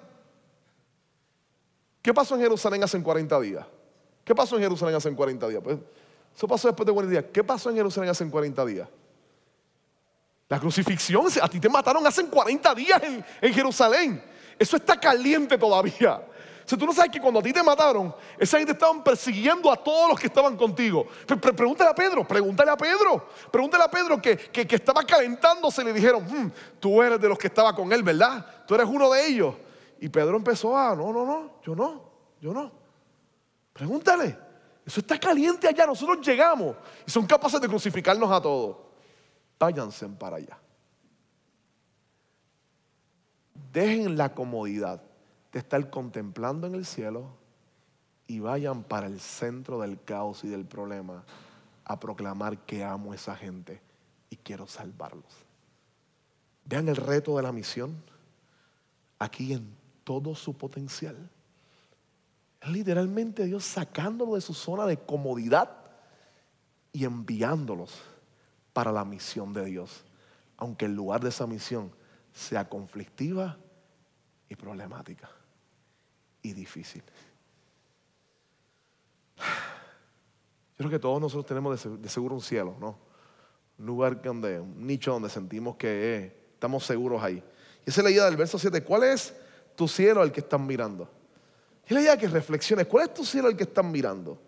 ¿Qué 2.01 2.13
pasó 2.13 2.35
en 2.35 2.43
Jerusalén 2.43 2.83
hace 2.85 3.03
40 3.03 3.41
días? 3.41 3.67
¿Qué 4.25 4.35
pasó 4.35 4.57
en 4.57 4.63
Jerusalén 4.63 4.95
hace 4.95 5.13
40 5.15 5.49
días? 5.49 5.61
Pues, 5.63 5.79
eso 6.37 6.47
pasó 6.49 6.69
después 6.69 6.87
de 6.87 6.93
40 6.93 7.11
días. 7.21 7.25
¿Qué 7.33 7.43
pasó 7.45 7.71
en 7.71 7.77
Jerusalén 7.77 8.11
hace 8.11 8.29
40 8.29 8.65
días? 8.65 8.89
La 10.49 10.61
crucifixión, 10.61 11.27
a 11.41 11.49
ti 11.49 11.59
te 11.59 11.69
mataron 11.69 12.07
hace 12.07 12.27
40 12.27 12.75
días 12.75 13.03
en, 13.03 13.25
en 13.41 13.55
Jerusalén. 13.55 14.23
Eso 14.59 14.77
está 14.77 14.99
caliente 15.01 15.57
todavía. 15.57 16.23
Si 16.65 16.77
tú 16.77 16.87
no 16.87 16.93
sabes 16.93 17.11
que 17.11 17.21
cuando 17.21 17.41
a 17.41 17.43
ti 17.43 17.53
te 17.53 17.63
mataron, 17.63 18.15
esa 18.39 18.59
gente 18.59 18.73
estaban 18.73 19.03
persiguiendo 19.03 19.71
a 19.73 19.77
todos 19.77 20.11
los 20.11 20.21
que 20.21 20.27
estaban 20.29 20.57
contigo. 20.57 21.07
Pre- 21.27 21.37
pre- 21.37 21.53
pregúntale 21.55 21.91
a 21.91 21.95
Pedro, 21.95 22.27
pregúntale 22.29 22.71
a 22.71 22.77
Pedro, 22.77 23.27
pregúntale 23.51 23.83
a 23.85 23.89
Pedro 23.91 24.21
que, 24.23 24.37
que- 24.37 24.67
que 24.67 24.77
estaba 24.77 25.03
calentándose. 25.05 25.83
Le 25.83 25.93
dijeron, 25.93 26.23
"Hmm, 26.25 26.51
tú 26.79 27.03
eres 27.03 27.21
de 27.21 27.29
los 27.29 27.39
que 27.39 27.49
estaba 27.49 27.75
con 27.75 27.93
él, 27.93 28.03
¿verdad? 28.03 28.47
Tú 28.67 28.75
eres 28.75 28.87
uno 28.89 29.11
de 29.11 29.27
ellos. 29.27 29.55
Y 30.01 30.09
Pedro 30.09 30.37
empezó 30.37 30.77
a, 30.77 30.95
no, 30.95 31.13
no, 31.13 31.25
no, 31.27 31.51
yo 31.65 31.75
no, 31.75 32.03
yo 32.41 32.53
no. 32.53 32.82
Pregúntale, 33.73 34.39
eso 34.85 35.01
está 35.01 35.19
caliente 35.19 35.69
allá. 35.69 35.87
Nosotros 35.87 36.27
llegamos 36.27 36.77
y 37.07 37.11
son 37.11 37.27
capaces 37.27 37.61
de 37.61 37.69
crucificarnos 37.69 38.31
a 38.31 38.41
todos. 38.41 38.77
Váyanse 39.59 40.09
para 40.09 40.37
allá. 40.37 40.59
Dejen 43.73 44.17
la 44.17 44.35
comodidad 44.35 45.03
de 45.53 45.59
estar 45.59 45.89
contemplando 45.89 46.67
en 46.67 46.75
el 46.75 46.85
cielo 46.85 47.31
y 48.27 48.41
vayan 48.41 48.83
para 48.83 49.07
el 49.07 49.21
centro 49.21 49.81
del 49.81 50.03
caos 50.03 50.45
y 50.45 50.49
del 50.49 50.65
problema 50.65 51.25
a 51.85 51.99
proclamar 51.99 52.59
que 52.59 52.85
amo 52.85 53.13
a 53.13 53.15
esa 53.15 53.37
gente 53.37 53.81
y 54.31 54.37
quiero 54.37 54.67
salvarlos. 54.67 55.33
Vean 56.65 56.89
el 56.89 56.97
reto 56.97 57.37
de 57.37 57.43
la 57.43 57.53
misión 57.53 58.03
aquí 59.19 59.53
en 59.53 59.77
todo 60.05 60.35
su 60.35 60.57
potencial. 60.57 61.17
Literalmente 62.73 63.45
Dios 63.45 63.65
sacándolo 63.65 64.35
de 64.35 64.41
su 64.41 64.55
zona 64.55 64.87
de 64.87 64.97
comodidad 64.97 65.71
y 66.93 67.05
enviándolos 67.05 67.93
para 68.73 68.91
la 68.93 69.05
misión 69.05 69.53
de 69.53 69.65
Dios, 69.67 70.05
aunque 70.57 70.87
el 70.87 70.95
lugar 70.95 71.21
de 71.23 71.29
esa 71.29 71.47
misión 71.47 71.93
sea 72.33 72.69
conflictiva 72.69 73.59
y 74.49 74.57
problemática 74.57 75.29
y 76.41 76.55
difícil. 76.55 77.03
Yo 79.37 80.77
creo 80.79 80.91
que 80.91 80.99
todos 80.99 81.21
nosotros 81.21 81.47
tenemos 81.47 81.73
de 81.73 81.79
se- 81.79 81.97
de 81.99 82.09
seguro 82.09 82.35
un 82.35 82.41
cielo, 82.41 82.75
¿no? 82.81 82.99
Un 83.79 83.87
lugar 83.87 84.21
donde, 84.23 84.59
un 84.61 84.87
nicho 84.87 85.13
donde 85.13 85.29
sentimos 85.29 85.77
que 85.77 85.89
eh, 86.17 86.37
estamos 86.55 86.85
seguros 86.85 87.23
ahí. 87.23 87.43
Y 87.85 87.91
esa 87.91 88.01
es 88.01 88.05
la 88.05 88.11
idea 88.11 88.25
del 88.25 88.37
verso 88.37 88.59
7. 88.59 88.83
¿Cuál 88.83 89.05
es 89.05 89.35
tu 89.77 89.87
cielo 89.89 90.23
al 90.23 90.33
que 90.33 90.41
están 90.41 90.67
mirando? 90.67 91.11
Y 91.93 91.95
la 91.95 92.01
idea 92.01 92.17
que 92.17 92.27
reflexiones. 92.27 92.87
¿Cuál 92.87 93.05
es 93.05 93.13
tu 93.13 93.23
cielo 93.23 93.49
al 93.49 93.55
que 93.55 93.65
están 93.65 93.93
mirando? 93.93 94.41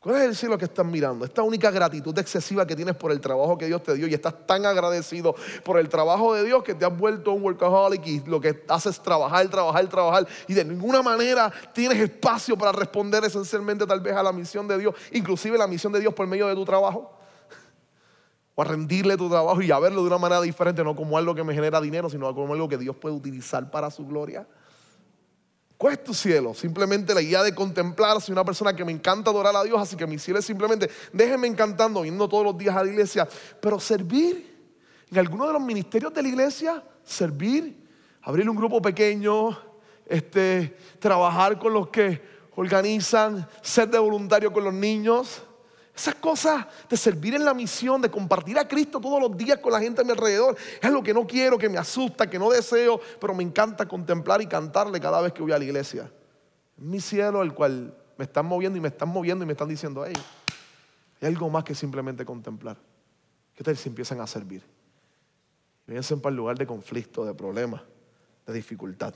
¿Cuál 0.00 0.16
es 0.16 0.22
el 0.22 0.34
cielo 0.34 0.58
que 0.58 0.64
estás 0.64 0.84
mirando? 0.84 1.24
Esta 1.24 1.42
única 1.42 1.70
gratitud 1.70 2.18
excesiva 2.18 2.66
que 2.66 2.74
tienes 2.74 2.96
por 2.96 3.12
el 3.12 3.20
trabajo 3.20 3.56
que 3.56 3.66
Dios 3.66 3.80
te 3.84 3.94
dio 3.94 4.08
y 4.08 4.14
estás 4.14 4.44
tan 4.44 4.66
agradecido 4.66 5.36
por 5.62 5.78
el 5.78 5.88
trabajo 5.88 6.34
de 6.34 6.42
Dios 6.42 6.64
que 6.64 6.74
te 6.74 6.84
has 6.84 6.98
vuelto 6.98 7.30
un 7.30 7.44
workaholic 7.44 8.04
y 8.08 8.20
lo 8.26 8.40
que 8.40 8.64
haces 8.68 8.96
es 8.96 9.02
trabajar, 9.04 9.48
trabajar, 9.48 9.86
trabajar 9.86 10.26
y 10.48 10.54
de 10.54 10.64
ninguna 10.64 11.00
manera 11.00 11.52
tienes 11.72 11.98
espacio 12.00 12.58
para 12.58 12.72
responder 12.72 13.22
esencialmente 13.22 13.86
tal 13.86 14.00
vez 14.00 14.16
a 14.16 14.22
la 14.24 14.32
misión 14.32 14.66
de 14.66 14.78
Dios, 14.78 14.96
inclusive 15.12 15.56
la 15.56 15.68
misión 15.68 15.92
de 15.92 16.00
Dios 16.00 16.12
por 16.12 16.26
medio 16.26 16.48
de 16.48 16.56
tu 16.56 16.64
trabajo. 16.64 17.16
O 18.56 18.62
a 18.62 18.64
rendirle 18.64 19.16
tu 19.16 19.28
trabajo 19.28 19.62
y 19.62 19.70
a 19.70 19.78
verlo 19.78 20.00
de 20.00 20.08
una 20.08 20.18
manera 20.18 20.40
diferente, 20.40 20.82
no 20.82 20.96
como 20.96 21.16
algo 21.16 21.36
que 21.36 21.44
me 21.44 21.54
genera 21.54 21.80
dinero, 21.80 22.10
sino 22.10 22.34
como 22.34 22.52
algo 22.52 22.68
que 22.68 22.78
Dios 22.78 22.96
puede 22.96 23.14
utilizar 23.14 23.70
para 23.70 23.92
su 23.92 24.04
gloria. 24.04 24.44
¿Cuál 25.78 25.92
es 25.92 26.04
tu 26.04 26.14
cielo? 26.14 26.54
Simplemente 26.54 27.12
la 27.12 27.20
idea 27.20 27.42
de 27.42 27.54
contemplar. 27.54 28.20
Soy 28.20 28.32
una 28.32 28.44
persona 28.44 28.74
que 28.74 28.84
me 28.84 28.92
encanta 28.92 29.30
adorar 29.30 29.54
a 29.54 29.62
Dios, 29.62 29.78
así 29.78 29.94
que 29.96 30.06
mi 30.06 30.18
cielo 30.18 30.38
es 30.38 30.46
simplemente 30.46 30.90
déjenme 31.12 31.46
encantando, 31.46 32.04
yendo 32.04 32.28
todos 32.28 32.44
los 32.44 32.56
días 32.56 32.74
a 32.74 32.82
la 32.82 32.90
iglesia, 32.90 33.28
pero 33.60 33.78
servir 33.78 34.56
en 35.10 35.18
alguno 35.18 35.46
de 35.46 35.52
los 35.52 35.62
ministerios 35.62 36.12
de 36.14 36.22
la 36.22 36.28
iglesia, 36.28 36.82
servir, 37.04 37.76
abrir 38.22 38.48
un 38.48 38.56
grupo 38.56 38.80
pequeño, 38.80 39.56
este, 40.06 40.76
trabajar 40.98 41.58
con 41.58 41.74
los 41.74 41.88
que 41.88 42.22
organizan, 42.56 43.46
ser 43.60 43.90
de 43.90 43.98
voluntario 43.98 44.52
con 44.52 44.64
los 44.64 44.74
niños. 44.74 45.42
Esas 45.96 46.16
cosas 46.16 46.66
de 46.90 46.96
servir 46.96 47.34
en 47.34 47.44
la 47.44 47.54
misión, 47.54 48.02
de 48.02 48.10
compartir 48.10 48.58
a 48.58 48.68
Cristo 48.68 49.00
todos 49.00 49.18
los 49.18 49.34
días 49.34 49.58
con 49.60 49.72
la 49.72 49.80
gente 49.80 50.02
a 50.02 50.04
mi 50.04 50.10
alrededor, 50.10 50.54
es 50.82 50.90
lo 50.90 51.02
que 51.02 51.14
no 51.14 51.26
quiero, 51.26 51.56
que 51.56 51.70
me 51.70 51.78
asusta, 51.78 52.28
que 52.28 52.38
no 52.38 52.50
deseo, 52.50 53.00
pero 53.18 53.34
me 53.34 53.42
encanta 53.42 53.88
contemplar 53.88 54.42
y 54.42 54.46
cantarle 54.46 55.00
cada 55.00 55.22
vez 55.22 55.32
que 55.32 55.40
voy 55.40 55.52
a 55.52 55.58
la 55.58 55.64
iglesia. 55.64 56.10
Es 56.76 56.84
mi 56.84 57.00
cielo 57.00 57.42
el 57.42 57.54
cual 57.54 57.96
me 58.18 58.26
están 58.26 58.44
moviendo 58.44 58.76
y 58.76 58.80
me 58.82 58.88
están 58.88 59.08
moviendo 59.08 59.42
y 59.44 59.46
me 59.46 59.54
están 59.54 59.68
diciendo, 59.68 60.04
hey, 60.06 60.12
hay 61.22 61.28
algo 61.28 61.48
más 61.48 61.64
que 61.64 61.74
simplemente 61.74 62.26
contemplar. 62.26 62.76
¿Qué 63.54 63.64
tal 63.64 63.74
si 63.78 63.88
empiezan 63.88 64.20
a 64.20 64.26
servir? 64.26 64.62
Vénganse 65.86 66.14
para 66.18 66.30
el 66.30 66.36
lugar 66.36 66.58
de 66.58 66.66
conflicto, 66.66 67.24
de 67.24 67.32
problema, 67.32 67.82
de 68.46 68.52
dificultad. 68.52 69.14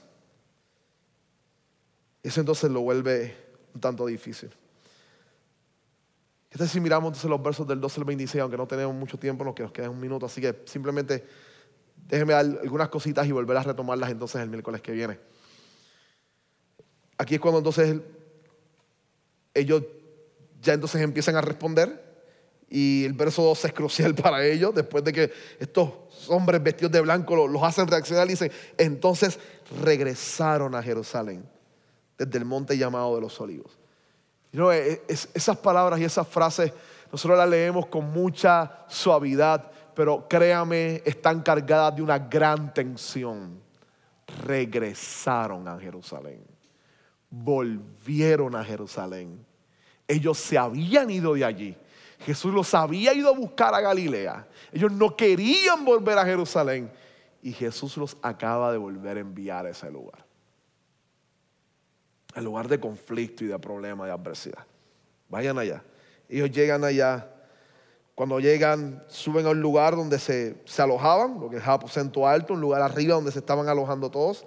Eso 2.23 2.41
entonces 2.41 2.71
lo 2.71 2.81
vuelve 2.81 3.37
un 3.75 3.81
tanto 3.83 4.07
difícil. 4.07 4.51
¿Qué 6.51 6.59
tal 6.59 6.69
si 6.69 6.81
miramos 6.81 7.09
entonces 7.11 7.31
los 7.31 7.41
versos 7.43 7.67
del 7.67 7.81
12 7.81 8.01
al 8.01 8.05
26, 8.07 8.43
aunque 8.43 8.57
no 8.57 8.67
tenemos 8.67 8.93
mucho 8.95 9.17
tiempo, 9.19 9.45
nos 9.45 9.55
que 9.55 9.63
nos 9.63 9.71
queda 9.73 9.89
un 9.89 10.01
minuto, 10.01 10.27
así 10.27 10.41
que 10.41 10.63
simplemente 10.67 11.25
déjenme 12.09 12.33
dar 12.33 12.45
algunas 12.45 12.89
cositas 12.89 13.25
y 13.27 13.31
volver 13.33 13.57
a 13.57 13.63
retomarlas 13.63 14.11
entonces 14.11 14.41
el 14.43 14.49
miércoles 14.51 14.83
que 14.83 14.91
viene. 14.91 15.19
Aquí 17.19 17.37
es 17.37 17.41
cuando 17.41 17.59
entonces 17.59 17.91
el- 17.91 18.05
ellos 19.55 19.85
ya 20.61 20.73
entonces 20.75 21.01
empiezan 21.03 21.37
a 21.37 21.41
responder 21.41 22.09
y 22.69 23.05
el 23.05 23.13
verso 23.13 23.43
12 23.45 23.69
es 23.69 23.73
crucial 23.73 24.15
para 24.17 24.45
ellos, 24.45 24.75
después 24.75 25.05
de 25.05 25.13
que 25.13 25.33
estos 25.61 25.93
hombres 26.29 26.61
vestidos 26.63 26.91
de 26.91 27.01
blanco 27.01 27.47
los 27.47 27.63
hacen 27.63 27.87
reaccionar 27.87 28.27
y 28.27 28.31
dicen, 28.31 28.51
entonces 28.77 29.39
regresaron 29.85 30.75
a 30.75 30.83
Jerusalén 30.83 31.45
desde 32.19 32.39
el 32.39 32.45
monte 32.45 32.77
llamado 32.77 33.15
de 33.15 33.21
los 33.21 33.41
olivos. 33.41 33.80
Eh, 34.53 35.03
es- 35.09 35.29
esas 35.33 35.57
palabras 35.59 36.01
y 36.01 36.05
esas 36.05 36.27
frases 36.27 36.73
nosotros 37.13 37.39
las 37.39 37.49
leemos 37.49 37.87
con 37.87 38.11
mucha 38.13 38.85
suavidad, 38.89 39.71
pero 39.95 40.27
créame, 40.29 41.03
están 41.05 41.43
cargadas 41.43 41.97
de 41.97 42.03
una 42.03 42.19
gran 42.19 42.73
tensión. 42.73 43.61
Regresaron 44.45 45.67
a 45.67 45.79
Jerusalén. 45.79 46.45
Volvieron 47.29 48.55
a 48.55 48.65
Jerusalén. 48.65 49.45
Ellos 50.07 50.39
se 50.39 50.59
habían 50.59 51.11
ido 51.11 51.35
de 51.35 51.45
allí. 51.45 51.77
Jesús 52.21 52.53
los 52.53 52.73
había 52.75 53.13
ido 53.15 53.29
a 53.29 53.37
buscar 53.37 53.75
a 53.75 53.81
Galilea. 53.81 54.47
Ellos 54.73 54.93
no 54.93 55.17
querían 55.17 55.85
volver 55.85 56.19
a 56.19 56.25
Jerusalén. 56.25 56.91
Y 57.43 57.53
Jesús 57.53 57.97
los 57.97 58.17
acaba 58.23 58.71
de 58.71 58.79
volver 58.79 59.17
a 59.17 59.21
enviar 59.21 59.67
a 59.67 59.71
ese 59.71 59.91
lugar 59.91 60.30
el 62.35 62.45
lugar 62.45 62.69
de 62.69 62.79
conflicto 62.79 63.45
y 63.45 63.49
de 63.49 63.59
problema, 63.59 64.07
de 64.07 64.13
adversidad. 64.13 64.65
Vayan 65.29 65.59
allá. 65.59 65.83
Ellos 66.29 66.51
llegan 66.51 66.85
allá. 66.85 67.29
Cuando 68.15 68.39
llegan, 68.39 69.03
suben 69.09 69.47
a 69.47 69.51
un 69.51 69.61
lugar 69.61 69.97
donde 69.97 70.19
se, 70.19 70.63
se 70.65 70.83
alojaban, 70.83 71.41
lo 71.41 71.49
que 71.49 71.57
es 71.57 71.67
aposento 71.67 72.27
alto, 72.27 72.55
un 72.55 72.61
lugar 72.61 72.83
arriba 72.83 73.15
donde 73.15 73.33
se 73.33 73.39
estaban 73.39 73.69
alojando 73.69 74.11
todos. 74.11 74.45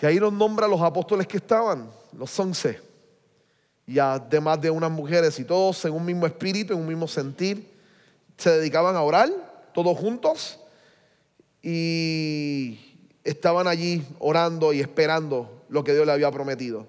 Y 0.00 0.06
ahí 0.06 0.18
nos 0.18 0.32
nombra 0.32 0.66
los 0.66 0.80
apóstoles 0.80 1.26
que 1.26 1.36
estaban, 1.38 1.90
los 2.16 2.38
once. 2.38 2.80
Y 3.86 3.98
además 3.98 4.60
de 4.60 4.70
unas 4.70 4.90
mujeres 4.90 5.38
y 5.40 5.44
todos 5.44 5.84
en 5.84 5.92
un 5.92 6.04
mismo 6.04 6.26
espíritu, 6.26 6.72
en 6.72 6.78
un 6.78 6.86
mismo 6.86 7.08
sentir, 7.08 7.68
se 8.36 8.50
dedicaban 8.50 8.96
a 8.96 9.02
orar, 9.02 9.28
todos 9.74 9.98
juntos. 9.98 10.58
Y 11.62 12.78
estaban 13.24 13.66
allí 13.66 14.06
orando 14.18 14.72
y 14.72 14.80
esperando 14.80 15.59
lo 15.70 15.82
que 15.84 15.94
Dios 15.94 16.04
le 16.06 16.12
había 16.12 16.30
prometido. 16.30 16.86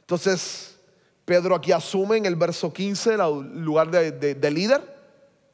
Entonces, 0.00 0.76
Pedro 1.24 1.54
aquí 1.54 1.72
asume 1.72 2.16
en 2.16 2.26
el 2.26 2.36
verso 2.36 2.72
15 2.72 3.14
el 3.14 3.62
lugar 3.62 3.90
de, 3.90 4.12
de- 4.12 4.34
de 4.34 4.50
líder, 4.50 4.82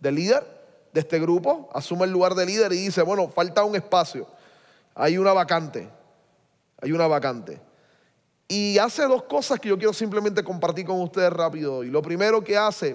de 0.00 0.12
líder 0.12 0.54
de 0.92 1.00
este 1.00 1.18
grupo, 1.18 1.68
asume 1.74 2.04
el 2.04 2.12
lugar 2.12 2.34
de 2.36 2.46
líder 2.46 2.72
y 2.72 2.76
dice, 2.76 3.02
bueno, 3.02 3.28
falta 3.28 3.64
un 3.64 3.74
espacio, 3.74 4.28
hay 4.94 5.18
una 5.18 5.32
vacante, 5.32 5.88
hay 6.80 6.92
una 6.92 7.08
vacante. 7.08 7.60
Y 8.46 8.78
hace 8.78 9.02
dos 9.04 9.24
cosas 9.24 9.58
que 9.58 9.68
yo 9.70 9.76
quiero 9.76 9.92
simplemente 9.92 10.44
compartir 10.44 10.86
con 10.86 11.00
ustedes 11.00 11.32
rápido. 11.32 11.82
Y 11.82 11.88
lo 11.90 12.00
primero 12.02 12.44
que 12.44 12.56
hace 12.56 12.94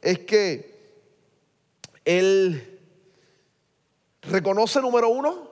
es 0.00 0.20
que 0.20 0.74
él 2.04 2.80
reconoce, 4.22 4.80
número 4.80 5.08
uno, 5.08 5.45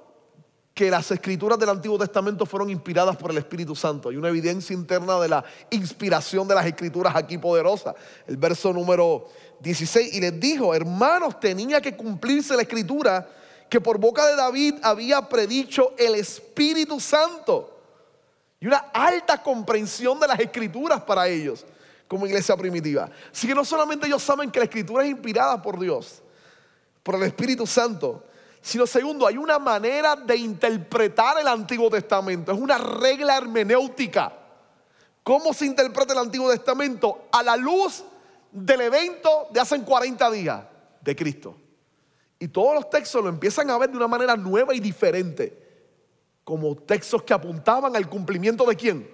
que 0.75 0.91
las 0.91 1.09
escrituras 1.13 1.57
del 1.57 1.69
Antiguo 1.69 1.97
Testamento 1.97 2.45
fueron 2.45 2.69
inspiradas 2.69 3.17
por 3.17 3.31
el 3.31 3.39
Espíritu 3.39 3.77
Santo. 3.77 4.09
Hay 4.09 4.17
una 4.17 4.29
evidencia 4.29 4.75
interna 4.75 5.21
de 5.21 5.29
la 5.29 5.45
inspiración 5.71 6.49
de 6.49 6.57
las 6.57 6.67
escrituras 6.67 7.15
aquí 7.15 7.39
poderosa. 7.39 7.95
El 8.27 8.37
verso 8.37 8.73
número 8.73 9.29
16. 9.61 10.15
Y 10.15 10.21
les 10.21 10.41
dijo, 10.41 10.75
hermanos, 10.75 11.39
tenía 11.39 11.81
que 11.81 11.97
cumplirse 11.97 12.57
la 12.57 12.63
escritura 12.63 13.29
que 13.71 13.81
por 13.81 13.99
boca 13.99 14.27
de 14.27 14.35
David 14.35 14.75
había 14.83 15.23
predicho 15.29 15.95
el 15.97 16.17
Espíritu 16.17 16.99
Santo. 16.99 17.71
Y 18.59 18.67
una 18.67 18.79
alta 18.93 19.41
comprensión 19.41 20.19
de 20.19 20.27
las 20.27 20.41
escrituras 20.41 21.03
para 21.03 21.29
ellos, 21.29 21.65
como 22.09 22.27
iglesia 22.27 22.57
primitiva. 22.57 23.09
Así 23.33 23.47
que 23.47 23.55
no 23.55 23.65
solamente 23.65 24.09
ellos 24.09 24.23
saben 24.23 24.51
que 24.51 24.59
la 24.59 24.65
escritura 24.65 25.05
es 25.05 25.11
inspirada 25.11 25.63
por 25.63 25.79
Dios, 25.79 26.21
por 27.05 27.15
el 27.15 27.23
Espíritu 27.23 27.65
Santo, 27.65 28.25
sino 28.65 28.87
segundo, 28.87 29.27
hay 29.27 29.37
una 29.37 29.59
manera 29.59 30.17
de 30.17 30.37
interpretar 30.39 31.39
el 31.39 31.47
Antiguo 31.47 31.91
Testamento, 31.91 32.51
es 32.51 32.59
una 32.59 32.79
regla 32.79 33.37
hermenéutica. 33.37 34.33
¿Cómo 35.23 35.53
se 35.53 35.67
interpreta 35.67 36.15
el 36.15 36.21
Antiguo 36.21 36.51
Testamento? 36.51 37.29
A 37.31 37.43
la 37.43 37.59
luz 37.59 38.03
del 38.51 38.81
evento 38.81 39.49
de 39.51 39.61
hace 39.61 39.79
40 39.79 40.31
días 40.31 40.65
de 41.03 41.15
Cristo. 41.15 41.55
Y 42.39 42.49
todos 42.49 42.75
los 42.75 42.89
textos 42.89 43.23
lo 43.23 43.29
empiezan 43.29 43.69
a 43.69 43.77
ver 43.77 43.91
de 43.91 43.99
una 43.99 44.09
manera 44.09 44.35
nueva 44.35 44.75
y 44.75 44.81
diferente, 44.81 45.63
como 46.43 46.75
textos 46.75 47.23
que 47.23 47.35
apuntaban 47.35 47.95
al 47.95 48.09
cumplimiento 48.09 48.65
de 48.65 48.77
quién? 48.77 49.11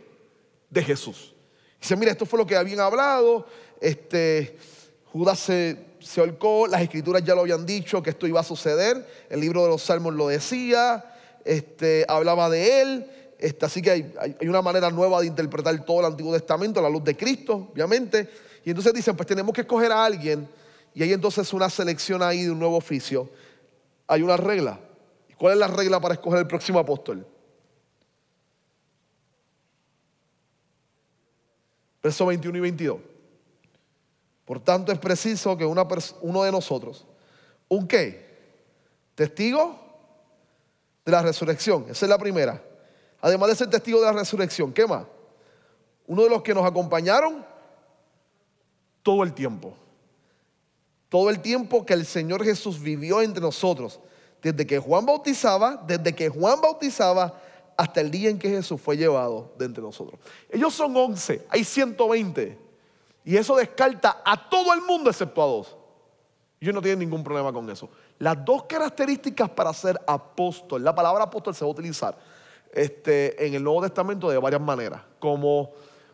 De 0.68 0.84
Jesús. 0.84 1.34
Dice, 1.80 1.96
mira, 1.96 2.12
esto 2.12 2.24
fue 2.24 2.38
lo 2.38 2.46
que 2.46 2.54
habían 2.54 2.78
hablado, 2.78 3.46
este, 3.80 4.56
Judas 5.06 5.40
se 5.40 5.89
se 6.00 6.20
holcó, 6.20 6.66
las 6.66 6.82
escrituras 6.82 7.22
ya 7.22 7.34
lo 7.34 7.42
habían 7.42 7.64
dicho 7.64 8.02
que 8.02 8.10
esto 8.10 8.26
iba 8.26 8.40
a 8.40 8.44
suceder, 8.44 9.06
el 9.28 9.40
libro 9.40 9.62
de 9.62 9.68
los 9.68 9.82
Salmos 9.82 10.14
lo 10.14 10.28
decía, 10.28 11.04
este, 11.44 12.04
hablaba 12.08 12.48
de 12.50 12.82
él, 12.82 13.06
este, 13.38 13.64
así 13.64 13.80
que 13.80 13.90
hay, 13.90 14.48
una 14.48 14.62
manera 14.62 14.90
nueva 14.90 15.20
de 15.20 15.26
interpretar 15.26 15.84
todo 15.84 16.00
el 16.00 16.06
Antiguo 16.06 16.32
Testamento 16.32 16.82
la 16.82 16.90
luz 16.90 17.04
de 17.04 17.16
Cristo, 17.16 17.70
obviamente. 17.72 18.28
Y 18.64 18.70
entonces 18.70 18.92
dicen, 18.92 19.16
pues 19.16 19.26
tenemos 19.26 19.54
que 19.54 19.62
escoger 19.62 19.90
a 19.92 20.04
alguien, 20.04 20.46
y 20.94 21.02
hay 21.02 21.12
entonces 21.12 21.52
una 21.52 21.70
selección 21.70 22.22
ahí 22.22 22.44
de 22.44 22.50
un 22.50 22.58
nuevo 22.58 22.76
oficio. 22.76 23.30
Hay 24.06 24.22
una 24.22 24.36
regla. 24.36 24.78
¿Cuál 25.38 25.54
es 25.54 25.58
la 25.58 25.68
regla 25.68 26.00
para 26.00 26.14
escoger 26.14 26.40
el 26.40 26.46
próximo 26.46 26.78
apóstol? 26.78 27.26
Verso 32.02 32.26
21 32.26 32.58
y 32.58 32.60
22. 32.60 33.09
Por 34.50 34.58
tanto, 34.58 34.90
es 34.90 34.98
preciso 34.98 35.56
que 35.56 35.64
uno 35.64 36.42
de 36.42 36.50
nosotros, 36.50 37.06
¿un 37.68 37.86
qué? 37.86 38.26
Testigo 39.14 39.78
de 41.04 41.12
la 41.12 41.22
resurrección. 41.22 41.86
Esa 41.88 42.06
es 42.06 42.10
la 42.10 42.18
primera. 42.18 42.60
Además 43.20 43.50
de 43.50 43.54
ser 43.54 43.70
testigo 43.70 44.00
de 44.00 44.06
la 44.06 44.12
resurrección, 44.12 44.72
¿qué 44.72 44.88
más? 44.88 45.06
Uno 46.08 46.24
de 46.24 46.30
los 46.30 46.42
que 46.42 46.52
nos 46.52 46.66
acompañaron 46.66 47.46
todo 49.04 49.22
el 49.22 49.34
tiempo. 49.34 49.72
Todo 51.08 51.30
el 51.30 51.38
tiempo 51.38 51.86
que 51.86 51.94
el 51.94 52.04
Señor 52.04 52.42
Jesús 52.42 52.80
vivió 52.80 53.22
entre 53.22 53.40
nosotros. 53.40 54.00
Desde 54.42 54.66
que 54.66 54.80
Juan 54.80 55.06
bautizaba, 55.06 55.80
desde 55.86 56.12
que 56.12 56.28
Juan 56.28 56.60
bautizaba 56.60 57.40
hasta 57.76 58.00
el 58.00 58.10
día 58.10 58.28
en 58.28 58.40
que 58.40 58.50
Jesús 58.50 58.80
fue 58.80 58.96
llevado 58.96 59.54
de 59.56 59.66
entre 59.66 59.80
nosotros. 59.80 60.18
Ellos 60.50 60.74
son 60.74 60.96
11, 60.96 61.46
hay 61.50 61.62
120. 61.62 62.69
Y 63.24 63.36
eso 63.36 63.56
descarta 63.56 64.22
a 64.24 64.48
todo 64.48 64.72
el 64.72 64.82
mundo 64.82 65.10
excepto 65.10 65.42
a 65.42 65.46
dos. 65.46 65.76
Yo 66.60 66.72
no 66.72 66.82
tienen 66.82 66.98
ningún 66.98 67.24
problema 67.24 67.52
con 67.52 67.68
eso. 67.70 67.88
Las 68.18 68.44
dos 68.44 68.64
características 68.64 69.48
para 69.50 69.72
ser 69.72 69.98
apóstol, 70.06 70.84
la 70.84 70.94
palabra 70.94 71.24
apóstol 71.24 71.54
se 71.54 71.64
va 71.64 71.70
a 71.70 71.72
utilizar 71.72 72.18
este, 72.72 73.46
en 73.46 73.54
el 73.54 73.64
Nuevo 73.64 73.82
Testamento 73.82 74.28
de 74.28 74.36
varias 74.36 74.60
maneras, 74.60 75.00
como 75.18 75.72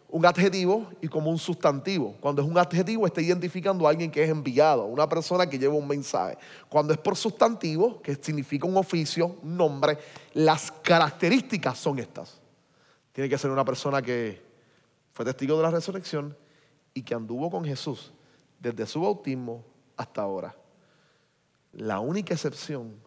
un 0.09 0.25
adjetivo 0.25 0.89
y 1.01 1.09
como 1.09 1.31
un 1.31 1.39
sustantivo. 1.39 2.15
Cuando 2.21 2.43
es 2.43 2.49
un 2.49 2.57
adjetivo 2.57 3.07
está 3.07 3.21
identificando 3.21 3.87
a 3.87 3.91
alguien 3.91 4.11
que 4.11 4.23
es 4.23 4.31
enviado, 4.31 4.85
una 4.85 5.09
persona 5.09 5.49
que 5.49 5.59
lleva 5.59 5.75
un 5.75 5.89
mensaje. 5.89 6.39
Cuando 6.69 6.93
es 6.93 6.99
por 6.99 7.17
sustantivo, 7.17 8.01
que 8.01 8.15
significa 8.15 8.67
un 8.67 8.77
oficio, 8.77 9.37
un 9.43 9.57
nombre, 9.57 9.99
las 10.35 10.71
características 10.71 11.77
son 11.79 11.99
estas. 11.99 12.41
Tiene 13.13 13.29
que 13.29 13.37
ser 13.37 13.51
una 13.51 13.65
persona 13.65 14.01
que 14.01 14.41
fue 15.13 15.25
testigo 15.25 15.57
de 15.57 15.63
la 15.65 15.71
resurrección, 15.71 16.37
y 16.97 17.03
que 17.03 17.15
anduvo 17.15 17.51
con 17.51 17.63
Jesús 17.63 18.11
desde 18.59 18.87
su 18.87 19.03
bautismo 19.03 19.63
hasta 19.99 20.23
ahora. 20.23 20.57
La 21.73 22.01
única 22.01 22.33
excepción 22.33 22.99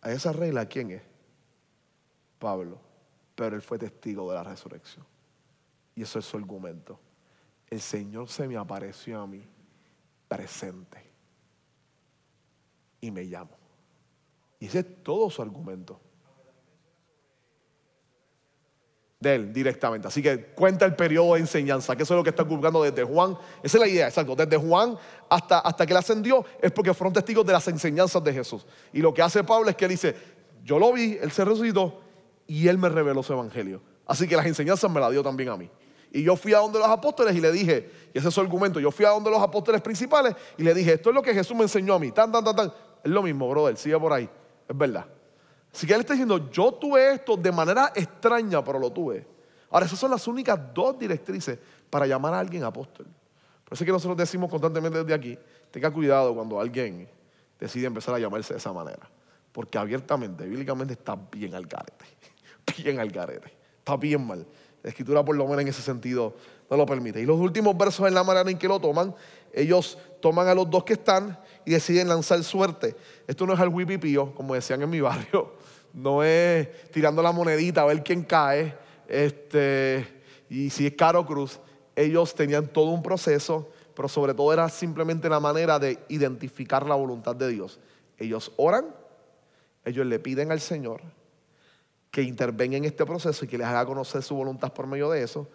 a 0.00 0.10
esa 0.10 0.32
regla, 0.32 0.64
¿quién 0.64 0.90
es? 0.92 1.02
Pablo. 2.38 2.80
Pero 3.34 3.54
él 3.54 3.60
fue 3.60 3.78
testigo 3.78 4.26
de 4.30 4.36
la 4.36 4.42
resurrección. 4.42 5.04
Y 5.94 6.00
eso 6.00 6.18
es 6.18 6.24
su 6.24 6.38
argumento. 6.38 6.98
El 7.68 7.82
Señor 7.82 8.30
se 8.30 8.48
me 8.48 8.56
apareció 8.56 9.20
a 9.20 9.26
mí 9.26 9.46
presente 10.28 11.04
y 13.02 13.10
me 13.10 13.24
llamo. 13.24 13.54
Y 14.58 14.64
ese 14.64 14.78
es 14.78 15.02
todo 15.02 15.28
su 15.28 15.42
argumento. 15.42 16.00
De 19.20 19.34
él 19.34 19.52
directamente. 19.52 20.08
Así 20.08 20.22
que 20.22 20.46
cuenta 20.46 20.84
el 20.84 20.94
periodo 20.94 21.34
de 21.34 21.40
enseñanza, 21.40 21.96
que 21.96 22.02
eso 22.02 22.14
es 22.14 22.18
lo 22.18 22.24
que 22.24 22.30
está 22.30 22.42
ocurriendo 22.42 22.82
desde 22.82 23.02
Juan. 23.02 23.36
Esa 23.62 23.78
es 23.78 23.80
la 23.80 23.88
idea, 23.88 24.08
exacto. 24.08 24.36
Desde 24.36 24.56
Juan 24.56 24.96
hasta, 25.28 25.60
hasta 25.60 25.86
que 25.86 25.92
él 25.92 25.96
ascendió 25.96 26.44
es 26.60 26.70
porque 26.72 26.92
fueron 26.92 27.12
testigos 27.12 27.46
de 27.46 27.52
las 27.52 27.66
enseñanzas 27.68 28.22
de 28.22 28.32
Jesús. 28.32 28.66
Y 28.92 29.00
lo 29.00 29.14
que 29.14 29.22
hace 29.22 29.42
Pablo 29.42 29.70
es 29.70 29.76
que 29.76 29.86
él 29.86 29.90
dice, 29.90 30.14
yo 30.62 30.78
lo 30.78 30.92
vi, 30.92 31.18
él 31.20 31.30
se 31.32 31.44
resucitó 31.44 32.00
y 32.46 32.68
él 32.68 32.78
me 32.78 32.88
reveló 32.88 33.22
su 33.22 33.32
evangelio. 33.32 33.80
Así 34.06 34.28
que 34.28 34.36
las 34.36 34.46
enseñanzas 34.46 34.90
me 34.90 35.00
las 35.00 35.10
dio 35.10 35.22
también 35.22 35.48
a 35.48 35.56
mí. 35.56 35.70
Y 36.12 36.22
yo 36.22 36.36
fui 36.36 36.54
a 36.54 36.58
donde 36.58 36.78
los 36.78 36.88
apóstoles 36.88 37.34
y 37.34 37.40
le 37.40 37.50
dije, 37.50 37.90
y 38.14 38.18
ese 38.18 38.28
es 38.28 38.34
su 38.34 38.40
argumento, 38.40 38.78
yo 38.80 38.90
fui 38.90 39.04
a 39.04 39.10
donde 39.10 39.30
los 39.30 39.42
apóstoles 39.42 39.80
principales 39.80 40.34
y 40.56 40.62
le 40.62 40.72
dije, 40.72 40.94
esto 40.94 41.10
es 41.10 41.14
lo 41.14 41.22
que 41.22 41.34
Jesús 41.34 41.56
me 41.56 41.62
enseñó 41.62 41.94
a 41.94 41.98
mí, 41.98 42.12
tan, 42.12 42.30
tan, 42.30 42.44
tan, 42.44 42.54
tan. 42.54 42.72
Es 43.02 43.10
lo 43.10 43.22
mismo, 43.22 43.48
brother, 43.48 43.76
sigue 43.76 43.98
por 43.98 44.12
ahí, 44.12 44.28
es 44.68 44.76
verdad. 44.78 45.06
Así 45.76 45.86
que 45.86 45.92
él 45.92 46.00
está 46.00 46.14
diciendo, 46.14 46.50
yo 46.50 46.72
tuve 46.72 47.12
esto 47.12 47.36
de 47.36 47.52
manera 47.52 47.92
extraña, 47.94 48.64
pero 48.64 48.78
lo 48.78 48.90
tuve. 48.90 49.26
Ahora, 49.68 49.84
esas 49.84 49.98
son 49.98 50.10
las 50.10 50.26
únicas 50.26 50.58
dos 50.72 50.98
directrices 50.98 51.58
para 51.90 52.06
llamar 52.06 52.32
a 52.32 52.38
alguien 52.38 52.64
apóstol. 52.64 53.04
Por 53.62 53.74
eso 53.74 53.84
es 53.84 53.86
que 53.86 53.92
nosotros 53.92 54.16
decimos 54.16 54.48
constantemente 54.48 55.00
desde 55.00 55.12
aquí, 55.12 55.38
tenga 55.70 55.90
cuidado 55.90 56.34
cuando 56.34 56.58
alguien 56.58 57.06
decide 57.60 57.88
empezar 57.88 58.14
a 58.14 58.18
llamarse 58.18 58.54
de 58.54 58.58
esa 58.58 58.72
manera. 58.72 59.06
Porque 59.52 59.76
abiertamente, 59.76 60.46
bíblicamente 60.46 60.94
está 60.94 61.14
bien 61.14 61.54
al 61.54 61.66
garete. 61.66 62.06
Bien 62.78 62.98
al 62.98 63.10
garete. 63.10 63.52
Está 63.78 63.98
bien 63.98 64.26
mal. 64.26 64.46
La 64.82 64.88
escritura 64.88 65.22
por 65.22 65.36
lo 65.36 65.44
menos 65.44 65.60
en 65.60 65.68
ese 65.68 65.82
sentido 65.82 66.36
no 66.70 66.76
lo 66.78 66.86
permite. 66.86 67.20
Y 67.20 67.26
los 67.26 67.38
últimos 67.38 67.76
versos 67.76 68.08
en 68.08 68.14
la 68.14 68.24
manera 68.24 68.50
en 68.50 68.56
que 68.56 68.66
lo 68.66 68.80
toman, 68.80 69.14
ellos 69.52 69.98
toman 70.22 70.48
a 70.48 70.54
los 70.54 70.70
dos 70.70 70.84
que 70.84 70.94
están 70.94 71.38
y 71.66 71.72
deciden 71.72 72.08
lanzar 72.08 72.42
suerte. 72.42 72.96
Esto 73.26 73.46
no 73.46 73.52
es 73.52 73.60
al 73.60 73.68
wipipío, 73.68 74.34
como 74.34 74.54
decían 74.54 74.80
en 74.80 74.88
mi 74.88 75.02
barrio 75.02 75.65
no 75.96 76.22
es 76.22 76.90
tirando 76.90 77.22
la 77.22 77.32
monedita 77.32 77.80
a 77.80 77.86
ver 77.86 78.04
quién 78.04 78.22
cae, 78.22 78.76
este, 79.08 80.06
y 80.50 80.68
si 80.68 80.86
es 80.86 80.94
Caro 80.94 81.24
Cruz, 81.24 81.58
ellos 81.96 82.34
tenían 82.34 82.68
todo 82.68 82.90
un 82.90 83.02
proceso, 83.02 83.70
pero 83.94 84.06
sobre 84.06 84.34
todo 84.34 84.52
era 84.52 84.68
simplemente 84.68 85.26
la 85.30 85.40
manera 85.40 85.78
de 85.78 85.98
identificar 86.08 86.86
la 86.86 86.94
voluntad 86.94 87.34
de 87.34 87.48
Dios. 87.48 87.80
Ellos 88.18 88.52
oran, 88.58 88.94
ellos 89.86 90.04
le 90.04 90.18
piden 90.18 90.52
al 90.52 90.60
Señor 90.60 91.00
que 92.10 92.20
intervenga 92.20 92.76
en 92.76 92.84
este 92.84 93.06
proceso 93.06 93.46
y 93.46 93.48
que 93.48 93.56
les 93.56 93.66
haga 93.66 93.86
conocer 93.86 94.22
su 94.22 94.34
voluntad 94.34 94.74
por 94.74 94.86
medio 94.86 95.08
de 95.10 95.22
eso, 95.22 95.48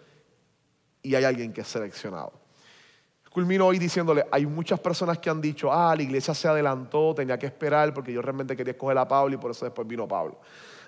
y 1.02 1.14
hay 1.14 1.22
alguien 1.22 1.52
que 1.52 1.60
es 1.60 1.68
seleccionado. 1.68 2.41
Culmino 3.32 3.66
hoy 3.66 3.78
diciéndole, 3.78 4.26
hay 4.30 4.44
muchas 4.44 4.78
personas 4.78 5.18
que 5.18 5.30
han 5.30 5.40
dicho, 5.40 5.72
ah, 5.72 5.96
la 5.96 6.02
iglesia 6.02 6.34
se 6.34 6.48
adelantó, 6.48 7.14
tenía 7.14 7.38
que 7.38 7.46
esperar 7.46 7.94
porque 7.94 8.12
yo 8.12 8.20
realmente 8.20 8.54
quería 8.54 8.72
escoger 8.72 8.98
a 8.98 9.08
Pablo 9.08 9.34
y 9.34 9.38
por 9.38 9.50
eso 9.50 9.64
después 9.64 9.88
vino 9.88 10.06
Pablo. 10.06 10.38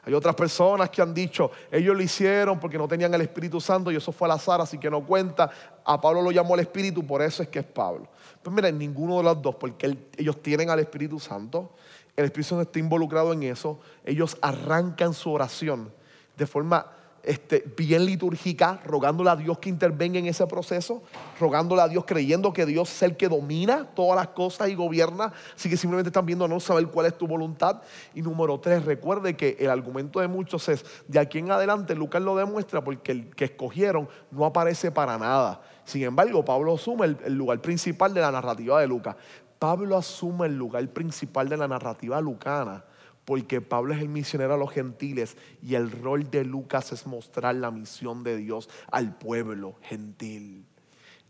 Hay 0.04 0.12
otras 0.12 0.34
personas 0.34 0.90
que 0.90 1.00
han 1.00 1.14
dicho, 1.14 1.50
ellos 1.70 1.96
lo 1.96 2.02
hicieron 2.02 2.60
porque 2.60 2.76
no 2.76 2.86
tenían 2.86 3.14
el 3.14 3.22
Espíritu 3.22 3.58
Santo 3.60 3.90
y 3.90 3.96
eso 3.96 4.12
fue 4.12 4.28
al 4.28 4.32
azar, 4.32 4.60
así 4.60 4.76
que 4.76 4.90
no 4.90 5.02
cuenta. 5.06 5.50
A 5.82 5.98
Pablo 5.98 6.20
lo 6.20 6.30
llamó 6.30 6.54
el 6.54 6.60
Espíritu, 6.60 7.06
por 7.06 7.22
eso 7.22 7.42
es 7.42 7.48
que 7.48 7.60
es 7.60 7.64
Pablo. 7.64 8.06
Pues 8.42 8.54
miren, 8.54 8.76
ninguno 8.76 9.16
de 9.16 9.22
los 9.22 9.40
dos, 9.40 9.54
porque 9.54 9.96
ellos 10.18 10.42
tienen 10.42 10.68
al 10.68 10.80
Espíritu 10.80 11.18
Santo, 11.18 11.72
el 12.14 12.26
Espíritu 12.26 12.50
Santo 12.50 12.62
está 12.62 12.78
involucrado 12.78 13.32
en 13.32 13.44
eso, 13.44 13.80
ellos 14.04 14.36
arrancan 14.42 15.14
su 15.14 15.32
oración 15.32 15.90
de 16.36 16.46
forma 16.46 16.86
este, 17.24 17.64
bien 17.76 18.05
litúrgica, 18.05 18.80
rogándole 18.84 19.30
a 19.30 19.36
Dios 19.36 19.59
que 19.59 19.68
intervenga 19.68 20.18
en 20.18 20.26
ese 20.26 20.46
proceso, 20.46 21.02
rogándole 21.40 21.82
a 21.82 21.88
Dios 21.88 22.05
creyendo 22.06 22.52
que 22.52 22.66
Dios 22.66 22.90
es 22.90 23.02
el 23.02 23.16
que 23.16 23.28
domina 23.28 23.88
todas 23.94 24.16
las 24.16 24.28
cosas 24.28 24.68
y 24.68 24.74
gobierna, 24.74 25.32
así 25.55 25.68
que 25.70 25.76
simplemente 25.76 26.09
están 26.09 26.26
viendo 26.26 26.46
no 26.46 26.60
saber 26.60 26.86
cuál 26.88 27.06
es 27.06 27.16
tu 27.16 27.26
voluntad. 27.26 27.82
Y 28.14 28.22
número 28.22 28.59
tres, 28.60 28.84
recuerde 28.84 29.36
que 29.36 29.56
el 29.59 29.70
argumento 29.70 30.20
de 30.20 30.28
muchos 30.28 30.68
es, 30.68 30.84
de 31.09 31.18
aquí 31.18 31.38
en 31.38 31.51
adelante 31.51 31.94
Lucas 31.94 32.22
lo 32.22 32.36
demuestra 32.36 32.84
porque 32.84 33.12
el 33.12 33.34
que 33.34 33.46
escogieron 33.46 34.09
no 34.30 34.44
aparece 34.44 34.90
para 34.90 35.18
nada. 35.18 35.62
Sin 35.84 36.02
embargo, 36.02 36.44
Pablo 36.44 36.74
asume 36.74 37.16
el 37.24 37.34
lugar 37.34 37.60
principal 37.60 38.14
de 38.14 38.20
la 38.20 38.30
narrativa 38.30 38.80
de 38.80 38.86
Lucas. 38.86 39.16
Pablo 39.59 39.96
asume 39.96 40.46
el 40.46 40.56
lugar 40.56 40.86
principal 40.88 41.48
de 41.48 41.56
la 41.56 41.68
narrativa 41.68 42.20
lucana 42.20 42.84
porque 43.24 43.60
Pablo 43.60 43.94
es 43.94 44.01
el 44.01 44.09
misionero 44.09 44.55
a 44.55 44.59
los 44.59 44.70
gentiles 44.70 45.36
y 45.62 45.74
el 45.74 45.90
rol 45.90 46.30
de 46.30 46.44
Lucas 46.44 46.92
es 46.92 47.06
mostrar 47.06 47.55
la 47.55 47.70
misión 47.70 48.22
de 48.22 48.36
Dios 48.36 48.68
al 48.90 49.16
pueblo 49.16 49.76
gentil. 49.82 50.66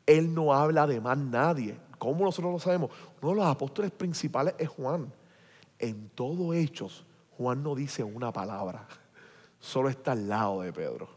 Él 0.06 0.34
no 0.34 0.52
habla 0.52 0.86
de 0.86 1.00
más 1.00 1.16
nadie. 1.16 1.76
¿Cómo 1.98 2.24
nosotros 2.24 2.52
lo 2.52 2.58
sabemos? 2.58 2.90
Uno 3.22 3.30
de 3.30 3.36
los 3.36 3.46
apóstoles 3.46 3.90
principales 3.90 4.54
es 4.58 4.68
Juan. 4.68 5.12
En 5.78 6.08
todo 6.10 6.52
hechos, 6.52 7.04
Juan 7.36 7.62
no 7.62 7.74
dice 7.74 8.02
una 8.04 8.32
palabra, 8.32 8.86
solo 9.60 9.88
está 9.88 10.12
al 10.12 10.28
lado 10.28 10.62
de 10.62 10.72
Pedro. 10.72 11.08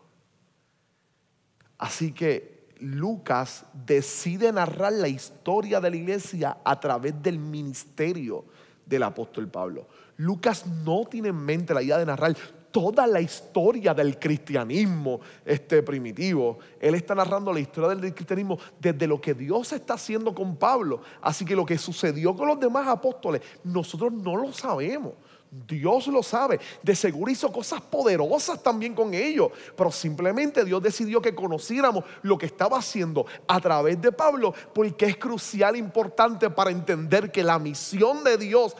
Así 1.78 2.12
que 2.12 2.70
Lucas 2.80 3.66
decide 3.74 4.52
narrar 4.52 4.94
la 4.94 5.08
historia 5.08 5.80
de 5.80 5.90
la 5.90 5.96
iglesia 5.96 6.58
a 6.64 6.80
través 6.80 7.22
del 7.22 7.40
ministerio 7.40 8.46
del 8.86 9.04
apóstol 9.04 9.48
Pablo. 9.50 9.88
Lucas 10.18 10.66
no 10.66 11.06
tiene 11.06 11.30
en 11.30 11.38
mente 11.38 11.74
la 11.74 11.82
idea 11.82 11.98
de 11.98 12.06
narrar 12.06 12.36
toda 12.72 13.08
la 13.08 13.22
historia 13.22 13.94
del 13.94 14.20
cristianismo 14.20 15.20
este, 15.46 15.82
primitivo. 15.82 16.60
Él 16.80 16.96
está 16.96 17.16
narrando 17.16 17.54
la 17.54 17.60
historia 17.60 17.96
del 17.96 18.14
cristianismo 18.14 18.60
desde 18.80 19.08
lo 19.08 19.20
que 19.22 19.34
Dios 19.34 19.72
está 19.74 19.96
haciendo 19.96 20.34
con 20.34 20.56
Pablo. 20.58 21.02
Así 21.22 21.46
que 21.46 21.56
lo 21.56 21.66
que 21.66 21.78
sucedió 21.78 22.36
con 22.36 22.48
los 22.48 22.60
demás 22.60 22.88
apóstoles, 22.88 23.42
nosotros 23.64 24.14
no 24.14 24.36
lo 24.36 24.52
sabemos. 24.54 25.14
Dios 25.50 26.08
lo 26.08 26.22
sabe. 26.22 26.60
De 26.84 26.96
seguro 26.96 27.32
hizo 27.32 27.52
cosas 27.52 27.82
poderosas 27.82 28.62
también 28.62 28.94
con 28.94 29.14
ellos. 29.14 29.50
Pero 29.76 29.92
simplemente 29.92 30.66
Dios 30.66 30.82
decidió 30.82 31.22
que 31.22 31.34
conociéramos 31.34 32.04
lo 32.22 32.38
que 32.38 32.48
estaba 32.48 32.78
haciendo 32.78 33.26
a 33.48 33.60
través 33.60 34.02
de 34.02 34.12
Pablo. 34.12 34.54
Porque 34.74 35.06
es 35.06 35.18
crucial, 35.18 35.76
importante 35.76 36.50
para 36.50 36.72
entender 36.72 37.32
que 37.32 37.44
la 37.44 37.60
misión 37.60 38.24
de 38.24 38.38
Dios 38.38 38.76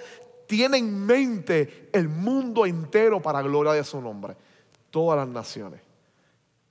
tiene 0.48 0.78
en 0.78 1.06
mente 1.06 1.90
el 1.92 2.08
mundo 2.08 2.66
entero 2.66 3.22
para 3.22 3.42
gloria 3.42 3.74
de 3.74 3.84
su 3.84 4.02
nombre. 4.02 4.36
Todas 4.90 5.18
las 5.18 5.28
naciones. 5.28 5.82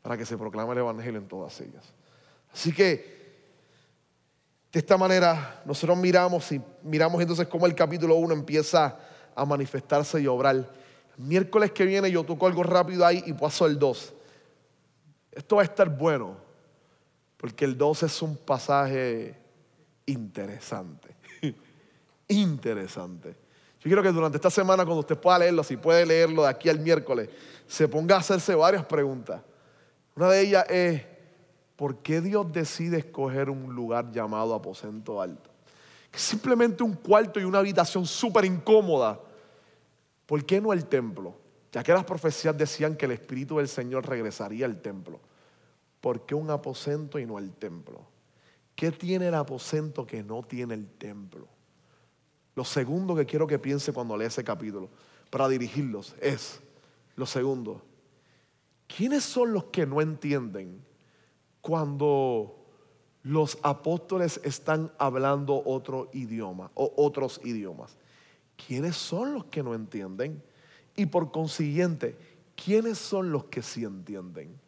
Para 0.02 0.16
que 0.16 0.24
se 0.24 0.36
proclame 0.36 0.72
el 0.72 0.78
Evangelio 0.78 1.20
en 1.20 1.28
todas 1.28 1.60
ellas. 1.60 1.84
Así 2.52 2.72
que 2.72 3.16
de 4.72 4.78
esta 4.78 4.96
manera 4.96 5.62
nosotros 5.64 5.96
miramos 5.96 6.50
y 6.52 6.60
miramos 6.82 7.20
entonces 7.20 7.46
cómo 7.48 7.66
el 7.66 7.74
capítulo 7.74 8.16
1 8.16 8.34
empieza 8.34 8.98
a 9.34 9.44
manifestarse 9.44 10.20
y 10.20 10.26
obrar. 10.26 10.70
Miércoles 11.18 11.72
que 11.72 11.84
viene 11.84 12.10
yo 12.10 12.24
toco 12.24 12.46
algo 12.46 12.62
rápido 12.62 13.04
ahí 13.04 13.22
y 13.26 13.32
paso 13.32 13.66
el 13.66 13.78
2. 13.78 14.14
Esto 15.32 15.56
va 15.56 15.62
a 15.62 15.64
estar 15.66 15.88
bueno, 15.88 16.36
porque 17.36 17.66
el 17.66 17.76
2 17.76 18.04
es 18.04 18.22
un 18.22 18.36
pasaje 18.36 19.38
interesante. 20.06 21.14
interesante. 22.28 23.45
Yo 23.86 23.90
quiero 23.90 24.02
que 24.02 24.10
durante 24.10 24.36
esta 24.36 24.50
semana, 24.50 24.84
cuando 24.84 25.00
usted 25.00 25.16
pueda 25.16 25.38
leerlo, 25.38 25.62
si 25.62 25.76
puede 25.76 26.04
leerlo 26.04 26.42
de 26.42 26.48
aquí 26.48 26.68
al 26.68 26.80
miércoles, 26.80 27.28
se 27.68 27.86
ponga 27.86 28.16
a 28.16 28.18
hacerse 28.18 28.52
varias 28.56 28.84
preguntas. 28.84 29.42
Una 30.16 30.28
de 30.28 30.40
ellas 30.40 30.66
es, 30.68 31.02
¿por 31.76 31.98
qué 31.98 32.20
Dios 32.20 32.50
decide 32.52 32.98
escoger 32.98 33.48
un 33.48 33.72
lugar 33.74 34.10
llamado 34.10 34.54
aposento 34.54 35.20
alto? 35.20 35.50
simplemente 36.12 36.82
un 36.82 36.94
cuarto 36.94 37.38
y 37.38 37.44
una 37.44 37.58
habitación 37.58 38.06
súper 38.06 38.46
incómoda 38.46 39.20
¿Por 40.26 40.44
qué 40.44 40.60
no 40.60 40.72
el 40.72 40.86
templo? 40.86 41.36
Ya 41.72 41.82
que 41.82 41.92
las 41.92 42.04
profecías 42.04 42.56
decían 42.58 42.96
que 42.96 43.06
el 43.06 43.12
Espíritu 43.12 43.58
del 43.58 43.68
Señor 43.68 44.08
regresaría 44.08 44.66
al 44.66 44.82
templo. 44.82 45.20
¿Por 46.00 46.26
qué 46.26 46.34
un 46.34 46.50
aposento 46.50 47.18
y 47.18 47.26
no 47.26 47.38
el 47.38 47.52
templo? 47.52 48.04
¿Qué 48.74 48.90
tiene 48.90 49.28
el 49.28 49.34
aposento 49.34 50.04
que 50.04 50.22
no 50.22 50.42
tiene 50.42 50.74
el 50.74 50.88
templo? 50.88 51.46
Lo 52.56 52.64
segundo 52.64 53.14
que 53.14 53.24
quiero 53.24 53.46
que 53.46 53.60
piense 53.60 53.92
cuando 53.92 54.16
lea 54.16 54.26
ese 54.26 54.42
capítulo, 54.42 54.90
para 55.30 55.48
dirigirlos, 55.48 56.16
es, 56.20 56.60
lo 57.14 57.26
segundo, 57.26 57.82
¿quiénes 58.88 59.22
son 59.22 59.52
los 59.52 59.64
que 59.66 59.86
no 59.86 60.00
entienden 60.00 60.84
cuando 61.60 62.56
los 63.22 63.58
apóstoles 63.62 64.40
están 64.42 64.92
hablando 64.98 65.62
otro 65.64 66.10
idioma 66.12 66.72
o 66.74 66.92
otros 66.96 67.40
idiomas? 67.44 67.96
¿quiénes 68.56 68.96
son 68.96 69.34
los 69.34 69.44
que 69.46 69.62
no 69.62 69.74
entienden? 69.74 70.42
Y 70.96 71.06
por 71.06 71.30
consiguiente, 71.30 72.16
¿quiénes 72.54 72.98
son 72.98 73.30
los 73.30 73.44
que 73.44 73.62
sí 73.62 73.84
entienden? 73.84 74.58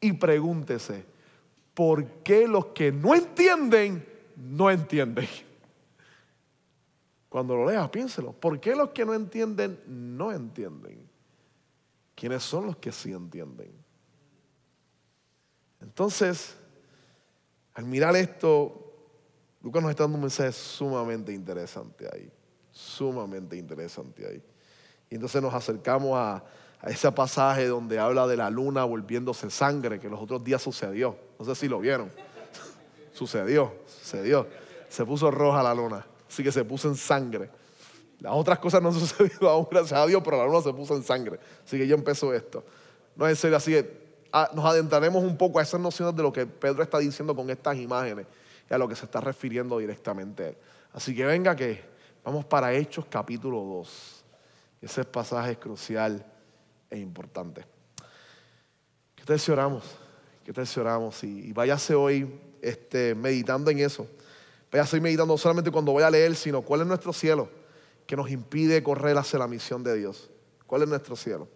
Y 0.00 0.12
pregúntese, 0.12 1.04
¿por 1.74 2.06
qué 2.22 2.48
los 2.48 2.66
que 2.66 2.90
no 2.90 3.14
entienden 3.14 4.06
no 4.36 4.70
entienden? 4.70 5.28
Cuando 7.36 7.54
lo 7.54 7.66
leas, 7.68 7.90
piénselo. 7.90 8.32
¿Por 8.32 8.58
qué 8.58 8.74
los 8.74 8.90
que 8.90 9.04
no 9.04 9.12
entienden 9.12 9.78
no 9.86 10.32
entienden? 10.32 11.06
¿Quiénes 12.14 12.42
son 12.42 12.64
los 12.66 12.76
que 12.78 12.90
sí 12.90 13.12
entienden? 13.12 13.70
Entonces, 15.82 16.56
al 17.74 17.84
mirar 17.84 18.16
esto, 18.16 18.94
Lucas 19.60 19.82
nos 19.82 19.90
está 19.90 20.04
dando 20.04 20.14
un 20.14 20.22
mensaje 20.22 20.50
sumamente 20.52 21.32
interesante 21.32 22.08
ahí 22.10 22.32
sumamente 22.76 23.56
interesante 23.56 24.26
ahí. 24.26 24.42
Y 25.08 25.14
entonces 25.14 25.40
nos 25.40 25.54
acercamos 25.54 26.12
a, 26.14 26.44
ese 26.86 27.10
pasaje 27.10 27.66
donde 27.66 27.98
habla 27.98 28.26
de 28.26 28.36
la 28.36 28.50
luna 28.50 28.84
volviéndose 28.84 29.50
sangre, 29.50 29.98
que 29.98 30.08
los 30.08 30.20
otros 30.20 30.44
días 30.44 30.62
sucedió. 30.62 31.18
No 31.38 31.44
sé 31.44 31.54
si 31.54 31.68
lo 31.68 31.80
vieron. 31.80 32.10
sucedió, 33.12 33.74
sucedió. 33.86 34.46
Se 34.88 35.04
puso 35.04 35.30
roja 35.30 35.62
la 35.62 35.74
luna, 35.74 36.06
así 36.28 36.42
que 36.42 36.52
se 36.52 36.64
puso 36.64 36.88
en 36.88 36.96
sangre. 36.96 37.50
Las 38.20 38.32
otras 38.32 38.58
cosas 38.58 38.82
no 38.82 38.88
han 38.88 38.94
sucedido 38.98 39.48
aún, 39.48 39.66
gracias 39.70 39.98
a 39.98 40.06
Dios, 40.06 40.22
pero 40.24 40.38
la 40.38 40.44
luna 40.44 40.62
se 40.62 40.72
puso 40.72 40.96
en 40.96 41.02
sangre. 41.02 41.38
Así 41.64 41.78
que 41.78 41.86
yo 41.86 41.94
empezó 41.94 42.32
esto. 42.32 42.64
No 43.14 43.26
es 43.26 43.38
serio, 43.38 43.56
así 43.56 43.72
que 43.72 44.06
ah, 44.32 44.50
nos 44.54 44.64
adentraremos 44.64 45.22
un 45.22 45.36
poco 45.36 45.58
a 45.58 45.62
esas 45.62 45.80
nociones 45.80 46.14
de 46.14 46.22
lo 46.22 46.32
que 46.32 46.46
Pedro 46.46 46.82
está 46.82 46.98
diciendo 46.98 47.34
con 47.34 47.48
estas 47.50 47.76
imágenes 47.76 48.26
y 48.68 48.74
a 48.74 48.78
lo 48.78 48.88
que 48.88 48.96
se 48.96 49.04
está 49.04 49.20
refiriendo 49.20 49.78
directamente 49.78 50.48
él. 50.48 50.56
Así 50.92 51.14
que 51.14 51.24
venga 51.24 51.54
que 51.54 51.96
Vamos 52.26 52.44
para 52.44 52.74
Hechos 52.74 53.06
capítulo 53.08 53.60
2. 53.60 54.24
Ese 54.82 55.04
pasaje 55.04 55.52
es 55.52 55.58
crucial 55.58 56.26
e 56.90 56.98
importante. 56.98 57.64
¿Qué 59.14 59.24
tal 59.24 59.38
si 59.38 59.52
oramos? 59.52 59.84
¿Qué 60.44 60.52
tal 60.52 60.66
si 60.66 60.80
oramos? 60.80 61.22
Y, 61.22 61.52
váyase 61.52 61.94
hoy 61.94 62.28
este, 62.60 63.14
meditando 63.14 63.70
en 63.70 63.78
eso. 63.78 64.08
Váyase 64.70 64.96
hoy 64.96 65.00
meditando 65.00 65.34
no 65.34 65.38
solamente 65.38 65.70
cuando 65.70 65.92
voy 65.92 66.02
a 66.02 66.10
leer, 66.10 66.34
sino 66.34 66.62
cuál 66.62 66.82
es 66.82 66.86
nuestro 66.86 67.12
cielo 67.12 67.48
que 68.06 68.16
nos 68.16 68.30
impide 68.30 68.82
correr 68.82 69.16
hacia 69.16 69.38
la 69.38 69.48
misión 69.48 69.82
de 69.82 69.96
Dios. 69.96 70.30
¿Cuál 70.66 70.82
es 70.82 70.88
nuestro 70.88 71.16
cielo? 71.16 71.48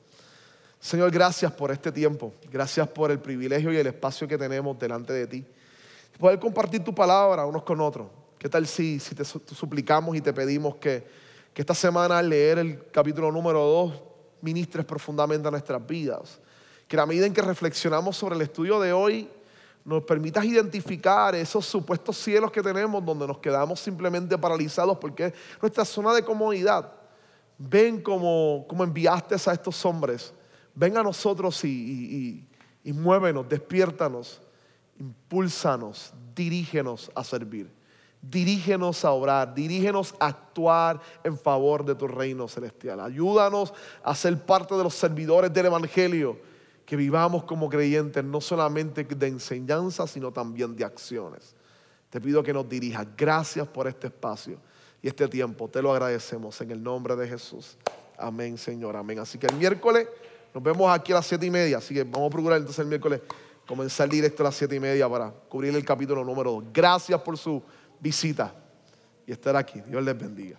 Señor, 0.80 1.10
gracias 1.10 1.52
por 1.52 1.70
este 1.70 1.92
tiempo. 1.92 2.32
Gracias 2.50 2.88
por 2.88 3.10
el 3.10 3.20
privilegio 3.20 3.72
y 3.72 3.76
el 3.76 3.86
espacio 3.86 4.26
que 4.26 4.38
tenemos 4.38 4.78
delante 4.78 5.12
de 5.12 5.26
ti. 5.26 5.44
Poder 6.18 6.38
compartir 6.38 6.82
tu 6.82 6.94
palabra 6.94 7.46
unos 7.46 7.62
con 7.62 7.80
otros. 7.80 8.08
¿Qué 8.38 8.48
tal 8.48 8.66
si, 8.66 8.98
si 8.98 9.14
te 9.14 9.24
suplicamos 9.24 10.16
y 10.16 10.20
te 10.20 10.32
pedimos 10.32 10.76
que, 10.76 11.06
que 11.52 11.62
esta 11.62 11.74
semana 11.74 12.18
al 12.18 12.28
leer 12.28 12.58
el 12.58 12.90
capítulo 12.90 13.30
número 13.30 13.60
2 13.60 13.92
ministres 14.40 14.84
profundamente 14.86 15.46
a 15.46 15.50
nuestras 15.50 15.86
vidas? 15.86 16.40
Que 16.88 16.96
a 16.96 17.00
la 17.00 17.06
medida 17.06 17.26
en 17.26 17.34
que 17.34 17.42
reflexionamos 17.42 18.16
sobre 18.16 18.36
el 18.36 18.42
estudio 18.42 18.80
de 18.80 18.92
hoy, 18.92 19.28
nos 19.84 20.02
permitas 20.04 20.44
identificar 20.44 21.34
esos 21.34 21.64
supuestos 21.66 22.16
cielos 22.16 22.52
que 22.52 22.62
tenemos 22.62 23.04
donde 23.04 23.26
nos 23.26 23.38
quedamos 23.38 23.80
simplemente 23.80 24.36
paralizados 24.36 24.98
porque 24.98 25.26
es 25.26 25.32
nuestra 25.60 25.84
zona 25.84 26.12
de 26.12 26.22
comodidad. 26.22 26.92
Ven 27.58 28.02
como, 28.02 28.64
como 28.68 28.84
enviaste 28.84 29.34
a 29.34 29.52
estos 29.52 29.84
hombres. 29.84 30.32
Ven 30.74 30.96
a 30.96 31.02
nosotros 31.02 31.64
y, 31.64 31.68
y, 31.68 32.48
y 32.84 32.92
muévenos, 32.92 33.48
despiértanos, 33.48 34.40
impúlsanos, 34.98 36.12
dirígenos 36.34 37.10
a 37.14 37.24
servir. 37.24 37.70
Dirígenos 38.22 39.04
a 39.06 39.12
orar, 39.12 39.54
dirígenos 39.54 40.14
a 40.20 40.26
actuar 40.26 41.00
en 41.24 41.38
favor 41.38 41.84
de 41.84 41.94
tu 41.94 42.06
reino 42.06 42.46
celestial. 42.48 43.00
Ayúdanos 43.00 43.72
a 44.02 44.14
ser 44.14 44.38
parte 44.44 44.74
de 44.74 44.82
los 44.82 44.94
servidores 44.94 45.50
del 45.52 45.66
Evangelio, 45.66 46.38
que 46.90 46.96
vivamos 46.96 47.44
como 47.44 47.68
creyentes 47.68 48.24
no 48.24 48.40
solamente 48.40 49.04
de 49.04 49.26
enseñanza, 49.28 50.08
sino 50.08 50.32
también 50.32 50.74
de 50.74 50.84
acciones. 50.84 51.54
Te 52.10 52.20
pido 52.20 52.42
que 52.42 52.52
nos 52.52 52.68
dirijas. 52.68 53.06
Gracias 53.16 53.68
por 53.68 53.86
este 53.86 54.08
espacio 54.08 54.58
y 55.00 55.06
este 55.06 55.28
tiempo. 55.28 55.68
Te 55.68 55.80
lo 55.80 55.92
agradecemos 55.92 56.60
en 56.60 56.72
el 56.72 56.82
nombre 56.82 57.14
de 57.14 57.28
Jesús. 57.28 57.76
Amén, 58.18 58.58
Señor. 58.58 58.96
Amén. 58.96 59.20
Así 59.20 59.38
que 59.38 59.46
el 59.46 59.54
miércoles 59.54 60.08
nos 60.52 60.60
vemos 60.64 60.90
aquí 60.90 61.12
a 61.12 61.14
las 61.14 61.26
siete 61.26 61.46
y 61.46 61.50
media. 61.52 61.78
Así 61.78 61.94
que 61.94 62.02
vamos 62.02 62.26
a 62.26 62.30
procurar 62.30 62.58
entonces 62.58 62.80
el 62.80 62.88
miércoles 62.88 63.20
comenzar 63.68 64.08
directo 64.08 64.42
a 64.42 64.46
las 64.46 64.56
siete 64.56 64.74
y 64.74 64.80
media 64.80 65.08
para 65.08 65.30
cubrir 65.30 65.72
el 65.76 65.84
capítulo 65.84 66.24
número 66.24 66.50
dos. 66.50 66.64
Gracias 66.72 67.20
por 67.20 67.38
su 67.38 67.62
visita 68.00 68.52
y 69.24 69.30
estar 69.30 69.54
aquí. 69.54 69.80
Dios 69.86 70.02
les 70.02 70.18
bendiga. 70.18 70.58